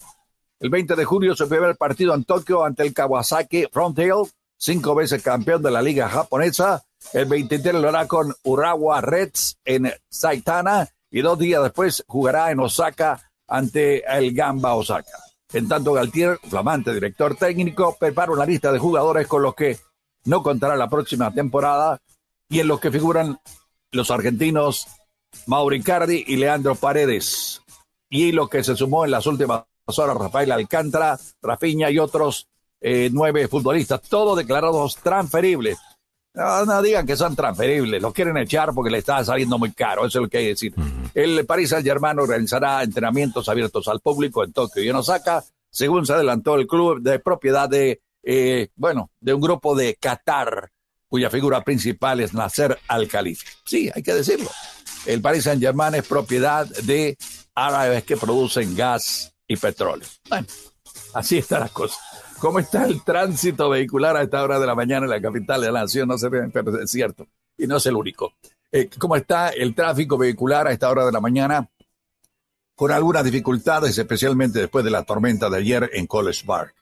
El 0.61 0.71
20 0.71 0.97
de 0.97 1.05
julio 1.05 1.37
se 1.37 1.45
el 1.45 1.77
partido 1.77 2.15
en 2.15 2.25
Tokio 2.25 2.65
ante 2.65 2.85
el 2.85 2.95
Kawasaki 2.95 3.67
Frontale, 3.71 4.31
cinco 4.57 4.95
veces 4.95 5.23
campeón 5.23 5.63
de 5.63 5.71
la 5.71 5.83
Liga 5.83 6.09
japonesa, 6.09 6.83
el 7.13 7.27
23 7.27 7.75
lo 7.75 7.89
hará 7.89 8.07
con 8.07 8.35
Urawa 8.43 9.01
Reds 9.01 9.59
en 9.65 9.93
Saitana 10.09 10.89
y 11.11 11.21
dos 11.21 11.39
días 11.39 11.63
después 11.63 12.05
jugará 12.07 12.51
en 12.51 12.61
Osaka 12.61 13.21
ante 13.47 14.03
el 14.17 14.35
Gamba 14.35 14.75
Osaka. 14.75 15.19
En 15.53 15.69
tanto, 15.69 15.93
Galtier, 15.93 16.39
flamante 16.49 16.95
director 16.95 17.37
técnico, 17.37 17.97
prepara 18.01 18.33
una 18.33 18.47
lista 18.47 18.73
de 18.73 18.79
jugadores 18.79 19.27
con 19.27 19.43
los 19.43 19.55
que 19.55 19.79
no 20.25 20.43
contará 20.43 20.77
la 20.77 20.89
próxima 20.89 21.33
temporada 21.33 22.01
y 22.49 22.61
en 22.61 22.69
los 22.69 22.81
que 22.81 22.91
figuran 22.91 23.39
los 23.91 24.11
argentinos 24.11 24.87
Mauricardi 25.47 26.25
y 26.27 26.37
Leandro 26.37 26.75
Paredes. 26.75 27.61
Y 28.09 28.33
lo 28.33 28.49
que 28.49 28.65
se 28.65 28.77
sumó 28.77 29.05
en 29.05 29.11
las 29.11 29.27
últimas 29.27 29.65
horas, 29.87 30.17
Rafael 30.17 30.53
Alcántara, 30.53 31.19
Rafiña 31.43 31.91
y 31.91 31.99
otros 31.99 32.49
eh, 32.81 33.11
nueve 33.13 33.49
futbolistas, 33.49 34.03
todos 34.03 34.37
declarados 34.37 34.97
transferibles. 34.97 35.79
No, 36.35 36.83
digan 36.83 37.07
que 37.07 37.15
son 37.15 37.37
transferibles, 37.37 38.01
los 38.01 38.15
quieren 38.15 38.37
echar 38.39 38.73
porque 38.75 38.91
le 38.91 38.99
está 38.99 39.23
saliendo 39.23 39.59
muy 39.59 39.73
caro, 39.73 40.07
eso 40.07 40.19
es 40.19 40.23
lo 40.23 40.29
que 40.31 40.39
hay 40.39 40.45
que 40.45 40.51
decir. 40.51 40.75
El 41.13 41.45
Paris 41.45 41.71
Saint-Germain 41.71 42.19
organizará 42.19 42.83
entrenamientos 42.83 43.51
abiertos 43.51 43.87
al 43.89 44.01
público 44.01 44.43
en 44.43 44.53
Tokio 44.53 44.83
y 44.83 44.89
en 44.89 44.97
Osaka, 44.97 45.45
según 45.69 46.07
se 46.07 46.15
adelantó 46.15 46.55
el 46.55 46.67
club 46.67 47.03
de 47.03 47.19
propiedad 47.19 47.69
de, 47.69 48.01
eh, 48.23 48.69
bueno, 48.77 49.11
de 49.21 49.35
un 49.35 49.43
grupo 49.43 49.77
de 49.77 49.97
Qatar, 50.01 50.71
cuya 51.07 51.29
figura 51.29 51.63
principal 51.63 52.21
es 52.21 52.33
Nasser 52.33 52.79
Al-Khalifa. 52.89 53.51
Sí, 53.67 53.91
hay 53.95 54.03
que 54.03 54.15
decirlo. 54.15 54.51
El 55.05 55.21
Paris 55.21 55.45
Saint-Germain 55.45 55.95
es 55.97 56.07
propiedad 56.07 56.67
de 56.67 57.19
árabes 57.55 58.05
que 58.05 58.17
producen 58.17 58.75
gas 58.75 59.35
y 59.47 59.57
petróleo. 59.57 60.09
Bueno, 60.31 60.47
así 61.13 61.37
están 61.37 61.61
las 61.61 61.73
cosas. 61.73 61.99
¿Cómo 62.43 62.59
está 62.59 62.87
el 62.87 63.05
tránsito 63.05 63.71
vehicular 63.71 64.17
a 64.17 64.23
esta 64.23 64.43
hora 64.43 64.59
de 64.59 64.67
la 64.67 64.75
mañana 64.75 65.07
en 65.07 65.11
la 65.11 65.23
capital 65.23 65.61
de 65.61 65.71
la 65.71 65.83
nación? 65.83 66.09
No 66.09 66.19
se 66.19 66.29
ve, 66.29 66.49
pero 66.53 66.77
es 66.83 66.91
cierto. 66.91 67.29
Y 67.57 67.69
no 67.69 67.77
es 67.77 67.87
el 67.87 67.95
único. 67.95 68.33
Eh, 68.73 68.91
¿Cómo 68.99 69.15
está 69.15 69.51
el 69.51 69.77
tráfico 69.77 70.19
vehicular 70.19 70.67
a 70.67 70.73
esta 70.73 70.91
hora 70.91 71.07
de 71.07 71.13
la 71.13 71.21
mañana? 71.21 71.71
Con 72.75 72.91
algunas 72.91 73.23
dificultades, 73.23 73.97
especialmente 73.97 74.59
después 74.59 74.85
de 74.85 74.91
la 74.91 75.05
tormenta 75.05 75.49
de 75.51 75.59
ayer 75.59 75.89
en 75.93 76.09
College 76.09 76.45
Park. 76.45 76.75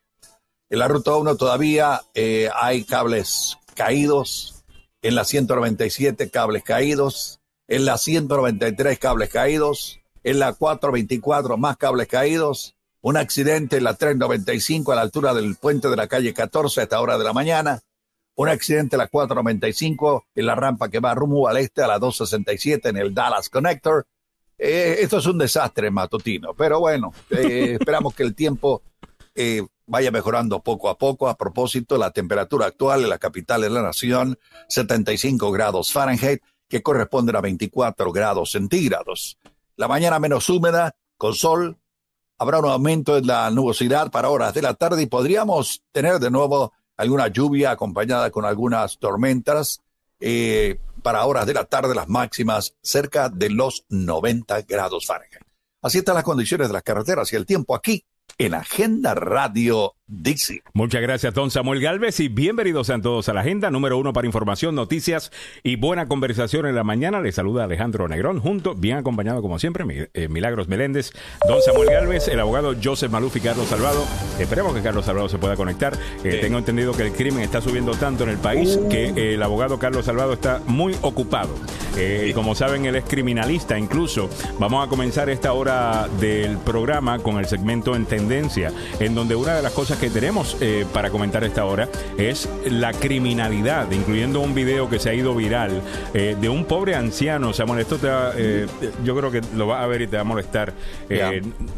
En 0.70 0.78
la 0.78 0.88
ruta 0.88 1.14
1 1.14 1.36
todavía 1.36 2.00
eh, 2.14 2.48
hay 2.54 2.84
cables 2.84 3.58
caídos. 3.74 4.64
En 5.02 5.14
la 5.14 5.26
197 5.26 6.30
cables 6.30 6.62
caídos. 6.62 7.42
En 7.68 7.84
la 7.84 7.98
193 7.98 8.98
cables 8.98 9.28
caídos. 9.28 10.00
En 10.24 10.38
la 10.38 10.54
424 10.54 11.58
más 11.58 11.76
cables 11.76 12.08
caídos 12.08 12.76
un 13.02 13.16
accidente 13.16 13.78
en 13.78 13.84
la 13.84 13.94
395 13.94 14.92
a 14.92 14.96
la 14.96 15.02
altura 15.02 15.34
del 15.34 15.56
puente 15.56 15.88
de 15.88 15.96
la 15.96 16.06
calle 16.06 16.34
14 16.34 16.80
a 16.80 16.82
esta 16.84 17.00
hora 17.00 17.18
de 17.18 17.24
la 17.24 17.32
mañana, 17.32 17.80
un 18.34 18.48
accidente 18.48 18.96
en 18.96 18.98
la 18.98 19.08
495 19.08 20.26
en 20.34 20.46
la 20.46 20.54
rampa 20.54 20.88
que 20.88 21.00
va 21.00 21.14
rumbo 21.14 21.48
al 21.48 21.58
este 21.58 21.82
a 21.82 21.86
la 21.86 21.98
267 21.98 22.88
en 22.88 22.96
el 22.96 23.14
Dallas 23.14 23.48
Connector. 23.48 24.06
Eh, 24.56 24.98
esto 25.00 25.18
es 25.18 25.26
un 25.26 25.38
desastre 25.38 25.90
matutino, 25.90 26.54
pero 26.54 26.80
bueno, 26.80 27.12
eh, 27.30 27.76
esperamos 27.80 28.14
que 28.14 28.22
el 28.22 28.34
tiempo 28.34 28.82
eh, 29.34 29.62
vaya 29.86 30.10
mejorando 30.10 30.60
poco 30.60 30.88
a 30.88 30.98
poco. 30.98 31.28
A 31.28 31.36
propósito, 31.36 31.96
la 31.96 32.10
temperatura 32.10 32.66
actual 32.66 33.02
en 33.02 33.10
la 33.10 33.18
capital 33.18 33.62
de 33.62 33.70
la 33.70 33.82
nación, 33.82 34.38
75 34.68 35.50
grados 35.50 35.92
Fahrenheit, 35.92 36.42
que 36.68 36.82
corresponden 36.82 37.36
a 37.36 37.40
24 37.40 38.12
grados 38.12 38.52
centígrados. 38.52 39.38
La 39.76 39.88
mañana 39.88 40.18
menos 40.18 40.48
húmeda, 40.48 40.94
con 41.16 41.34
sol, 41.34 41.79
habrá 42.40 42.58
un 42.58 42.70
aumento 42.70 43.18
en 43.18 43.26
la 43.26 43.50
nubosidad 43.50 44.10
para 44.10 44.30
horas 44.30 44.54
de 44.54 44.62
la 44.62 44.72
tarde 44.72 45.02
y 45.02 45.06
podríamos 45.06 45.82
tener 45.92 46.18
de 46.18 46.30
nuevo 46.30 46.72
alguna 46.96 47.28
lluvia 47.28 47.70
acompañada 47.70 48.30
con 48.30 48.46
algunas 48.46 48.98
tormentas 48.98 49.82
eh, 50.20 50.78
para 51.02 51.26
horas 51.26 51.44
de 51.44 51.52
la 51.52 51.66
tarde, 51.66 51.94
las 51.94 52.08
máximas 52.08 52.74
cerca 52.80 53.28
de 53.28 53.50
los 53.50 53.84
90 53.90 54.62
grados 54.62 55.04
Fahrenheit. 55.06 55.44
Así 55.82 55.98
están 55.98 56.14
las 56.14 56.24
condiciones 56.24 56.68
de 56.68 56.72
las 56.72 56.82
carreteras 56.82 57.30
y 57.30 57.36
el 57.36 57.44
tiempo 57.44 57.74
aquí 57.74 58.06
en 58.38 58.54
Agenda 58.54 59.14
Radio 59.14 59.96
Dixie. 60.10 60.62
Muchas 60.74 61.02
gracias, 61.02 61.32
don 61.34 61.52
Samuel 61.52 61.80
Galvez, 61.80 62.18
y 62.18 62.26
bienvenidos 62.26 62.90
a 62.90 63.00
todos 63.00 63.28
a 63.28 63.32
la 63.32 63.42
agenda 63.42 63.70
número 63.70 63.96
uno 63.96 64.12
para 64.12 64.26
información, 64.26 64.74
noticias 64.74 65.30
y 65.62 65.76
buena 65.76 66.08
conversación 66.08 66.66
en 66.66 66.74
la 66.74 66.82
mañana. 66.82 67.20
Les 67.20 67.36
saluda 67.36 67.62
Alejandro 67.62 68.08
Negrón, 68.08 68.40
junto, 68.40 68.74
bien 68.74 68.96
acompañado 68.96 69.40
como 69.40 69.60
siempre, 69.60 70.10
eh, 70.12 70.28
Milagros 70.28 70.66
Meléndez, 70.66 71.12
don 71.46 71.62
Samuel 71.62 71.90
Galvez, 71.90 72.26
el 72.26 72.40
abogado 72.40 72.74
Joseph 72.82 73.12
Maluf 73.12 73.36
y 73.36 73.40
Carlos 73.40 73.68
Salvado. 73.68 74.04
Esperemos 74.40 74.74
que 74.74 74.82
Carlos 74.82 75.04
Salvado 75.04 75.28
se 75.28 75.38
pueda 75.38 75.54
conectar. 75.54 75.96
Eh, 76.24 76.38
tengo 76.40 76.58
entendido 76.58 76.92
que 76.92 77.04
el 77.04 77.12
crimen 77.12 77.44
está 77.44 77.60
subiendo 77.60 77.92
tanto 77.92 78.24
en 78.24 78.30
el 78.30 78.38
país 78.38 78.80
uh. 78.82 78.88
que 78.88 79.34
el 79.34 79.42
abogado 79.44 79.78
Carlos 79.78 80.06
Salvado 80.06 80.32
está 80.32 80.60
muy 80.66 80.96
ocupado. 81.02 81.54
Eh, 81.96 82.32
como 82.34 82.56
saben, 82.56 82.84
él 82.84 82.96
es 82.96 83.04
criminalista 83.04 83.78
incluso. 83.78 84.28
Vamos 84.58 84.84
a 84.84 84.88
comenzar 84.88 85.30
esta 85.30 85.52
hora 85.52 86.08
del 86.18 86.58
programa 86.58 87.20
con 87.20 87.38
el 87.38 87.46
segmento 87.46 87.94
en 87.94 88.06
tendencia, 88.06 88.72
en 88.98 89.14
donde 89.14 89.36
una 89.36 89.54
de 89.54 89.62
las 89.62 89.72
cosas 89.72 89.99
que 90.00 90.08
tenemos 90.08 90.56
eh, 90.62 90.86
para 90.94 91.10
comentar 91.10 91.44
esta 91.44 91.66
hora 91.66 91.86
es 92.16 92.48
la 92.64 92.92
criminalidad, 92.94 93.90
incluyendo 93.90 94.40
un 94.40 94.54
video 94.54 94.88
que 94.88 94.98
se 94.98 95.10
ha 95.10 95.14
ido 95.14 95.34
viral 95.34 95.82
eh, 96.14 96.36
de 96.40 96.48
un 96.48 96.64
pobre 96.64 96.94
anciano. 96.94 97.52
Samuel, 97.52 97.80
esto 97.80 97.98
te 97.98 98.08
eh, 98.08 98.66
yo 99.04 99.14
creo 99.14 99.30
que 99.30 99.42
lo 99.54 99.66
vas 99.66 99.84
a 99.84 99.86
ver 99.86 100.00
y 100.00 100.06
te 100.06 100.16
va 100.16 100.22
a 100.22 100.24
molestar. 100.24 100.72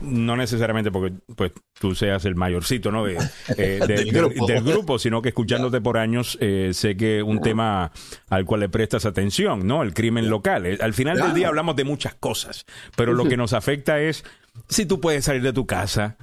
No 0.03 0.37
necesariamente 0.37 0.93
porque 0.93 1.15
pues 1.35 1.51
tú 1.81 1.97
seas 1.97 2.25
el 2.25 2.37
mayorcito 2.37 2.93
¿no? 2.93 3.05
de, 3.05 3.19
del, 3.57 4.63
grupo. 4.63 5.01
sino 5.01 5.21
que 5.21 5.31
escuchándote 5.31 5.81
por 5.81 5.99
años 5.99 6.39
sé 6.71 6.97
que 6.97 7.25
un 7.25 7.41
tema 7.41 7.91
al 8.31 8.45
cual 8.45 8.61
le 8.61 8.69
prestas 8.69 9.05
atención, 9.05 9.67
¿no? 9.67 9.83
El 9.83 9.95
crimen 9.95 10.31
local. 10.31 10.79
Al 10.81 10.95
final 10.95 11.19
del 11.19 11.35
día 11.35 11.49
hablamos 11.49 11.75
de 11.75 11.85
muchas 11.85 12.15
cosas, 12.15 12.67
pero 12.97 13.15
lo 13.15 13.25
que 13.25 13.37
nos 13.37 13.53
afecta 13.53 14.01
es 14.01 14.25
si 14.69 14.87
tú 14.87 15.01
puedes 15.01 15.25
salir 15.25 15.43
de 15.43 15.53
tu 15.53 15.67
casa 15.67 16.17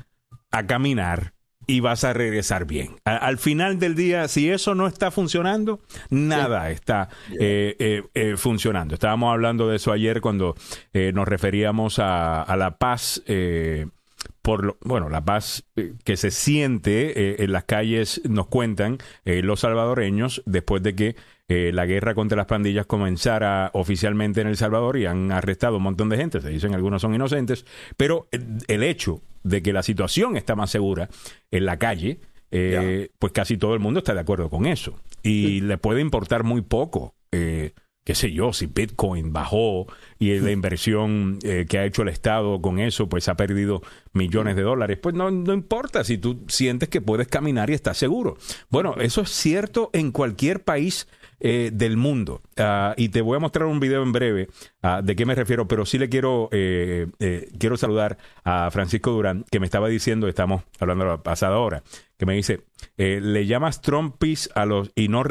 a 0.52 0.66
caminar 0.66 1.34
y 1.70 1.82
vas 1.82 2.04
a 2.04 2.14
regresar 2.14 2.66
bien. 2.66 2.96
al 3.06 3.38
final 3.38 3.78
del 3.78 3.94
día, 3.94 4.28
si 4.28 4.50
eso 4.50 4.74
no 4.74 4.88
está 4.88 5.12
funcionando, 5.12 5.82
nada 6.10 6.72
está 6.72 7.10
eh, 7.40 7.76
eh, 7.78 8.02
eh, 8.16 8.38
funcionando. 8.38 8.96
Estábamos 8.96 9.32
hablando 9.32 9.70
de 9.70 9.76
eso 9.76 9.92
ayer 9.92 10.20
cuando 10.20 10.56
nos 11.14 11.28
referíamos 11.28 12.00
a, 12.00 12.42
a 12.42 12.58
la 12.58 12.78
paz 12.78 13.22
por 14.50 14.80
bueno, 14.84 15.10
la 15.10 15.24
paz 15.24 15.64
eh, 15.76 15.94
que 16.04 16.18
se 16.18 16.32
siente 16.32 17.12
eh, 17.12 17.36
en 17.44 17.52
las 17.52 17.66
calles, 17.66 18.20
nos 18.28 18.48
cuentan 18.48 18.98
eh, 19.24 19.44
los 19.44 19.60
salvadoreños, 19.60 20.42
después 20.48 20.82
de 20.82 20.96
que 20.96 21.16
la 21.50 21.88
guerra 21.88 22.14
contra 22.14 22.38
las 22.38 22.46
pandillas 22.46 22.86
comenzara 22.86 23.72
oficialmente 23.74 24.42
en 24.42 24.48
El 24.48 24.56
Salvador 24.56 24.98
y 24.98 25.08
han 25.08 25.32
arrestado 25.32 25.78
un 25.78 25.84
montón 25.84 26.08
de 26.10 26.18
gente, 26.18 26.42
se 26.42 26.50
dicen 26.50 26.76
algunos 26.76 27.02
son 27.02 27.16
inocentes, 27.16 27.66
pero 27.98 28.28
el 28.32 28.84
hecho 28.84 29.22
de 29.42 29.64
que 29.64 29.74
la 29.74 29.82
situación 29.82 30.38
está 30.38 30.56
más 30.56 30.70
segura 30.70 31.10
en 31.50 31.66
la 31.66 31.78
calle, 31.78 32.20
pues 32.52 33.34
casi 33.34 33.58
todo 33.58 33.74
el 33.74 33.80
mundo 33.80 33.98
está 33.98 34.14
de 34.14 34.20
acuerdo 34.20 34.52
con 34.52 34.68
eso. 34.68 35.00
Y 35.24 35.62
le 35.62 35.80
puede 35.80 36.02
importar 36.02 36.44
muy 36.44 36.62
poco 36.62 37.16
qué 38.10 38.16
sé 38.16 38.32
yo, 38.32 38.54
si 38.54 38.66
Bitcoin 38.66 39.34
bajó 39.34 39.86
y 40.18 40.34
la 40.40 40.50
inversión 40.50 41.38
eh, 41.44 41.68
que 41.70 41.78
ha 41.78 41.86
hecho 41.86 42.02
el 42.02 42.08
Estado 42.08 42.60
con 42.60 42.80
eso, 42.80 43.08
pues 43.08 43.30
ha 43.30 43.36
perdido 43.36 43.84
millones 44.14 44.56
de 44.56 44.64
dólares, 44.64 44.98
pues 45.00 45.14
no, 45.14 45.30
no 45.30 45.54
importa 45.54 46.04
si 46.04 46.18
tú 46.18 46.44
sientes 46.48 46.90
que 46.90 47.02
puedes 47.02 47.28
caminar 47.28 47.70
y 47.70 47.74
estás 47.74 48.00
seguro. 48.00 48.36
Bueno, 48.72 48.96
eso 49.00 49.22
es 49.22 49.30
cierto 49.30 49.92
en 49.94 50.12
cualquier 50.12 50.64
país 50.64 51.08
eh, 51.42 51.70
del 51.72 51.96
mundo. 51.96 52.42
Ah, 52.58 52.94
y 52.98 53.10
te 53.10 53.22
voy 53.22 53.38
a 53.38 53.40
mostrar 53.40 53.66
un 53.68 53.80
video 53.80 54.04
en 54.04 54.12
breve 54.12 54.50
ah, 54.82 55.02
de 55.02 55.16
qué 55.16 55.26
me 55.26 55.36
refiero, 55.36 55.70
pero 55.70 55.86
sí 55.86 55.98
le 55.98 56.10
quiero, 56.10 56.50
eh, 56.52 57.08
eh, 57.20 57.50
quiero 57.58 57.78
saludar 57.78 58.18
a 58.44 58.70
Francisco 58.72 59.12
Durán, 59.12 59.46
que 59.50 59.62
me 59.62 59.66
estaba 59.66 59.88
diciendo, 59.88 60.28
estamos 60.28 60.64
hablando 60.80 61.06
de 61.06 61.12
la 61.12 61.24
pasada 61.24 61.58
hora, 61.60 61.82
que 62.18 62.26
me 62.26 62.34
dice, 62.34 62.60
le 62.98 63.46
llamas 63.46 63.82
trompis 63.82 64.50
a 64.54 64.66
los 64.66 64.92
y 64.96 65.08
no 65.08 65.24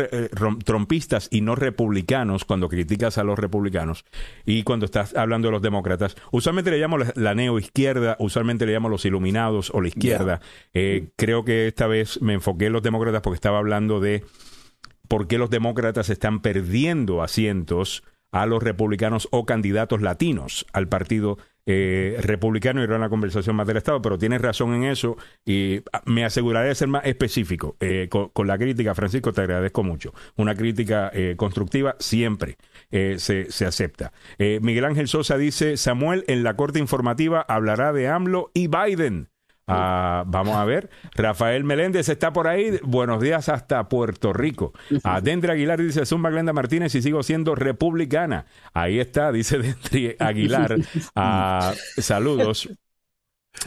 trompistas 0.64 1.28
y 1.30 1.42
no 1.42 1.54
republicanos 1.54 2.46
cuando 2.46 2.70
criticas 2.70 3.18
a 3.18 3.24
los 3.24 3.38
republicanos 3.38 4.06
y 4.46 4.62
cuando 4.62 4.86
estás 4.86 5.14
hablando 5.14 5.48
de 5.48 5.52
los 5.52 5.60
demócratas. 5.60 6.16
Usualmente 6.30 6.70
le 6.70 6.78
llamo 6.78 6.96
la, 6.96 7.34
neoizquierda, 7.34 8.16
usualmente 8.18 8.64
le 8.64 8.72
llamo 8.72 8.88
los 8.88 9.04
iluminados 9.04 9.70
o 9.74 9.82
la 9.82 9.88
izquierda. 9.88 10.40
creo 10.72 11.44
que 11.44 11.66
esta 11.66 11.86
vez 11.86 12.22
me 12.22 12.32
enfoqué 12.32 12.66
en 12.66 12.72
los 12.72 12.82
demócratas 12.82 13.20
porque 13.20 13.34
estaba 13.34 13.58
hablando 13.58 14.00
de 14.00 14.24
por 15.08 15.26
qué 15.26 15.38
los 15.38 15.50
demócratas 15.50 16.10
están 16.10 16.40
perdiendo 16.40 17.22
asientos 17.22 18.04
a 18.30 18.46
los 18.46 18.62
republicanos 18.62 19.28
o 19.30 19.46
candidatos 19.46 20.02
latinos 20.02 20.66
al 20.72 20.88
partido 20.88 21.38
eh, 21.70 22.16
republicano 22.20 22.80
y 22.80 22.84
era 22.84 22.96
una 22.96 23.10
conversación 23.10 23.56
más 23.56 23.66
del 23.66 23.76
Estado, 23.76 24.00
pero 24.00 24.16
tienes 24.16 24.40
razón 24.40 24.74
en 24.74 24.84
eso 24.84 25.16
y 25.44 25.82
ah, 25.92 26.02
me 26.06 26.24
aseguraré 26.24 26.68
de 26.68 26.74
ser 26.74 26.88
más 26.88 27.04
específico 27.04 27.76
eh, 27.80 28.08
con, 28.08 28.46
la 28.46 28.56
crítica, 28.56 28.94
Francisco, 28.94 29.32
te 29.32 29.42
agradezco 29.42 29.82
mucho. 29.82 30.14
Una 30.36 30.54
crítica 30.54 31.10
eh, 31.12 31.34
constructiva 31.36 31.96
siempre 31.98 32.56
se, 32.90 33.50
se, 33.50 33.66
acepta. 33.66 34.12
Miguel 34.38 34.86
Ángel 34.86 35.08
Sosa 35.08 35.36
dice, 35.36 35.76
Samuel 35.76 36.24
en 36.26 36.42
la 36.42 36.56
corte 36.56 36.78
informativa 36.78 37.42
hablará 37.42 37.92
de 37.92 38.08
AMLO 38.08 38.50
y 38.54 38.68
Biden. 38.68 39.28
Ah, 39.68 40.24
vamos 40.26 40.56
a 40.56 40.64
ver. 40.64 40.90
Rafael 41.14 41.64
Meléndez 41.64 42.08
está 42.08 42.32
por 42.32 42.48
ahí. 42.48 42.78
Buenos 42.82 43.20
días 43.20 43.48
hasta 43.48 43.88
Puerto 43.88 44.32
Rico. 44.32 44.72
A 45.04 45.20
Dendri 45.20 45.50
Aguilar 45.52 45.80
dice 45.80 46.06
Zumba 46.06 46.30
Glenda 46.30 46.52
Martínez 46.52 46.94
y 46.94 47.02
sigo 47.02 47.22
siendo 47.22 47.54
republicana. 47.54 48.46
Ahí 48.72 48.98
está, 48.98 49.30
dice 49.32 49.58
Dendri 49.58 50.16
Aguilar. 50.18 50.76
Ah, 51.14 51.74
saludos. 51.98 52.68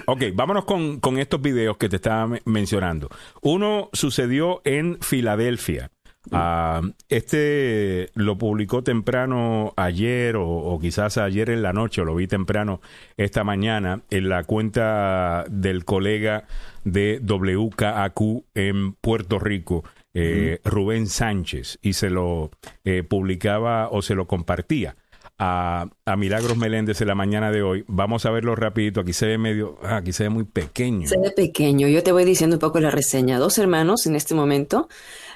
Ok, 0.05 0.23
vámonos 0.33 0.65
con, 0.65 0.99
con 0.99 1.17
estos 1.17 1.41
videos 1.41 1.77
que 1.77 1.89
te 1.89 1.97
estaba 1.97 2.37
mencionando. 2.45 3.09
Uno 3.41 3.89
sucedió 3.93 4.61
en 4.63 4.97
Filadelfia. 5.01 5.91
Ah, 6.29 6.81
este 7.09 8.11
lo 8.13 8.37
publicó 8.37 8.83
temprano 8.83 9.73
ayer 9.75 10.35
o, 10.37 10.77
quizás 10.79 11.17
ayer 11.17 11.49
en 11.49 11.63
la 11.63 11.73
noche, 11.73 12.01
o 12.01 12.05
lo 12.05 12.15
vi 12.15 12.27
temprano 12.27 12.79
esta 13.17 13.43
mañana 13.43 14.01
en 14.11 14.29
la 14.29 14.43
cuenta 14.43 15.45
del 15.49 15.83
colega 15.83 16.45
de 16.83 17.19
WKAQ 17.19 18.21
en 18.53 18.93
Puerto 18.93 19.39
Rico, 19.39 19.83
eh, 20.13 20.59
Rubén 20.63 21.07
Sánchez, 21.07 21.79
y 21.81 21.93
se 21.93 22.11
lo 22.11 22.51
eh, 22.83 23.03
publicaba 23.03 23.89
o 23.89 24.01
se 24.01 24.13
lo 24.13 24.27
compartía. 24.27 24.95
A, 25.43 25.89
a, 26.05 26.17
Milagros 26.17 26.55
Meléndez 26.55 27.01
en 27.01 27.07
la 27.07 27.15
mañana 27.15 27.49
de 27.49 27.63
hoy. 27.63 27.83
Vamos 27.87 28.27
a 28.27 28.29
verlo 28.29 28.55
rapidito. 28.55 29.01
Aquí 29.01 29.11
se 29.11 29.25
ve 29.25 29.39
medio, 29.39 29.79
ah, 29.81 29.95
aquí 29.95 30.13
se 30.13 30.21
ve 30.25 30.29
muy 30.29 30.43
pequeño. 30.43 31.07
Se 31.07 31.17
ve 31.17 31.31
pequeño. 31.31 31.87
Yo 31.87 32.03
te 32.03 32.11
voy 32.11 32.25
diciendo 32.25 32.57
un 32.57 32.59
poco 32.59 32.79
la 32.79 32.91
reseña. 32.91 33.39
Dos 33.39 33.57
hermanos 33.57 34.05
en 34.05 34.15
este 34.15 34.35
momento 34.35 34.87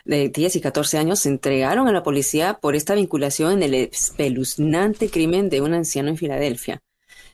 de 0.06 0.30
10 0.30 0.56
y 0.56 0.62
14 0.62 0.98
años 0.98 1.20
se 1.20 1.30
entregaron 1.30 1.88
a 1.88 1.92
la 1.92 2.04
policía 2.04 2.60
por 2.62 2.76
esta 2.76 2.96
vinculación 2.96 3.54
en 3.54 3.64
el 3.64 3.74
espeluznante 3.74 5.10
crimen 5.10 5.50
de 5.50 5.62
un 5.62 5.74
anciano 5.74 6.10
en 6.10 6.18
Filadelfia. 6.18 6.82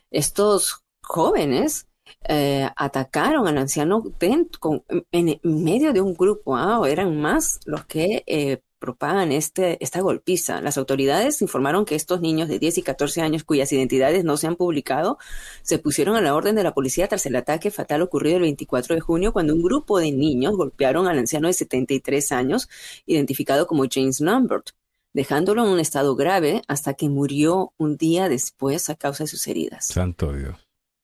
Estos 0.09 0.83
jóvenes 1.01 1.87
eh, 2.27 2.69
atacaron 2.75 3.47
al 3.47 3.57
anciano 3.57 4.03
en, 4.19 5.39
medio 5.43 5.93
de 5.93 6.01
un 6.01 6.13
grupo, 6.13 6.55
ah, 6.55 6.81
eran 6.87 7.19
más 7.19 7.59
los 7.65 7.85
que 7.85 8.23
eh, 8.25 8.61
propagan 8.81 9.31
este, 9.31 9.81
esta 9.81 10.01
golpiza. 10.01 10.59
Las 10.59 10.77
autoridades 10.77 11.41
informaron 11.41 11.85
que 11.85 11.95
estos 11.95 12.19
niños 12.19 12.49
de 12.49 12.59
10 12.59 12.79
y 12.79 12.81
14 12.81 13.21
años 13.21 13.45
cuyas 13.45 13.71
identidades 13.71 14.25
no 14.25 14.35
se 14.35 14.47
han 14.47 14.57
publicado 14.57 15.19
se 15.61 15.79
pusieron 15.79 16.15
a 16.17 16.21
la 16.21 16.35
orden 16.35 16.55
de 16.55 16.63
la 16.63 16.73
policía 16.73 17.07
tras 17.07 17.25
el 17.27 17.35
ataque 17.37 17.71
fatal 17.71 18.01
ocurrido 18.01 18.37
el 18.37 18.41
24 18.41 18.95
de 18.95 19.01
junio 19.01 19.31
cuando 19.31 19.53
un 19.53 19.61
grupo 19.61 19.99
de 19.99 20.11
niños 20.11 20.57
golpearon 20.57 21.07
al 21.07 21.19
anciano 21.19 21.47
de 21.47 21.53
73 21.53 22.31
años 22.33 22.67
identificado 23.05 23.67
como 23.67 23.85
James 23.89 24.19
Lambert, 24.19 24.71
dejándolo 25.13 25.63
en 25.63 25.69
un 25.69 25.79
estado 25.79 26.15
grave 26.15 26.63
hasta 26.67 26.95
que 26.95 27.07
murió 27.07 27.73
un 27.77 27.97
día 27.97 28.29
después 28.29 28.89
a 28.89 28.95
causa 28.95 29.25
de 29.25 29.27
sus 29.27 29.47
heridas. 29.47 29.85
Santo 29.85 30.33
Dios. 30.33 30.57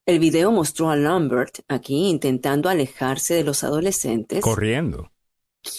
El 0.08 0.20
video 0.20 0.52
mostró 0.52 0.90
a 0.90 0.96
Lambert 0.96 1.60
aquí 1.68 2.08
intentando 2.08 2.70
alejarse 2.70 3.36
de 3.36 3.44
los 3.44 3.64
adolescentes. 3.64 4.42
Corriendo. 4.42 5.12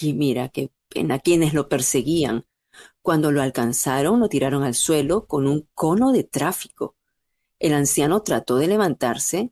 Y 0.01 0.13
mira, 0.13 0.49
qué 0.49 0.69
a 1.11 1.19
quienes 1.19 1.53
lo 1.53 1.69
perseguían. 1.69 2.45
Cuando 3.01 3.31
lo 3.31 3.41
alcanzaron, 3.41 4.19
lo 4.19 4.29
tiraron 4.29 4.63
al 4.63 4.75
suelo 4.75 5.25
con 5.25 5.47
un 5.47 5.67
cono 5.73 6.11
de 6.11 6.23
tráfico. 6.23 6.95
El 7.59 7.73
anciano 7.73 8.21
trató 8.21 8.57
de 8.57 8.67
levantarse, 8.67 9.51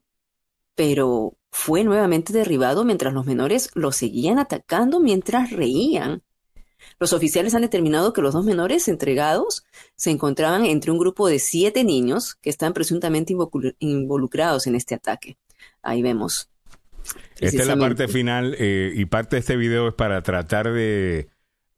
pero 0.76 1.38
fue 1.52 1.84
nuevamente 1.84 2.34
derribado 2.34 2.86
mientras 2.86 3.14
los 3.14 3.26
menores 3.26 3.70
lo 3.74 3.92
seguían 3.92 4.40
atacando 4.40 5.00
mientras 5.00 5.52
reían. 5.52 6.24
Los 7.00 7.14
oficiales 7.14 7.56
han 7.56 7.64
determinado 7.64 8.14
que 8.14 8.22
los 8.22 8.34
dos 8.34 8.46
menores 8.46 8.88
entregados 8.88 9.66
se 9.96 10.12
encontraban 10.12 10.66
entre 10.66 10.92
un 10.92 11.00
grupo 11.00 11.28
de 11.28 11.40
siete 11.40 11.84
niños 11.84 12.36
que 12.36 12.50
están 12.50 12.74
presuntamente 12.74 13.36
involucrados 13.80 14.68
en 14.68 14.76
este 14.76 14.96
ataque. 14.96 15.38
Ahí 15.82 16.02
vemos 16.02 16.50
esta 17.40 17.62
es 17.62 17.68
la 17.68 17.78
parte 17.78 18.08
final 18.08 18.56
eh, 18.58 18.92
y 18.96 19.06
parte 19.06 19.36
de 19.36 19.40
este 19.42 19.58
video 19.58 19.88
es 19.88 19.94
para 19.94 20.22
tratar 20.22 20.72
de, 20.72 21.30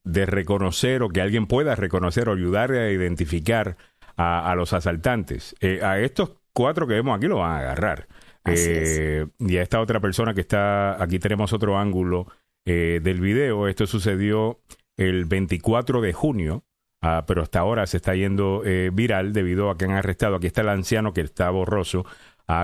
reconocer 0.06 1.04
o 1.04 1.10
que 1.10 1.22
alguien 1.22 1.48
pueda 1.48 1.76
reconocer 1.76 2.30
o 2.30 2.34
ayudar 2.34 2.72
a 2.72 2.92
identificar 2.92 3.78
a, 4.18 4.54
los 4.56 4.74
asaltantes. 4.74 5.56
Eh, 5.62 5.80
a 5.82 6.00
estos 6.00 6.34
cuatro 6.52 6.88
que 6.88 6.96
vemos 6.96 7.16
aquí 7.16 7.28
lo 7.28 7.38
van 7.38 7.52
a 7.52 7.60
agarrar. 7.60 8.08
Eh, 8.46 9.28
y 9.40 9.58
a 9.58 9.62
esta 9.62 9.80
otra 9.80 10.00
persona 10.00 10.34
que 10.34 10.42
está, 10.42 11.02
aquí 11.02 11.20
tenemos 11.20 11.54
otro 11.54 11.78
ángulo 11.78 12.28
del 12.66 13.20
video. 13.20 13.68
Esto 13.68 13.88
sucedió 13.88 14.60
el 14.98 15.26
24 15.26 16.02
de 16.02 16.14
junio. 16.14 16.64
Ah, 17.02 17.24
pero 17.26 17.42
hasta 17.42 17.60
ahora 17.60 17.88
se 17.88 17.98
está 17.98 18.14
yendo 18.14 18.62
viral 18.92 19.32
debido 19.32 19.70
a 19.70 19.78
que 19.78 19.86
han 19.86 19.92
arrestado. 19.92 20.36
Aquí 20.36 20.48
está 20.48 20.62
el 20.62 20.70
anciano 20.70 21.14
que 21.14 21.22
está 21.22 21.50
borroso 21.50 22.06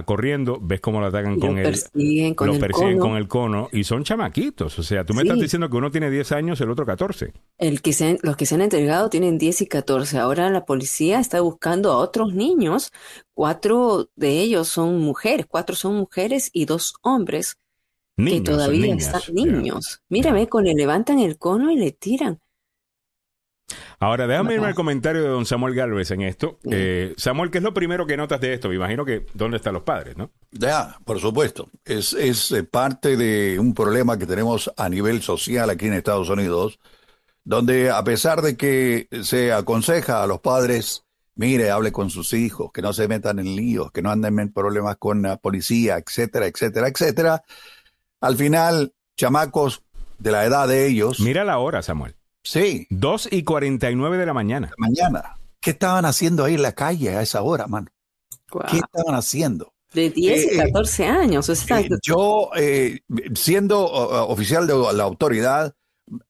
corriendo, 0.06 0.58
ves 0.60 0.82
cómo 0.82 1.00
lo 1.00 1.06
atacan 1.06 1.40
con 1.40 1.60
el, 1.60 2.36
con 2.36 2.48
lo 2.48 2.54
el 2.54 2.60
persiguen 2.60 2.98
cono. 2.98 3.00
con 3.00 3.18
el 3.18 3.28
cono 3.28 3.70
y 3.72 3.84
son 3.84 4.04
chamaquitos. 4.04 4.80
O 4.80 4.84
sea, 4.84 5.06
tú 5.06 5.14
me 5.14 5.22
estás 5.22 5.40
diciendo 5.40 5.70
que 5.70 5.78
uno 5.78 5.92
tiene 5.92 6.10
10 6.10 6.32
años, 6.32 6.60
el 6.62 6.72
otro 6.72 6.88
14. 6.88 7.34
El 7.60 7.82
que 7.84 7.94
se, 7.94 8.18
los 8.24 8.36
que 8.36 8.48
se 8.48 8.56
han 8.56 8.62
entregado 8.62 9.10
tienen 9.10 9.38
10 9.38 9.62
y 9.62 9.68
14. 9.68 10.18
Ahora 10.18 10.50
la 10.50 10.66
policía 10.66 11.20
está 11.20 11.40
buscando 11.42 11.92
a 11.92 11.98
otros 11.98 12.34
niños. 12.34 12.92
Cuatro 13.36 14.10
de 14.16 14.40
ellos 14.40 14.70
son 14.70 15.00
mujeres, 15.00 15.46
cuatro 15.48 15.76
son 15.76 15.96
mujeres 15.96 16.50
y 16.52 16.66
dos 16.66 16.96
hombres 17.04 17.58
que 18.18 18.42
todavía 18.42 18.96
están 18.96 19.22
niños. 19.34 20.02
Mírame, 20.10 20.48
con 20.48 20.64
le 20.64 20.74
levantan 20.74 21.20
el 21.20 21.38
cono 21.38 21.70
y 21.70 21.78
le 21.78 21.92
tiran. 21.92 22.40
Ahora, 24.00 24.28
déjame 24.28 24.56
irme 24.56 24.68
al 24.68 24.76
comentario 24.76 25.22
de 25.22 25.30
don 25.30 25.46
Samuel 25.46 25.74
Galvez 25.74 26.12
en 26.12 26.22
esto. 26.22 26.60
Eh, 26.70 27.14
Samuel, 27.18 27.50
¿qué 27.50 27.60
es 27.60 27.64
lo 27.64 27.74
primero 27.74 28.06
que 28.06 28.18
notas 28.18 28.42
de 28.42 28.54
esto? 28.54 28.70
Me 28.70 28.76
imagino 28.76 29.06
que 29.06 29.26
dónde 29.34 29.58
están 29.58 29.74
los 29.74 29.84
padres, 29.84 30.18
¿no? 30.18 30.32
Ya, 30.52 30.98
por 31.06 31.20
supuesto. 31.20 31.70
Es, 31.84 32.14
es 32.14 32.52
eh, 32.52 32.64
parte 32.64 33.18
de 33.18 33.58
un 33.60 33.74
problema 33.74 34.18
que 34.18 34.26
tenemos 34.26 34.72
a 34.78 34.90
nivel 34.90 35.22
social 35.22 35.70
aquí 35.70 35.88
en 35.88 35.94
Estados 35.94 36.30
Unidos, 36.30 36.80
donde 37.44 37.90
a 37.90 38.04
pesar 38.04 38.42
de 38.42 38.58
que 38.58 39.08
se 39.24 39.54
aconseja 39.54 40.24
a 40.24 40.28
los 40.28 40.42
padres, 40.42 41.06
mire, 41.36 41.72
hable 41.72 41.92
con 41.92 42.10
sus 42.10 42.34
hijos, 42.34 42.72
que 42.72 42.82
no 42.82 42.94
se 42.94 43.08
metan 43.08 43.40
en 43.40 43.56
líos, 43.56 43.92
que 43.92 44.02
no 44.02 44.12
anden 44.12 44.40
en 44.40 44.52
problemas 44.52 44.98
con 44.98 45.22
la 45.22 45.38
policía, 45.38 45.98
etcétera, 45.98 46.48
etcétera, 46.48 46.88
etcétera, 46.88 47.44
al 48.22 48.36
final 48.36 48.94
chamacos 49.16 49.84
de 50.20 50.32
la 50.32 50.46
edad 50.46 50.68
de 50.68 50.88
ellos. 50.88 51.20
Mira 51.20 51.44
la 51.44 51.58
hora, 51.60 51.82
Samuel. 51.82 52.16
Sí. 52.46 52.88
2 52.92 53.30
y 53.32 53.44
49 53.44 54.18
de 54.18 54.26
la 54.26 54.34
mañana. 54.34 54.72
Mañana. 54.78 55.38
¿Qué 55.60 55.72
estaban 55.72 56.06
haciendo 56.06 56.46
ahí 56.46 56.54
en 56.54 56.62
la 56.62 56.74
calle 56.74 57.10
a 57.10 57.22
esa 57.22 57.42
hora, 57.42 57.66
mano? 57.68 57.88
¿Qué 58.70 58.78
estaban 58.78 59.16
haciendo? 59.16 59.74
De 59.94 60.12
10 60.12 60.54
y 60.54 60.58
14 60.58 61.04
eh, 61.04 61.08
años. 61.08 61.50
Eh, 61.50 61.90
yo, 62.04 62.52
eh, 62.56 63.00
siendo 63.34 63.84
oficial 63.84 64.68
de 64.68 64.76
la 64.94 65.04
autoridad, 65.04 65.74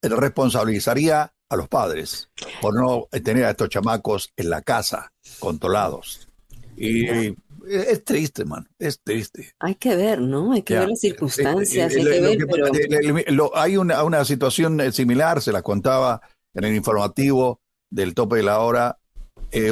responsabilizaría 0.01 1.33
a 1.49 1.55
los 1.57 1.67
padres 1.67 2.29
por 2.61 2.75
no 2.75 3.07
tener 3.23 3.43
a 3.43 3.51
estos 3.51 3.69
chamacos 3.69 4.31
en 4.37 4.49
la 4.49 4.61
casa, 4.61 5.11
controlados. 5.39 6.29
Y 6.77 7.35
es 7.69 8.03
triste, 8.03 8.45
man, 8.45 8.67
es 8.79 8.99
triste. 9.01 9.53
Hay 9.59 9.75
que 9.75 9.95
ver, 9.95 10.21
¿no? 10.21 10.53
Hay 10.53 10.61
que 10.61 10.77
ver 10.77 10.89
las 10.89 10.99
circunstancias, 10.99 11.93
hay 11.95 12.03
que 12.03 12.21
ver, 12.21 12.47
pero... 13.25 13.55
hay 13.55 13.77
una, 13.77 14.03
una 14.03 14.25
situación 14.25 14.79
similar, 14.91 15.41
se 15.41 15.51
la 15.51 15.61
contaba 15.61 16.21
en 16.53 16.63
el 16.63 16.75
informativo 16.75 17.61
del 17.89 18.13
tope 18.13 18.37
de 18.37 18.43
la 18.43 18.59
hora, 18.59 18.97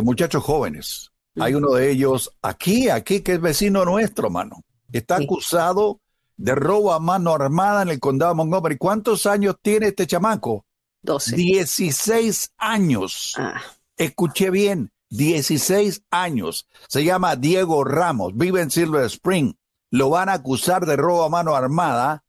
muchachos 0.02 0.44
jóvenes, 0.44 1.14
hay 1.40 1.56
uno 1.56 1.74
de 1.74 1.90
ellos 1.90 2.32
aquí, 2.42 2.90
aquí, 2.90 3.22
que 3.22 3.34
es 3.34 3.42
vecino 3.42 3.86
nuestro, 3.86 4.30
mano. 4.30 4.64
Está 4.92 5.16
acusado 5.16 6.00
de 6.38 6.54
robo 6.56 6.94
a 6.94 7.00
mano 7.00 7.34
armada 7.34 7.82
en 7.82 7.90
el 7.90 8.00
condado 8.00 8.34
de 8.34 8.38
Montgomery. 8.38 8.78
¿Cuántos 8.78 9.26
años 9.26 9.56
tiene 9.62 9.88
este 9.88 10.06
chamaco? 10.06 10.66
12. 11.02 11.36
16 11.36 12.54
años. 12.58 13.34
Ah. 13.38 13.62
Escuché 13.98 14.50
bien, 14.50 14.92
16 15.14 16.04
años. 16.10 16.68
Se 16.88 17.04
llama 17.04 17.36
Diego 17.36 17.84
Ramos, 17.84 18.36
vive 18.36 18.62
en 18.62 18.72
Silver 18.72 19.06
Spring. 19.06 19.54
Lo 19.92 20.10
van 20.10 20.30
a 20.30 20.34
acusar 20.34 20.86
de 20.86 20.96
robo 20.96 21.24
a 21.24 21.30
mano 21.30 21.56
armada 21.56 22.24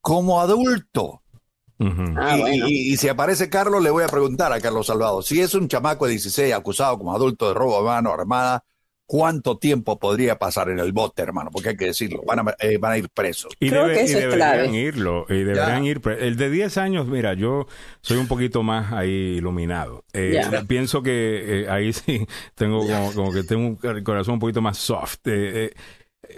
como 0.00 0.40
adulto. 0.40 1.22
Ah, 2.16 2.38
y, 2.38 2.96
si 2.96 3.08
aparece 3.08 3.50
Carlos, 3.50 3.82
le 3.82 3.90
voy 3.90 4.04
a 4.04 4.08
preguntar 4.08 4.52
a 4.52 4.60
Carlos 4.60 4.86
Salvado, 4.86 5.22
si 5.22 5.40
es 5.40 5.54
un 5.54 5.68
chamaco 5.68 6.06
de 6.06 6.12
16 6.12 6.54
acusado 6.54 6.98
como 6.98 7.14
adulto 7.14 7.48
de 7.48 7.54
robo 7.54 7.78
a 7.78 7.82
mano 7.82 8.12
armada, 8.12 8.64
¿cuánto 9.06 9.58
tiempo 9.58 9.98
podría 9.98 10.38
pasar 10.38 10.70
en 10.70 10.78
el 10.78 10.92
bote, 10.92 11.22
hermano? 11.22 11.50
Porque 11.52 11.70
hay 11.70 11.76
que 11.76 11.86
decirlo, 11.86 12.22
van 12.26 12.40
a, 12.40 12.54
eh, 12.58 12.78
van 12.78 12.92
a 12.92 12.98
ir 12.98 13.08
presos. 13.10 13.52
Y, 13.60 13.70
deberían 13.70 14.74
irlo, 14.74 15.26
y 15.28 15.42
deberían 15.42 15.84
ir. 15.84 16.00
El 16.18 16.36
de 16.36 16.50
10 16.50 16.78
años, 16.78 17.06
mira, 17.06 17.34
yo 17.34 17.66
soy 18.00 18.18
un 18.18 18.28
poquito 18.28 18.62
más 18.62 18.92
ahí 18.92 19.36
iluminado. 19.38 20.04
Eh, 20.12 20.40
pienso 20.66 21.02
que 21.02 21.62
eh, 21.62 21.68
ahí 21.68 21.92
sí 21.92 22.26
tengo 22.54 22.86
como, 23.14 23.32
que 23.32 23.42
tengo 23.42 23.66
un 23.66 24.02
corazón 24.02 24.34
un 24.34 24.40
poquito 24.40 24.62
más 24.62 24.78
soft. 24.78 25.20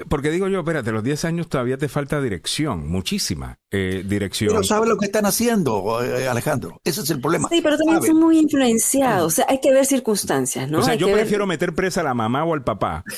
Porque 0.08 0.30
digo 0.30 0.48
yo, 0.48 0.60
espérate, 0.60 0.92
los 0.92 1.02
10 1.02 1.24
años 1.24 1.48
todavía 1.48 1.76
te 1.78 1.88
falta 1.88 2.20
dirección, 2.20 2.86
muchísima 2.88 3.58
eh, 3.70 4.04
dirección. 4.06 4.50
Pero 4.50 4.62
sabes 4.62 4.88
lo 4.88 4.96
que 4.96 5.06
están 5.06 5.26
haciendo, 5.26 6.02
eh, 6.02 6.28
Alejandro. 6.28 6.80
Ese 6.84 7.02
es 7.02 7.10
el 7.10 7.20
problema. 7.20 7.48
Sí, 7.48 7.60
pero 7.62 7.76
también 7.76 8.02
son 8.02 8.20
muy 8.20 8.38
influenciados. 8.38 9.26
O 9.26 9.30
sea, 9.30 9.46
hay 9.48 9.60
que 9.60 9.72
ver 9.72 9.86
circunstancias, 9.86 10.70
¿no? 10.70 10.78
O 10.78 10.82
sea, 10.82 10.94
yo 10.94 11.12
prefiero 11.12 11.46
meter 11.46 11.74
presa 11.74 12.00
a 12.00 12.04
la 12.04 12.14
mamá 12.14 12.44
o 12.44 12.54
al 12.54 12.64
papá. 12.64 13.04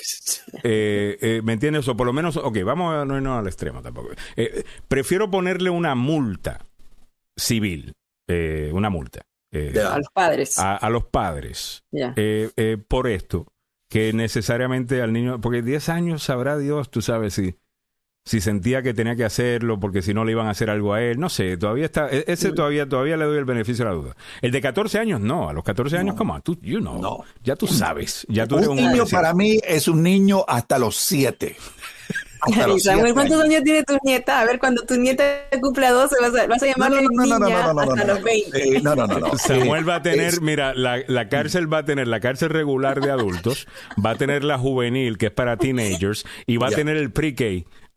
Eh, 0.62 1.40
¿Me 1.44 1.52
entiendes? 1.52 1.86
O 1.88 1.96
por 1.96 2.06
lo 2.06 2.12
menos, 2.12 2.36
ok, 2.36 2.58
vamos 2.64 2.94
a 2.94 3.04
no 3.04 3.16
irnos 3.16 3.38
al 3.38 3.46
extremo 3.46 3.82
tampoco. 3.82 4.08
prefiero 4.88 5.30
ponerle 5.30 5.70
una 5.70 5.94
multa 5.94 6.64
civil, 7.36 7.92
una 8.72 8.88
multa. 8.88 9.20
a 9.52 9.98
los 9.98 10.08
padres. 10.12 10.58
A, 10.58 10.88
los 10.88 11.04
padres. 11.04 11.84
por 12.88 13.08
esto 13.08 13.46
que 13.88 14.12
necesariamente 14.12 15.02
al 15.02 15.12
niño, 15.12 15.40
porque 15.40 15.62
10 15.62 15.88
años 15.88 16.22
sabrá 16.22 16.58
Dios, 16.58 16.90
tú 16.90 17.00
sabes 17.00 17.34
si, 17.34 17.56
si 18.24 18.40
sentía 18.40 18.82
que 18.82 18.92
tenía 18.92 19.16
que 19.16 19.24
hacerlo, 19.24 19.80
porque 19.80 20.02
si 20.02 20.12
no 20.12 20.24
le 20.24 20.32
iban 20.32 20.46
a 20.46 20.50
hacer 20.50 20.68
algo 20.68 20.92
a 20.92 21.02
él, 21.02 21.18
no 21.18 21.30
sé, 21.30 21.56
todavía 21.56 21.86
está, 21.86 22.08
e-, 22.10 22.24
ese 22.26 22.52
todavía, 22.52 22.86
todavía 22.86 23.16
le 23.16 23.24
doy 23.24 23.38
el 23.38 23.46
beneficio 23.46 23.84
de 23.84 23.90
la 23.90 23.96
duda. 23.96 24.16
El 24.42 24.52
de 24.52 24.60
14 24.60 24.98
años, 24.98 25.20
no, 25.20 25.48
a 25.48 25.52
los 25.52 25.64
14 25.64 25.96
años, 25.96 26.14
como 26.14 26.38
tú, 26.42 26.58
you 26.60 26.80
know, 26.80 27.00
no. 27.00 27.24
ya 27.42 27.56
tú 27.56 27.66
sabes, 27.66 28.26
ya 28.28 28.46
tú 28.46 28.56
un 28.56 28.76
niño 28.76 29.06
para 29.06 29.32
mí 29.32 29.58
es 29.66 29.88
un 29.88 30.02
niño 30.02 30.44
hasta 30.46 30.78
los 30.78 30.96
7. 30.96 31.56
Samuel, 32.78 33.14
¿cuántos 33.14 33.42
años 33.42 33.62
tiene 33.62 33.82
tu 33.82 33.98
nieta? 34.04 34.40
A 34.40 34.44
ver, 34.44 34.58
cuando 34.58 34.82
tu 34.82 34.96
nieta 34.96 35.24
cumpla 35.60 35.90
12, 35.90 36.16
vas 36.20 36.34
a, 36.34 36.46
vas 36.46 36.62
a 36.62 36.66
llamarle 36.66 37.02
no, 37.02 37.26
no, 37.26 37.38
niña 37.38 37.70
hasta 37.70 38.04
los 38.04 38.22
20. 38.22 38.80
no, 38.82 38.94
no, 38.94 39.06
no, 39.06 39.38
Samuel 39.38 39.88
va 39.88 39.96
a 39.96 40.02
tener, 40.02 40.40
mira, 40.40 40.74
la, 40.74 41.02
la, 41.06 41.28
cárcel 41.28 41.72
va 41.72 41.78
a 41.78 41.84
tener 41.84 42.08
la 42.08 42.20
cárcel 42.20 42.50
regular 42.50 43.00
de 43.00 43.10
adultos, 43.10 43.66
va 44.04 44.10
a 44.10 44.14
tener 44.16 44.44
la 44.44 44.58
juvenil, 44.58 45.18
que 45.18 45.26
es 45.26 45.32
para 45.32 45.56
teenagers, 45.56 46.24
y 46.46 46.56
va 46.56 46.68
a 46.68 46.70
tener 46.70 46.96
el 46.96 47.10
pre-K 47.10 47.44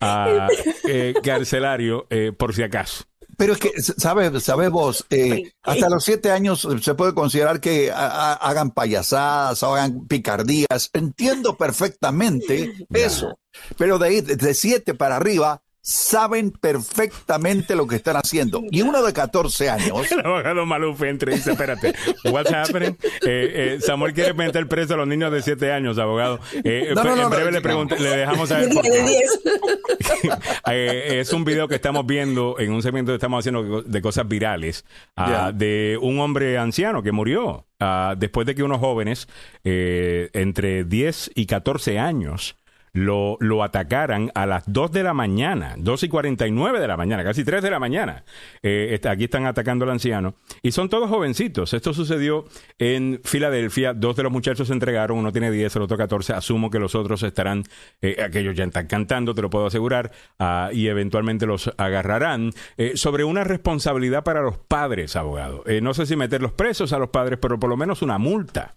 uh, 0.02 0.48
eh, 0.88 1.14
carcelario, 1.24 2.08
eh, 2.10 2.32
por 2.36 2.56
si 2.56 2.64
acaso. 2.64 3.11
Pero 3.38 3.54
es 3.54 3.60
que, 3.60 3.72
¿sabes, 3.82 4.44
sabes 4.44 4.70
vos? 4.70 5.06
Eh, 5.10 5.52
hasta 5.64 5.90
los 5.90 6.04
siete 6.04 6.32
años 6.32 6.68
se 6.82 6.96
puede 6.96 7.14
considerar 7.14 7.60
que 7.60 7.92
hagan 7.92 8.72
payasadas 8.72 9.62
o 9.64 9.74
hagan 9.74 10.08
picardías. 10.08 10.90
Entiendo 10.94 11.58
perfectamente 11.58 12.74
eso. 12.94 13.38
Pero 13.78 14.00
de 14.00 14.08
ahí, 14.08 14.22
de 14.22 14.54
siete 14.54 14.94
para 14.94 15.18
arriba, 15.18 15.62
saben 15.82 16.52
perfectamente 16.52 17.76
lo 17.76 17.88
que 17.88 17.96
están 17.96 18.16
haciendo. 18.16 18.64
Y 18.70 18.82
uno 18.82 19.04
de 19.04 19.14
14 19.14 19.70
años. 19.70 20.12
El 20.12 20.20
abogado 20.26 20.66
Maluf 20.66 21.02
entra 21.04 21.32
y 21.32 21.36
dice: 21.36 21.52
Espérate, 21.52 21.94
what's 22.26 22.52
happening? 22.54 22.96
Eh, 23.26 23.76
eh, 23.76 23.80
Samuel 23.82 24.14
quiere 24.14 24.34
meter 24.34 24.68
preso 24.68 24.94
a 24.94 24.98
los 24.98 25.08
niños 25.08 25.32
de 25.32 25.42
7 25.42 25.72
años, 25.72 25.98
abogado. 25.98 26.40
Eh, 26.64 26.90
en 26.90 27.30
breve 27.30 27.52
le, 27.52 27.62
pregunté, 27.62 28.00
le 28.00 28.18
dejamos 28.18 28.50
saber. 28.50 28.70
Por 28.70 28.86
es 30.74 31.34
un 31.34 31.44
video 31.44 31.68
que 31.68 31.76
estamos 31.76 32.06
viendo 32.06 32.60
en 32.60 32.72
un 32.72 32.82
segmento 32.82 33.12
que 33.12 33.16
estamos 33.16 33.40
haciendo 33.40 33.82
de 33.82 34.02
cosas 34.02 34.28
virales 34.28 34.86
ah, 35.16 35.52
de 35.54 35.98
un 36.02 36.20
hombre 36.20 36.58
anciano 36.58 37.02
que 37.02 37.12
murió 37.12 37.66
ah, 37.80 38.16
después 38.18 38.46
de 38.46 38.56
que 38.56 38.64
unos 38.64 38.80
jóvenes 38.80 39.28
entre 39.64 40.84
10 40.84 41.32
y 41.36 41.46
14 41.46 42.00
años 42.00 42.56
lo, 42.94 43.38
lo 43.40 43.64
atacaran 43.64 44.32
a 44.36 44.46
las 44.46 44.64
2 44.68 44.92
de 44.92 45.04
la 45.04 45.14
mañana, 45.14 45.76
2 45.78 46.04
y 46.04 46.10
49 46.10 46.80
de 46.80 46.88
la 46.88 46.98
mañana, 46.98 47.24
casi 47.24 47.44
3 47.44 47.64
de 47.64 47.72
la 47.72 47.80
mañana. 47.80 48.24
Eh, 48.62 49.00
aquí 49.10 49.26
están 49.26 49.46
atacando 49.46 49.86
al 49.86 49.92
anciano. 49.92 50.36
Y 50.62 50.72
son 50.72 50.90
todos 50.90 51.10
jovencitos. 51.10 51.74
Esto 51.74 51.94
sucedió 51.94 52.46
en 52.80 53.22
Filadelfia. 53.24 53.94
Dos 53.94 54.16
de 54.16 54.24
los 54.24 54.32
muchachos 54.32 54.68
se 54.68 54.74
entregaron, 54.74 55.18
uno 55.18 55.32
tiene 55.32 55.52
10, 55.52 55.76
el 55.78 55.82
otro 55.84 55.98
14. 55.98 56.34
Asumo 56.34 56.70
que 56.70 56.80
los 56.80 56.96
otros 56.96 57.24
estarán, 57.24 57.64
eh, 58.02 58.18
aquellos 58.24 58.56
ya 58.56 58.66
están 58.66 58.88
cantando, 58.88 59.34
te 59.34 59.42
lo 59.42 59.50
puedo 59.50 59.68
asegurar, 59.68 60.12
ah, 60.40 60.70
y 60.74 60.88
eventualmente 60.88 61.46
los 61.46 61.72
agarrarán. 61.78 62.52
Eh, 62.78 62.94
sobre 62.96 63.24
una 63.24 63.44
responsabilidad 63.44 64.24
para 64.24 64.42
los 64.42 64.58
padres, 64.58 65.16
abogado. 65.16 65.64
no 65.82 65.94
sé 65.94 66.06
si 66.06 66.16
meter 66.16 66.42
los 66.42 66.52
presos 66.52 66.94
a 66.94 67.00
los 67.00 67.10
padres, 67.10 67.40
pero 67.42 67.60
por 67.60 67.70
lo 67.70 67.78
menos 67.78 68.02
una 68.02 68.18
multa. 68.18 68.76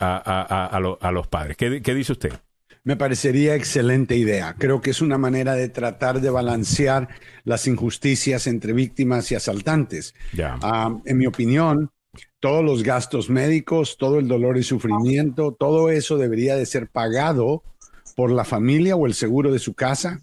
a, 0.00 0.98
a, 1.00 1.10
los 1.12 1.26
padres. 1.28 1.56
¿Qué, 1.56 1.80
¿Qué 1.82 1.94
dice 1.94 2.12
usted? 2.12 2.32
Me 2.84 2.96
parecería 2.96 3.54
excelente 3.54 4.16
idea. 4.16 4.54
Creo 4.58 4.82
que 4.82 4.90
es 4.90 5.00
una 5.00 5.16
manera 5.16 5.54
de 5.54 5.70
tratar 5.70 6.20
de 6.20 6.28
balancear 6.28 7.08
las 7.44 7.66
injusticias 7.66 8.46
entre 8.46 8.74
víctimas 8.74 9.32
y 9.32 9.34
asaltantes. 9.34 10.14
Ah, 10.38 10.94
en 11.06 11.16
mi 11.16 11.26
opinión, 11.26 11.90
todos 12.40 12.62
los 12.62 12.82
gastos 12.82 13.30
médicos, 13.30 13.96
todo 13.98 14.18
el 14.18 14.28
dolor 14.28 14.58
y 14.58 14.62
sufrimiento, 14.62 15.56
todo 15.58 15.88
eso 15.88 16.18
debería 16.18 16.56
de 16.56 16.66
ser 16.66 16.88
pagado 16.88 17.62
por 18.16 18.30
la 18.30 18.44
familia 18.44 18.96
o 18.96 19.06
el 19.06 19.14
seguro 19.14 19.50
de 19.50 19.58
su 19.58 19.72
casa. 19.72 20.22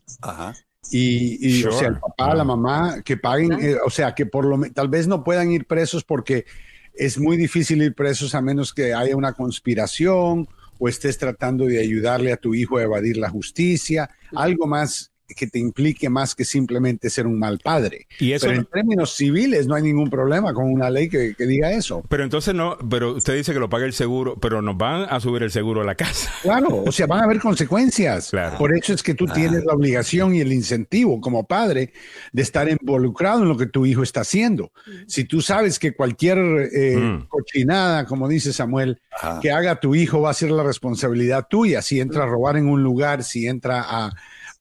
Y, 0.92 1.64
o 1.66 1.72
sea, 1.72 1.88
el 1.88 2.00
papá, 2.00 2.36
la 2.36 2.44
mamá, 2.44 3.02
que 3.04 3.18
paguen, 3.18 3.54
eh, 3.54 3.78
o 3.84 3.90
sea, 3.90 4.14
que 4.14 4.28
por 4.28 4.46
lo 4.46 4.60
tal 4.72 4.88
vez 4.88 5.08
no 5.08 5.24
puedan 5.24 5.52
ir 5.52 5.66
presos 5.66 6.04
porque 6.04 6.46
es 6.94 7.18
muy 7.18 7.38
difícil 7.38 7.82
ir 7.82 7.96
presos 7.96 8.36
a 8.36 8.42
menos 8.42 8.74
que 8.74 8.94
haya 8.94 9.16
una 9.16 9.34
conspiración 9.34 10.48
o 10.84 10.90
estés 10.90 11.20
tratando 11.20 11.68
de 11.68 11.80
ayudarle 11.80 12.34
a 12.34 12.38
tu 12.38 12.56
hijo 12.56 12.78
a 12.78 12.82
evadir 12.82 13.16
la 13.16 13.30
justicia, 13.30 14.10
algo 14.36 14.66
más 14.66 15.11
que 15.36 15.48
te 15.48 15.60
implique 15.60 16.10
más 16.10 16.36
que 16.36 16.46
simplemente 16.46 17.10
ser 17.10 17.28
un 17.28 17.40
mal 17.40 17.60
padre. 17.60 18.08
¿Y 18.20 18.34
eso 18.34 18.48
pero 18.48 18.60
en 18.60 18.66
términos 18.66 19.16
civiles 19.16 19.68
no 19.68 19.76
hay 19.76 19.84
ningún 19.84 20.10
problema 20.10 20.54
con 20.54 20.72
una 20.72 20.90
ley 20.90 21.10
que, 21.10 21.36
diga 21.38 21.72
eso. 21.72 22.04
Pero 22.08 22.24
entonces 22.24 22.54
no, 22.54 22.78
pero 22.90 23.14
usted 23.14 23.36
dice 23.36 23.54
que 23.54 23.60
lo 23.60 23.70
pague 23.70 23.86
el 23.86 23.94
seguro, 23.94 24.38
pero 24.40 24.62
nos 24.62 24.78
van 24.78 25.06
a 25.10 25.20
subir 25.20 25.44
el 25.44 25.52
seguro 25.52 25.82
a 25.82 25.86
la 25.86 25.96
casa. 25.96 26.32
Claro, 26.42 26.84
o 26.86 26.92
sea, 26.92 27.06
van 27.08 27.22
a 27.22 27.24
haber 27.24 27.40
consecuencias. 27.40 28.32
Por 28.58 28.76
eso 28.76 28.94
es 28.94 29.04
que 29.04 29.14
tú 29.14 29.26
tienes 29.28 29.64
la 29.64 29.74
obligación 29.74 30.36
y 30.36 30.42
el 30.42 30.52
incentivo 30.52 31.22
como 31.22 31.46
padre 31.46 31.94
de 32.34 32.42
estar 32.42 32.68
involucrado 32.68 33.44
en 33.44 33.48
lo 33.48 33.58
que 33.58 33.68
tu 33.68 33.86
hijo 33.86 34.04
está 34.04 34.22
haciendo. 34.22 34.72
Si 35.08 35.24
tú 35.24 35.42
sabes 35.42 35.80
que 35.80 35.94
cualquier 35.94 36.40
eh, 36.74 36.98
mm. 36.98 37.28
cochinada, 37.28 38.06
como 38.06 38.28
dice 38.28 38.52
Samuel, 38.52 39.00
que 39.42 39.52
haga 39.52 39.80
tu 39.80 39.96
hijo 39.96 40.22
va 40.22 40.32
a 40.32 40.34
ser 40.34 40.52
la 40.52 40.64
responsabilidad 40.64 41.48
tuya. 41.50 41.82
Si 41.82 42.00
entra 42.00 42.24
a 42.24 42.28
robar 42.28 42.58
en 42.58 42.68
un 42.68 42.84
lugar, 42.84 43.24
si 43.24 43.48
entra 43.48 43.86
a 43.88 44.12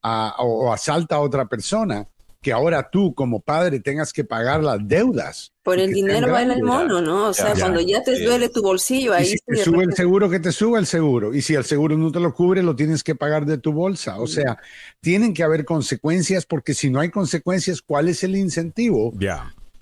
o, 0.03 0.73
asalta 0.73 1.17
a 1.17 1.21
otra 1.21 1.47
persona, 1.47 2.07
que 2.43 2.53
ahora 2.53 2.89
tú 2.91 3.15
como 3.15 3.41
padre 3.41 3.81
tengas 3.81 4.13
que 4.13 4.25
pagar 4.25 4.63
las 4.63 4.79
deudas. 4.87 5.53
Por 5.63 5.79
el 5.79 5.93
dinero 5.93 6.33
va 6.33 6.43
el 6.43 6.63
mono, 6.63 7.03
¿no? 7.03 7.29
O 7.29 7.35
sea, 7.35 7.55
cuando 7.55 7.81
ya 7.81 8.03
te 8.03 8.19
duele 8.25 8.49
tu 8.49 8.63
bolsillo, 8.63 9.13
ahí... 9.13 9.27
si 9.27 9.37
te 9.47 9.57
sube 9.57 9.85
el 9.85 9.95
seguro, 9.95 10.31
que 10.31 10.41
te 10.41 10.51
suba 10.51 10.79
el 10.79 10.87
seguro. 10.87 11.35
Y 11.35 11.43
si 11.43 11.55
el 11.55 11.65
seguro 11.65 11.99
no 11.99 12.11
te 12.11 12.19
lo 12.19 12.33
cubre, 12.33 12.63
lo 12.63 12.75
tienes 12.75 13.05
que 13.05 13.15
pagar 13.15 13.45
de 13.45 13.59
tu 13.59 13.73
bolsa. 13.73 14.19
O 14.19 14.27
sea, 14.27 14.59
tienen 15.01 15.35
que 15.35 15.43
haber 15.43 15.67
consecuencias 15.67 16.47
porque 16.47 16.73
si 16.73 16.89
no 16.89 17.01
hay 17.01 17.11
consecuencias, 17.11 17.83
¿cuál 17.83 18.09
es 18.09 18.25
el 18.25 18.37
incentivo 18.37 19.13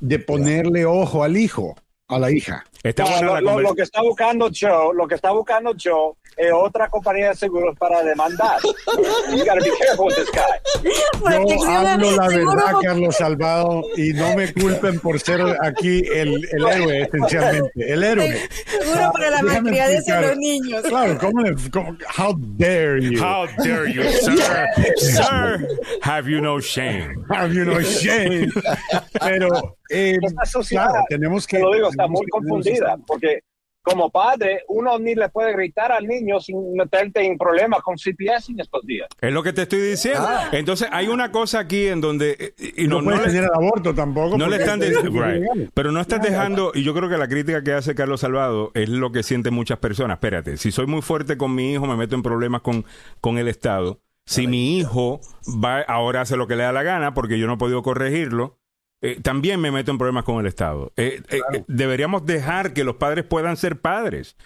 de 0.01 0.19
ponerle 0.19 0.85
ojo 0.85 1.23
al 1.23 1.37
hijo? 1.37 1.77
a 2.09 2.19
la 2.19 2.31
hija. 2.31 2.65
lo, 2.83 3.75
que 3.75 3.83
está 3.83 4.01
buscando 4.01 4.51
Joe, 4.53 4.95
lo 4.95 5.07
que 5.07 5.15
está 5.15 5.31
buscando 5.31 5.75
Joe 5.79 6.15
es 6.39 6.53
otra 6.53 6.89
compañía 6.89 7.31
de 7.31 7.35
seguros 7.35 7.77
para 7.77 8.03
demandar. 8.05 8.59
you 8.63 9.45
gotta 9.45 9.61
be 9.61 9.71
careful 9.77 10.07
with 10.07 10.15
this 10.15 10.31
guy. 10.31 11.49
Yo 11.49 11.69
hablo 11.69 12.13
la 12.13 12.29
verdad, 12.29 12.73
Carlos 12.81 13.17
Salvado, 13.17 13.83
y 13.97 14.13
no 14.13 14.37
me 14.37 14.53
culpen 14.53 15.01
por 15.01 15.19
ser 15.19 15.41
aquí 15.61 16.05
el, 16.15 16.49
el 16.53 16.67
héroe, 16.67 17.03
esencialmente. 17.03 17.71
El 17.77 18.05
héroe. 18.05 18.49
Seguro 18.67 19.13
para 19.13 19.31
la 19.31 19.43
malcriadez 19.43 20.05
de 20.07 20.21
los 20.21 20.37
niños. 20.37 20.83
Claro, 20.83 21.19
¿cómo 21.19 21.43
le, 21.43 21.57
cómo, 21.71 21.97
how 22.17 22.35
dare 22.57 23.01
you? 23.01 23.21
How 23.21 23.47
dare 23.59 23.93
you, 23.93 24.05
sir? 24.05 24.69
sir, 24.97 25.67
have 26.03 26.31
you 26.31 26.41
no 26.41 26.61
shame? 26.61 27.17
Have 27.31 27.53
you 27.53 27.65
no 27.65 27.81
shame? 27.81 28.51
Pero 29.21 29.77
eh, 29.91 30.19
sociedad, 30.45 30.89
claro, 30.91 31.05
tenemos 31.09 31.47
que. 31.47 31.59
lo 31.59 31.73
digo, 31.73 31.89
está 31.89 32.07
muy 32.07 32.27
confundida, 32.29 32.97
porque 33.07 33.41
como 33.89 34.11
padre, 34.11 34.65
uno 34.69 34.99
ni 34.99 35.15
le 35.15 35.29
puede 35.29 35.53
gritar 35.53 35.93
al 35.93 36.07
niño 36.07 36.41
sin 36.41 36.75
meterte 36.75 37.25
en 37.25 37.39
problemas 37.39 37.81
con 37.83 37.97
CPS 37.97 38.51
en 38.51 38.61
estos 38.61 38.85
días. 38.85 39.09
Es 39.21 39.33
lo 39.33 39.43
que 39.43 39.53
te 39.53 39.63
estoy 39.63 39.81
diciendo. 39.81 40.27
Ah. 40.29 40.49
Entonces, 40.53 40.89
hay 40.93 41.09
una 41.09 41.33
cosa 41.33 41.61
aquí 41.61 41.87
en 41.87 42.01
donde. 42.01 42.55
Eh, 42.59 42.73
y 42.77 42.87
no, 42.87 43.01
no, 43.01 43.11
puedes 43.11 43.33
tener 43.33 43.45
el 43.45 43.55
aborto 43.55 43.95
tampoco. 43.95 44.37
No 44.37 44.49
le 44.49 44.57
están 44.57 44.81
right. 44.81 45.71
Pero 45.73 45.93
no 45.93 46.01
estás 46.01 46.21
dejando. 46.23 46.73
Y 46.75 46.83
yo 46.83 46.95
creo 46.95 47.09
que 47.09 47.17
la 47.17 47.29
crítica 47.29 47.65
que 47.65 47.73
hace 47.73 47.95
Carlos 47.95 48.21
Salvado 48.21 48.71
es 48.75 48.89
lo 48.89 49.11
que 49.11 49.23
sienten 49.23 49.55
muchas 49.55 49.79
personas. 49.79 50.17
Espérate, 50.17 50.57
si 50.57 50.71
soy 50.71 50.87
muy 50.87 51.03
fuerte 51.03 51.37
con 51.37 51.55
mi 51.55 51.73
hijo, 51.73 51.87
me 51.87 51.97
meto 51.97 52.15
en 52.15 52.23
problemas 52.23 52.61
con, 52.61 52.85
con 53.21 53.39
el 53.39 53.49
Estado. 53.49 54.01
Si 54.27 54.47
mi 54.47 54.77
hijo 54.77 55.21
va 55.65 55.81
ahora 55.81 56.21
hace 56.21 56.37
lo 56.37 56.47
que 56.47 56.55
le 56.55 56.63
da 56.63 56.71
la 56.71 56.83
gana 56.83 57.15
porque 57.15 57.39
yo 57.39 57.47
no 57.47 57.55
he 57.55 57.57
podido 57.57 57.83
corregirlo, 57.83 58.58
eh, 59.01 59.21
también 59.23 59.61
me 59.61 59.71
meto 59.71 59.91
en 59.91 59.99
problemas 59.99 60.25
con 60.25 60.41
el 60.41 60.47
Estado. 60.47 60.93
Eh, 60.97 61.23
eh, 61.29 61.41
deberíamos 61.69 62.27
dejar 62.27 62.73
que 62.73 62.83
los 62.85 62.97
padres 62.97 63.25
puedan 63.25 63.57
ser 63.57 63.81
padres. 63.81 64.37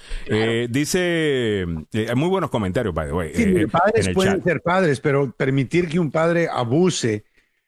dice, 0.69 1.67
hay 1.93 2.15
muy 2.15 2.29
buenos 2.29 2.51
comentarios, 2.51 2.95
by 2.95 3.07
the 3.07 3.13
way. 3.13 3.33
Sí, 3.35 3.67
padres 3.67 4.11
pueden 4.11 4.43
ser 4.43 4.61
padres, 4.61 5.01
pero 5.01 5.33
permitir 5.33 5.89
que 5.89 5.99
un 5.99 6.11
padre 6.11 6.49
abuse 6.51 7.25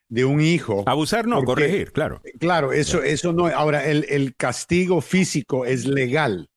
de 0.09 0.25
un 0.25 0.41
hijo. 0.41 0.85
Abusar 0.87 1.27
no, 1.27 1.43
corregir, 1.43 1.93
claro. 1.93 2.21
Claro, 2.39 2.73
eso, 2.73 3.03
eso 3.03 3.33
no. 3.33 3.47
Ahora, 3.47 3.87
el, 3.87 4.07
el 4.09 4.37
castigo 4.37 5.01
físico 5.01 5.65
es 5.65 5.87
legal. 5.87 6.51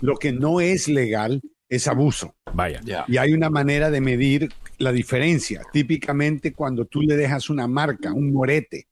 Lo 0.00 0.16
que 0.16 0.32
no 0.32 0.60
es 0.60 0.86
legal 0.88 1.42
es 1.68 1.88
abuso. 1.88 2.36
Vaya. 2.52 2.80
Y 3.08 3.16
hay 3.16 3.32
una 3.32 3.48
manera 3.48 3.90
de 3.90 4.00
medir 4.00 4.50
la 4.76 4.92
diferencia. 4.92 5.62
Típicamente 5.72 6.52
cuando 6.52 6.84
tú 6.84 7.00
le 7.00 7.16
dejas 7.16 7.48
una 7.48 7.66
marca, 7.66 8.12
un 8.12 8.32
morete, 8.32 8.88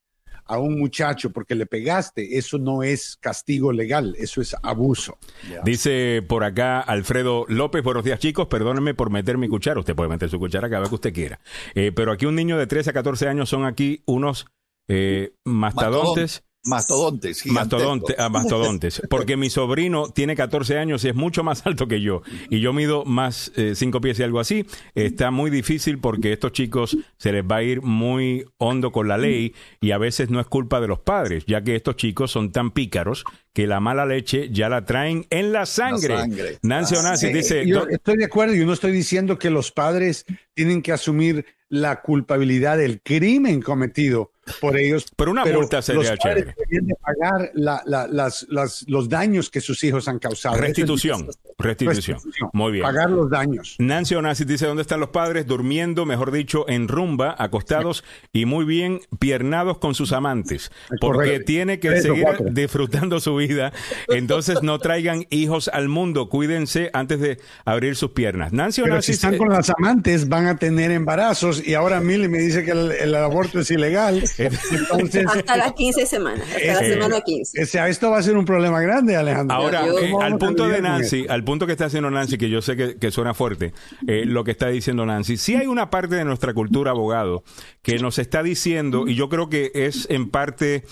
a 0.50 0.58
un 0.58 0.78
muchacho 0.78 1.30
porque 1.30 1.54
le 1.54 1.64
pegaste, 1.64 2.36
eso 2.36 2.58
no 2.58 2.82
es 2.82 3.16
castigo 3.20 3.70
legal, 3.70 4.16
eso 4.18 4.40
es 4.40 4.56
abuso. 4.64 5.16
Dice 5.64 6.24
por 6.26 6.42
acá 6.42 6.80
Alfredo 6.80 7.44
López, 7.48 7.84
buenos 7.84 8.02
días 8.02 8.18
chicos, 8.18 8.48
perdónenme 8.48 8.94
por 8.94 9.10
meter 9.10 9.38
mi 9.38 9.48
cuchara, 9.48 9.78
usted 9.78 9.94
puede 9.94 10.10
meter 10.10 10.28
su 10.28 10.40
cuchara 10.40 10.68
cada 10.68 10.80
vez 10.80 10.88
que 10.88 10.94
usted 10.96 11.14
quiera, 11.14 11.38
eh, 11.76 11.92
pero 11.94 12.10
aquí 12.10 12.26
un 12.26 12.34
niño 12.34 12.58
de 12.58 12.66
13 12.66 12.90
a 12.90 12.92
14 12.92 13.28
años 13.28 13.48
son 13.48 13.64
aquí 13.64 14.02
unos 14.06 14.46
eh, 14.88 15.34
mastodontes 15.44 16.42
Mastodontes, 16.62 17.46
Mastodonte, 17.46 18.14
ah, 18.18 18.28
mastodontes. 18.28 19.00
Porque 19.08 19.38
mi 19.38 19.48
sobrino 19.48 20.10
tiene 20.10 20.36
14 20.36 20.76
años 20.76 21.02
y 21.04 21.08
es 21.08 21.14
mucho 21.14 21.42
más 21.42 21.66
alto 21.66 21.88
que 21.88 22.02
yo. 22.02 22.20
Y 22.50 22.60
yo 22.60 22.74
mido 22.74 23.06
más 23.06 23.50
5 23.54 23.98
eh, 23.98 24.00
pies 24.00 24.18
y 24.18 24.22
algo 24.22 24.40
así. 24.40 24.66
Está 24.94 25.30
muy 25.30 25.50
difícil 25.50 25.98
porque 25.98 26.34
estos 26.34 26.52
chicos 26.52 26.98
se 27.16 27.32
les 27.32 27.44
va 27.44 27.56
a 27.56 27.62
ir 27.62 27.80
muy 27.80 28.44
hondo 28.58 28.92
con 28.92 29.08
la 29.08 29.16
ley 29.16 29.54
y 29.80 29.92
a 29.92 29.98
veces 29.98 30.28
no 30.28 30.38
es 30.38 30.46
culpa 30.46 30.82
de 30.82 30.88
los 30.88 30.98
padres, 30.98 31.44
ya 31.46 31.62
que 31.62 31.76
estos 31.76 31.96
chicos 31.96 32.30
son 32.30 32.52
tan 32.52 32.72
pícaros 32.72 33.24
que 33.54 33.66
la 33.66 33.80
mala 33.80 34.04
leche 34.04 34.50
ya 34.52 34.68
la 34.68 34.84
traen 34.84 35.26
en 35.30 35.52
la 35.52 35.64
sangre. 35.64 36.58
Nancy 36.62 36.94
ah, 36.94 37.00
Onassi 37.00 37.32
dice... 37.32 37.66
Yo 37.66 37.86
estoy 37.88 38.18
de 38.18 38.26
acuerdo, 38.26 38.54
yo 38.54 38.66
no 38.66 38.74
estoy 38.74 38.92
diciendo 38.92 39.38
que 39.38 39.48
los 39.48 39.72
padres 39.72 40.26
tienen 40.54 40.82
que 40.82 40.92
asumir 40.92 41.46
la 41.70 42.02
culpabilidad 42.02 42.76
del 42.76 43.00
crimen 43.00 43.62
cometido 43.62 44.32
por 44.60 44.76
ellos. 44.76 45.06
Pero 45.16 45.30
una 45.30 45.44
multa 45.44 45.82
sería 45.82 46.16
chévere. 46.16 46.54
de 46.68 46.94
pagar 46.94 47.52
los 47.54 49.08
daños 49.08 49.50
que 49.50 49.60
sus 49.60 49.82
hijos 49.84 50.08
han 50.08 50.18
causado. 50.18 50.56
Restitución, 50.56 51.28
restitución. 51.58 52.18
Muy 52.52 52.72
bien. 52.72 52.84
Pagar 52.84 53.10
los 53.10 53.30
daños. 53.30 53.76
Nancy 53.78 54.14
Onassis 54.14 54.46
dice, 54.46 54.66
¿dónde 54.66 54.82
están 54.82 55.00
los 55.00 55.10
padres? 55.10 55.46
Durmiendo, 55.46 56.06
mejor 56.06 56.32
dicho, 56.32 56.68
en 56.68 56.88
rumba, 56.88 57.34
acostados 57.38 58.04
y 58.32 58.46
muy 58.46 58.64
bien 58.64 59.00
piernados 59.18 59.78
con 59.78 59.94
sus 59.94 60.12
amantes. 60.12 60.70
Porque 61.00 61.40
tiene 61.40 61.78
que 61.80 62.00
seguir 62.00 62.26
disfrutando 62.50 63.20
su 63.20 63.36
vida. 63.36 63.72
Entonces 64.08 64.62
no 64.62 64.78
traigan 64.78 65.26
hijos 65.30 65.68
al 65.72 65.88
mundo. 65.88 66.28
Cuídense 66.28 66.90
antes 66.92 67.20
de 67.20 67.38
abrir 67.64 67.96
sus 67.96 68.10
piernas. 68.10 68.52
Nancy 68.52 68.82
Onassis... 68.82 69.06
si 69.06 69.12
están 69.12 69.38
con 69.38 69.48
las 69.48 69.70
amantes, 69.70 70.28
van 70.28 70.46
a 70.46 70.56
tener 70.56 70.90
embarazos 70.90 71.66
y 71.66 71.74
ahora 71.74 72.00
Milly 72.00 72.28
me 72.28 72.38
dice 72.38 72.64
que 72.64 72.70
el 72.70 73.14
aborto 73.14 73.60
es 73.60 73.70
ilegal. 73.70 74.22
Hasta 74.46 75.56
las 75.56 75.72
15 75.72 76.06
semanas, 76.06 76.46
hasta 76.48 76.74
la 76.74 76.88
semana 76.88 77.20
15. 77.20 77.62
O 77.62 77.66
sea, 77.66 77.88
esto 77.88 78.10
va 78.10 78.18
a 78.18 78.22
ser 78.22 78.36
un 78.36 78.44
problema 78.44 78.80
grande, 78.80 79.16
Alejandro. 79.16 79.56
Ahora, 79.56 79.86
eh, 79.86 80.12
al 80.20 80.38
punto 80.38 80.68
de 80.68 80.80
Nancy, 80.80 81.26
al 81.28 81.44
punto 81.44 81.66
que 81.66 81.72
está 81.72 81.86
haciendo 81.86 82.10
Nancy, 82.10 82.38
que 82.38 82.48
yo 82.48 82.62
sé 82.62 82.76
que, 82.76 83.10
suena 83.10 83.34
fuerte, 83.34 83.72
eh, 84.06 84.24
lo 84.24 84.44
que 84.44 84.52
está 84.52 84.68
diciendo 84.68 85.04
Nancy, 85.04 85.36
sí 85.36 85.56
hay 85.56 85.66
una 85.66 85.90
parte 85.90 86.14
de 86.14 86.24
nuestra 86.24 86.54
cultura, 86.54 86.92
abogado, 86.92 87.44
que 87.82 87.98
nos 87.98 88.18
está 88.18 88.42
diciendo, 88.42 89.08
y 89.08 89.14
yo 89.14 89.28
creo 89.28 89.48
que 89.48 89.72
es 89.74 90.06
en 90.10 90.30
parte 90.30 90.84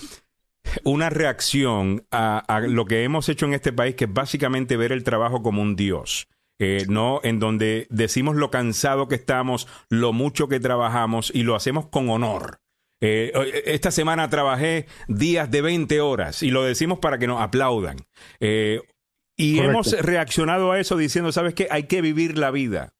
una 0.83 1.09
reacción 1.09 2.05
a, 2.11 2.61
lo 2.67 2.85
que 2.85 3.03
hemos 3.03 3.29
hecho 3.29 3.45
en 3.45 3.53
este 3.53 3.73
país, 3.73 3.95
que 3.95 4.05
es 4.05 4.13
básicamente 4.13 4.77
ver 4.77 4.91
el 4.91 5.03
trabajo 5.03 5.41
como 5.41 5.61
un 5.61 5.75
dios. 5.75 6.27
Eh, 6.61 6.85
no 6.89 7.21
en 7.23 7.39
donde 7.39 7.87
decimos 7.89 8.35
lo 8.35 8.51
cansado 8.51 9.07
que 9.07 9.15
estamos, 9.15 9.67
lo 9.87 10.11
mucho 10.11 10.49
que 10.49 10.59
trabajamos 10.59 11.31
y 11.33 11.43
lo 11.43 11.55
hacemos 11.55 11.87
con 11.87 12.09
honor. 12.09 12.59
Eh, 13.01 13.31
esta 13.65 13.91
semana 13.91 14.29
trabajé 14.29 14.87
días 15.07 15.49
de 15.49 15.61
20 15.61 16.01
horas 16.01 16.43
y 16.43 16.51
lo 16.51 16.63
decimos 16.63 16.99
para 16.99 17.17
que 17.17 17.27
nos 17.27 17.41
aplaudan. 17.41 17.97
Eh, 18.39 18.81
y 19.37 19.59
hemos 19.59 19.93
reaccionado 19.93 20.71
a 20.71 20.79
eso 20.79 20.97
diciendo, 20.97 21.31
¿sabes 21.31 21.53
qué? 21.53 21.67
Hay 21.71 21.83
que 21.83 22.01
vivir 22.01 22.37
la 22.37 22.51
vida. 22.51 22.93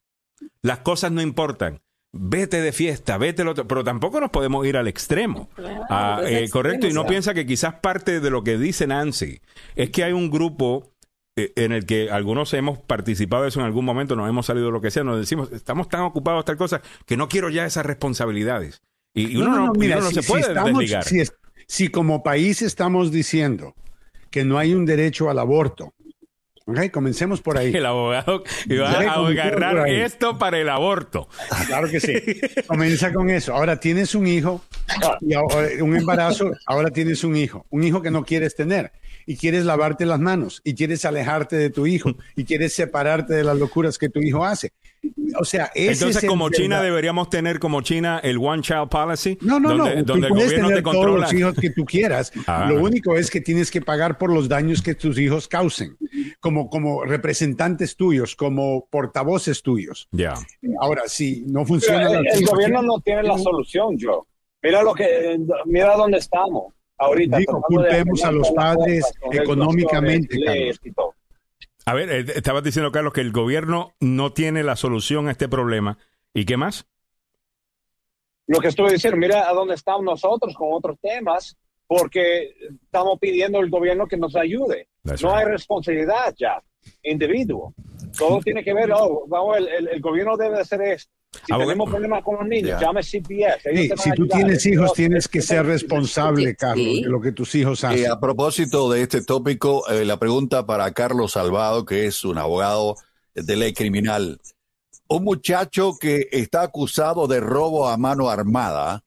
Las 0.62 0.80
cosas 0.80 1.12
no 1.12 1.22
importan. 1.22 1.82
Vete 2.12 2.62
de 2.62 2.72
fiesta, 2.72 3.18
vete 3.18 3.44
lo 3.44 3.52
otro, 3.52 3.68
pero 3.68 3.84
tampoco 3.84 4.20
nos 4.20 4.32
podemos 4.32 4.66
ir 4.66 4.78
al 4.78 4.88
extremo. 4.88 5.50
Ah, 5.90 6.22
eh, 6.26 6.50
correcto, 6.50 6.88
y 6.88 6.94
no 6.94 7.06
piensa 7.06 7.34
que 7.34 7.46
quizás 7.46 7.76
parte 7.76 8.20
de 8.20 8.30
lo 8.32 8.44
que 8.44 8.58
dice 8.58 8.88
Nancy 8.88 9.42
es 9.76 9.92
que 9.92 10.04
hay 10.04 10.14
un 10.14 10.32
grupo 10.32 10.92
en 11.36 11.72
el 11.72 11.86
que 11.86 12.10
algunos 12.10 12.54
hemos 12.54 12.80
participado 12.80 13.44
de 13.44 13.50
eso 13.50 13.60
en 13.60 13.66
algún 13.66 13.86
momento, 13.86 14.16
nos 14.16 14.28
hemos 14.28 14.46
salido 14.46 14.72
lo 14.72 14.82
que 14.82 14.92
sea, 14.92 15.04
nos 15.04 15.20
decimos, 15.20 15.52
estamos 15.52 15.88
tan 15.88 16.02
ocupados 16.02 16.46
tal 16.46 16.58
cosa 16.58 16.82
que 17.06 17.16
no 17.16 17.30
quiero 17.30 17.50
ya 17.50 17.66
esas 17.66 17.86
responsabilidades. 17.86 18.82
Y 19.14 19.36
uno 19.38 19.73
no, 19.73 20.11
se 20.11 20.23
puede 20.23 20.53
desligar. 20.53 21.03
Si, 21.68 21.90
como 21.90 22.23
país 22.23 22.61
estamos 22.61 23.11
diciendo 23.11 23.76
que 24.31 24.44
no 24.44 24.57
hay 24.57 24.73
un 24.73 24.86
derecho 24.86 25.30
al 25.30 25.40
aborto, 25.40 25.94
Okay, 26.65 26.91
comencemos 26.91 27.41
por 27.41 27.57
ahí. 27.57 27.73
El 27.76 27.86
abogado 27.86 28.44
iba 28.68 28.91
a 28.91 28.99
agarrar 28.99 29.90
esto 29.90 30.38
para 30.38 30.60
el 30.60 30.69
aborto. 30.69 31.27
Claro 31.65 31.90
que 31.90 31.99
sí. 31.99 32.14
Comienza 32.68 33.11
con 33.11 33.31
eso. 33.31 33.56
Ahora 33.56 33.80
tienes 33.80 34.14
un 34.14 34.27
hijo, 34.27 34.64
y 35.22 35.34
un 35.81 35.95
embarazo, 35.95 36.52
ahora 36.68 36.91
tienes 36.91 37.23
un 37.23 37.36
hijo, 37.36 37.65
un 37.72 37.84
hijo 37.84 38.03
que 38.03 38.11
no 38.11 38.23
quieres 38.23 38.56
tener 38.56 38.91
y 39.26 39.36
quieres 39.36 39.65
lavarte 39.65 40.06
las 40.06 40.19
manos 40.19 40.61
y 40.64 40.76
quieres 40.76 41.06
alejarte 41.06 41.56
de 41.56 41.72
tu 41.72 41.88
hijo 41.88 42.15
y 42.36 42.45
quieres 42.45 42.73
separarte 42.73 43.34
de 43.34 43.44
las 43.44 43.57
locuras 43.57 43.98
que 43.98 44.10
tu 44.10 44.19
hijo 44.19 44.45
hace. 44.45 44.72
O 45.40 45.46
sea, 45.46 45.72
entonces 45.76 46.26
como 46.26 46.50
China 46.50 46.82
deberíamos 46.82 47.30
tener 47.30 47.60
como 47.60 47.82
China 47.82 48.20
el 48.24 48.38
one 48.38 48.62
child 48.62 48.90
policy, 48.90 49.38
no, 49.42 49.60
no, 49.60 49.74
no, 49.76 49.86
donde 50.04 50.28
el 50.28 50.34
gobierno 50.34 50.68
tener 50.68 50.76
te 50.78 50.84
controla. 50.84 51.08
todos 51.08 51.20
los 51.22 51.34
hijos 51.34 51.56
que 51.56 51.70
tú 51.72 51.86
quieras. 51.86 52.32
Ah. 52.48 52.68
Lo 52.68 52.82
único 52.82 53.16
es 53.16 53.30
que 53.30 53.42
tienes 53.42 53.70
que 53.70 53.82
pagar 53.82 54.18
por 54.18 54.34
los 54.34 54.50
daños 54.50 54.82
que 54.82 54.96
tus 54.96 55.20
hijos 55.20 55.48
causen, 55.48 55.98
como 56.40 56.70
como 56.70 57.04
representantes 57.04 57.96
tuyos, 57.96 58.36
como 58.36 58.88
portavoces 58.90 59.62
tuyos. 59.62 60.08
Ya. 60.12 60.34
Ahora, 60.80 61.04
si 61.06 61.44
no 61.46 61.64
funciona, 61.66 62.10
el, 62.10 62.46
gobierno 62.46 62.82
no 62.82 63.00
tiene 63.02 63.24
la 63.24 63.38
solución, 63.38 63.98
Joe. 64.00 64.22
Mira 64.64 64.82
lo 64.82 64.94
que, 64.96 65.38
mira 65.66 65.96
dónde 65.96 66.18
estamos 66.18 66.74
ahorita. 66.98 67.38
Digo, 67.38 67.62
culpemos 67.68 68.24
a 68.24 68.32
los 68.32 68.50
padres 68.52 69.06
económicamente. 69.32 70.38
A 71.90 71.94
ver, 71.95 72.11
eh, 72.11 72.26
estabas 72.36 72.64
diciendo, 72.64 72.91
Carlos, 72.91 73.14
que 73.14 73.22
el 73.22 73.32
gobierno 73.32 73.95
no 73.99 74.32
tiene 74.32 74.61
la 74.61 74.76
solución 74.76 75.28
a 75.28 75.32
este 75.32 75.49
problema. 75.49 75.98
¿Y 76.36 76.45
qué 76.45 76.56
más? 76.56 76.86
lo 78.45 78.60
que 78.60 78.68
estoy 78.68 78.94
diciendo, 78.94 79.18
mira 79.18 79.48
a 79.48 79.53
dónde 79.53 79.76
estamos 79.76 80.03
nosotros 80.03 80.56
con 80.56 80.70
otros 80.72 80.98
temas, 80.99 81.56
porque 81.86 82.56
estamos 82.84 83.20
pidiendo 83.20 83.60
al 83.60 83.70
gobierno 83.70 84.07
que 84.07 84.18
nos 84.18 84.36
ayude. 84.36 84.88
no 85.22 85.36
hay 85.36 85.45
responsabilidad 85.45 86.34
ya, 86.38 86.61
individuo. 87.03 87.74
Todo 88.18 88.40
tiene 88.40 88.64
que 88.64 88.74
ver, 88.74 88.91
oh, 88.91 89.26
vamos, 89.28 89.57
el, 89.57 90.02
gobierno 90.02 90.36
debe 90.36 90.60
hacer 90.60 90.82
esto. 90.82 91.11
Si 91.32 91.58
tenemos 91.58 91.90
problemas 91.90 92.24
con 92.24 92.38
los 92.38 92.48
niños, 92.48 92.82
llame 92.82 93.02
CPS. 93.02 94.02
si 94.02 94.12
tú 94.12 94.28
tienes 94.28 94.66
hijos, 94.66 94.94
tienes 94.94 95.28
que 95.28 95.42
ser 95.42 95.66
responsable, 95.66 96.56
Carlos, 96.56 97.02
de 97.04 97.10
lo 97.10 97.22
que 97.22 97.32
tus 97.32 97.54
hijos 97.56 97.84
hacen. 97.84 98.00
Y 98.00 98.06
a 98.06 98.20
propósito 98.20 98.90
de 98.92 99.04
este 99.04 99.24
tópico, 99.24 99.88
eh, 99.90 100.06
la 100.06 100.18
pregunta 100.18 100.66
para 100.66 100.92
Carlos 100.92 101.34
Salvado, 101.34 101.86
que 101.86 102.08
es 102.08 102.24
un 102.24 102.40
abogado 102.40 102.96
de 103.36 103.56
ley 103.56 103.74
criminal. 103.74 104.40
Un 105.08 105.24
muchacho 105.24 105.94
que 106.00 106.28
está 106.32 106.64
acusado 106.64 107.28
de 107.28 107.40
robo 107.40 107.88
a 107.88 107.98
mano 107.98 108.30
armada 108.30 109.04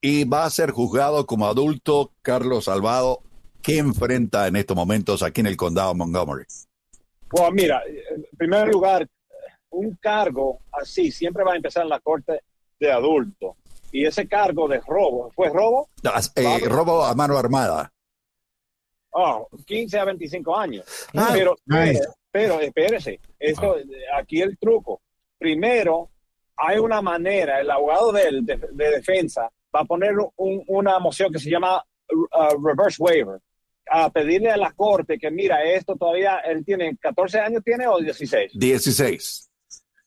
y 0.00 0.24
va 0.24 0.44
a 0.44 0.50
ser 0.50 0.72
juzgado 0.72 1.26
como 1.26 1.46
adulto, 1.46 2.12
Carlos 2.22 2.64
Salvado, 2.64 3.22
¿qué 3.62 3.78
enfrenta 3.78 4.48
en 4.48 4.56
estos 4.56 4.76
momentos 4.76 5.22
aquí 5.22 5.40
en 5.40 5.46
el 5.46 5.56
condado 5.56 5.92
de 5.92 5.98
Montgomery? 5.98 6.44
Bueno, 7.30 7.50
mira, 7.52 7.82
en 7.86 8.24
primer 8.36 8.68
lugar, 8.68 9.08
un 9.70 9.96
cargo 9.96 10.60
así 10.72 11.10
siempre 11.10 11.44
va 11.44 11.52
a 11.52 11.56
empezar 11.56 11.82
en 11.82 11.90
la 11.90 12.00
corte 12.00 12.42
de 12.78 12.92
adulto. 12.92 13.56
Y 13.90 14.04
ese 14.04 14.28
cargo 14.28 14.68
de 14.68 14.80
robo, 14.86 15.30
¿fue 15.34 15.48
robo? 15.48 15.88
Eh, 16.34 16.60
robo 16.66 17.04
a 17.04 17.14
mano 17.14 17.38
armada. 17.38 17.90
Oh, 19.10 19.48
15 19.66 19.98
a 19.98 20.04
25 20.04 20.56
años. 20.56 20.84
Ah, 21.14 21.30
pero, 21.32 21.56
pero, 22.30 22.60
espérese, 22.60 23.18
esto, 23.38 23.76
ah. 23.76 24.18
aquí 24.18 24.42
el 24.42 24.58
truco. 24.58 25.00
Primero, 25.38 26.10
hay 26.56 26.78
una 26.78 27.00
manera, 27.00 27.60
el 27.60 27.70
abogado 27.70 28.12
de, 28.12 28.42
de, 28.42 28.90
defensa 28.90 29.50
va 29.74 29.80
a 29.80 29.84
poner 29.84 30.14
una 30.36 30.98
moción 30.98 31.32
que 31.32 31.38
se 31.38 31.50
llama 31.50 31.82
uh, 32.10 32.66
reverse 32.66 33.02
waiver, 33.02 33.40
a 33.90 34.10
pedirle 34.10 34.50
a 34.50 34.56
la 34.56 34.72
corte 34.72 35.18
que 35.18 35.30
mira, 35.30 35.62
esto 35.62 35.96
todavía, 35.96 36.38
él 36.40 36.64
tiene 36.64 36.96
14 36.96 37.40
años, 37.40 37.62
¿tiene 37.64 37.86
o 37.86 37.98
16? 37.98 38.52
16. 38.54 39.47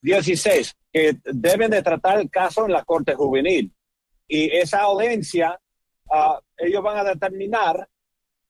16, 0.01 0.75
que 0.91 1.17
deben 1.25 1.71
de 1.71 1.81
tratar 1.81 2.19
el 2.19 2.29
caso 2.29 2.65
en 2.65 2.71
la 2.71 2.83
corte 2.83 3.13
juvenil. 3.15 3.73
Y 4.27 4.55
esa 4.55 4.81
audiencia, 4.81 5.59
uh, 6.05 6.39
ellos 6.57 6.83
van 6.83 6.97
a 6.97 7.03
determinar 7.03 7.87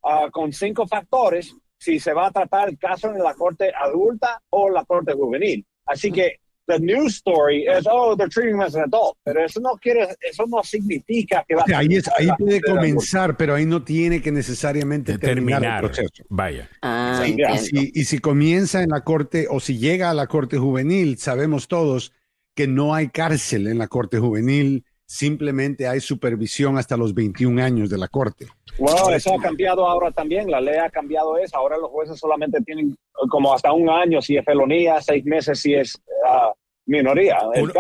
uh, 0.04 0.30
con 0.32 0.54
cinco 0.54 0.88
factores 0.88 1.56
si 1.78 2.00
se 2.00 2.14
va 2.14 2.28
a 2.28 2.32
tratar 2.32 2.70
el 2.70 2.78
caso 2.78 3.10
en 3.10 3.24
la 3.24 3.34
corte 3.34 3.72
adulta 3.76 4.42
o 4.50 4.70
la 4.70 4.86
corte 4.86 5.14
juvenil. 5.14 5.66
Así 5.86 6.12
que 6.12 6.40
the 6.72 6.80
news 6.80 7.16
story 7.16 7.66
es, 7.68 7.86
oh, 7.90 8.16
they're 8.16 8.30
treating 8.30 8.56
him 8.56 8.62
as 8.62 8.76
an 8.76 8.84
adult. 8.84 9.18
Pero 9.24 9.44
eso 9.44 9.60
no 9.60 9.72
quiere, 9.82 10.08
eso 10.22 10.46
no 10.48 10.64
significa 10.64 11.44
que 11.48 11.56
va 11.56 11.64
a 11.74 11.78
ahí, 11.78 12.00
ahí 12.18 12.28
puede 12.38 12.62
comenzar, 12.62 13.38
pero 13.38 13.56
ahí 13.56 13.66
no 13.66 13.84
tiene 13.84 14.22
que 14.22 14.32
necesariamente 14.32 15.18
terminar, 15.18 15.64
el 15.64 15.92
proceso. 15.92 16.24
Vaya. 16.30 16.70
Ah, 16.82 17.24
y, 17.26 17.58
si, 17.58 17.92
y 17.94 18.04
si 18.06 18.20
comienza 18.20 18.82
en 18.82 18.90
la 18.90 19.02
corte 19.02 19.48
o 19.50 19.60
si 19.60 19.78
llega 19.78 20.10
a 20.10 20.14
la 20.14 20.28
corte 20.28 20.58
juvenil, 20.58 21.18
sabemos 21.18 21.68
todos 21.68 22.14
que 22.56 22.68
no 22.68 22.94
hay 22.94 23.10
cárcel 23.10 23.68
en 23.68 23.78
la 23.78 23.88
corte 23.88 24.20
juvenil, 24.20 24.86
simplemente 25.12 25.90
hay 25.90 26.00
supervisión 26.00 26.78
hasta 26.78 26.96
los 26.96 27.14
21 27.14 27.62
años 27.62 27.90
de 27.90 27.98
la 27.98 28.08
corte. 28.08 28.48
Bueno, 28.78 29.10
eso 29.10 29.34
ha 29.34 29.42
cambiado 29.42 29.86
ahora 29.86 30.10
también, 30.12 30.50
la 30.50 30.62
ley 30.62 30.78
ha 30.78 30.90
cambiado 30.90 31.38
eso, 31.38 31.58
ahora 31.58 31.78
los 31.78 31.90
jueces 31.90 32.18
solamente 32.18 32.62
tienen 32.62 32.96
como 33.30 33.54
hasta 33.54 33.74
un 33.74 33.90
año 33.90 34.22
si 34.22 34.38
es 34.38 34.46
felonía, 34.46 35.02
seis 35.02 35.26
meses 35.26 35.60
si 35.60 35.74
es 35.74 35.96
uh, 35.96 36.54
minoría. 36.92 37.38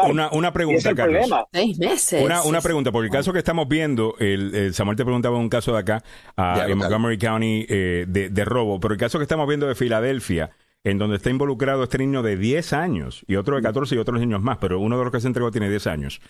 Una, 0.09 0.31
una, 0.31 0.53
pregunta, 0.53 0.95
Carlos. 0.95 1.29
Seis 1.51 1.77
meses. 1.77 2.23
Una, 2.23 2.41
una, 2.43 2.61
pregunta, 2.61 2.91
porque 2.91 3.07
el 3.07 3.11
caso 3.11 3.33
que 3.33 3.39
estamos 3.39 3.67
viendo, 3.67 4.15
el, 4.19 4.73
Samuel 4.73 4.97
te 4.97 5.03
preguntaba 5.03 5.37
un 5.37 5.49
caso 5.49 5.73
de 5.73 5.79
acá, 5.79 6.03
en 6.37 6.77
Montgomery 6.77 7.17
County, 7.17 7.65
eh, 7.69 8.05
de, 8.07 8.29
de, 8.29 8.45
robo, 8.45 8.79
pero 8.79 8.93
el 8.93 8.99
caso 8.99 9.19
que 9.19 9.23
estamos 9.23 9.47
viendo 9.47 9.67
de 9.67 9.75
Filadelfia, 9.75 10.51
en 10.83 10.97
donde 10.97 11.17
está 11.17 11.29
involucrado 11.29 11.83
este 11.83 11.99
niño 11.99 12.23
de 12.23 12.37
10 12.37 12.73
años 12.73 13.23
y 13.27 13.35
otro 13.35 13.55
de 13.55 13.61
14 13.61 13.95
y 13.95 13.97
otros 13.99 14.19
niños 14.19 14.41
más, 14.41 14.57
pero 14.57 14.79
uno 14.79 14.97
de 14.97 15.03
los 15.03 15.13
que 15.13 15.19
se 15.19 15.27
entregó 15.27 15.51
tiene 15.51 15.69
10 15.69 15.87
años. 15.87 16.21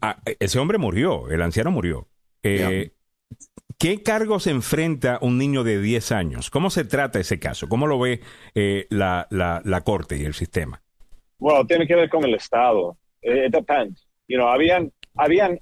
Ah, 0.00 0.18
ese 0.24 0.58
hombre 0.58 0.78
murió, 0.78 1.28
el 1.28 1.42
anciano 1.42 1.70
murió. 1.70 2.08
Eh, 2.42 2.92
¿Qué 3.78 4.02
cargos 4.02 4.46
enfrenta 4.46 5.18
un 5.22 5.38
niño 5.38 5.64
de 5.64 5.80
10 5.80 6.12
años? 6.12 6.50
¿Cómo 6.50 6.68
se 6.70 6.84
trata 6.84 7.20
ese 7.20 7.38
caso? 7.38 7.68
¿Cómo 7.68 7.86
lo 7.86 7.98
ve 7.98 8.20
eh, 8.54 8.86
la, 8.90 9.26
la, 9.30 9.62
la, 9.64 9.80
corte 9.82 10.18
y 10.18 10.24
el 10.24 10.34
sistema? 10.34 10.82
Bueno, 11.40 11.66
tiene 11.66 11.86
que 11.86 11.96
ver 11.96 12.08
con 12.08 12.24
el 12.24 12.34
Estado. 12.34 12.96
Eh, 13.22 13.46
it 13.46 13.52
depends. 13.52 14.06
You 14.28 14.36
know, 14.36 14.46
habían, 14.46 14.92
habían 15.16 15.54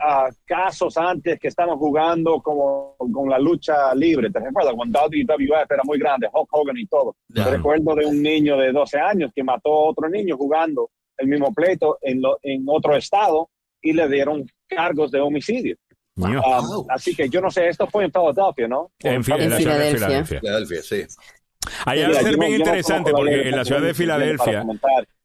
uh, 0.00 0.32
casos 0.44 0.96
antes 0.96 1.38
que 1.38 1.48
estaban 1.48 1.76
jugando 1.76 2.40
como 2.40 2.96
con 3.12 3.28
la 3.28 3.38
lucha 3.38 3.94
libre. 3.94 4.30
¿Te 4.30 4.40
recuerdas? 4.40 4.74
Cuando 4.74 5.00
WWF 5.00 5.70
era 5.70 5.82
muy 5.84 5.98
grande, 5.98 6.28
Hulk 6.32 6.48
Hogan 6.50 6.78
y 6.78 6.86
todo. 6.86 7.14
recuerdo 7.28 7.94
de 7.94 8.06
un 8.06 8.22
niño 8.22 8.56
de 8.56 8.72
12 8.72 8.98
años 8.98 9.30
que 9.34 9.44
mató 9.44 9.70
a 9.70 9.90
otro 9.90 10.08
niño 10.08 10.36
jugando 10.36 10.90
el 11.18 11.28
mismo 11.28 11.52
pleito 11.52 11.98
en, 12.00 12.22
lo, 12.22 12.38
en 12.42 12.64
otro 12.66 12.96
estado 12.96 13.50
y 13.82 13.92
le 13.92 14.08
dieron 14.08 14.46
cargos 14.66 15.10
de 15.10 15.20
homicidio. 15.20 15.76
Um, 16.16 16.84
así 16.88 17.14
que 17.14 17.28
yo 17.28 17.40
no 17.40 17.50
sé, 17.50 17.68
esto 17.68 17.86
fue 17.86 18.04
en 18.04 18.10
Filadelfia, 18.10 18.66
¿no? 18.66 18.90
En, 19.00 19.22
Filadelfia. 19.22 20.24
Filadelfia, 20.24 20.82
sí. 20.82 21.04
Ahí 21.84 22.02
va 22.02 22.18
a 22.18 22.22
ser 22.22 22.36
bien 22.36 22.54
interesante 22.54 23.12
porque 23.12 23.48
en 23.48 23.56
la 23.56 23.64
ciudad 23.64 23.82
de 23.82 23.94
Filadelfia. 23.94 24.64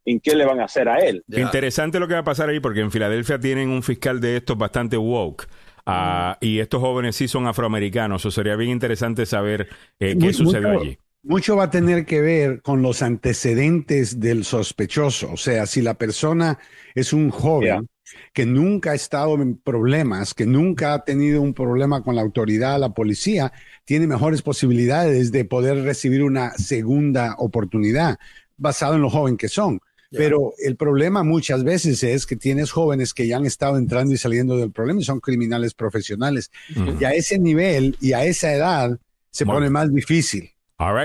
¿En 0.05 0.19
qué 0.19 0.35
le 0.35 0.45
van 0.45 0.59
a 0.59 0.65
hacer 0.65 0.89
a 0.89 0.97
él? 0.97 1.23
Interesante 1.27 1.99
lo 1.99 2.07
que 2.07 2.13
va 2.13 2.21
a 2.21 2.25
pasar 2.25 2.49
ahí 2.49 2.59
porque 2.59 2.81
en 2.81 2.91
Filadelfia 2.91 3.39
tienen 3.39 3.69
un 3.69 3.83
fiscal 3.83 4.19
de 4.19 4.37
estos 4.37 4.57
bastante 4.57 4.97
woke. 4.97 5.47
Ah, 5.85 6.37
y 6.41 6.59
estos 6.59 6.81
jóvenes 6.81 7.15
sí 7.15 7.27
son 7.27 7.47
afroamericanos. 7.47 8.25
O 8.25 8.31
sería 8.31 8.55
bien 8.55 8.71
interesante 8.71 9.25
saber 9.25 9.67
eh, 9.99 10.17
qué 10.19 10.33
sucedió 10.33 10.79
allí. 10.79 10.97
Mucho 11.23 11.55
va 11.55 11.65
a 11.65 11.69
tener 11.69 12.05
que 12.05 12.19
ver 12.19 12.61
con 12.61 12.81
los 12.81 13.01
antecedentes 13.01 14.19
del 14.19 14.43
sospechoso. 14.43 15.31
O 15.31 15.37
sea, 15.37 15.65
si 15.65 15.81
la 15.81 15.93
persona 15.93 16.59
es 16.95 17.13
un 17.13 17.29
joven 17.29 17.87
que 18.33 18.45
nunca 18.45 18.91
ha 18.91 18.95
estado 18.95 19.35
en 19.35 19.55
problemas, 19.55 20.33
que 20.33 20.45
nunca 20.45 20.93
ha 20.93 21.03
tenido 21.05 21.41
un 21.41 21.53
problema 21.53 22.03
con 22.03 22.15
la 22.15 22.21
autoridad, 22.21 22.77
la 22.77 22.93
policía, 22.93 23.53
tiene 23.85 24.07
mejores 24.07 24.41
posibilidades 24.41 25.31
de 25.31 25.45
poder 25.45 25.83
recibir 25.83 26.23
una 26.23 26.51
segunda 26.51 27.35
oportunidad 27.37 28.17
basado 28.57 28.95
en 28.95 29.01
lo 29.01 29.09
joven 29.09 29.37
que 29.37 29.47
son. 29.47 29.79
Pero 30.15 30.53
el 30.57 30.75
problema 30.75 31.23
muchas 31.23 31.63
veces 31.63 32.03
es 32.03 32.25
que 32.25 32.35
tienes 32.35 32.71
jóvenes 32.71 33.13
que 33.13 33.27
ya 33.27 33.37
han 33.37 33.45
estado 33.45 33.77
entrando 33.77 34.13
y 34.13 34.17
saliendo 34.17 34.57
del 34.57 34.71
problema 34.71 35.01
y 35.01 35.03
son 35.03 35.19
criminales 35.19 35.73
profesionales. 35.73 36.51
Y 36.99 37.03
a 37.03 37.13
ese 37.13 37.39
nivel 37.39 37.97
y 37.99 38.13
a 38.13 38.23
esa 38.25 38.53
edad 38.53 38.99
se 39.31 39.45
pone 39.45 39.69
más 39.69 39.93
difícil. 39.93 40.52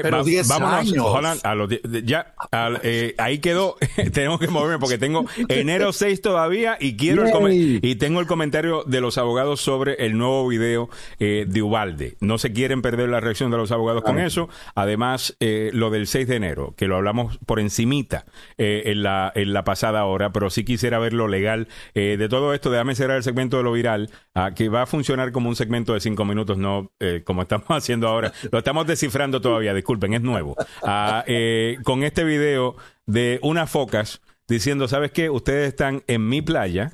Pero 0.03 0.25
10 0.25 0.51
años. 0.51 1.43
a 1.43 1.55
los, 1.55 1.71
ya, 2.05 2.35
eh, 2.83 3.15
ahí 3.19 3.39
quedó. 3.39 3.77
tenemos 4.13 4.41
que 4.41 4.49
moverme 4.49 4.79
porque 4.79 4.99
tengo 4.99 5.27
enero 5.49 5.93
6 5.93 6.21
todavía 6.23 6.77
y 6.81 6.97
quiero 6.97 7.25
el 7.25 7.81
y 7.83 7.95
tengo 7.97 8.21
el 8.21 8.27
comentario 8.27 8.85
de 8.85 9.01
los 9.01 9.19
abogados 9.19 9.61
sobre 9.61 10.07
el 10.07 10.17
nuevo 10.17 10.47
video 10.49 10.89
eh, 11.19 11.45
de 11.49 11.63
Ubalde. 11.63 12.17
No 12.21 12.39
se 12.39 12.53
quieren 12.53 12.83
perder 12.83 13.09
la 13.09 13.21
reacción 13.21 13.51
de 13.51 13.57
los 13.57 13.73
abogados 13.73 14.03
con 14.03 14.19
eso. 14.19 14.49
Además, 14.75 15.37
eh, 15.41 15.71
lo 15.73 15.91
del 15.91 16.07
6 16.07 16.27
de 16.29 16.37
enero, 16.37 16.75
que 16.77 16.87
lo 16.87 16.97
hablamos 16.97 17.39
por 17.47 17.61
encimita 17.61 18.25
en, 18.57 19.03
la, 19.03 19.33
en 19.35 19.53
la 19.53 19.65
pasada 19.65 20.05
hora, 20.05 20.33
pero 20.33 20.51
sí 20.51 20.65
quisiera 20.65 20.99
ver 20.99 21.13
lo 21.13 21.29
legal 21.29 21.69
de 21.95 22.29
todo 22.29 22.55
esto. 22.55 22.71
Déjame 22.71 22.95
cerrar 22.95 23.17
el 23.17 23.23
segmento 23.23 23.59
de 23.59 23.63
lo 23.63 23.73
viral, 23.73 24.11
ah, 24.35 24.53
que 24.55 24.69
va 24.69 24.83
a 24.83 24.87
funcionar 24.87 25.33
como 25.33 25.49
un 25.49 25.57
segmento 25.57 25.95
de 25.95 26.01
5 26.01 26.25
minutos, 26.25 26.59
no 26.59 26.93
como 27.25 27.43
estamos 27.43 27.69
haciendo 27.69 28.09
ahora. 28.09 28.33
Lo 28.51 28.59
estamos 28.59 28.87
descifrando 28.87 29.41
todavía 29.41 29.68
disculpen, 29.75 30.15
es 30.15 30.23
nuevo. 30.23 30.57
Ah, 30.83 31.25
eh, 31.27 31.79
con 31.85 32.05
este 32.05 32.25
video 32.25 32.77
de 33.07 33.39
unas 33.43 33.71
focas 33.71 34.21
diciendo, 34.49 34.89
¿sabes 34.89 35.13
qué? 35.13 35.29
Ustedes 35.29 35.69
están 35.69 36.03
en 36.07 36.27
mi 36.27 36.41
playa 36.41 36.91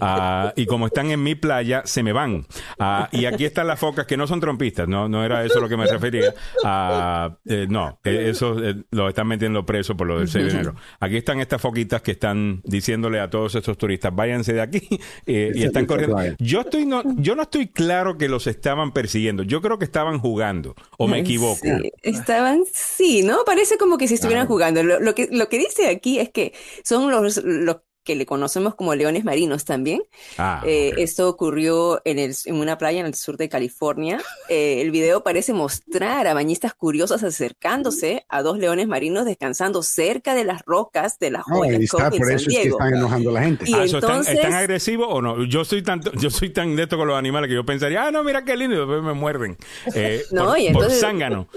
ah, 0.00 0.52
y 0.56 0.66
como 0.66 0.86
están 0.86 1.10
en 1.10 1.22
mi 1.22 1.34
playa, 1.34 1.82
se 1.84 2.02
me 2.02 2.12
van. 2.12 2.46
Ah, 2.78 3.08
y 3.12 3.26
aquí 3.26 3.44
están 3.44 3.66
las 3.66 3.78
focas 3.78 4.06
que 4.06 4.16
no 4.16 4.26
son 4.26 4.40
trompistas, 4.40 4.88
no, 4.88 5.08
no 5.08 5.24
era 5.24 5.44
eso 5.44 5.60
lo 5.60 5.68
que 5.68 5.76
me 5.76 5.86
refería. 5.86 6.34
Ah, 6.64 7.36
eh, 7.44 7.66
no, 7.68 8.00
eh, 8.04 8.30
eso 8.30 8.58
eh, 8.62 8.76
lo 8.90 9.08
están 9.08 9.26
metiendo 9.26 9.66
preso 9.66 9.96
por 9.96 10.06
lo 10.06 10.18
del 10.18 10.28
6 10.28 10.44
de 10.44 10.50
enero. 10.50 10.74
Aquí 10.98 11.18
están 11.18 11.40
estas 11.40 11.60
foquitas 11.60 12.00
que 12.00 12.12
están 12.12 12.62
diciéndole 12.64 13.20
a 13.20 13.28
todos 13.28 13.54
estos 13.54 13.76
turistas, 13.76 14.14
váyanse 14.14 14.54
de 14.54 14.62
aquí 14.62 14.88
y 15.26 15.62
están 15.62 15.84
corriendo. 15.84 16.16
Yo, 16.38 16.62
estoy 16.62 16.86
no, 16.86 17.02
yo 17.16 17.36
no 17.36 17.42
estoy 17.42 17.68
claro 17.68 18.16
que 18.16 18.28
los 18.28 18.46
estaban 18.46 18.92
persiguiendo, 18.92 19.42
yo 19.42 19.60
creo 19.60 19.78
que 19.78 19.84
estaban 19.84 20.18
jugando, 20.18 20.74
o 20.96 21.06
me 21.06 21.20
equivoco. 21.20 21.68
estaban, 22.02 22.62
sí, 22.72 23.22
¿no? 23.22 23.44
Parece 23.44 23.76
como 23.76 23.98
que 23.98 24.08
si 24.08 24.14
estuvieran 24.14 24.46
jugando. 24.46 24.82
Lo, 24.82 25.14
que, 25.14 25.28
lo 25.30 25.48
que 25.48 25.58
dice 25.58 25.88
aquí 25.88 26.18
es 26.18 26.30
que 26.30 26.54
son 26.82 26.93
los, 27.00 27.36
los 27.44 27.76
que 28.04 28.14
le 28.14 28.26
conocemos 28.26 28.74
como 28.74 28.94
leones 28.94 29.24
marinos 29.24 29.64
también. 29.64 30.02
Ah, 30.36 30.62
eh, 30.66 30.92
esto 30.98 31.28
ocurrió 31.28 32.02
en, 32.04 32.18
el, 32.18 32.34
en, 32.44 32.56
una 32.56 32.76
playa 32.76 33.00
en 33.00 33.06
el 33.06 33.14
sur 33.14 33.36
de 33.38 33.48
California. 33.48 34.20
Eh, 34.48 34.82
el 34.82 34.90
video 34.90 35.24
parece 35.24 35.54
mostrar 35.54 36.26
a 36.26 36.34
bañistas 36.34 36.74
curiosos 36.74 37.22
acercándose 37.22 38.26
a 38.28 38.42
dos 38.42 38.58
leones 38.58 38.86
marinos 38.86 39.24
descansando 39.24 39.82
cerca 39.82 40.34
de 40.34 40.44
las 40.44 40.62
rocas 40.66 41.18
de 41.18 41.30
la 41.30 41.42
joya 41.42 41.78
oh, 41.92 41.96
por 42.10 42.30
eso 42.30 42.50
es 42.50 42.58
que 42.58 42.68
están 42.68 42.94
enojando 42.94 43.30
a 43.30 43.32
la 43.32 43.42
gente. 43.42 43.64
Ah, 43.74 43.84
¿están, 43.84 44.52
agresivos 44.52 45.08
o 45.10 45.22
no? 45.22 45.44
Yo 45.44 45.64
soy 45.64 45.82
tan, 45.82 46.02
yo 46.20 46.28
soy 46.28 46.50
tan 46.50 46.74
neto 46.74 46.98
con 46.98 47.08
los 47.08 47.16
animales 47.16 47.48
que 47.48 47.54
yo 47.54 47.64
pensaría, 47.64 48.06
ah, 48.06 48.10
no, 48.10 48.22
mira 48.22 48.44
qué 48.44 48.56
lindo, 48.56 48.76
y 48.76 48.78
después 48.80 49.02
me 49.02 49.14
muerden. 49.14 49.56
Eh, 49.94 50.22
no, 50.30 50.48
por, 50.48 50.58
y 50.58 50.66
entonces, 50.66 51.00
zángano. 51.00 51.48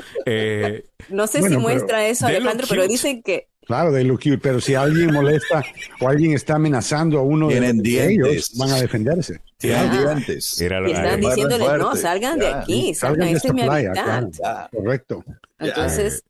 no 1.10 1.28
sé 1.28 1.42
si 1.42 1.58
muestra 1.58 2.08
eso, 2.08 2.26
Alejandro, 2.26 2.68
pero 2.70 2.88
dicen 2.88 3.22
que 3.22 3.50
Claro, 3.68 3.92
de 3.92 4.06
lo 4.06 4.18
pero 4.42 4.62
si 4.62 4.76
alguien 4.76 5.14
molesta 5.14 5.62
o 6.00 6.08
alguien 6.08 6.32
está 6.32 6.56
amenazando 6.56 7.20
a 7.20 7.22
uno 7.22 7.50
de, 7.50 8.08
ellos, 8.08 8.58
van 8.58 8.72
a 8.72 8.82
defenderse. 8.82 9.42
Tienen 9.58 9.92
dientes. 9.92 10.62
y 10.62 10.64
están 10.64 11.20
diciéndoles, 11.20 11.68
no, 11.78 11.94
salgan 11.96 12.40
de 12.40 12.48
aquí, 12.48 12.94
salgan, 12.94 13.28
de 13.28 13.34
esta 13.34 13.54
playa. 13.54 13.92
Correcto. 14.72 15.22
Entonces, 15.60 16.24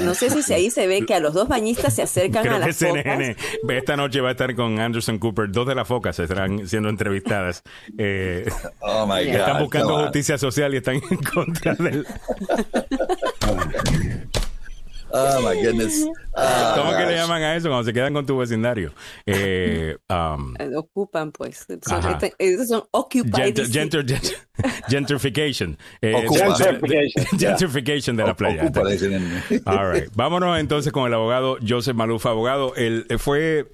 no 0.00 0.14
sé 0.14 0.42
si 0.42 0.52
ahí 0.52 0.70
se 0.70 0.88
ve 0.88 1.06
que 1.06 1.14
a 1.14 1.20
los 1.20 1.34
dos 1.34 1.46
bañistas 1.46 1.94
se 1.94 2.02
acercan 2.02 2.48
a 2.48 2.58
las 2.58 2.76
CNN 2.76 3.36
esta 3.68 3.96
noche 3.96 4.20
va 4.20 4.30
a 4.30 4.32
estar 4.32 4.52
con 4.56 4.80
Anderson 4.80 5.18
Cooper. 5.18 5.50
Dos 5.50 5.68
de 5.68 5.76
las 5.76 5.86
focas 5.86 6.18
estarán 6.18 6.66
siendo 6.66 6.88
entrevistadas. 6.88 7.62
Eh, 7.96 8.44
oh 8.80 9.06
my 9.06 9.24
God, 9.24 9.34
están 9.34 9.62
buscando 9.62 10.02
justicia 10.02 10.36
social 10.36 10.74
y 10.74 10.78
están 10.78 10.96
en 10.96 11.22
contra 11.22 11.74
del... 11.74 12.04
Oh 15.14 15.42
my 15.42 15.60
goodness. 15.62 16.06
Oh, 16.34 16.72
¿Cómo 16.76 16.96
que 16.96 17.04
le 17.04 17.14
llaman 17.16 17.42
a 17.42 17.54
eso 17.54 17.68
cuando 17.68 17.84
se 17.84 17.92
quedan 17.92 18.14
con 18.14 18.24
tu 18.24 18.38
vecindario? 18.38 18.92
Eh, 19.26 19.96
um, 20.08 20.54
eh, 20.58 20.70
Ocupan, 20.74 21.32
pues. 21.32 21.66
Son, 21.82 22.18
esos 22.38 22.68
son 22.68 22.84
occupied. 22.90 23.54
gentrification. 24.88 25.76
Eh, 26.00 26.26
gentrification. 27.38 28.16
de 28.16 28.24
la 28.24 28.34
playa. 28.34 28.70
All 29.66 29.92
right. 29.92 30.10
Vámonos 30.14 30.58
entonces 30.58 30.92
con 30.92 31.06
el 31.06 31.14
abogado 31.14 31.58
Joseph 31.66 31.94
Malufa. 31.94 32.30
Abogado, 32.30 32.74
él 32.76 33.06
fue, 33.18 33.70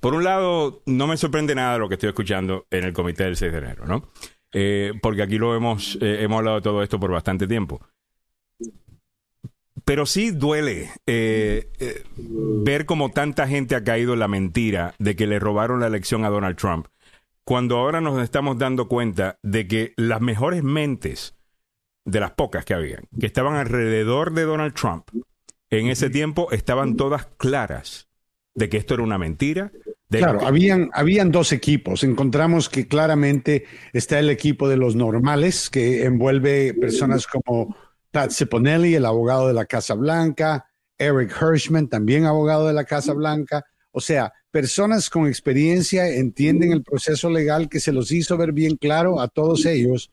por 0.00 0.14
un 0.14 0.24
lado, 0.24 0.82
no 0.84 1.06
me 1.06 1.16
sorprende 1.16 1.54
nada 1.54 1.78
lo 1.78 1.88
que 1.88 1.94
estoy 1.94 2.10
escuchando 2.10 2.66
en 2.70 2.84
el 2.84 2.92
comité 2.92 3.24
del 3.24 3.36
6 3.36 3.50
de 3.50 3.58
enero, 3.58 3.86
¿no? 3.86 4.08
porque 5.00 5.22
aquí 5.22 5.38
lo 5.38 5.56
hemos, 5.56 5.96
hemos 6.02 6.36
hablado 6.36 6.56
de 6.56 6.62
todo 6.62 6.82
esto 6.82 7.00
por 7.00 7.10
bastante 7.10 7.46
tiempo. 7.46 7.80
Pero 9.84 10.06
sí 10.06 10.30
duele 10.30 10.90
eh, 11.06 11.70
eh, 11.78 12.04
ver 12.16 12.86
cómo 12.86 13.10
tanta 13.10 13.48
gente 13.48 13.74
ha 13.74 13.84
caído 13.84 14.12
en 14.12 14.20
la 14.20 14.28
mentira 14.28 14.94
de 14.98 15.16
que 15.16 15.26
le 15.26 15.38
robaron 15.38 15.80
la 15.80 15.88
elección 15.88 16.24
a 16.24 16.30
Donald 16.30 16.56
Trump, 16.56 16.86
cuando 17.44 17.76
ahora 17.76 18.00
nos 18.00 18.22
estamos 18.22 18.58
dando 18.58 18.88
cuenta 18.88 19.38
de 19.42 19.66
que 19.66 19.92
las 19.96 20.20
mejores 20.20 20.62
mentes, 20.62 21.34
de 22.04 22.20
las 22.20 22.32
pocas 22.32 22.64
que 22.64 22.74
habían, 22.74 23.08
que 23.18 23.26
estaban 23.26 23.54
alrededor 23.56 24.32
de 24.32 24.42
Donald 24.42 24.74
Trump, 24.74 25.08
en 25.70 25.88
ese 25.88 26.10
tiempo 26.10 26.52
estaban 26.52 26.96
todas 26.96 27.26
claras 27.36 28.08
de 28.54 28.68
que 28.68 28.76
esto 28.76 28.94
era 28.94 29.02
una 29.02 29.18
mentira. 29.18 29.72
claro, 30.10 30.46
habían, 30.46 30.90
habían 30.92 31.30
dos 31.30 31.52
equipos. 31.52 32.04
Encontramos 32.04 32.68
que 32.68 32.86
claramente 32.86 33.64
está 33.92 34.18
el 34.18 34.30
equipo 34.30 34.68
de 34.68 34.76
los 34.76 34.94
normales, 34.94 35.70
que 35.70 36.04
envuelve 36.04 36.74
personas 36.74 37.26
como 37.26 37.74
Pat 38.12 38.30
Ciponelli, 38.30 38.94
el 38.94 39.06
abogado 39.06 39.48
de 39.48 39.54
la 39.54 39.64
Casa 39.64 39.94
Blanca, 39.94 40.66
Eric 40.98 41.34
Hirschman, 41.40 41.88
también 41.88 42.26
abogado 42.26 42.68
de 42.68 42.74
la 42.74 42.84
Casa 42.84 43.14
Blanca. 43.14 43.64
O 43.90 44.00
sea, 44.00 44.32
personas 44.50 45.10
con 45.10 45.26
experiencia 45.26 46.06
entienden 46.08 46.72
el 46.72 46.82
proceso 46.82 47.30
legal 47.30 47.68
que 47.68 47.80
se 47.80 47.90
los 47.90 48.12
hizo 48.12 48.36
ver 48.36 48.52
bien 48.52 48.76
claro 48.76 49.18
a 49.18 49.28
todos 49.28 49.66
ellos 49.66 50.10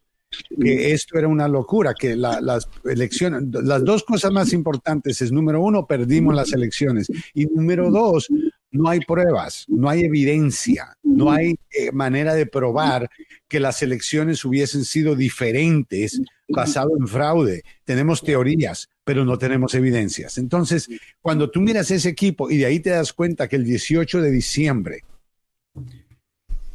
que 0.62 0.94
esto 0.94 1.18
era 1.18 1.28
una 1.28 1.48
locura, 1.48 1.94
que 1.94 2.16
las 2.16 2.70
elecciones, 2.86 3.44
las 3.64 3.84
dos 3.84 4.04
cosas 4.04 4.32
más 4.32 4.54
importantes 4.54 5.22
es, 5.22 5.32
número 5.32 5.62
uno, 5.62 5.88
perdimos 5.88 6.36
las 6.36 6.54
elecciones 6.54 7.08
y 7.34 7.46
número 7.48 7.90
dos, 7.90 8.30
no 8.72 8.90
hay 8.90 9.00
pruebas, 9.00 9.66
no 9.68 9.90
hay 9.90 10.04
evidencia, 10.04 10.96
no 11.02 11.32
hay 11.32 11.56
eh, 11.72 11.92
manera 11.92 12.36
de 12.36 12.46
probar 12.46 13.10
que 13.48 13.60
las 13.60 13.82
elecciones 13.82 14.46
hubiesen 14.46 14.86
sido 14.86 15.16
diferentes 15.16 16.22
basado 16.50 16.92
en 16.98 17.08
fraude. 17.08 17.64
Tenemos 17.84 18.22
teorías, 18.22 18.90
pero 19.04 19.26
no 19.26 19.38
tenemos 19.38 19.74
evidencias. 19.76 20.38
Entonces, 20.38 20.90
cuando 21.22 21.50
tú 21.50 21.62
miras 21.62 21.90
ese 21.92 22.10
equipo 22.10 22.50
y 22.50 22.58
de 22.58 22.66
ahí 22.66 22.80
te 22.80 22.92
das 22.92 23.14
cuenta 23.14 23.48
que 23.48 23.56
el 23.56 23.64
18 23.64 24.22
de 24.22 24.32
diciembre, 24.32 25.04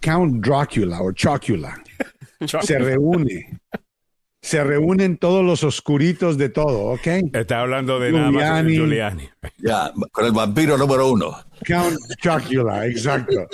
Count 0.01 0.45
Dracula 0.45 1.03
o 1.03 1.13
Chocula 1.13 1.83
se 2.63 2.79
reúne. 2.79 3.59
Se 4.45 4.63
reúnen 4.63 5.17
todos 5.17 5.43
los 5.43 5.65
oscuritos 5.65 6.37
de 6.37 6.51
todo, 6.51 6.81
¿ok? 6.93 7.07
Está 7.33 7.63
hablando 7.63 7.99
de 7.99 8.11
Giuliani, 8.11 8.37
nada 8.37 8.63
más 8.63 8.73
Giuliani. 8.73 9.29
Ya, 9.57 9.91
con 10.13 10.27
el 10.27 10.33
vampiro 10.33 10.77
número 10.77 11.11
uno. 11.11 11.35
Count 11.67 11.99
Chocula, 12.21 12.87
exacto. 12.87 13.47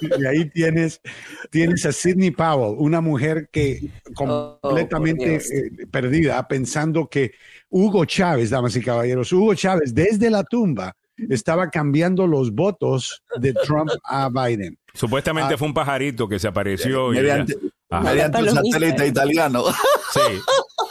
y 0.00 0.24
ahí 0.24 0.48
tienes, 0.48 1.02
tienes 1.50 1.84
a 1.84 1.92
Sidney 1.92 2.30
Powell, 2.30 2.76
una 2.78 3.02
mujer 3.02 3.50
que 3.52 3.90
oh, 4.16 4.58
completamente 4.62 5.36
eh, 5.36 5.86
perdida, 5.90 6.48
pensando 6.48 7.08
que 7.08 7.32
Hugo 7.68 8.06
Chávez, 8.06 8.48
damas 8.48 8.74
y 8.74 8.80
caballeros, 8.80 9.30
Hugo 9.34 9.54
Chávez 9.54 9.94
desde 9.94 10.30
la 10.30 10.44
tumba 10.44 10.96
estaba 11.28 11.68
cambiando 11.68 12.26
los 12.26 12.54
votos 12.54 13.22
de 13.38 13.52
Trump 13.52 13.90
a 14.04 14.30
Biden. 14.30 14.78
Supuestamente 14.94 15.52
ah. 15.52 15.58
fue 15.58 15.68
un 15.68 15.74
pajarito 15.74 16.26
que 16.26 16.38
se 16.38 16.48
apareció. 16.48 17.08
Mediante, 17.10 17.54
mediante 17.90 18.42
un 18.42 18.54
satélite 18.54 19.06
italiano. 19.06 19.64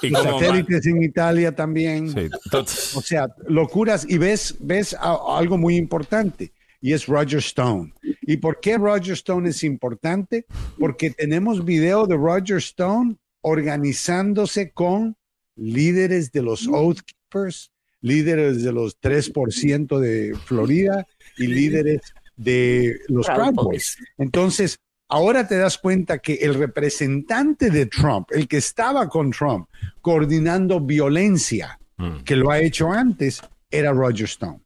Sí. 0.01 0.09
Y, 0.09 0.11
satélites 0.11 0.85
en 0.85 1.01
Italia 1.01 1.55
también. 1.55 2.11
Sí. 2.11 2.29
O 2.95 3.01
sea, 3.01 3.27
locuras. 3.47 4.05
Y 4.07 4.17
ves, 4.17 4.55
ves 4.59 4.95
algo 4.99 5.57
muy 5.57 5.77
importante 5.77 6.51
y 6.81 6.93
es 6.93 7.07
Roger 7.07 7.39
Stone. 7.39 7.93
¿Y 8.21 8.37
por 8.37 8.59
qué 8.59 8.77
Roger 8.77 9.13
Stone 9.13 9.49
es 9.49 9.63
importante? 9.63 10.45
Porque 10.77 11.09
tenemos 11.09 11.65
video 11.65 12.05
de 12.05 12.15
Roger 12.15 12.57
Stone 12.57 13.15
organizándose 13.41 14.71
con 14.71 15.17
líderes 15.55 16.31
de 16.31 16.43
los 16.43 16.67
Oath 16.67 16.99
Keepers, 17.01 17.71
líderes 18.01 18.63
de 18.63 18.71
los 18.71 18.99
3% 19.01 19.97
de 19.97 20.35
Florida 20.45 21.07
y 21.37 21.47
líderes 21.47 22.01
de 22.35 22.99
los 23.07 23.25
Proud 23.25 23.53
Boys. 23.53 23.97
Entonces, 24.19 24.79
ahora 25.07 25.47
te 25.47 25.57
das 25.57 25.77
cuenta 25.77 26.19
que 26.19 26.35
el 26.35 26.55
representante 26.55 27.69
de 27.69 27.85
Trump, 27.85 28.29
el 28.31 28.47
que 28.47 28.57
estaba 28.57 29.07
con 29.09 29.31
Trump 29.31 29.67
coordinando 30.01 30.79
violencia, 30.79 31.79
mm. 31.97 32.23
que 32.23 32.35
lo 32.35 32.51
ha 32.51 32.59
hecho 32.59 32.91
antes, 32.91 33.41
era 33.69 33.91
Roger 33.91 34.25
Stone. 34.25 34.64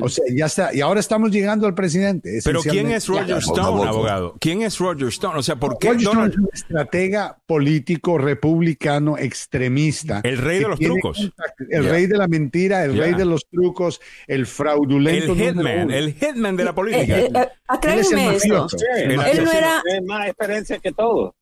O 0.00 0.08
sea, 0.08 0.24
ya 0.34 0.46
está. 0.46 0.74
Y 0.74 0.80
ahora 0.80 1.00
estamos 1.00 1.30
llegando 1.30 1.66
al 1.66 1.74
presidente. 1.74 2.40
Pero 2.44 2.60
¿quién 2.60 2.90
es 2.90 3.06
Roger 3.08 3.38
Stone, 3.38 3.88
abogado? 3.88 4.36
¿Quién 4.38 4.62
es 4.62 4.78
Roger 4.78 5.08
Stone? 5.08 5.38
O 5.38 5.42
sea, 5.42 5.56
¿por 5.56 5.78
qué 5.78 5.88
Roger 5.88 6.02
Stone 6.02 6.30
es 6.30 6.36
un 6.36 6.48
estratega 6.52 7.38
político 7.46 8.18
republicano 8.18 9.16
extremista? 9.16 10.20
El 10.22 10.38
rey 10.38 10.58
de 10.58 10.68
los 10.68 10.78
trucos. 10.78 11.32
El 11.70 11.84
rey 11.88 12.06
de 12.06 12.18
la 12.18 12.28
mentira, 12.28 12.84
el 12.84 12.98
rey 12.98 13.14
de 13.14 13.24
los 13.24 13.46
trucos, 13.48 14.00
el 14.26 14.46
fraudulento. 14.46 15.32
El 15.32 15.38
hitman, 15.38 15.90
el 15.90 16.14
hitman 16.14 16.56
de 16.56 16.64
la 16.64 16.74
política. 16.74 17.18
Eh, 17.18 17.30
eh, 17.34 17.48
eh 17.84 18.00
eso. 18.00 18.66
Él 18.96 19.44
no 19.44 19.52
era... 19.52 19.82
más 20.04 20.26
experiencia 20.26 20.78
que 20.78 20.92
todo. 20.92 21.34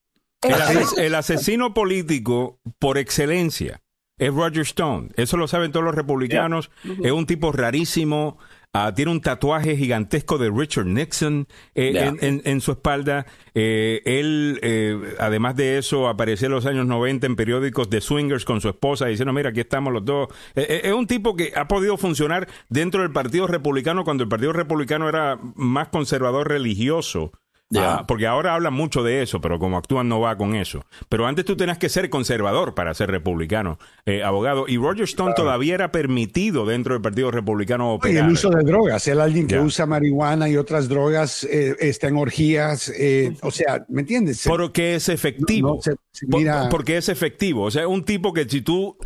el 0.97 1.15
asesino 1.15 1.75
político 1.75 2.61
por 2.79 2.99
excelencia 2.99 3.81
es 4.19 4.35
Roger 4.35 4.63
Stone. 4.63 5.09
Eso 5.17 5.37
lo 5.37 5.49
saben 5.49 5.73
todos 5.73 5.85
los 5.85 5.95
republicanos. 5.95 6.71
Es 7.03 7.13
un 7.13 7.27
tipo 7.27 7.53
rarísimo. 7.53 8.39
Ah, 8.75 8.93
tiene 8.95 9.11
un 9.11 9.23
tatuaje 9.23 9.77
gigantesco 9.77 10.37
de 10.37 10.51
Richard 10.51 10.85
Nixon 10.85 11.49
eh, 11.75 12.13
en, 12.21 12.61
su 12.61 12.73
espalda. 12.73 13.25
Eh, 13.55 14.03
él, 14.05 14.61
eh, 14.63 15.17
además 15.19 15.57
de 15.57 15.79
eso, 15.79 16.07
apareció 16.07 16.47
en 16.47 16.53
los 16.53 16.67
años 16.67 16.87
90 16.87 17.27
en 17.27 17.35
periódicos 17.35 17.89
de 17.89 18.03
swingers 18.03 18.45
con 18.45 18.61
su 18.61 18.69
esposa 18.69 19.07
diciendo, 19.07 19.33
mira, 19.33 19.51
aquí 19.51 19.61
estamos 19.61 19.91
los 19.93 20.05
dos. 20.05 20.29
es 20.55 20.93
un 20.93 21.07
tipo 21.07 21.35
que 21.35 21.53
ha 21.57 21.67
podido 21.67 21.97
funcionar 21.97 22.47
dentro 22.69 23.01
del 23.01 23.11
Partido 23.11 23.47
Republicano 23.47 24.05
cuando 24.05 24.25
el 24.25 24.29
Partido 24.29 24.53
Republicano 24.53 25.09
era 25.09 25.39
más 25.55 25.89
conservador 25.89 26.49
religioso 26.49 27.33
Ah, 27.77 28.05
porque 28.09 28.27
ahora 28.27 28.55
hablan 28.55 28.73
mucho 28.73 29.03
de 29.03 29.23
eso, 29.23 29.43
pero 29.43 29.59
como 29.59 29.77
actúan 29.77 30.09
no 30.09 30.21
va 30.21 30.37
con 30.39 30.55
eso. 30.55 30.85
Pero 31.11 31.27
antes 31.27 31.45
tú 31.45 31.55
tenías 31.55 31.77
que 31.77 31.91
ser 31.91 32.09
conservador 32.09 32.75
para 32.75 32.95
ser 32.95 33.11
republicano, 33.11 33.79
eh, 34.07 34.23
abogado. 34.23 34.65
Y 34.67 34.79
Roger 34.79 35.05
Stone 35.05 35.35
todavía 35.37 35.75
era 35.75 35.93
permitido 35.93 36.65
dentro 36.65 36.95
del 36.95 37.03
Partido 37.03 37.31
Republicano 37.31 37.93
operar. 37.93 38.25
Y 38.25 38.27
el 38.27 38.33
uso 38.33 38.49
de 38.49 38.65
drogas. 38.65 39.07
Él 39.09 39.21
alguien 39.21 39.47
que 39.47 39.59
usa 39.59 39.85
marihuana 39.85 40.49
y 40.49 40.57
otras 40.57 40.89
drogas, 40.89 41.45
eh, 41.45 41.77
está 41.81 42.09
en 42.09 42.17
orgías. 42.17 42.91
Eh, 42.97 43.37
o 43.43 43.51
sea, 43.51 43.85
¿me 43.89 44.01
entiendes? 44.01 44.45
Porque 44.47 44.95
es 44.95 45.11
efectivo. 45.11 45.79
porque 46.71 46.97
es 46.97 47.11
efectivo. 47.11 47.65
O 47.65 47.71
sea, 47.71 47.87
un 47.87 48.03
tipo 48.03 48.33
que 48.33 48.49
si 48.49 48.63
tú 48.63 48.97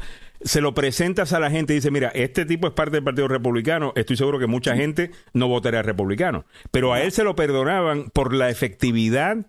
se 0.45 0.61
lo 0.61 0.75
presentas 0.75 1.33
a 1.33 1.41
la 1.41 1.51
gente 1.51 1.73
y 1.73 1.77
dices, 1.77 1.93
mira, 1.93 2.09
este 2.09 2.45
tipo 2.45 2.67
es 2.67 2.73
parte 2.73 2.97
del 2.97 3.05
Partido 3.05 3.29
Republicano, 3.29 3.93
estoy 3.97 4.17
seguro 4.17 4.39
que 4.39 4.47
mucha 4.47 4.77
gente 4.77 5.11
no 5.33 5.49
votaría 5.49 5.83
republicano. 5.83 6.45
Pero 6.71 6.93
a 6.93 7.03
él 7.03 7.13
se 7.13 7.25
lo 7.25 7.35
perdonaban 7.35 8.11
por 8.11 8.35
la 8.35 8.51
efectividad 8.51 9.47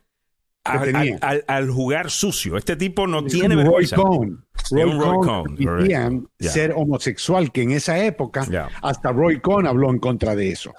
al, 0.64 1.70
jugar 1.70 2.10
sucio. 2.10 2.58
Este 2.58 2.76
tipo 2.76 3.08
no 3.08 3.24
tiene 3.26 3.56
vergüenza. 3.56 3.96
Roy 3.96 4.48
Cohn 4.98 6.30
ser 6.40 6.74
homosexual, 6.76 7.52
que 7.52 7.64
en 7.64 7.72
esa 7.72 8.04
época 8.04 8.46
hasta 8.82 9.12
Roy 9.12 9.40
Cohn 9.42 9.68
habló 9.68 9.90
en 9.90 10.00
contra 10.00 10.36
de 10.36 10.50
eso. 10.50 10.74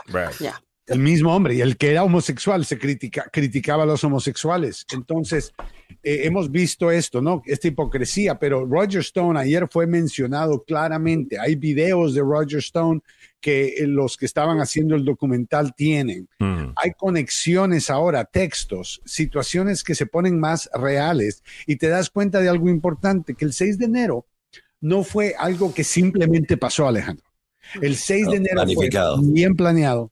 El 0.87 0.99
mismo 0.99 1.35
hombre, 1.35 1.55
y 1.55 1.63
el 1.63 1.79
que 1.79 1.93
era 1.93 2.05
homosexual 2.05 2.67
se 2.67 2.79
critica, 2.79 3.25
criticaba 3.33 3.85
a 3.85 3.87
los 3.87 4.05
homosexuales. 4.05 4.85
Entonces, 4.93 5.55
eh, 6.03 6.27
hemos 6.27 6.51
visto 6.51 6.91
esto, 6.91 7.23
¿no? 7.23 7.43
Esta 7.47 7.69
hipocresía, 7.69 8.39
pero 8.39 8.67
Roger 8.67 9.01
Stone 9.01 9.41
ayer 9.41 9.67
fue 9.71 9.87
mencionado 9.87 10.63
claramente. 10.63 11.39
Hay 11.39 11.57
videos 11.57 12.15
de 12.15 12.21
Roger 12.21 12.59
Stone 12.59 13.01
que 13.41 13.69
eh, 13.79 13.87
los 13.87 14.17
que 14.17 14.27
estaban 14.27 14.61
haciendo 14.61 14.97
el 14.97 15.05
documental 15.05 15.75
tienen. 15.75 16.29
Mm. 16.39 16.73
Hay 16.77 16.93
conexiones 16.97 17.91
ahora, 17.91 18.25
textos, 18.25 19.01
situaciones 19.05 19.83
que 19.83 19.95
se 19.95 20.07
ponen 20.07 20.39
más 20.39 20.69
reales 20.75 21.43
y 21.67 21.77
te 21.77 21.89
das 21.89 22.11
cuenta 22.11 22.41
de 22.41 22.49
algo 22.49 22.69
importante, 22.69 23.35
que 23.35 23.45
el 23.45 23.53
6 23.53 23.79
de 23.79 23.85
enero 23.87 24.27
no 24.81 25.03
fue 25.03 25.35
algo 25.39 25.73
que 25.73 25.85
simplemente 25.85 26.57
pasó, 26.57 26.87
Alejandro. 26.87 27.25
El 27.81 27.97
6 27.97 28.27
de 28.29 28.37
enero 28.37 28.63
fue 28.75 28.91
bien 29.23 29.57
planeado, 29.57 30.11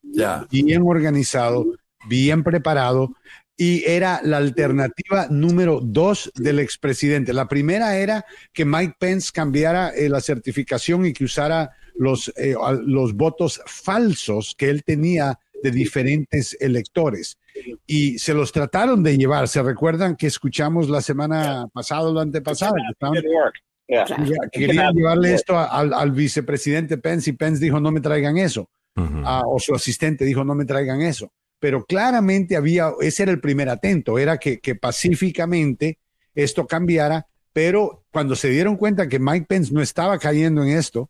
bien 0.51 0.83
organizado, 0.83 1.67
bien 2.09 2.43
preparado 2.43 3.15
y 3.57 3.85
era 3.85 4.21
la 4.25 4.39
alternativa 4.39 5.27
número 5.31 5.81
dos 5.83 6.33
del 6.35 6.59
expresidente. 6.59 7.33
La 7.33 7.49
primera 7.49 7.97
era 7.97 8.25
que 8.53 8.65
Mike 8.65 8.97
Pence 8.99 9.31
cambiara 9.33 9.91
eh, 9.91 10.09
la 10.09 10.21
certificación 10.21 11.07
y 11.07 11.13
que 11.13 11.25
usara 11.25 11.71
los, 11.95 12.33
eh, 12.37 12.55
los 12.85 13.15
votos 13.15 13.61
falsos 13.67 14.55
que 14.57 14.71
él 14.71 14.83
tenía 14.85 15.39
de 15.63 15.71
diferentes 15.71 16.57
electores. 16.61 17.39
Y 17.87 18.19
se 18.19 18.35
los 18.35 18.51
trataron 18.53 19.03
de 19.03 19.17
llevar. 19.17 19.47
¿Se 19.49 19.63
recuerdan 19.63 20.17
que 20.17 20.27
escuchamos 20.27 20.89
la 20.89 21.01
semana 21.01 21.69
pasada 21.73 22.09
o 22.09 22.15
la 22.15 22.23
antepasada? 22.23 22.73
Querían 24.51 24.95
llevarle 24.95 25.35
esto 25.35 25.57
al, 25.59 26.11
vicepresidente 26.13 26.99
Pence 26.99 27.31
y 27.31 27.35
Pence 27.35 27.63
dijo 27.63 27.79
no 27.79 27.93
me 27.93 28.01
traigan 28.01 28.39
eso. 28.39 28.69
Ah, 28.97 29.43
o 29.47 29.59
su 29.59 29.75
asistente 29.75 30.25
dijo 30.25 30.45
no 30.45 30.55
me 30.55 30.65
traigan 30.65 31.01
eso. 31.03 31.31
Pero 31.63 31.85
claramente 31.85 32.57
había, 32.57 32.91
ese 33.01 33.23
era 33.23 33.31
el 33.31 33.41
primer 33.41 33.69
atento, 33.69 34.19
era 34.19 34.37
que, 34.39 34.59
que 34.59 34.75
pacíficamente 34.75 36.01
esto 36.35 36.67
cambiara, 36.67 37.29
pero 37.53 38.03
cuando 38.11 38.35
se 38.35 38.51
dieron 38.51 38.77
cuenta 38.77 39.09
que 39.09 39.21
Mike 39.21 39.47
Pence 39.49 39.73
no 39.73 39.81
estaba 39.81 40.19
cayendo 40.19 40.65
en 40.65 40.71
esto, 40.71 41.09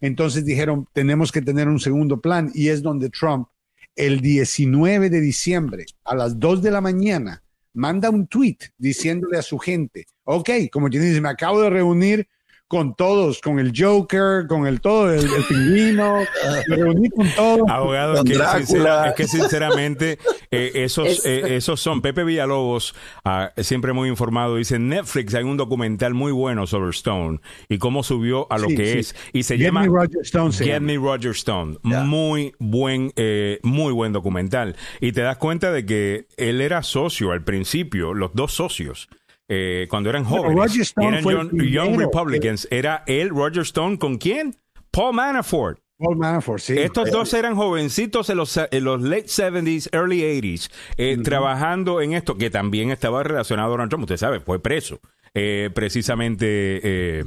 entonces 0.00 0.44
dijeron, 0.44 0.88
tenemos 0.92 1.30
que 1.30 1.40
tener 1.40 1.68
un 1.68 1.78
segundo 1.78 2.20
plan 2.20 2.50
y 2.52 2.66
es 2.66 2.82
donde 2.82 3.10
Trump, 3.10 3.46
el 3.94 4.20
19 4.20 5.08
de 5.08 5.20
diciembre, 5.20 5.84
a 6.02 6.16
las 6.16 6.40
2 6.40 6.62
de 6.62 6.70
la 6.72 6.80
mañana, 6.80 7.44
manda 7.72 8.10
un 8.10 8.26
tweet 8.26 8.58
diciéndole 8.76 9.38
a 9.38 9.42
su 9.42 9.56
gente, 9.56 10.08
ok, 10.24 10.50
como 10.72 10.88
quien 10.88 11.04
dice, 11.04 11.20
me 11.20 11.28
acabo 11.28 11.62
de 11.62 11.70
reunir 11.70 12.26
con 12.70 12.94
todos, 12.94 13.40
con 13.40 13.58
el 13.58 13.72
Joker, 13.76 14.46
con 14.46 14.64
el 14.64 14.80
todo, 14.80 15.12
el, 15.12 15.26
pingüino, 15.48 16.20
me 16.68 16.76
reuní 16.76 17.10
con 17.10 17.28
todos. 17.34 17.68
Abogado, 17.68 18.22
es 18.22 19.14
que, 19.16 19.26
sinceramente, 19.26 20.20
eh, 20.52 20.70
esos, 20.76 21.26
eh, 21.26 21.56
esos 21.56 21.80
son, 21.80 22.00
Pepe 22.00 22.22
Villalobos, 22.22 22.94
ah, 23.24 23.50
siempre 23.56 23.92
muy 23.92 24.08
informado, 24.08 24.54
dice, 24.54 24.78
Netflix 24.78 25.34
hay 25.34 25.42
un 25.42 25.56
documental 25.56 26.14
muy 26.14 26.30
bueno 26.30 26.68
sobre 26.68 26.90
Stone 26.90 27.40
y 27.68 27.78
cómo 27.78 28.04
subió 28.04 28.46
a 28.52 28.58
lo 28.58 28.68
que 28.68 29.00
es. 29.00 29.16
Y 29.32 29.42
se 29.42 29.58
llama 29.58 29.84
Roger 29.86 30.20
Stone. 30.22 30.52
Get 30.52 30.80
Me 30.80 30.96
Roger 30.96 31.32
Stone. 31.32 31.78
Muy 31.82 32.54
buen, 32.60 33.12
eh, 33.16 33.58
muy 33.64 33.92
buen 33.92 34.12
documental. 34.12 34.76
Y 35.00 35.10
te 35.10 35.22
das 35.22 35.38
cuenta 35.38 35.72
de 35.72 35.84
que 35.84 36.28
él 36.36 36.60
era 36.60 36.84
socio 36.84 37.32
al 37.32 37.42
principio, 37.42 38.14
los 38.14 38.30
dos 38.32 38.52
socios 38.52 39.08
eh, 39.52 39.88
cuando 39.90 40.10
eran 40.10 40.22
jóvenes, 40.22 40.94
eran 40.96 41.50
young, 41.50 41.98
Republicans, 41.98 42.68
era 42.70 43.02
él, 43.08 43.30
Roger 43.30 43.62
Stone, 43.62 43.98
¿con 43.98 44.16
quién? 44.16 44.56
Paul 44.92 45.16
Manafort. 45.16 45.80
Paul 45.98 46.16
Manafort, 46.16 46.60
sí. 46.60 46.78
Estos 46.78 47.10
dos 47.10 47.34
eran 47.34 47.56
jovencitos 47.56 48.30
en 48.30 48.36
los, 48.36 48.56
los 48.70 49.02
late 49.02 49.26
70s, 49.26 49.88
early 49.92 50.20
80s, 50.20 50.70
eh, 50.96 51.18
trabajando 51.22 52.00
en 52.00 52.12
esto, 52.12 52.36
que 52.36 52.48
también 52.48 52.92
estaba 52.92 53.24
relacionado 53.24 53.66
a 53.66 53.70
Donald 53.72 53.90
Trump. 53.90 54.04
Usted 54.04 54.16
sabe, 54.16 54.38
fue 54.38 54.62
preso. 54.62 55.00
Eh, 55.34 55.70
precisamente 55.72 57.24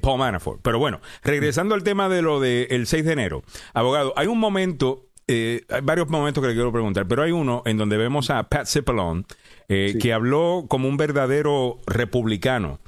Paul 0.00 0.18
Manafort. 0.18 0.60
Pero 0.62 0.78
bueno, 0.78 1.00
regresando 1.22 1.74
al 1.74 1.82
tema 1.82 2.08
de 2.08 2.22
lo 2.22 2.40
del 2.40 2.86
6 2.86 3.04
de 3.04 3.12
enero. 3.12 3.42
Abogado, 3.72 4.12
hay 4.16 4.26
un 4.26 4.38
momento, 4.38 5.03
hay 5.26 5.80
varios 5.82 6.08
momentos 6.08 6.42
que 6.42 6.48
le 6.48 6.54
quiero 6.54 6.72
preguntar, 6.72 7.06
pero 7.08 7.22
hay 7.22 7.32
uno 7.32 7.62
en 7.64 7.76
donde 7.76 7.96
vemos 7.96 8.30
a 8.30 8.42
Pat 8.48 8.66
Cipollone 8.66 9.24
eh, 9.68 9.96
que 10.00 10.12
habló 10.12 10.66
como 10.68 10.88
un 10.88 10.96
verdadero 10.96 11.78
republicano. 11.86 12.80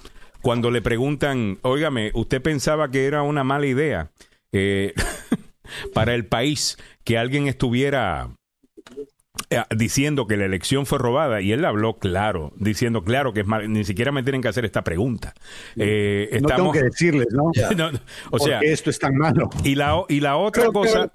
Cuando 0.43 0.71
le 0.71 0.83
preguntan, 0.83 1.59
óigame, 1.63 2.11
¿usted 2.15 2.43
pensaba 2.43 2.91
que 2.91 3.07
era 3.07 3.23
una 3.23 3.45
mala 3.45 3.67
idea 3.67 4.11
eh, 4.53 4.93
para 5.95 6.15
el 6.15 6.27
país 6.27 6.77
que 7.05 7.19
alguien 7.19 7.47
estuviera 7.49 8.36
eh, 9.51 9.63
diciendo 9.77 10.27
que 10.27 10.37
la 10.37 10.45
elección 10.45 10.87
fue 10.87 10.99
robada 10.99 11.41
y 11.41 11.53
él 11.53 11.65
habló 11.65 11.99
claro, 11.99 12.53
diciendo 12.57 13.05
claro 13.05 13.33
que 13.33 13.41
es 13.41 13.47
mal, 13.47 13.71
ni 13.73 13.85
siquiera 13.85 14.13
me 14.13 14.23
tienen 14.23 14.43
que 14.43 14.49
hacer 14.49 14.65
esta 14.65 14.83
pregunta. 14.83 15.35
Eh, 15.77 16.39
no 16.43 16.49
tengo 16.49 16.73
que 16.73 16.83
decirles, 16.83 17.29
¿no? 17.33 17.51
o 18.31 18.39
sea, 18.39 18.61
esto 18.61 18.91
es 18.91 18.99
tan 18.99 19.15
malo. 19.17 19.51
Y 19.65 19.75
la, 19.75 20.03
y 20.09 20.21
la 20.21 20.37
otra 20.37 20.67
cosa... 20.67 21.11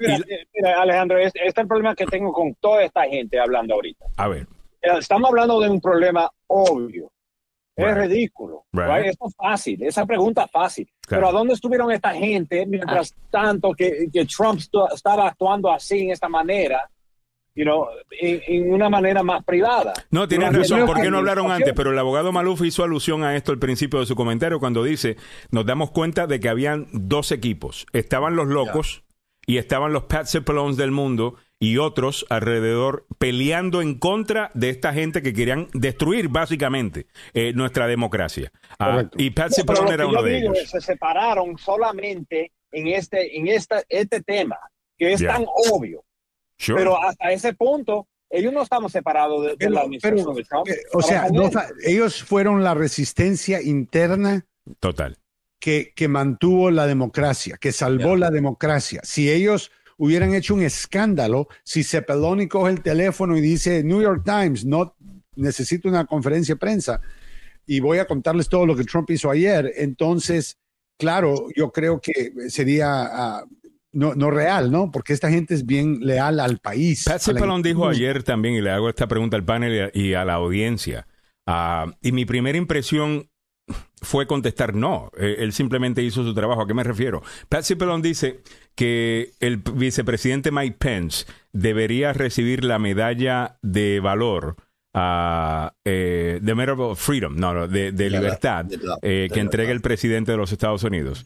Alejandro, 0.77 1.17
este 1.17 1.45
es 1.45 1.53
el 1.57 1.67
problema 1.67 1.95
que 1.95 2.05
tengo 2.05 2.31
con 2.31 2.55
toda 2.55 2.83
esta 2.83 3.03
gente 3.03 3.39
hablando 3.39 3.75
ahorita. 3.75 4.05
A 4.17 4.27
ver. 4.27 4.47
Eh, 4.81 4.89
estamos 4.99 5.29
hablando 5.29 5.59
de 5.59 5.69
un 5.69 5.81
problema 5.81 6.29
obvio. 6.47 7.11
Es 7.75 7.97
ridículo. 7.97 8.65
Esto 9.03 9.27
es 9.27 9.35
fácil, 9.35 9.83
esa 9.83 10.05
pregunta 10.05 10.43
es 10.43 10.51
fácil. 10.51 10.87
Pero 11.07 11.27
¿a 11.27 11.31
dónde 11.31 11.53
estuvieron 11.53 11.91
esta 11.91 12.13
gente 12.13 12.65
mientras 12.65 13.11
ah. 13.11 13.27
tanto 13.31 13.71
que, 13.73 14.07
que 14.11 14.25
Trump 14.25 14.59
estaba 14.93 15.27
actuando 15.27 15.71
así, 15.71 16.01
en 16.01 16.11
esta 16.11 16.29
manera? 16.29 16.89
You 17.53 17.65
know, 17.65 17.87
en, 18.21 18.71
una 18.71 18.89
manera 18.89 19.23
más 19.23 19.43
privada. 19.43 19.93
No, 20.09 20.27
tienes 20.27 20.53
razón, 20.53 20.85
¿por 20.85 21.01
qué 21.01 21.11
no 21.11 21.17
hablaron 21.17 21.51
antes? 21.51 21.73
Pero 21.75 21.91
el 21.91 21.99
abogado 21.99 22.31
Maluf 22.31 22.61
hizo 22.63 22.83
alusión 22.83 23.23
a 23.23 23.35
esto 23.35 23.51
al 23.51 23.59
principio 23.59 23.99
de 23.99 24.05
su 24.05 24.15
comentario 24.15 24.59
cuando 24.59 24.83
dice, 24.83 25.17
nos 25.51 25.65
damos 25.65 25.91
cuenta 25.91 26.27
de 26.27 26.39
que 26.39 26.47
habían 26.47 26.87
dos 26.93 27.31
equipos, 27.33 27.85
estaban 27.91 28.37
los 28.37 28.47
locos 28.47 29.03
y 29.45 29.57
estaban 29.57 29.91
los 29.91 30.03
Pat 30.03 30.27
Cepalones 30.27 30.77
del 30.77 30.91
mundo 30.91 31.35
y 31.61 31.77
otros 31.77 32.25
alrededor 32.29 33.05
peleando 33.19 33.83
en 33.83 33.99
contra 33.99 34.49
de 34.55 34.71
esta 34.71 34.93
gente 34.93 35.21
que 35.21 35.31
querían 35.31 35.67
destruir 35.73 36.27
básicamente 36.27 37.05
eh, 37.33 37.53
nuestra 37.53 37.85
democracia. 37.85 38.51
Ah, 38.79 39.03
y 39.15 39.29
Patsy 39.29 39.61
no, 39.63 39.91
era 39.91 40.07
uno 40.07 40.23
de 40.23 40.39
ellos. 40.39 40.57
Se 40.67 40.81
separaron 40.81 41.57
solamente 41.59 42.51
en 42.71 42.87
este, 42.87 43.37
en 43.37 43.47
esta, 43.47 43.83
este 43.89 44.23
tema, 44.23 44.57
que 44.97 45.13
es 45.13 45.23
tan 45.23 45.45
obvio. 45.71 46.03
Pero 46.67 47.01
hasta 47.01 47.31
ese 47.31 47.53
punto, 47.53 48.07
ellos 48.29 48.53
no 48.53 48.61
estamos 48.61 48.91
separados 48.91 49.57
de, 49.57 49.69
la 49.69 49.81
administración 49.81 50.35
de 50.35 50.43
Trump. 50.43 50.67
Eh, 50.67 50.81
o 50.93 51.01
sea, 51.01 51.27
ellos 51.83 52.23
fueron 52.23 52.63
la 52.63 52.73
resistencia 52.73 53.61
interna. 53.61 54.45
Total. 54.79 55.17
Que, 55.59 55.93
que 55.95 56.07
mantuvo 56.07 56.71
la 56.71 56.87
democracia, 56.87 57.57
que 57.59 57.71
salvó 57.71 58.15
la 58.15 58.31
democracia. 58.31 59.01
Si 59.03 59.29
ellos 59.29 59.71
hubieran 59.97 60.33
hecho 60.33 60.55
un 60.55 60.63
escándalo 60.63 61.47
si 61.63 61.83
Cepeloni 61.83 62.47
coge 62.47 62.71
el 62.71 62.81
teléfono 62.81 63.37
y 63.37 63.41
dice, 63.41 63.83
New 63.83 64.01
York 64.01 64.23
Times, 64.25 64.65
no 64.65 64.95
necesito 65.35 65.87
una 65.87 66.05
conferencia 66.05 66.55
de 66.55 66.59
prensa 66.59 67.01
y 67.65 67.79
voy 67.79 67.99
a 67.99 68.07
contarles 68.07 68.49
todo 68.49 68.65
lo 68.65 68.75
que 68.75 68.83
Trump 68.83 69.09
hizo 69.11 69.29
ayer. 69.29 69.71
Entonces, 69.77 70.57
claro, 70.97 71.47
yo 71.55 71.71
creo 71.71 72.01
que 72.01 72.49
sería 72.49 72.87
ah, 72.87 73.45
no, 73.93 74.31
real, 74.31 74.71
¿no? 74.71 74.91
Porque 74.91 75.13
esta 75.13 75.29
gente 75.29 75.53
es 75.53 75.65
bien 75.65 75.99
leal 76.01 76.39
al 76.39 76.59
país. 76.59 77.05
Pat 77.05 77.21
Cepelon 77.21 77.61
dijo 77.61 77.87
ayer 77.87 78.23
también, 78.23 78.55
y 78.55 78.61
le 78.61 78.71
hago 78.71 78.89
esta 78.89 79.07
pregunta 79.07 79.35
al 79.37 79.43
panel 79.43 79.91
y 79.93 80.13
a, 80.13 80.25
la 80.25 80.35
audiencia, 80.35 81.07
ah, 81.45 81.87
y 82.01 82.11
mi 82.11 82.25
primera 82.25 82.57
impresión 82.57 83.29
fue 84.01 84.27
contestar 84.27 84.73
no. 84.73 85.11
Eh, 85.17 85.37
él 85.39 85.53
simplemente 85.53 86.01
hizo 86.03 86.23
su 86.23 86.33
trabajo. 86.33 86.61
¿A 86.61 86.67
qué 86.67 86.73
me 86.73 86.83
refiero? 86.83 87.21
Pat 87.49 87.63
Cipollone 87.63 88.01
dice 88.01 88.41
que 88.75 89.31
el 89.39 89.57
vicepresidente 89.57 90.51
Mike 90.51 90.77
Pence 90.79 91.25
debería 91.51 92.13
recibir 92.13 92.63
la 92.63 92.79
medalla 92.79 93.57
de 93.61 93.99
valor 93.99 94.55
a 94.93 95.73
eh, 95.85 96.39
de 96.41 96.55
Medal 96.55 96.79
of 96.81 96.99
Freedom, 96.99 97.35
no, 97.37 97.67
de, 97.67 97.91
libertad 98.09 98.65
eh, 99.01 99.29
que 99.33 99.39
entrega 99.39 99.71
el 99.71 99.81
presidente 99.81 100.31
de 100.33 100.37
los 100.37 100.51
Estados 100.51 100.83
Unidos 100.83 101.23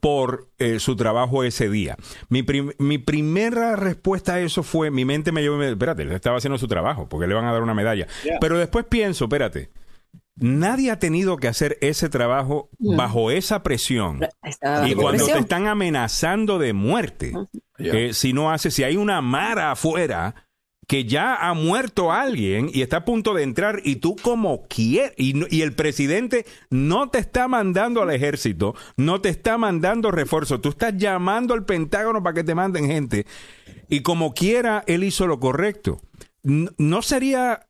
por 0.00 0.50
su 0.78 0.96
trabajo 0.96 1.44
ese 1.44 1.68
día. 1.68 1.96
Mi, 2.28 2.44
mi, 2.78 2.98
primera 2.98 3.76
respuesta 3.76 4.34
a 4.34 4.40
eso 4.40 4.62
fue, 4.62 4.90
mi 4.90 5.04
mente 5.04 5.30
me 5.30 5.40
llevó, 5.40 5.62
espérate, 5.62 6.02
él 6.02 6.12
estaba 6.12 6.38
haciendo 6.38 6.58
su 6.58 6.66
trabajo, 6.66 7.08
porque 7.08 7.26
le 7.26 7.34
van 7.34 7.44
a 7.44 7.52
dar 7.52 7.62
una 7.62 7.74
medalla. 7.74 8.06
Pero 8.40 8.58
después 8.58 8.86
pienso, 8.86 9.24
espérate, 9.24 9.70
Nadie 10.36 10.90
ha 10.90 10.98
tenido 10.98 11.36
que 11.36 11.46
hacer 11.46 11.76
ese 11.82 12.08
trabajo 12.08 12.70
bajo 12.78 13.30
esa 13.30 13.62
presión. 13.62 14.20
y 14.86 14.94
cuando 14.94 15.26
te 15.26 15.38
están 15.38 15.66
amenazando 15.66 16.58
de 16.58 16.72
muerte, 16.72 17.32
eh, 17.78 18.14
si 18.14 18.32
no 18.32 18.50
hace, 18.50 18.70
si 18.70 18.82
hay 18.82 18.96
una 18.96 19.20
mara 19.20 19.72
afuera 19.72 20.41
que 20.86 21.04
ya 21.04 21.36
ha 21.36 21.54
muerto 21.54 22.12
alguien 22.12 22.70
y 22.72 22.82
está 22.82 22.98
a 22.98 23.04
punto 23.04 23.34
de 23.34 23.42
entrar 23.42 23.80
y 23.84 23.96
tú 23.96 24.16
como 24.16 24.66
quieres, 24.68 25.14
y, 25.16 25.62
el 25.62 25.72
presidente 25.74 26.44
no 26.70 27.08
te 27.08 27.18
está 27.18 27.48
mandando 27.48 28.02
al 28.02 28.10
ejército, 28.10 28.74
no 28.96 29.20
te 29.20 29.28
está 29.28 29.58
mandando 29.58 30.10
refuerzos, 30.10 30.60
tú 30.60 30.70
estás 30.70 30.96
llamando 30.96 31.54
al 31.54 31.64
Pentágono 31.64 32.22
para 32.22 32.34
que 32.34 32.44
te 32.44 32.54
manden 32.54 32.86
gente 32.86 33.26
y 33.88 34.02
como 34.02 34.34
quiera 34.34 34.84
él 34.86 35.04
hizo 35.04 35.26
lo 35.26 35.38
correcto. 35.40 36.00
No 36.42 37.02
sería 37.02 37.68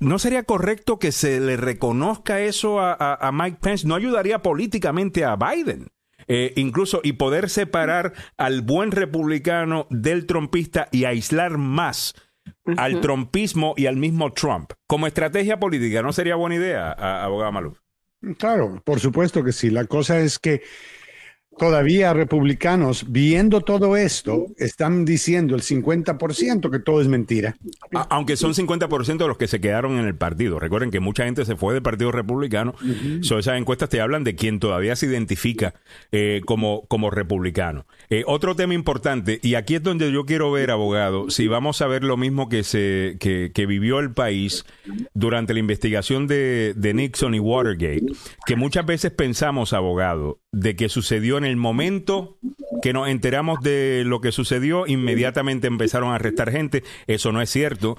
¿No 0.00 0.20
sería 0.20 0.44
correcto 0.44 1.00
que 1.00 1.10
se 1.10 1.40
le 1.40 1.56
reconozca 1.56 2.40
eso 2.40 2.78
a, 2.80 3.30
Mike 3.32 3.58
Pence? 3.60 3.86
¿No 3.86 3.96
ayudaría 3.96 4.42
políticamente 4.42 5.24
a 5.24 5.34
Biden? 5.34 5.88
Eh, 6.28 6.52
incluso 6.56 7.00
y 7.02 7.14
poder 7.14 7.48
separar 7.50 8.12
al 8.36 8.60
buen 8.60 8.92
republicano 8.92 9.86
del 9.90 10.26
trompista 10.26 10.88
y 10.92 11.04
aislar 11.04 11.58
más 11.58 12.14
al 12.76 13.00
trompismo 13.00 13.74
y 13.76 13.86
al 13.86 13.96
mismo 13.96 14.32
Trump. 14.32 14.72
Como 14.86 15.06
estrategia 15.06 15.58
política, 15.58 16.02
¿no 16.02 16.12
sería 16.12 16.36
buena 16.36 16.56
idea, 16.56 16.92
abogado 16.92 17.52
Maluf? 17.52 17.78
Claro, 18.38 18.82
por 18.84 19.00
supuesto 19.00 19.44
que 19.44 19.52
sí. 19.52 19.70
La 19.70 19.84
cosa 19.84 20.18
es 20.18 20.38
que 20.38 20.62
todavía 21.58 22.14
republicanos, 22.14 23.04
viendo 23.10 23.60
todo 23.60 23.96
esto, 23.96 24.46
están 24.56 25.04
diciendo 25.04 25.54
el 25.54 25.62
50% 25.62 26.70
que 26.70 26.78
todo 26.78 27.00
es 27.02 27.08
mentira. 27.08 27.56
Aunque 28.08 28.36
son 28.36 28.54
50% 28.54 29.18
de 29.18 29.28
los 29.28 29.36
que 29.36 29.48
se 29.48 29.60
quedaron 29.60 29.98
en 29.98 30.06
el 30.06 30.14
partido. 30.14 30.58
Recuerden 30.58 30.90
que 30.90 31.00
mucha 31.00 31.24
gente 31.24 31.44
se 31.44 31.56
fue 31.56 31.74
del 31.74 31.82
Partido 31.82 32.12
Republicano. 32.12 32.74
esas 33.20 33.58
encuestas 33.58 33.90
te 33.90 34.00
hablan 34.00 34.24
de 34.24 34.34
quien 34.34 34.60
todavía 34.60 34.96
se 34.96 35.06
identifica 35.06 35.74
eh, 36.12 36.40
como, 36.46 36.86
como 36.86 37.10
republicano. 37.10 37.86
Eh, 38.10 38.24
otro 38.26 38.56
tema 38.56 38.74
importante, 38.74 39.38
y 39.42 39.54
aquí 39.54 39.74
es 39.74 39.82
donde 39.82 40.10
yo 40.10 40.24
quiero 40.24 40.50
ver, 40.50 40.70
abogado, 40.70 41.28
si 41.28 41.46
vamos 41.46 41.82
a 41.82 41.86
ver 41.86 42.04
lo 42.04 42.16
mismo 42.16 42.48
que, 42.48 42.62
se, 42.62 43.16
que, 43.20 43.52
que 43.54 43.66
vivió 43.66 43.98
el 43.98 44.12
país 44.12 44.64
durante 45.12 45.52
la 45.52 45.60
investigación 45.60 46.26
de, 46.26 46.72
de 46.74 46.94
Nixon 46.94 47.34
y 47.34 47.38
Watergate, 47.38 48.06
que 48.46 48.56
muchas 48.56 48.86
veces 48.86 49.10
pensamos, 49.10 49.74
abogado, 49.74 50.40
de 50.52 50.74
que 50.74 50.88
sucedió 50.88 51.36
en 51.36 51.44
el 51.44 51.56
momento 51.56 52.38
que 52.80 52.92
nos 52.92 53.08
enteramos 53.08 53.60
de 53.60 54.04
lo 54.06 54.20
que 54.20 54.32
sucedió, 54.32 54.86
inmediatamente 54.86 55.66
empezaron 55.66 56.12
a 56.12 56.16
arrestar 56.16 56.50
gente. 56.50 56.84
Eso 57.06 57.32
no 57.32 57.42
es 57.42 57.50
cierto. 57.50 57.96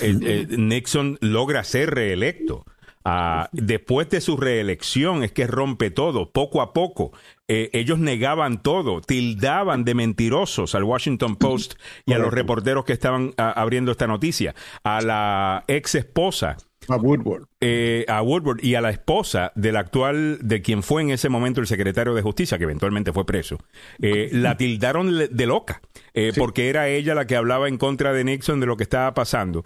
Eh, 0.00 0.18
eh, 0.22 0.46
Nixon 0.48 1.18
logra 1.20 1.64
ser 1.64 1.94
reelecto. 1.94 2.64
Ah, 3.04 3.48
después 3.52 4.08
de 4.10 4.20
su 4.20 4.36
reelección 4.36 5.22
es 5.22 5.32
que 5.32 5.46
rompe 5.46 5.90
todo, 5.90 6.30
poco 6.30 6.62
a 6.62 6.72
poco. 6.72 7.12
Eh, 7.48 7.70
ellos 7.72 7.98
negaban 7.98 8.62
todo, 8.62 9.00
tildaban 9.00 9.84
de 9.84 9.94
mentirosos 9.94 10.74
al 10.74 10.84
Washington 10.84 11.36
Post 11.36 11.74
y 12.06 12.12
a 12.12 12.18
los 12.18 12.32
reporteros 12.32 12.84
que 12.84 12.92
estaban 12.92 13.32
ah, 13.36 13.52
abriendo 13.56 13.92
esta 13.92 14.06
noticia. 14.06 14.54
A 14.84 15.00
la 15.00 15.64
ex 15.66 15.94
esposa 15.94 16.56
a 16.88 16.96
Woodward. 16.96 17.44
Eh, 17.60 18.04
a 18.08 18.22
Woodward 18.22 18.62
y 18.62 18.74
a 18.74 18.80
la 18.80 18.90
esposa 18.90 19.52
del 19.54 19.76
actual, 19.76 20.38
de 20.42 20.62
quien 20.62 20.82
fue 20.82 21.02
en 21.02 21.10
ese 21.10 21.28
momento 21.28 21.60
el 21.60 21.66
secretario 21.66 22.14
de 22.14 22.22
Justicia, 22.22 22.58
que 22.58 22.64
eventualmente 22.64 23.12
fue 23.12 23.24
preso, 23.24 23.58
eh, 24.00 24.28
la 24.32 24.56
tildaron 24.56 25.16
de 25.30 25.46
loca, 25.46 25.80
eh, 26.14 26.32
porque 26.36 26.68
era 26.68 26.88
ella 26.88 27.14
la 27.14 27.26
que 27.26 27.36
hablaba 27.36 27.68
en 27.68 27.78
contra 27.78 28.12
de 28.12 28.24
Nixon 28.24 28.60
de 28.60 28.66
lo 28.66 28.76
que 28.76 28.82
estaba 28.82 29.14
pasando. 29.14 29.64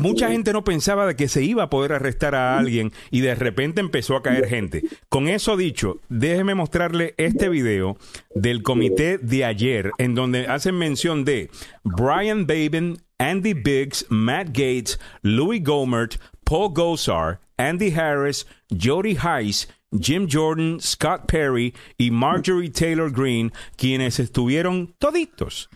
Mucha 0.00 0.30
gente 0.30 0.52
no 0.52 0.64
pensaba 0.64 1.06
de 1.06 1.16
que 1.16 1.28
se 1.28 1.42
iba 1.42 1.64
a 1.64 1.70
poder 1.70 1.92
arrestar 1.92 2.34
a 2.34 2.58
alguien 2.58 2.92
y 3.10 3.20
de 3.20 3.34
repente 3.34 3.80
empezó 3.80 4.16
a 4.16 4.22
caer 4.22 4.46
gente. 4.48 4.82
Con 5.08 5.28
eso 5.28 5.56
dicho, 5.56 6.00
déjeme 6.08 6.54
mostrarle 6.54 7.14
este 7.16 7.48
video 7.48 7.96
del 8.34 8.62
comité 8.62 9.18
de 9.18 9.44
ayer 9.44 9.90
en 9.98 10.14
donde 10.14 10.46
hacen 10.46 10.76
mención 10.76 11.24
de 11.24 11.50
Brian 11.84 12.46
Baben, 12.46 12.98
Andy 13.18 13.54
Biggs, 13.54 14.06
Matt 14.08 14.48
Gates, 14.48 15.00
Louis 15.22 15.62
Gomert, 15.62 16.16
Paul 16.44 16.72
Gosar, 16.72 17.40
Andy 17.56 17.92
Harris, 17.92 18.46
Jody 18.70 19.16
Heiss, 19.16 19.68
Jim 19.98 20.28
Jordan, 20.30 20.80
Scott 20.80 21.26
Perry 21.26 21.74
y 21.96 22.10
Marjorie 22.10 22.70
Taylor 22.70 23.10
Greene, 23.10 23.50
quienes 23.76 24.20
estuvieron 24.20 24.94
toditos 24.98 25.70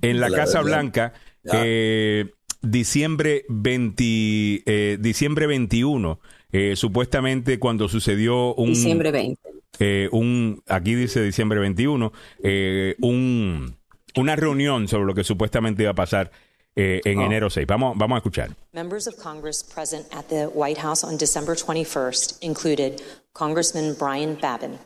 en 0.00 0.20
la, 0.20 0.30
Casa 0.30 0.62
Blanca 0.62 1.12
eh, 1.52 2.30
diciembre, 2.62 3.44
20, 3.48 4.62
eh, 4.66 4.98
diciembre 5.00 5.46
21, 5.46 6.20
eh, 6.52 6.74
supuestamente 6.76 7.58
cuando 7.58 7.88
sucedió 7.88 8.54
un... 8.54 8.70
Diciembre 8.70 9.10
20. 9.10 9.40
Eh, 9.80 10.08
un, 10.12 10.62
aquí 10.66 10.94
dice 10.94 11.22
diciembre 11.22 11.60
21, 11.60 12.12
eh, 12.42 12.96
un, 13.00 13.76
una 14.16 14.36
reunión 14.36 14.88
sobre 14.88 15.06
lo 15.06 15.14
que 15.14 15.24
supuestamente 15.24 15.82
iba 15.82 15.92
a 15.92 15.94
pasar 15.94 16.32
eh, 16.74 17.00
en 17.04 17.18
oh. 17.18 17.26
enero 17.26 17.50
6. 17.50 17.66
Vamos, 17.66 17.96
vamos 17.96 18.16
a 18.16 18.18
escuchar. 18.18 18.50
Members 18.72 19.06
of 19.06 19.16
Congress 19.16 19.62
present 19.62 20.06
at 20.12 20.28
the 20.28 20.46
White 20.46 20.80
House 20.80 21.04
on 21.04 21.16
December 21.16 21.54
21st 21.54 22.38
included 22.40 23.02
Congressman 23.34 23.94
Brian 23.98 24.36
Babin, 24.40 24.78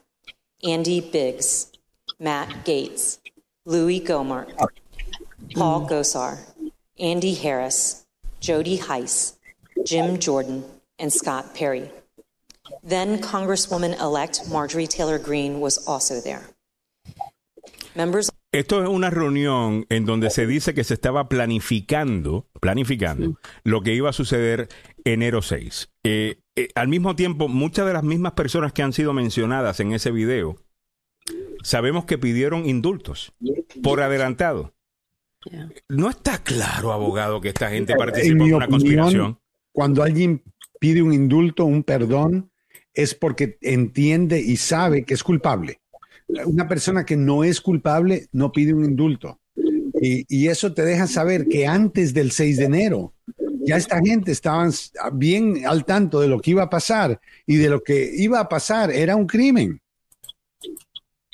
Andy 0.62 1.00
Biggs, 1.00 1.70
Matt 2.18 2.64
Gates, 2.64 3.20
Louis 3.64 4.00
Gohmert, 4.00 4.48
Paul 5.54 5.86
Gosar, 5.86 6.38
Andy 7.02 7.34
Harris, 7.34 8.06
Jody 8.40 8.78
Heiss, 8.78 9.36
Jim 9.84 10.18
Jordan, 10.18 10.64
and 10.98 11.12
Scott 11.12 11.52
Perry. 11.54 11.90
Then 12.84 13.18
Congresswoman 13.18 14.00
elect 14.00 14.48
Marjorie 14.48 14.86
Taylor 14.86 15.18
Greene 15.18 15.60
was 15.60 15.78
also 15.86 16.20
there. 16.20 16.42
Members 17.96 18.30
esto 18.54 18.82
es 18.82 18.88
una 18.88 19.08
reunión 19.08 19.86
en 19.88 20.04
donde 20.04 20.28
se 20.28 20.46
dice 20.46 20.74
que 20.74 20.84
se 20.84 20.92
estaba 20.92 21.26
planificando, 21.30 22.46
planificando 22.60 23.38
lo 23.64 23.80
que 23.80 23.94
iba 23.94 24.10
a 24.10 24.12
suceder 24.12 24.68
enero 25.04 25.40
6. 25.40 25.90
Eh, 26.04 26.36
eh, 26.54 26.68
al 26.74 26.88
mismo 26.88 27.16
tiempo, 27.16 27.48
muchas 27.48 27.86
de 27.86 27.94
las 27.94 28.02
mismas 28.02 28.32
personas 28.32 28.74
que 28.74 28.82
han 28.82 28.92
sido 28.92 29.14
mencionadas 29.14 29.80
en 29.80 29.94
ese 29.94 30.10
video, 30.10 30.56
sabemos 31.62 32.04
que 32.04 32.18
pidieron 32.18 32.66
indultos 32.66 33.32
por 33.82 34.02
adelantado. 34.02 34.74
No 35.88 36.10
está 36.10 36.38
claro, 36.42 36.92
abogado, 36.92 37.40
que 37.40 37.48
esta 37.48 37.70
gente 37.70 37.94
participó 37.94 38.44
en, 38.44 38.54
una 38.54 38.68
conspiración. 38.68 39.38
Cuando 39.72 40.02
alguien 40.02 40.42
pide 40.80 41.02
un 41.02 41.12
indulto, 41.12 41.64
un 41.64 41.82
perdón, 41.82 42.50
es 42.94 43.14
porque 43.14 43.58
entiende 43.62 44.40
y 44.40 44.56
sabe 44.56 45.04
que 45.04 45.14
es 45.14 45.22
culpable 45.22 45.82
una 46.46 46.68
persona 46.68 47.04
que 47.04 47.16
no 47.16 47.44
es 47.44 47.60
culpable 47.60 48.28
no 48.32 48.52
pide 48.52 48.72
un 48.72 48.84
indulto. 48.84 49.40
Y, 50.04 50.48
eso 50.48 50.74
te 50.74 50.84
deja 50.84 51.06
saber 51.06 51.46
que 51.46 51.66
antes 51.66 52.12
del 52.12 52.32
6 52.32 52.56
de 52.56 52.64
enero, 52.64 53.14
ya 53.64 53.76
esta 53.76 54.00
gente 54.00 54.32
estaba 54.32 54.68
bien 55.12 55.62
al 55.64 55.84
tanto 55.84 56.20
de 56.20 56.26
lo 56.26 56.40
que 56.40 56.50
iba 56.50 56.64
a 56.64 56.70
pasar 56.70 57.20
y 57.46 57.56
de 57.56 57.68
lo 57.68 57.84
que 57.84 58.10
iba 58.16 58.40
a 58.40 58.48
pasar 58.48 58.90
era 58.90 59.14
un 59.14 59.26
crimen. 59.26 59.80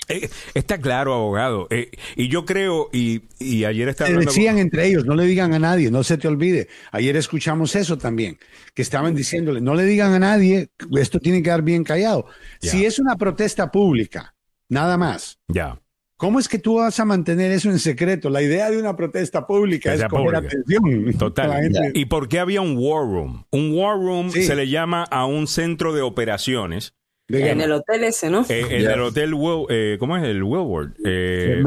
Eh, 0.08 0.28
está 0.54 0.80
claro, 0.80 1.14
abogado. 1.14 1.66
Eh, 1.70 1.90
y 2.16 2.28
yo 2.28 2.44
creo, 2.44 2.88
y, 2.92 3.22
ayer 3.64 3.88
estaba... 3.88 4.10
decían 4.10 4.58
entre 4.58 4.86
ellos, 4.86 5.04
no 5.04 5.14
le 5.14 5.24
digan 5.24 5.52
a 5.52 5.58
nadie, 5.58 5.90
no 5.90 6.02
se 6.02 6.18
te 6.18 6.28
olvide. 6.28 6.68
Ayer 6.92 7.16
escuchamos 7.16 7.76
eso 7.76 7.98
también, 7.98 8.38
que 8.74 8.82
estaban 8.82 9.14
diciéndole, 9.14 9.60
no 9.60 9.74
le 9.74 9.84
digan 9.84 10.14
a 10.14 10.18
nadie, 10.18 10.70
esto 10.98 11.20
tiene 11.20 11.38
que 11.38 11.44
quedar 11.44 11.62
bien 11.62 11.84
callado. 11.84 12.26
Si 12.60 12.86
es 12.86 12.98
una 12.98 13.16
protesta 13.16 13.70
pública, 13.70 14.34
Nada 14.68 14.98
más. 14.98 15.38
Ya. 15.48 15.80
¿Cómo 16.16 16.40
es 16.40 16.48
que 16.48 16.58
tú 16.58 16.76
vas 16.76 16.98
a 16.98 17.04
mantener 17.04 17.52
eso 17.52 17.70
en 17.70 17.78
secreto? 17.78 18.28
La 18.28 18.42
idea 18.42 18.70
de 18.70 18.78
una 18.78 18.96
protesta 18.96 19.46
pública 19.46 19.94
es 19.94 20.04
coger 20.04 20.34
atención. 20.34 21.14
Total. 21.16 21.70
¿Y 21.94 22.06
por 22.06 22.28
qué 22.28 22.40
había 22.40 22.60
un 22.60 22.76
war 22.76 23.04
room? 23.04 23.44
Un 23.52 23.72
war 23.72 23.96
room 23.96 24.30
se 24.30 24.54
le 24.56 24.68
llama 24.68 25.04
a 25.04 25.26
un 25.26 25.46
centro 25.46 25.94
de 25.94 26.02
operaciones. 26.02 26.94
En 27.28 27.60
el 27.60 27.72
hotel 27.72 28.04
ese, 28.04 28.30
¿no? 28.30 28.44
Eh, 28.48 28.64
en 28.70 28.90
el 28.90 29.00
hotel, 29.00 29.34
eh, 29.68 29.96
¿cómo 30.00 30.16
es? 30.16 30.24
El 30.24 30.42
Willward. 30.42 30.92
Eh, 31.04 31.62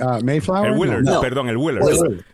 ah, 0.00 0.18
Mayflower. 0.22 0.72
El 0.72 0.78
Willard, 0.78 1.20
perdón, 1.20 1.48
el 1.48 1.58
Willard. 1.58 1.84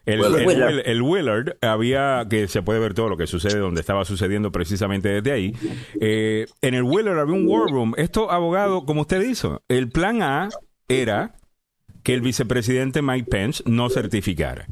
El, 0.06 0.20
Willard. 0.20 0.82
El, 0.84 1.02
Willard 1.02 1.56
había, 1.60 2.24
que 2.30 2.46
se 2.46 2.62
puede 2.62 2.78
ver 2.78 2.94
todo 2.94 3.08
lo 3.08 3.16
que 3.16 3.26
sucede 3.26 3.58
donde 3.58 3.80
estaba 3.80 4.04
sucediendo 4.04 4.52
precisamente 4.52 5.08
desde 5.08 5.32
ahí. 5.32 5.56
en 6.00 6.74
el 6.74 6.82
Willard 6.84 7.18
había 7.18 7.34
un 7.34 7.48
war 7.48 7.68
room. 7.68 7.94
Esto, 7.96 8.30
abogado, 8.30 8.84
como 8.84 9.02
usted 9.02 9.20
hizo, 9.22 9.62
el 9.68 9.90
plan 9.90 10.22
A 10.22 10.48
era 10.88 11.34
que 12.04 12.14
el 12.14 12.20
vicepresidente 12.20 13.02
Mike 13.02 13.28
Pence 13.28 13.62
no 13.66 13.90
certificara. 13.90 14.68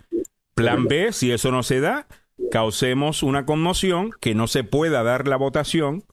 Plan 0.54 0.86
B, 0.86 1.12
si 1.12 1.30
eso 1.32 1.50
no 1.50 1.62
se 1.62 1.80
da, 1.80 2.06
causemos 2.50 3.22
una 3.22 3.44
conmoción, 3.44 4.10
que 4.20 4.34
no 4.34 4.46
se 4.46 4.64
pueda 4.64 5.02
dar 5.02 5.28
la 5.28 5.36
votación 5.36 6.04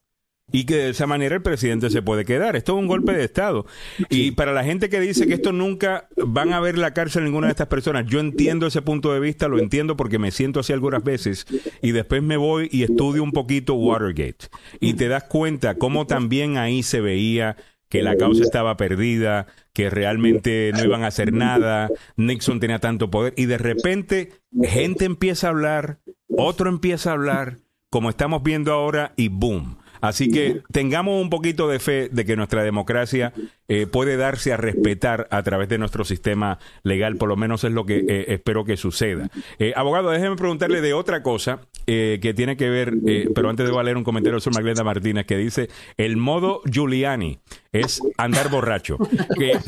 y 0.51 0.65
que 0.65 0.75
de 0.75 0.89
esa 0.89 1.07
manera 1.07 1.35
el 1.35 1.41
presidente 1.41 1.89
se 1.89 2.01
puede 2.01 2.23
quedar. 2.23 2.55
Esto 2.55 2.73
es 2.73 2.79
un 2.79 2.87
golpe 2.87 3.13
de 3.13 3.23
Estado. 3.23 3.65
Y 4.09 4.31
para 4.31 4.53
la 4.53 4.63
gente 4.63 4.89
que 4.89 4.99
dice 4.99 5.27
que 5.27 5.33
esto 5.33 5.51
nunca 5.51 6.07
van 6.17 6.53
a 6.53 6.59
ver 6.59 6.77
la 6.77 6.93
cárcel 6.93 7.25
ninguna 7.25 7.47
de 7.47 7.51
estas 7.51 7.67
personas, 7.67 8.05
yo 8.05 8.19
entiendo 8.19 8.67
ese 8.67 8.81
punto 8.81 9.13
de 9.13 9.19
vista, 9.19 9.47
lo 9.47 9.59
entiendo 9.59 9.97
porque 9.97 10.19
me 10.19 10.31
siento 10.31 10.59
así 10.59 10.73
algunas 10.73 11.03
veces 11.03 11.45
y 11.81 11.91
después 11.91 12.21
me 12.21 12.37
voy 12.37 12.69
y 12.71 12.83
estudio 12.83 13.23
un 13.23 13.31
poquito 13.31 13.73
Watergate 13.73 14.47
y 14.79 14.93
te 14.93 15.07
das 15.07 15.23
cuenta 15.23 15.75
cómo 15.75 16.05
también 16.05 16.57
ahí 16.57 16.83
se 16.83 17.01
veía 17.01 17.57
que 17.89 18.01
la 18.01 18.17
causa 18.17 18.43
estaba 18.43 18.77
perdida, 18.77 19.47
que 19.71 19.89
realmente 19.89 20.71
no 20.73 20.83
iban 20.83 21.03
a 21.03 21.07
hacer 21.07 21.31
nada, 21.33 21.89
Nixon 22.17 22.59
tenía 22.59 22.79
tanto 22.79 23.09
poder 23.09 23.33
y 23.37 23.45
de 23.45 23.57
repente 23.57 24.33
gente 24.63 25.05
empieza 25.05 25.47
a 25.47 25.51
hablar, 25.51 25.99
otro 26.27 26.69
empieza 26.69 27.11
a 27.11 27.13
hablar, 27.13 27.57
como 27.89 28.09
estamos 28.09 28.43
viendo 28.43 28.73
ahora 28.73 29.13
y 29.15 29.29
boom 29.29 29.77
Así 30.07 30.29
que 30.29 30.61
tengamos 30.71 31.19
un 31.21 31.29
poquito 31.29 31.67
de 31.67 31.79
fe 31.79 32.09
de 32.11 32.25
que 32.25 32.35
nuestra 32.35 32.63
democracia 32.63 33.33
eh, 33.67 33.87
puede 33.87 34.17
darse 34.17 34.53
a 34.53 34.57
respetar 34.57 35.27
a 35.31 35.41
través 35.41 35.67
de 35.67 35.79
nuestro 35.79 36.05
sistema 36.05 36.59
legal, 36.83 37.15
por 37.15 37.29
lo 37.29 37.35
menos 37.35 37.63
es 37.63 37.71
lo 37.71 37.85
que 37.85 38.05
eh, 38.07 38.25
espero 38.27 38.65
que 38.65 38.77
suceda. 38.77 39.29
Eh, 39.57 39.73
abogado, 39.75 40.11
déjeme 40.11 40.35
preguntarle 40.35 40.81
de 40.81 40.93
otra 40.93 41.23
cosa 41.23 41.61
que 41.85 42.33
tiene 42.35 42.57
que 42.57 42.67
ver, 42.67 42.95
pero 43.35 43.47
antes 43.47 43.63
debo 43.63 43.81
leer 43.83 43.95
un 43.95 44.03
comentario 44.03 44.39
sobre 44.39 44.55
Magdalena 44.55 44.83
Martínez 44.83 45.27
que 45.27 45.37
dice, 45.37 45.69
el 45.97 46.17
modo 46.17 46.61
Giuliani 46.65 47.37
es 47.71 48.01
andar 48.17 48.49
borracho. 48.49 48.97
Que 49.37 49.59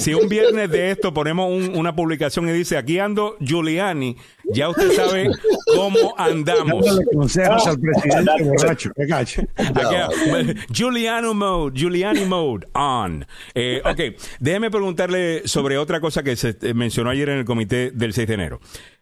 si, 0.00 0.14
un 0.14 0.28
viernes 0.28 0.68
de 0.68 0.90
esto 0.90 1.14
ponemos 1.14 1.68
una 1.68 1.94
publicación 1.94 2.48
y 2.48 2.52
dice, 2.52 2.76
aquí 2.76 2.98
ando 2.98 3.36
Giuliani, 3.38 4.16
ya 4.52 4.68
usted 4.68 4.92
sabe 4.92 5.30
cómo 5.74 6.14
andamos. 6.16 6.86
al 6.88 7.80
presidente 7.80 8.44
borracho. 8.44 8.90
Giuliano 10.70 11.34
mode, 11.34 11.78
Giuliani 11.78 12.24
mode, 12.26 12.66
on. 12.74 13.26
Eh, 13.54 13.80
ok, 13.84 14.16
déjeme 14.40 14.70
preguntarle 14.70 15.42
sobre 15.46 15.78
otra 15.78 16.00
cosa 16.00 16.22
que 16.22 16.36
se 16.36 16.56
eh, 16.62 16.74
mencionó 16.74 17.10
ayer 17.10 17.28
en 17.30 17.38
el 17.38 17.44
comité 17.44 17.90
del 17.90 18.12
6 18.12 18.28
de 18.28 18.34
enero. 18.34 18.60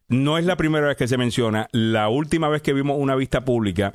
No 0.08 0.38
es 0.38 0.44
la 0.44 0.56
primera 0.56 0.88
vez 0.88 0.96
que 0.96 1.06
se 1.06 1.18
menciona. 1.18 1.68
La 1.72 2.08
última 2.08 2.48
vez 2.48 2.62
que 2.62 2.72
vimos 2.72 2.96
una 2.98 3.14
vista 3.14 3.44
pública, 3.44 3.94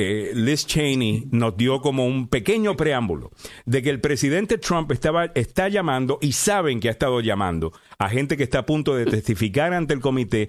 eh, 0.00 0.30
Liz 0.32 0.64
Cheney 0.64 1.26
nos 1.32 1.56
dio 1.56 1.80
como 1.80 2.06
un 2.06 2.28
pequeño 2.28 2.76
preámbulo 2.76 3.32
de 3.66 3.82
que 3.82 3.90
el 3.90 4.00
presidente 4.00 4.56
Trump 4.56 4.92
estaba, 4.92 5.24
está 5.34 5.68
llamando 5.68 6.20
y 6.22 6.32
saben 6.32 6.78
que 6.78 6.86
ha 6.86 6.92
estado 6.92 7.20
llamando 7.20 7.72
a 7.98 8.08
gente 8.08 8.36
que 8.36 8.44
está 8.44 8.60
a 8.60 8.66
punto 8.66 8.94
de 8.94 9.06
testificar 9.06 9.72
ante 9.72 9.94
el 9.94 10.00
comité 10.00 10.48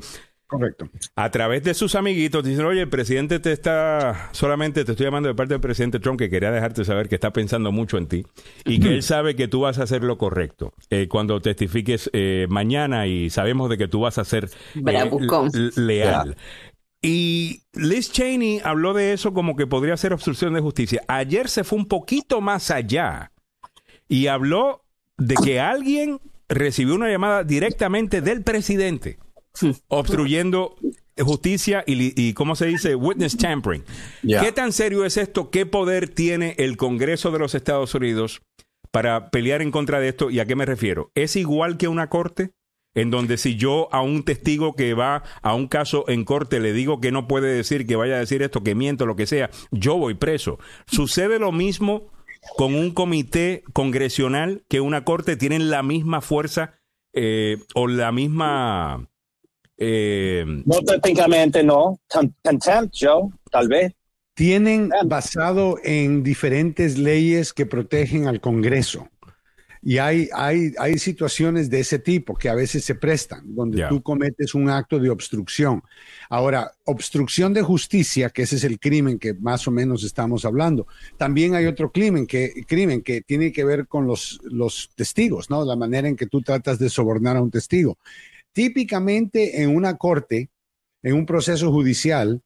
Correcto. 0.49 0.89
A 1.15 1.30
través 1.30 1.63
de 1.63 1.76
sus 1.76 1.93
amiguitos 1.93 2.43
dicen, 2.43 2.65
oye, 2.65 2.81
el 2.81 2.89
presidente 2.89 3.39
te 3.39 3.51
está, 3.51 4.30
solamente 4.31 4.84
te 4.84 4.93
estoy 4.93 5.05
llamando 5.05 5.30
de 5.30 5.35
parte 5.35 5.53
del 5.53 5.61
presidente 5.61 5.99
Trump 5.99 6.17
que 6.17 6.27
quería 6.27 6.49
dejarte 6.49 6.84
saber 6.85 7.07
que 7.07 7.13
está 7.13 7.31
pensando 7.31 7.71
mucho 7.71 7.99
en 7.99 8.07
ti 8.07 8.26
y 8.65 8.80
que 8.80 8.95
él 8.95 9.03
sabe 9.03 9.35
que 9.35 9.47
tú 9.47 9.59
vas 9.61 9.77
a 9.77 9.84
hacer 9.84 10.03
lo 10.03 10.17
correcto 10.17 10.73
eh, 10.89 11.07
cuando 11.07 11.39
testifiques 11.39 12.09
eh, 12.13 12.47
mañana 12.49 13.05
y 13.05 13.30
sabemos 13.30 13.69
de 13.69 13.77
que 13.77 13.88
tú 13.88 13.99
vas 13.99 14.17
a 14.17 14.26
ser 14.26 14.49
eh, 14.73 15.69
leal. 15.76 16.35
Y 16.99 17.61
Liz 17.73 18.11
Cheney 18.11 18.59
habló 18.63 18.95
de 18.95 19.13
eso 19.13 19.35
como 19.35 19.55
que 19.55 19.67
podría 19.67 19.97
ser 19.97 20.13
obstrucción 20.13 20.55
de 20.55 20.61
justicia. 20.61 21.03
Ayer 21.07 21.47
se 21.47 21.63
fue 21.63 21.77
un 21.77 21.85
poquito 21.85 22.41
más 22.41 22.71
allá 22.71 23.31
y 24.07 24.26
habló 24.26 24.81
de 25.19 25.35
que 25.35 25.59
alguien 25.59 26.19
recibió 26.47 26.95
una 26.95 27.11
llamada 27.11 27.43
directamente 27.43 28.21
del 28.21 28.41
presidente 28.41 29.19
obstruyendo 29.88 30.76
justicia 31.23 31.84
y, 31.85 32.34
¿cómo 32.34 32.55
se 32.55 32.67
dice? 32.67 32.95
Witness 32.95 33.38
tampering. 33.38 33.84
¿Qué 34.21 34.51
tan 34.51 34.73
serio 34.73 35.05
es 35.05 35.17
esto? 35.17 35.49
¿Qué 35.49 35.65
poder 35.65 36.09
tiene 36.09 36.55
el 36.57 36.77
Congreso 36.77 37.31
de 37.31 37.39
los 37.39 37.55
Estados 37.55 37.93
Unidos 37.95 38.41
para 38.91 39.30
pelear 39.30 39.61
en 39.61 39.71
contra 39.71 39.99
de 39.99 40.09
esto? 40.09 40.30
¿Y 40.30 40.39
a 40.39 40.45
qué 40.45 40.55
me 40.55 40.65
refiero? 40.65 41.11
¿Es 41.15 41.35
igual 41.35 41.77
que 41.77 41.88
una 41.88 42.09
corte? 42.09 42.51
En 42.95 43.11
donde 43.11 43.38
si 43.38 43.55
yo 43.55 43.88
a 43.91 44.01
un 44.01 44.23
testigo 44.23 44.76
que 44.76 44.95
va 44.95 45.23
a 45.43 45.53
un 45.53 45.67
caso 45.67 46.05
en 46.07 46.26
corte 46.26 46.59
le 46.59 46.73
digo 46.73 46.99
que 46.99 47.11
no 47.11 47.27
puede 47.27 47.53
decir, 47.53 47.85
que 47.85 47.95
vaya 47.95 48.15
a 48.15 48.19
decir 48.19 48.41
esto, 48.41 48.63
que 48.63 48.73
miento, 48.73 49.05
lo 49.05 49.15
que 49.15 49.27
sea, 49.27 49.51
yo 49.71 49.95
voy 49.95 50.15
preso. 50.15 50.57
¿Sucede 50.88 51.38
lo 51.38 51.51
mismo 51.51 52.11
con 52.57 52.73
un 52.73 52.91
comité 52.91 53.63
congresional 53.73 54.63
que 54.67 54.81
una 54.81 55.03
corte? 55.05 55.38
¿Tienen 55.38 55.69
la 55.69 55.84
misma 55.84 56.21
fuerza 56.21 56.80
eh, 57.13 57.57
o 57.76 57.88
la 57.88 58.11
misma 58.11 59.07
eh, 59.81 60.43
no 60.65 60.81
técnicamente 60.81 61.64
no. 61.64 62.01
Contempt, 62.43 62.93
Joe, 62.99 63.30
tal 63.49 63.69
vez. 63.69 63.93
Tienen 64.34 64.89
basado 65.06 65.77
en 65.84 66.22
diferentes 66.22 66.97
leyes 66.97 67.53
que 67.53 67.65
protegen 67.65 68.27
al 68.27 68.41
Congreso. 68.41 69.10
Y 69.81 69.97
hay, 69.97 70.27
hay, 70.34 70.73
hay 70.77 70.97
situaciones 70.97 71.69
de 71.69 71.80
ese 71.80 71.99
tipo 71.99 72.35
que 72.35 72.49
a 72.49 72.56
veces 72.56 72.84
se 72.84 72.95
prestan, 72.95 73.56
donde 73.56 73.85
tú 73.88 74.01
cometes 74.01 74.53
un 74.53 74.69
acto 74.69 74.99
de 74.99 75.10
obstrucción. 75.10 75.81
Ahora, 76.30 76.73
obstrucción 76.84 77.53
de 77.53 77.61
justicia, 77.61 78.30
que 78.30 78.41
ese 78.41 78.57
es 78.57 78.65
el 78.65 78.77
crimen 78.77 79.18
que 79.18 79.34
más 79.35 79.65
o 79.69 79.72
menos 79.72 80.03
estamos 80.03 80.43
hablando. 80.43 80.85
También 81.18 81.56
hay 81.56 81.65
otro 81.65 81.93
crimen 81.93 82.27
que, 82.27 82.65
crimen 82.68 83.01
que 83.01 83.22
tiene 83.22 83.53
que 83.53 83.64
ver 83.64 83.88
con 83.88 84.06
los, 84.06 84.41
los 84.43 84.89
testigos, 84.95 85.49
¿no? 85.49 85.64
La 85.64 85.77
manera 85.77 86.10
en 86.10 86.18
que 86.18 86.27
tú 86.27 86.41
tratas 86.41 86.77
de 86.77 86.89
sobornar 86.89 87.38
a 87.38 87.41
un 87.41 87.51
testigo. 87.51 87.97
Típicamente 88.53 89.61
en 89.61 89.76
una 89.76 89.97
corte, 89.97 90.49
en 91.03 91.13
un 91.15 91.26
proceso 91.26 91.71
judicial, 91.71 92.41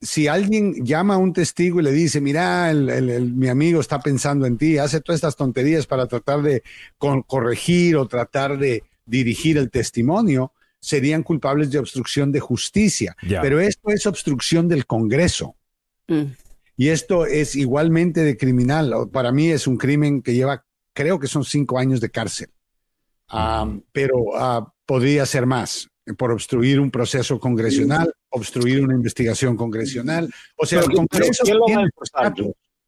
si 0.00 0.26
alguien 0.26 0.84
llama 0.84 1.14
a 1.14 1.18
un 1.18 1.32
testigo 1.32 1.80
y 1.80 1.84
le 1.84 1.92
dice, 1.92 2.20
mira, 2.20 2.72
mi 2.74 3.48
amigo 3.48 3.80
está 3.80 4.00
pensando 4.00 4.46
en 4.46 4.58
ti, 4.58 4.78
hace 4.78 5.00
todas 5.00 5.18
estas 5.18 5.36
tonterías 5.36 5.86
para 5.86 6.06
tratar 6.06 6.42
de 6.42 6.62
corregir 6.98 7.96
o 7.96 8.08
tratar 8.08 8.58
de 8.58 8.82
dirigir 9.06 9.58
el 9.58 9.70
testimonio, 9.70 10.52
serían 10.80 11.22
culpables 11.22 11.70
de 11.70 11.78
obstrucción 11.78 12.32
de 12.32 12.40
justicia. 12.40 13.16
Pero 13.20 13.60
esto 13.60 13.90
es 13.90 14.04
obstrucción 14.06 14.68
del 14.68 14.86
Congreso. 14.86 15.54
Mm. 16.08 16.32
Y 16.76 16.88
esto 16.88 17.26
es 17.26 17.54
igualmente 17.54 18.22
de 18.22 18.36
criminal. 18.36 18.92
Para 19.12 19.30
mí 19.30 19.50
es 19.50 19.68
un 19.68 19.76
crimen 19.76 20.20
que 20.22 20.34
lleva, 20.34 20.64
creo 20.92 21.20
que 21.20 21.28
son 21.28 21.44
cinco 21.44 21.78
años 21.78 22.00
de 22.00 22.10
cárcel. 22.10 22.50
Mm. 23.32 23.78
pero 23.92 24.18
uh, 24.18 24.66
podría 24.92 25.24
ser 25.24 25.46
más 25.46 25.88
por 26.18 26.32
obstruir 26.32 26.78
un 26.78 26.90
proceso 26.90 27.40
congresional, 27.40 28.12
obstruir 28.28 28.84
una 28.84 28.92
investigación 28.92 29.56
congresional. 29.56 30.30
O 30.58 30.66
sea, 30.66 30.80
el 30.80 30.92
Congreso 30.92 31.44
tiene 31.44 31.88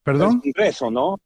¿Perdón? 0.02 0.42
El 0.44 0.52
Congreso, 0.52 0.90
¿no? 0.90 1.18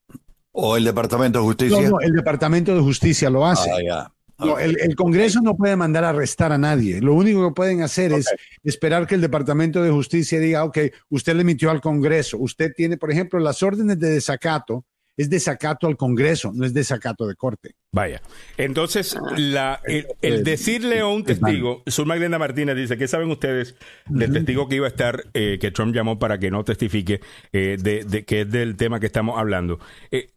¿O 0.53 0.77
el 0.77 0.85
Departamento 0.85 1.41
de 1.41 1.45
Justicia? 1.47 1.83
No, 1.83 1.89
no, 1.89 2.01
el 2.01 2.13
Departamento 2.13 2.77
de 2.77 2.81
Justicia 2.81 3.29
lo 3.29 3.45
hace. 3.45 3.69
Ah, 3.91 4.13
el, 4.61 4.95
Congreso 4.95 5.41
no 5.43 5.57
puede 5.57 5.75
mandar 5.75 6.05
a 6.05 6.11
arrestar 6.11 6.53
a 6.53 6.59
nadie. 6.59 7.01
Lo 7.01 7.15
único 7.15 7.49
que 7.49 7.55
pueden 7.57 7.83
hacer 7.83 8.13
es 8.13 8.33
esperar 8.63 9.05
que 9.09 9.17
el 9.17 9.21
Departamento 9.21 9.83
de 9.83 9.91
Justicia 9.91 10.39
diga, 10.39 10.63
ok, 10.63 10.79
usted 11.09 11.35
le 11.35 11.41
emitió 11.41 11.73
al 11.73 11.81
Congreso. 11.81 12.39
Usted 12.39 12.73
tiene, 12.73 12.97
por 12.97 13.11
ejemplo, 13.11 13.41
las 13.41 13.65
órdenes 13.65 13.99
de 13.99 14.11
desacato 14.11 14.85
es 15.19 15.29
desacato 15.29 15.89
al 15.89 15.97
Congreso, 15.97 16.53
no 16.55 16.65
es 16.65 16.73
desacato 16.73 17.27
de 17.27 17.35
corte. 17.35 17.75
Vaya. 17.91 18.23
Entonces, 18.57 19.19
la, 19.37 19.81
el, 19.85 20.45
decirle 20.45 21.01
a 21.01 21.07
un 21.07 21.25
testigo, 21.25 21.83
Sur 21.89 22.07
Magdalena 22.07 22.39
Martínez 22.39 22.77
dice, 22.77 22.97
¿qué 22.97 23.09
saben 23.09 23.29
ustedes 23.29 23.75
del 24.07 24.33
testigo 24.33 24.69
que 24.69 24.77
iba 24.77 24.87
a 24.87 24.91
estar, 24.91 25.25
eh, 25.35 25.59
que 25.61 25.73
Trump 25.73 25.93
llamó 25.93 26.21
para 26.21 26.39
que 26.39 26.53
no 26.53 26.63
testifique, 26.63 27.21
eh, 27.53 27.77
de, 27.81 28.25
que 28.25 28.43
es 28.43 28.51
del 28.51 28.77
tema 28.77 29.01
que 29.01 29.07
estamos 29.07 29.39
hablando? 29.39 29.81
Eh, 30.13 30.31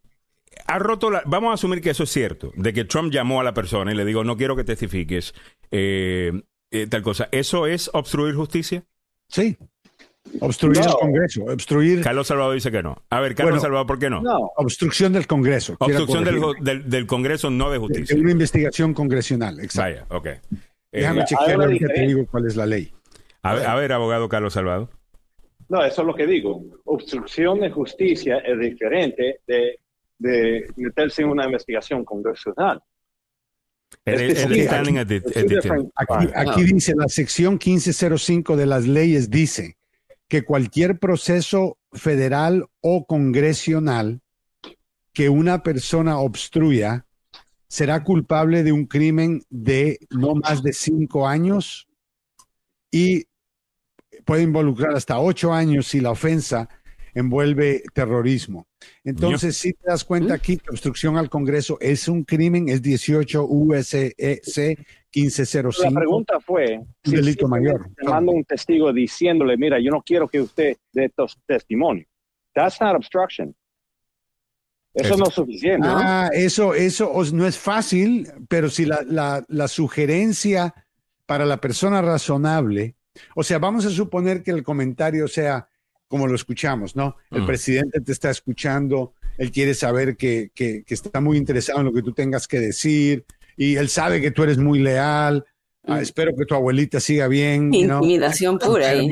ha 0.66 0.80
roto 0.80 1.12
la, 1.12 1.22
vamos 1.28 1.52
a 1.52 1.54
asumir 1.54 1.80
que 1.80 1.92
eso 1.92 2.04
es 2.04 2.10
cierto, 2.10 2.52
de 2.56 2.74
que 2.74 2.84
Trump 2.86 3.14
llamó 3.14 3.40
a 3.40 3.44
la 3.44 3.54
persona 3.54 3.92
y 3.92 3.96
le 3.96 4.04
digo, 4.04 4.24
no 4.24 4.36
quiero 4.36 4.56
que 4.56 4.64
testifiques, 4.64 5.36
tal 5.70 7.02
cosa. 7.04 7.30
¿Eso 7.32 7.68
es 7.68 7.92
obstruir 7.94 8.34
justicia? 8.34 8.84
Sí. 9.30 9.58
Obstruir 10.40 10.78
el 10.78 10.94
Congreso, 10.94 11.44
obstruir. 11.44 12.02
Carlos 12.02 12.28
Salvador 12.28 12.54
dice 12.54 12.72
que 12.72 12.82
no. 12.84 13.02
A 13.10 13.20
ver, 13.20 13.36
Carlos 13.36 13.62
Salvador, 13.62 13.88
¿por 13.88 14.00
qué 14.00 14.10
no? 14.10 14.22
Obstrucción 14.56 15.14
del 15.14 15.28
Congreso. 15.28 15.76
Obstrucción 15.80 16.24
del, 16.24 16.90
del, 16.90 17.08
Congreso, 17.08 17.50
no 17.50 17.70
de 17.72 17.80
justicia. 17.80 18.18
una 18.18 18.32
investigación 18.32 18.94
congresional, 18.94 19.60
exacto. 19.60 20.06
Vaya, 20.10 20.18
ok. 20.18 20.28
Déjame 20.92 21.22
eh, 21.22 21.26
chequear 21.26 21.62
ahorita 21.62 21.88
te 21.88 22.02
digo 22.02 22.26
cuál 22.30 22.48
es 22.48 22.56
la 22.56 22.66
ley. 22.66 22.92
A 23.44 23.76
ver, 23.76 23.92
abogado 23.92 24.30
Carlos 24.30 24.54
Salvador. 24.54 24.90
No, 25.70 25.84
eso 25.84 26.02
es 26.02 26.08
lo 26.08 26.14
que 26.14 26.28
digo. 26.28 26.62
Obstrucción 26.86 27.60
de 27.60 27.72
justicia 27.72 28.40
es 28.40 28.60
diferente 28.60 29.40
de, 29.48 29.80
de 30.20 30.68
meterse 30.76 31.24
en 31.24 31.30
una 31.30 31.46
investigación 31.46 32.04
congresional. 32.06 32.82
aquí 36.36 36.64
dice 36.64 36.94
la 36.96 37.08
sección 37.08 37.54
1505 37.54 38.58
de 38.58 38.66
las 38.66 38.86
leyes 38.86 39.30
dice 39.30 39.78
que 40.32 40.46
cualquier 40.46 40.98
proceso 40.98 41.78
federal 41.92 42.70
o 42.80 43.06
congresional 43.06 44.22
que 45.12 45.28
una 45.28 45.62
persona 45.62 46.20
obstruya 46.20 47.06
será 47.68 48.06
culpable 48.06 48.64
de 48.64 48.72
un 48.72 48.86
crimen 48.86 49.44
de 49.50 50.00
no 50.10 50.36
más 50.36 50.64
de 50.64 50.72
cinco 50.72 51.28
años 51.28 51.90
y 52.90 53.26
puede 54.24 54.44
involucrar 54.44 54.96
hasta 54.96 55.20
ocho 55.20 55.52
años 55.52 55.88
si 55.88 56.00
la 56.00 56.12
ofensa 56.12 56.70
envuelve 57.14 57.84
terrorismo. 57.94 58.68
Entonces, 59.04 59.58
si 59.58 59.74
te 59.74 59.90
das 59.90 60.06
cuenta 60.06 60.34
aquí 60.36 60.56
que 60.56 60.70
obstrucción 60.70 61.18
al 61.18 61.30
Congreso 61.30 61.78
es 61.82 62.08
un 62.08 62.24
crimen, 62.24 62.70
es 62.70 62.82
18 62.82 63.46
USC 63.50 64.78
1505. 65.14 65.94
La 65.94 66.00
pregunta 66.00 66.40
fue, 66.40 66.78
un 66.78 67.12
delito 67.12 67.48
mayor. 67.48 67.90
Mando 68.04 68.32
un 68.32 68.44
testigo 68.44 68.92
diciéndole, 68.94 69.58
mira, 69.58 69.80
yo 69.80 69.92
no 69.92 70.02
quiero 70.02 70.28
que 70.28 70.42
usted 70.42 70.78
dé 70.94 71.06
estos 71.06 71.38
testimonios. 71.46 72.08
That's 72.54 72.80
not 72.82 72.96
obstruction. 72.96 73.56
Eso, 74.94 75.16
no 75.16 75.26
es 75.28 75.34
suficiente. 75.34 75.88
Ah, 75.90 76.30
eso, 76.34 76.74
eso 76.74 77.14
no 77.34 77.48
es 77.48 77.58
fácil, 77.58 78.28
pero 78.50 78.70
si 78.70 78.86
la, 78.86 79.04
la, 79.08 79.46
la 79.48 79.68
sugerencia 79.70 80.74
para 81.26 81.46
la 81.46 81.62
persona 81.62 82.02
razonable, 82.02 82.96
o 83.36 83.44
sea, 83.44 83.58
vamos 83.58 83.86
a 83.86 83.90
suponer 83.90 84.44
que 84.44 84.52
el 84.52 84.64
comentario 84.64 85.28
sea 85.28 85.70
como 86.12 86.28
lo 86.28 86.36
escuchamos, 86.36 86.94
¿no? 86.98 87.16
El 87.32 87.46
presidente 87.46 88.02
te 88.02 88.12
está 88.12 88.30
escuchando, 88.30 89.14
él 89.38 89.50
quiere 89.50 89.74
saber 89.74 90.18
que, 90.18 90.52
que, 90.54 90.84
que, 90.84 90.94
está 90.94 91.22
muy 91.22 91.38
interesado 91.38 91.80
en 91.80 91.86
lo 91.86 91.94
que 91.94 92.02
tú 92.02 92.12
tengas 92.12 92.50
que 92.50 92.60
decir 92.60 93.26
y 93.58 93.76
él 93.76 93.90
sabe 93.90 94.22
que 94.22 94.32
tú 94.32 94.44
eres 94.44 94.58
muy 94.58 94.80
leal. 94.80 95.46
Ah, 95.88 96.00
espero 96.00 96.32
que 96.38 96.46
tu 96.46 96.54
abuelita 96.54 97.00
siga 97.00 97.28
bien. 97.28 97.74
Intimidación 97.74 98.60
pura. 98.60 98.90
ahí. 98.90 99.10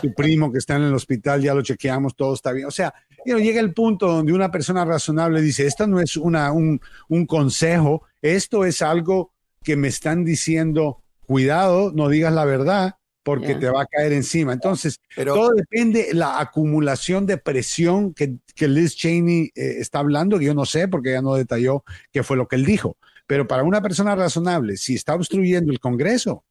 Tu 0.00 0.14
primo 0.14 0.50
que 0.50 0.58
está 0.58 0.76
en 0.76 0.84
el 0.84 0.94
hospital, 0.94 1.42
ya 1.42 1.52
lo 1.54 1.62
chequeamos, 1.62 2.16
todo 2.16 2.32
está 2.34 2.52
bien. 2.52 2.66
O 2.66 2.70
sea, 2.70 2.94
llega 3.24 3.60
el 3.60 3.74
punto 3.74 4.06
donde 4.06 4.32
una 4.32 4.50
persona 4.50 4.84
razonable 4.84 5.42
dice, 5.42 5.66
esto 5.66 5.86
no 5.86 6.00
es 6.00 6.16
una, 6.16 6.52
un, 6.52 6.80
un 7.08 7.26
consejo, 7.26 8.04
esto 8.22 8.64
es 8.64 8.80
algo 8.80 9.32
que 9.62 9.76
me 9.76 9.88
están 9.88 10.24
diciendo, 10.24 11.02
cuidado, 11.26 11.92
no 11.94 12.08
digas 12.08 12.32
la 12.32 12.44
verdad, 12.44 12.96
porque 13.22 13.56
te 13.56 13.68
va 13.68 13.82
a 13.82 13.86
caer 13.86 14.12
encima. 14.12 14.52
Entonces, 14.52 15.00
todo 15.16 15.50
depende 15.50 16.04
de 16.04 16.14
la 16.14 16.38
acumulación 16.38 17.26
de 17.26 17.36
presión 17.36 18.14
que, 18.14 18.36
que 18.54 18.68
Liz 18.68 18.94
Cheney 18.94 19.50
eh, 19.56 19.76
está 19.80 19.98
hablando, 19.98 20.38
que 20.38 20.44
yo 20.44 20.54
no 20.54 20.64
sé 20.64 20.86
porque 20.86 21.10
ella 21.10 21.22
no 21.22 21.34
detalló 21.34 21.82
qué 22.12 22.22
fue 22.22 22.36
lo 22.36 22.46
que 22.46 22.54
él 22.54 22.64
dijo. 22.64 22.96
Pero 23.26 23.46
para 23.46 23.62
una 23.64 23.82
persona 23.82 24.14
razonable, 24.14 24.76
si 24.76 24.94
está 24.94 25.14
obstruyendo 25.14 25.72
el 25.72 25.80
Congreso, 25.80 26.44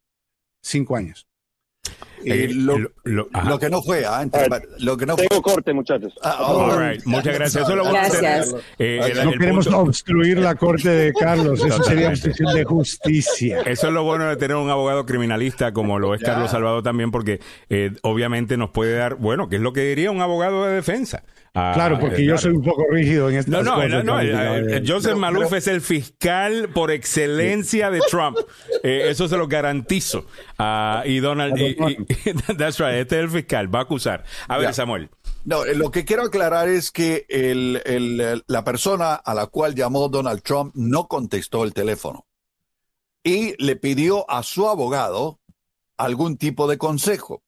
cinco 0.60 0.96
años. 0.96 1.26
Eh, 2.24 2.48
lo, 2.50 2.76
lo, 3.04 3.58
que 3.58 3.70
no 3.70 3.82
fue, 3.82 4.04
¿ah? 4.04 4.26
lo 4.80 4.96
que 4.96 5.06
no 5.06 5.14
Tengo 5.14 5.40
corte, 5.40 5.72
muchachos. 5.72 6.12
Ah, 6.22 6.38
oh, 6.40 6.80
Muchas 7.04 7.34
gracias. 7.34 7.62
Eso 7.62 7.76
lo 7.76 7.84
gracias. 7.84 8.54
Eh, 8.78 8.98
el, 9.12 9.24
no 9.24 9.32
queremos 9.32 9.66
punto... 9.66 9.80
obstruir 9.82 10.38
la 10.38 10.56
corte 10.56 10.88
de 10.88 11.12
Carlos. 11.12 11.64
Eso 11.64 11.82
sería 11.84 12.08
obstrucción 12.08 12.52
de 12.52 12.64
justicia. 12.64 13.60
Eso 13.60 13.86
es 13.86 13.92
lo 13.92 14.02
bueno 14.02 14.28
de 14.28 14.36
tener 14.36 14.56
un 14.56 14.70
abogado 14.70 15.06
criminalista 15.06 15.72
como 15.72 16.00
lo 16.00 16.14
es 16.14 16.20
ya. 16.20 16.28
Carlos 16.28 16.50
Salvador 16.50 16.82
también, 16.82 17.12
porque 17.12 17.40
eh, 17.68 17.92
obviamente 18.02 18.56
nos 18.56 18.70
puede 18.70 18.96
dar, 18.96 19.14
bueno, 19.14 19.48
¿qué 19.48 19.56
es 19.56 19.62
lo 19.62 19.72
que 19.72 19.82
diría 19.82 20.10
un 20.10 20.20
abogado 20.20 20.64
de 20.64 20.74
defensa? 20.74 21.22
Ah, 21.58 21.72
claro, 21.72 21.98
porque 21.98 22.22
yo 22.22 22.36
soy 22.36 22.52
un 22.52 22.62
poco 22.62 22.84
rígido 22.90 23.30
en 23.30 23.36
este 23.36 23.50
No, 23.50 23.62
no, 23.62 23.88
no, 23.88 24.02
no, 24.02 24.20
eh, 24.20 24.82
Joseph 24.86 25.14
no, 25.14 25.20
Maluf 25.20 25.44
pero... 25.44 25.56
es 25.56 25.66
el 25.68 25.80
fiscal 25.80 26.68
por 26.68 26.90
excelencia 26.90 27.90
de 27.90 28.00
Trump. 28.10 28.36
Eh, 28.82 29.08
eso 29.10 29.26
se 29.26 29.36
lo 29.36 29.48
garantizo. 29.48 30.26
Uh, 30.58 31.06
y 31.06 31.18
Donald, 31.18 31.58
y, 31.58 31.70
y, 31.70 32.34
that's 32.56 32.78
right, 32.78 32.94
este 32.94 33.16
es 33.16 33.24
el 33.24 33.30
fiscal, 33.30 33.74
va 33.74 33.80
a 33.80 33.82
acusar. 33.82 34.24
A 34.46 34.58
ver, 34.58 34.72
Samuel. 34.74 35.08
No, 35.44 35.64
eh, 35.64 35.74
lo 35.74 35.90
que 35.90 36.04
quiero 36.04 36.22
aclarar 36.24 36.68
es 36.68 36.92
que 36.92 37.24
el, 37.28 37.82
el, 37.84 38.44
la 38.46 38.64
persona 38.64 39.14
a 39.14 39.34
la 39.34 39.46
cual 39.46 39.74
llamó 39.74 40.08
Donald 40.08 40.42
Trump 40.42 40.72
no 40.74 41.08
contestó 41.08 41.64
el 41.64 41.72
teléfono 41.72 42.26
y 43.24 43.60
le 43.60 43.74
pidió 43.76 44.30
a 44.30 44.42
su 44.42 44.68
abogado 44.68 45.40
algún 45.96 46.36
tipo 46.36 46.68
de 46.68 46.78
consejo. 46.78 47.42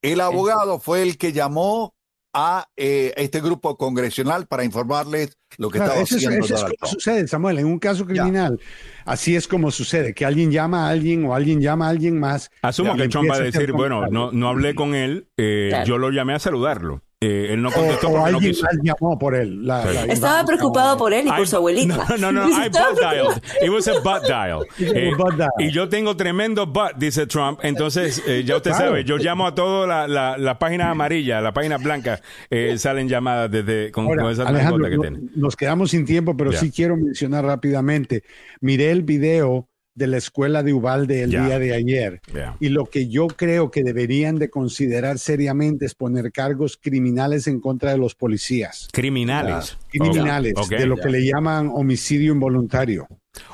El 0.00 0.20
abogado 0.20 0.78
fue 0.78 1.02
el 1.02 1.18
que 1.18 1.32
llamó 1.32 1.94
a 2.32 2.68
eh, 2.76 3.12
este 3.16 3.40
grupo 3.40 3.76
congresional 3.76 4.46
para 4.46 4.64
informarles 4.64 5.36
lo 5.58 5.70
que 5.70 5.78
claro, 5.78 5.92
estaba 5.92 6.04
haciendo. 6.04 6.44
Eso 6.44 6.54
es 6.54 6.74
como 6.78 6.92
sucede, 6.92 7.28
Samuel, 7.28 7.58
en 7.58 7.66
un 7.66 7.78
caso 7.78 8.06
criminal. 8.06 8.58
Ya. 8.58 9.12
Así 9.12 9.36
es 9.36 9.46
como 9.46 9.70
sucede, 9.70 10.14
que 10.14 10.24
alguien 10.24 10.50
llama 10.50 10.86
a 10.86 10.90
alguien 10.90 11.24
o 11.26 11.34
alguien 11.34 11.60
llama 11.60 11.86
a 11.86 11.90
alguien 11.90 12.18
más. 12.18 12.50
Asumo 12.62 12.96
que 12.96 13.08
Trump 13.08 13.30
va 13.30 13.36
a 13.36 13.40
decir, 13.40 13.72
bueno, 13.72 14.06
no, 14.08 14.32
no 14.32 14.48
hablé 14.48 14.74
con 14.74 14.94
él, 14.94 15.28
eh, 15.36 15.68
claro. 15.70 15.86
yo 15.86 15.98
lo 15.98 16.10
llamé 16.10 16.34
a 16.34 16.38
saludarlo. 16.38 17.02
Eh, 17.22 17.52
él 17.54 17.62
no 17.62 17.70
contestó 17.70 18.08
o, 18.08 18.10
o 18.10 18.12
porque 18.14 18.30
alguien 18.34 18.50
no 18.50 18.54
quiso. 18.56 18.64
más 18.66 18.74
llamó 18.82 19.18
por 19.18 19.34
él. 19.36 19.64
La, 19.66 19.82
Sí. 19.86 19.94
la- 19.94 20.12
Estaba 20.12 20.44
preocupado 20.44 20.96
por 20.98 21.12
él 21.14 21.26
y 21.26 21.30
por 21.30 21.40
I- 21.40 21.46
su 21.46 21.56
abuelita. 21.56 22.04
No, 22.18 22.32
no, 22.32 22.32
no, 22.32 22.48
I 22.64 22.68
butt 22.68 22.98
dialed. 23.00 23.42
It 23.62 23.70
was 23.70 23.86
a 23.88 24.00
butt 24.00 24.22
dial. 24.26 24.66
Eh, 24.78 25.12
butt 25.16 25.36
dial. 25.36 25.50
y 25.58 25.70
yo 25.70 25.88
tengo 25.88 26.16
tremendo 26.16 26.66
butt, 26.66 26.94
dice 26.96 27.26
Trump. 27.26 27.60
Entonces, 27.62 28.22
eh, 28.26 28.42
ya 28.44 28.56
usted 28.56 28.70
Claro. 28.72 28.86
sabe, 28.86 29.04
yo 29.04 29.16
llamo 29.18 29.46
a 29.46 29.54
todas 29.54 29.88
las 29.88 30.08
la, 30.10 30.36
la 30.36 30.58
páginas 30.58 30.88
amarillas, 30.88 31.42
las 31.42 31.52
páginas 31.52 31.82
blancas, 31.82 32.22
eh, 32.50 32.76
salen 32.78 33.08
llamadas 33.08 33.50
desde 33.50 33.90
con, 33.92 34.06
Ahora, 34.06 34.22
con 34.24 34.32
esa 34.32 34.42
Alejandro, 34.48 34.88
que 34.90 34.96
no- 34.96 35.02
tiene. 35.02 35.20
nos 35.36 35.54
quedamos 35.56 35.90
sin 35.92 36.04
tiempo, 36.04 36.36
pero 36.36 36.52
sí 36.52 36.70
quiero 36.70 36.96
mencionar 36.96 37.44
rápidamente. 37.44 38.24
Miré 38.60 38.90
el 38.90 39.02
video 39.02 39.68
de 39.94 40.06
la 40.06 40.16
escuela 40.16 40.62
de 40.62 40.72
Ubalde 40.72 41.22
el 41.22 41.30
día 41.46 41.58
de 41.58 41.74
ayer 41.74 42.20
y 42.60 42.68
lo 42.70 42.86
que 42.86 43.08
yo 43.08 43.26
creo 43.26 43.70
que 43.70 43.82
deberían 43.82 44.38
de 44.38 44.48
considerar 44.48 45.18
seriamente 45.18 45.84
es 45.84 45.94
poner 45.94 46.32
cargos 46.32 46.78
criminales 46.78 47.46
en 47.46 47.60
contra 47.60 47.90
de 47.92 47.98
los 47.98 48.14
policías. 48.14 48.88
Criminales. 48.92 49.76
Criminales, 49.90 50.54
de 50.70 50.86
lo 50.86 50.96
que 50.96 51.10
le 51.10 51.24
llaman 51.26 51.70
homicidio 51.72 52.32
involuntario. 52.32 53.06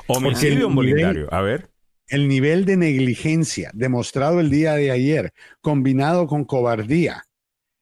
Homicidio 0.07 0.67
involuntario. 0.69 1.23
nivel- 1.25 1.33
A 1.33 1.41
ver. 1.41 1.69
El 2.07 2.27
nivel 2.27 2.65
de 2.65 2.75
negligencia 2.77 3.69
demostrado 3.73 4.39
el 4.39 4.49
día 4.49 4.73
de 4.73 4.91
ayer, 4.91 5.31
combinado 5.61 6.25
con 6.25 6.43
cobardía 6.45 7.23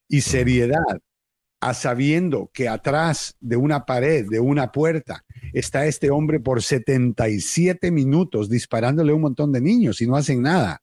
y 0.08 0.20
seriedad, 0.20 1.00
a 1.60 1.74
sabiendo 1.74 2.50
que 2.52 2.68
atrás 2.68 3.36
de 3.40 3.56
una 3.56 3.84
pared, 3.84 4.26
de 4.28 4.40
una 4.40 4.70
puerta, 4.70 5.24
está 5.52 5.86
este 5.86 6.10
hombre 6.10 6.40
por 6.40 6.62
77 6.62 7.90
minutos 7.90 8.48
disparándole 8.48 9.12
a 9.12 9.14
un 9.16 9.22
montón 9.22 9.52
de 9.52 9.60
niños 9.60 10.00
y 10.00 10.06
no 10.06 10.16
hacen 10.16 10.42
nada. 10.42 10.82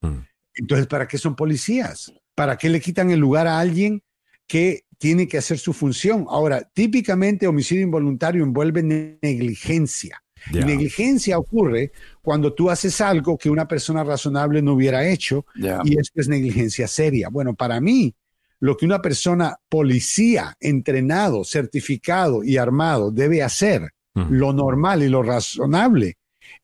Mm. 0.00 0.20
Entonces, 0.54 0.86
¿para 0.86 1.06
qué 1.06 1.18
son 1.18 1.36
policías? 1.36 2.12
¿Para 2.34 2.56
qué 2.56 2.68
le 2.68 2.80
quitan 2.80 3.10
el 3.10 3.20
lugar 3.20 3.46
a 3.46 3.58
alguien 3.58 4.02
que 4.46 4.84
tiene 4.98 5.28
que 5.28 5.38
hacer 5.38 5.58
su 5.58 5.72
función? 5.72 6.26
Ahora, 6.28 6.62
típicamente 6.72 7.46
homicidio 7.46 7.82
involuntario 7.82 8.42
envuelve 8.42 8.82
ne- 8.82 9.18
negligencia. 9.20 10.22
Y 10.52 10.58
negligencia 10.58 11.38
ocurre 11.38 11.90
cuando 12.22 12.54
tú 12.54 12.70
haces 12.70 13.00
algo 13.00 13.36
que 13.36 13.50
una 13.50 13.66
persona 13.66 14.04
razonable 14.04 14.62
no 14.62 14.74
hubiera 14.74 15.06
hecho 15.06 15.44
y 15.84 15.98
esto 15.98 16.20
es 16.20 16.28
negligencia 16.28 16.86
seria. 16.86 17.28
Bueno, 17.30 17.54
para 17.54 17.80
mí, 17.80 18.14
lo 18.60 18.76
que 18.76 18.86
una 18.86 19.02
persona 19.02 19.56
policía, 19.68 20.54
entrenado, 20.60 21.44
certificado 21.44 22.42
y 22.44 22.56
armado 22.56 23.10
debe 23.10 23.42
hacer, 23.42 23.90
lo 24.14 24.52
normal 24.54 25.02
y 25.02 25.08
lo 25.10 25.22
razonable, 25.22 26.14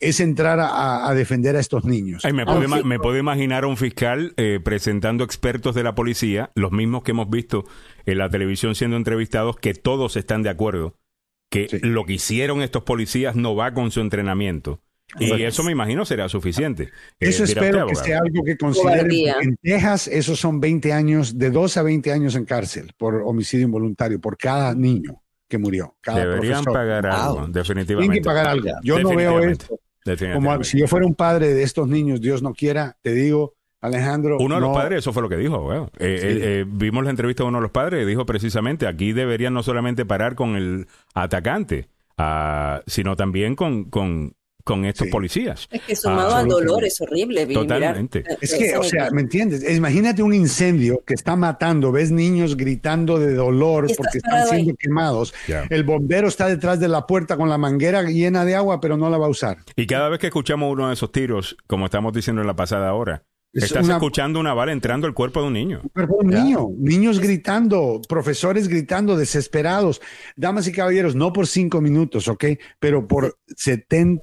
es 0.00 0.20
entrar 0.20 0.58
a, 0.58 1.06
a 1.08 1.14
defender 1.14 1.54
a 1.56 1.60
estos 1.60 1.84
niños. 1.84 2.24
Ay, 2.24 2.32
me, 2.32 2.46
puedo 2.46 2.62
ima- 2.62 2.82
me 2.82 2.98
puedo 2.98 3.18
imaginar 3.18 3.64
a 3.64 3.66
un 3.66 3.76
fiscal 3.76 4.32
eh, 4.38 4.58
presentando 4.64 5.22
expertos 5.22 5.74
de 5.74 5.82
la 5.82 5.94
policía, 5.94 6.50
los 6.54 6.72
mismos 6.72 7.02
que 7.02 7.10
hemos 7.10 7.28
visto 7.28 7.64
en 8.06 8.18
la 8.18 8.30
televisión 8.30 8.74
siendo 8.74 8.96
entrevistados, 8.96 9.56
que 9.58 9.74
todos 9.74 10.16
están 10.16 10.42
de 10.42 10.48
acuerdo 10.50 10.96
que 11.50 11.68
Sí. 11.68 11.78
lo 11.82 12.06
que 12.06 12.14
hicieron 12.14 12.62
estos 12.62 12.84
policías 12.84 13.36
no 13.36 13.54
va 13.54 13.74
con 13.74 13.90
su 13.90 14.00
entrenamiento. 14.00 14.80
Y 15.18 15.42
eso 15.42 15.62
me 15.62 15.72
imagino 15.72 16.04
será 16.04 16.28
suficiente. 16.28 16.90
Eso 17.20 17.44
espero 17.44 17.86
que 17.86 17.94
sea 17.94 18.18
algo 18.18 18.42
que 18.44 18.56
consideren. 18.56 19.10
En 19.42 19.56
Texas, 19.62 20.08
esos 20.08 20.40
son 20.40 20.60
20 20.60 20.92
años, 20.92 21.38
de 21.38 21.50
2 21.50 21.76
a 21.76 21.82
20 21.82 22.12
años 22.12 22.34
en 22.34 22.44
cárcel 22.44 22.92
por 22.96 23.16
homicidio 23.24 23.66
involuntario, 23.66 24.20
por 24.20 24.36
cada 24.38 24.74
niño 24.74 25.22
que 25.48 25.58
murió. 25.58 25.96
Cada 26.00 26.20
Deberían 26.20 26.64
profesor. 26.64 26.72
pagar 26.72 27.06
algo, 27.06 27.38
Wow. 27.40 27.48
definitivamente. 27.52 28.12
Tienen 28.12 28.22
que 28.22 28.26
pagar 28.26 28.48
algo. 28.48 28.68
Yo 28.82 28.98
no 29.00 29.14
veo 29.14 29.38
esto. 29.40 29.78
Como 30.34 30.64
si 30.64 30.78
yo 30.80 30.88
fuera 30.88 31.06
un 31.06 31.14
padre 31.14 31.52
de 31.54 31.62
estos 31.62 31.86
niños, 31.88 32.20
Dios 32.20 32.42
no 32.42 32.54
quiera, 32.54 32.96
te 33.02 33.12
digo, 33.14 33.54
Alejandro. 33.82 34.38
Uno 34.40 34.54
de 34.56 34.60
los 34.62 34.74
padres, 34.74 35.00
eso 35.00 35.12
fue 35.12 35.22
lo 35.22 35.28
que 35.28 35.36
dijo. 35.36 35.72
Eh, 35.74 35.86
Sí. 35.98 36.04
eh, 36.26 36.38
eh, 36.60 36.64
vimos 36.66 37.04
la 37.04 37.10
entrevista 37.10 37.42
de 37.42 37.48
uno 37.48 37.58
de 37.58 37.62
los 37.62 37.70
padres 37.70 38.02
y 38.02 38.06
dijo 38.06 38.24
precisamente, 38.24 38.86
aquí 38.86 39.12
deberían 39.12 39.52
no 39.54 39.62
solamente 39.62 40.06
parar 40.06 40.34
con 40.36 40.56
el 40.56 40.86
atacante, 41.14 41.88
ah, 42.16 42.80
sino 42.86 43.14
también 43.16 43.54
con, 43.56 43.84
con, 43.84 44.34
con 44.64 44.84
estos 44.84 45.06
Sí. 45.06 45.10
policías. 45.10 45.68
Es 45.70 45.82
que 45.82 45.96
sumado 45.96 46.34
Ah, 46.36 46.40
al 46.40 46.48
dolor 46.48 46.84
es 46.84 47.00
horrible. 47.00 47.46
mirar, 47.46 47.62
Totalmente. 47.64 48.18
eh, 48.20 48.36
Es 48.40 48.54
que, 48.54 48.66
esa 48.66 48.80
o 48.80 48.82
sea. 48.84 49.10
¿me 49.10 49.22
entiendes? 49.22 49.68
Imagínate 49.76 50.22
un 50.22 50.34
incendio 50.34 51.02
que 51.06 51.14
está 51.14 51.36
matando, 51.36 51.92
ves 51.92 52.10
niños 52.10 52.56
gritando 52.56 53.18
de 53.18 53.34
dolor 53.34 53.86
porque 53.96 54.18
están 54.18 54.34
ahí. 54.34 54.48
siendo 54.50 54.74
quemados. 54.76 55.34
El 55.70 55.84
bombero 55.84 56.28
está 56.28 56.46
detrás 56.48 56.78
de 56.80 56.88
la 56.88 57.06
puerta 57.06 57.36
con 57.36 57.48
la 57.48 57.58
manguera 57.58 58.02
llena 58.02 58.44
de 58.44 58.54
agua, 58.54 58.80
pero 58.80 58.96
no 58.96 59.10
la 59.10 59.18
va 59.18 59.26
a 59.26 59.30
usar. 59.30 59.58
Y 59.76 59.86
cada 59.86 60.08
vez 60.08 60.18
que 60.18 60.26
escuchamos 60.28 60.70
uno 60.72 60.88
de 60.88 60.94
esos 60.94 61.10
tiros, 61.12 61.56
como 61.66 61.86
estamos 61.86 62.12
diciendo 62.12 62.42
en 62.42 62.46
la 62.46 62.56
pasada 62.56 62.92
hora, 62.94 63.22
Es 63.54 63.64
estás 63.64 63.84
una- 63.84 63.94
escuchando 63.94 64.40
una 64.40 64.54
bala 64.54 64.72
entrando 64.72 65.06
al 65.06 65.12
cuerpo 65.12 65.42
de 65.42 65.48
un 65.48 65.52
niño. 65.52 65.82
Pero 65.92 66.08
un 66.14 66.28
niño, 66.28 66.68
niños 66.78 67.20
gritando, 67.20 68.00
profesores 68.08 68.66
gritando, 68.66 69.16
desesperados. 69.16 70.00
Damas 70.36 70.66
y 70.68 70.72
caballeros, 70.72 71.14
no 71.14 71.32
por 71.34 71.46
cinco 71.46 71.80
minutos, 71.82 72.28
¿ok? 72.28 72.44
Pero 72.78 73.06
por 73.06 73.36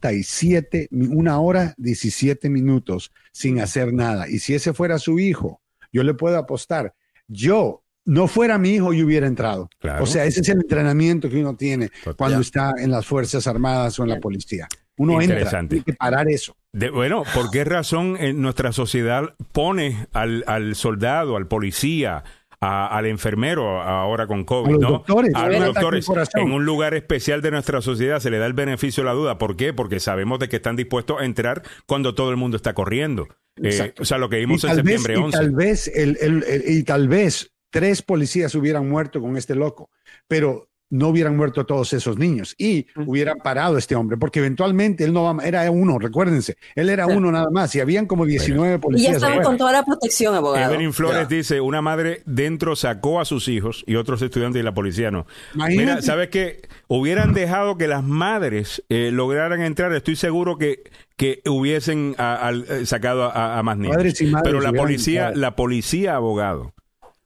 77, 0.04 0.88
mi- 0.92 1.08
una 1.08 1.40
hora, 1.40 1.74
17 1.78 2.50
minutos 2.50 3.12
sin 3.32 3.60
hacer 3.60 3.94
nada. 3.94 4.28
Y 4.30 4.40
si 4.40 4.56
ese 4.56 4.74
fuera 4.74 4.98
su 5.00 5.20
hijo, 5.20 5.62
yo 5.92 6.04
le 6.04 6.14
puedo 6.14 6.38
apostar. 6.38 6.94
Yo 7.28 7.84
no 8.06 8.28
fuera 8.28 8.58
mi 8.58 8.72
hijo, 8.72 8.94
yo 8.94 9.06
hubiera 9.06 9.28
entrado. 9.28 9.70
O 10.02 10.06
sea, 10.08 10.26
ese 10.26 10.42
es 10.42 10.50
el 10.50 10.62
entrenamiento 10.62 11.30
que 11.30 11.38
uno 11.40 11.56
tiene 11.56 11.90
cuando 12.18 12.38
está 12.42 12.74
en 12.80 12.90
las 12.92 13.06
Fuerzas 13.06 13.46
Armadas 13.48 14.00
o 14.00 14.04
en 14.04 14.10
la 14.10 14.20
policía. 14.20 14.68
Uno 14.98 15.14
entra, 15.22 15.38
tiene 15.70 15.84
que 15.86 15.94
parar 15.94 16.28
eso. 16.30 16.56
Bueno, 16.74 17.24
¿por 17.34 17.50
qué 17.52 17.64
razón 17.64 18.18
en 18.20 18.42
nuestra 18.42 18.72
sociedad 18.72 19.34
pone 19.52 20.08
al, 20.14 20.44
al 20.48 20.76
soldado, 20.76 21.36
al 21.36 21.48
policía, 21.48 22.24
al 22.62 23.06
enfermero 23.06 23.82
ahora 23.82 24.28
con 24.28 24.44
COVID, 24.44 24.76
a 24.76 24.78
los 24.78 24.92
Doctores, 24.92 25.34
a 25.34 25.48
los 25.48 25.66
doctores 25.74 26.08
en 26.36 26.52
un 26.52 26.66
lugar 26.66 26.94
especial 26.94 27.42
de 27.42 27.52
nuestra 27.52 27.82
sociedad 27.82 28.20
se 28.20 28.30
le 28.30 28.38
da 28.38 28.46
el 28.46 28.54
beneficio 28.54 29.04
de 29.04 29.10
la 29.10 29.14
duda. 29.14 29.38
¿Por 29.38 29.56
qué? 29.56 29.74
Porque 29.74 30.00
sabemos 30.00 30.40
de 30.40 30.50
que 30.50 30.58
están 30.58 30.76
dispuestos 30.76 31.22
a 31.22 31.26
entrar 31.26 31.64
cuando 31.86 32.16
todo 32.16 32.32
el 32.32 32.38
mundo 32.38 32.58
está 32.58 32.74
corriendo. 32.74 33.28
Eh, 33.62 33.94
o 34.00 34.06
sea, 34.06 34.18
lo 34.18 34.30
que 34.30 34.38
vimos 34.38 34.64
en 34.64 34.76
septiembre 34.76 35.18
11. 35.18 35.28
Y 35.28 35.32
tal 35.32 35.52
vez, 35.52 35.88
el, 35.88 36.18
el, 36.20 36.64
y 36.68 36.84
tal 36.84 37.08
vez 37.08 37.54
tres 37.70 38.02
policías 38.02 38.54
hubieran 38.56 38.90
muerto 38.90 39.22
con 39.22 39.38
este 39.38 39.56
loco, 39.56 39.90
pero 40.28 40.69
no 40.90 41.10
hubieran 41.10 41.38
muerto 41.38 41.66
todos 41.66 41.94
esos 41.94 42.18
niños 42.18 42.56
y 42.58 42.88
hubieran 43.06 43.38
parado 43.38 43.78
este 43.78 43.96
hombre, 43.96 44.18
porque 44.18 44.40
eventualmente 44.40 45.04
él 45.04 45.14
no 45.14 45.40
era 45.42 45.70
uno, 45.70 46.00
recuérdense, 46.00 46.58
él 46.76 46.90
era 46.90 47.08
uno 47.08 47.32
nada 47.32 47.50
más 47.52 47.74
y 47.76 47.80
habían 47.80 48.06
como 48.06 48.26
19 48.26 48.80
policías. 48.80 49.10
Y 49.10 49.12
ya 49.12 49.18
estaban 49.18 49.44
con 49.44 49.58
toda 49.58 49.72
la 49.72 49.84
protección, 49.84 50.36
abogado. 50.36 50.74
Evelyn 50.74 50.94
Flores 50.94 51.30
dice, 51.30 51.62
una 51.62 51.82
madre 51.82 52.22
dentro 52.26 52.76
sacó 52.76 53.20
a 53.20 53.26
sus 53.26 53.48
hijos 53.48 53.84
y 53.88 53.96
otros 53.96 54.22
estudiantes 54.22 54.60
y 54.60 54.64
la 54.64 54.74
policía 54.74 55.12
no. 55.12 55.26
Mira, 55.54 56.02
¿sabes 56.02 56.30
qué? 56.30 56.62
Hubieran 56.88 57.34
dejado 57.34 57.78
que 57.78 57.88
las 57.88 58.04
madres 58.04 58.84
eh, 58.90 59.12
lograran 59.12 59.62
entrar, 59.62 59.94
estoy 59.94 60.16
seguro 60.16 60.58
que 60.58 60.84
que 61.20 61.42
hubiesen 61.50 62.16
eh, 62.18 62.86
sacado 62.86 63.30
a, 63.36 63.62
más 63.62 63.78
niños. 63.78 63.98
Pero 64.42 64.62
la 64.62 64.72
policía, 64.72 65.34
la 65.36 65.54
policía, 65.54 66.16
abogado, 66.16 66.74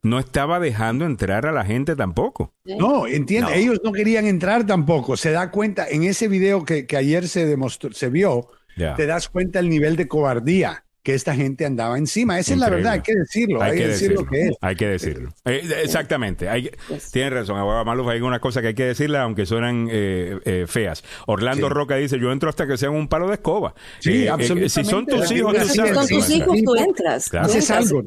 no 0.03 0.19
estaba 0.19 0.59
dejando 0.59 1.05
entrar 1.05 1.45
a 1.45 1.51
la 1.51 1.65
gente 1.65 1.95
tampoco. 1.95 2.53
No, 2.65 3.07
entiende, 3.07 3.57
ellos 3.57 3.79
no 3.83 3.91
querían 3.91 4.25
entrar 4.25 4.65
tampoco. 4.65 5.17
Se 5.17 5.31
da 5.31 5.49
cuenta, 5.49 5.87
en 5.89 6.03
ese 6.03 6.27
video 6.27 6.65
que, 6.65 6.85
ayer 6.95 7.27
se 7.27 7.45
demostró, 7.45 7.91
se 7.93 8.09
vio, 8.09 8.47
te 8.75 9.07
das 9.07 9.29
cuenta 9.29 9.59
el 9.59 9.69
nivel 9.69 9.95
de 9.95 10.07
cobardía 10.07 10.83
que 11.03 11.13
esta 11.13 11.35
gente 11.35 11.65
andaba 11.65 11.97
encima. 11.97 12.39
Esa 12.39 12.53
es 12.53 12.59
la 12.59 12.69
verdad, 12.69 12.93
hay 12.93 13.01
que 13.01 13.13
decirlo, 13.13 13.61
hay, 13.61 13.77
que 13.77 13.87
decir 13.89 14.13
lo 14.13 14.25
que 14.25 14.47
es. 14.47 14.55
Hay 14.61 14.75
que 14.75 14.87
decirlo. 14.87 15.33
Eh, 15.43 15.61
exactamente, 15.83 16.47
hay, 16.47 16.69
tiene 17.11 17.29
razón, 17.29 17.57
abogado 17.57 17.83
Maluf, 17.83 18.07
hay 18.07 18.21
una 18.21 18.39
cosa 18.39 18.61
que 18.61 18.67
hay 18.67 18.73
que 18.73 18.85
decirle, 18.85 19.17
aunque 19.17 19.45
suenan 19.45 19.87
eh, 19.91 20.39
eh, 20.45 20.65
feas. 20.67 21.03
Orlando 21.27 21.67
Roca 21.69 21.95
dice, 21.95 22.19
yo 22.19 22.31
entro 22.31 22.49
hasta 22.49 22.67
que 22.67 22.77
sean 22.77 22.93
un 22.93 23.07
palo 23.09 23.27
de 23.27 23.35
escoba. 23.35 23.73
Sí, 23.99 24.27
absolutamente. 24.27 24.69
si 24.69 24.85
son 24.85 25.05
tus 25.05 25.31
hijos, 25.31 25.55
Si 25.67 25.75
son 25.75 26.07
tus 26.07 26.29
hijos, 26.29 26.57
tú 26.63 26.75
entras. 26.75 27.33
Haces 27.33 27.69
algo. 27.71 28.03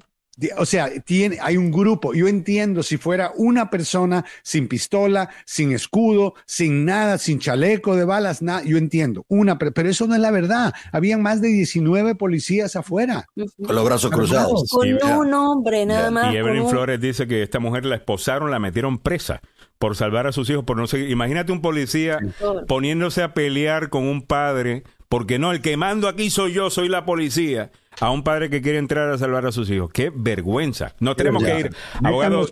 O 0.58 0.66
sea, 0.66 0.90
tiene, 1.00 1.38
hay 1.40 1.56
un 1.56 1.70
grupo. 1.70 2.12
Yo 2.12 2.28
entiendo 2.28 2.82
si 2.82 2.98
fuera 2.98 3.32
una 3.36 3.70
persona 3.70 4.24
sin 4.42 4.68
pistola, 4.68 5.30
sin 5.46 5.72
escudo, 5.72 6.34
sin 6.44 6.84
nada, 6.84 7.16
sin 7.16 7.38
chaleco 7.38 7.96
de 7.96 8.04
balas, 8.04 8.42
nada, 8.42 8.62
yo 8.62 8.76
entiendo. 8.76 9.24
Una, 9.28 9.58
pero 9.58 9.88
eso 9.88 10.06
no 10.06 10.14
es 10.14 10.20
la 10.20 10.30
verdad. 10.30 10.74
Habían 10.92 11.22
más 11.22 11.40
de 11.40 11.48
19 11.48 12.16
policías 12.16 12.76
afuera. 12.76 13.26
Con 13.34 13.74
los 13.74 13.84
brazos 13.84 14.10
cruzados. 14.10 14.68
Con 14.70 14.88
un 15.26 15.34
hombre, 15.34 15.86
nada 15.86 16.10
más. 16.10 16.34
Y 16.34 16.36
Evelyn 16.36 16.68
Flores 16.68 17.00
dice 17.00 17.26
que 17.26 17.42
esta 17.42 17.58
mujer 17.58 17.86
la 17.86 17.96
esposaron, 17.96 18.50
la 18.50 18.58
metieron 18.58 18.98
presa 18.98 19.40
por 19.78 19.96
salvar 19.96 20.26
a 20.26 20.32
sus 20.32 20.50
hijos, 20.50 20.64
por 20.64 20.76
no 20.76 20.86
seguir. 20.86 21.10
Imagínate 21.10 21.52
un 21.52 21.62
policía 21.62 22.18
poniéndose 22.66 23.22
a 23.22 23.34
pelear 23.34 23.88
con 23.88 24.04
un 24.04 24.22
padre, 24.22 24.84
porque 25.08 25.38
no, 25.38 25.52
el 25.52 25.60
que 25.60 25.76
mando 25.76 26.08
aquí 26.08 26.30
soy 26.30 26.52
yo, 26.52 26.70
soy 26.70 26.88
la 26.88 27.04
policía 27.04 27.70
a 28.00 28.10
un 28.10 28.22
padre 28.22 28.50
que 28.50 28.62
quiere 28.62 28.78
entrar 28.78 29.10
a 29.10 29.18
salvar 29.18 29.46
a 29.46 29.52
sus 29.52 29.70
hijos. 29.70 29.90
¡Qué 29.92 30.12
vergüenza! 30.14 30.94
No 31.00 31.16
tenemos 31.16 31.42
que 31.42 31.60
ir. 31.60 31.76
Abogado, 32.02 32.46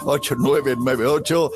301-947-8998. 0.04 1.50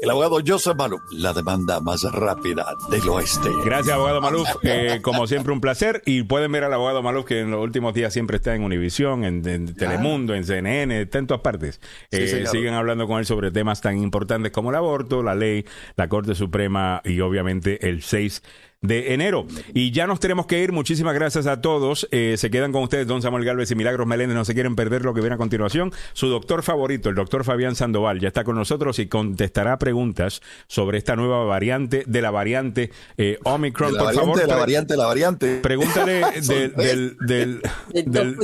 El 0.00 0.08
abogado 0.08 0.38
Joseph 0.44 0.76
Maluf, 0.78 1.02
la 1.12 1.34
demanda 1.34 1.78
más 1.78 2.02
rápida 2.04 2.74
del 2.90 3.06
oeste. 3.10 3.50
Gracias, 3.66 3.94
abogado 3.94 4.22
Maluf. 4.22 4.48
Eh, 4.62 5.00
como 5.02 5.26
siempre, 5.26 5.52
un 5.52 5.60
placer. 5.60 6.02
Y 6.06 6.22
pueden 6.22 6.50
ver 6.52 6.64
al 6.64 6.72
abogado 6.72 7.02
Maluf, 7.02 7.26
que 7.26 7.40
en 7.40 7.50
los 7.50 7.62
últimos 7.62 7.92
días 7.92 8.10
siempre 8.10 8.38
está 8.38 8.54
en 8.54 8.62
Univisión, 8.62 9.24
en, 9.24 9.74
Telemundo, 9.74 10.34
en 10.34 10.44
CNN, 10.44 11.06
en 11.12 11.26
todas 11.26 11.42
partes. 11.42 11.82
Eh, 12.10 12.46
siguen 12.50 12.72
hablando 12.72 13.06
con 13.06 13.18
él 13.18 13.26
sobre 13.26 13.50
temas 13.50 13.82
tan 13.82 13.98
importantes 13.98 14.52
como 14.52 14.70
el 14.70 14.76
aborto, 14.76 15.22
la 15.22 15.34
ley, 15.34 15.66
la 15.96 16.08
Corte 16.08 16.34
Suprema 16.34 17.02
y 17.04 17.20
obviamente 17.20 17.86
el 17.86 18.02
6 18.02 18.42
de 18.82 19.12
enero. 19.12 19.46
Y 19.74 19.90
ya 19.90 20.06
nos 20.06 20.20
tenemos 20.20 20.46
que 20.46 20.62
ir. 20.62 20.72
Muchísimas 20.72 21.14
gracias 21.14 21.46
a 21.46 21.60
todos. 21.60 22.08
Eh, 22.10 22.36
se 22.38 22.50
quedan 22.50 22.72
con 22.72 22.82
ustedes 22.82 23.06
Don 23.06 23.20
Samuel 23.20 23.44
Galvez 23.44 23.70
y 23.70 23.74
Milagros 23.74 24.06
Meléndez. 24.06 24.34
No 24.34 24.44
se 24.44 24.54
quieren 24.54 24.74
perder 24.74 25.04
lo 25.04 25.12
que 25.12 25.20
viene 25.20 25.34
a 25.34 25.38
continuación. 25.38 25.92
Su 26.14 26.28
doctor 26.28 26.62
favorito, 26.62 27.10
el 27.10 27.14
doctor 27.14 27.44
Fabián 27.44 27.76
Sandoval, 27.76 28.20
ya 28.20 28.28
está 28.28 28.44
con 28.44 28.56
nosotros 28.56 28.98
y 28.98 29.06
contestará 29.06 29.78
preguntas 29.78 30.40
sobre 30.66 30.98
esta 30.98 31.14
nueva 31.14 31.44
variante 31.44 32.04
de 32.06 32.22
la 32.22 32.30
variante 32.30 32.90
eh, 33.18 33.38
Omicron. 33.44 33.94
Por 33.96 34.14
favor, 34.14 34.38
de 34.38 34.46
la 34.46 34.56
variante, 34.56 34.96
la 34.96 35.06
variante. 35.06 35.56
Pregúntale 35.56 36.20
del, 36.46 36.74
del, 36.74 37.16
del, 37.20 37.62
del, 38.06 38.36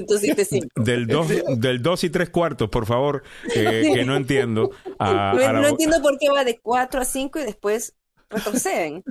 del, 0.76 1.06
dos, 1.06 1.28
del 1.56 1.82
dos 1.82 2.04
y 2.04 2.10
tres 2.10 2.28
cuartos, 2.28 2.68
por 2.68 2.84
favor, 2.84 3.22
eh, 3.54 3.90
que 3.94 4.04
no 4.04 4.16
entiendo. 4.16 4.70
no, 5.00 5.66
entiendo 5.66 6.02
por 6.02 6.18
qué 6.18 6.28
va 6.30 6.44
de 6.44 6.58
cuatro 6.58 7.00
a 7.00 7.04
cinco 7.04 7.38
y 7.38 7.44
después 7.44 7.94
retroceden. 8.30 9.04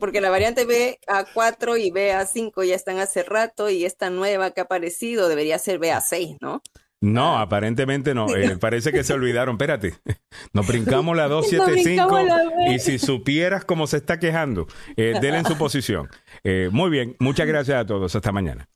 Porque 0.00 0.20
la 0.20 0.30
variante 0.30 0.64
B 0.64 0.98
a 1.06 1.24
4 1.32 1.76
y 1.76 1.90
B 1.90 2.12
a 2.12 2.26
5 2.26 2.64
ya 2.64 2.74
están 2.74 2.98
hace 2.98 3.22
rato 3.22 3.70
y 3.70 3.84
esta 3.84 4.10
nueva 4.10 4.50
que 4.50 4.60
ha 4.60 4.64
aparecido 4.64 5.28
debería 5.28 5.58
ser 5.58 5.78
B 5.78 5.92
a 5.92 6.00
6, 6.00 6.36
¿no? 6.40 6.62
No, 7.02 7.36
aparentemente 7.38 8.14
no. 8.14 8.34
Eh, 8.34 8.56
parece 8.58 8.92
que 8.92 9.02
se 9.02 9.12
olvidaron. 9.12 9.56
Espérate, 9.56 9.94
nos 10.52 10.66
brincamos 10.66 11.16
la 11.16 11.26
275 11.26 12.72
y 12.72 12.78
si 12.78 13.00
supieras 13.00 13.64
cómo 13.64 13.88
se 13.88 13.96
está 13.96 14.20
quejando, 14.20 14.68
eh, 14.96 15.14
denle 15.20 15.38
en 15.38 15.46
su 15.46 15.58
posición. 15.58 16.08
Eh, 16.44 16.68
muy 16.70 16.90
bien, 16.90 17.16
muchas 17.18 17.48
gracias 17.48 17.76
a 17.76 17.86
todos. 17.86 18.14
Hasta 18.14 18.30
mañana. 18.30 18.68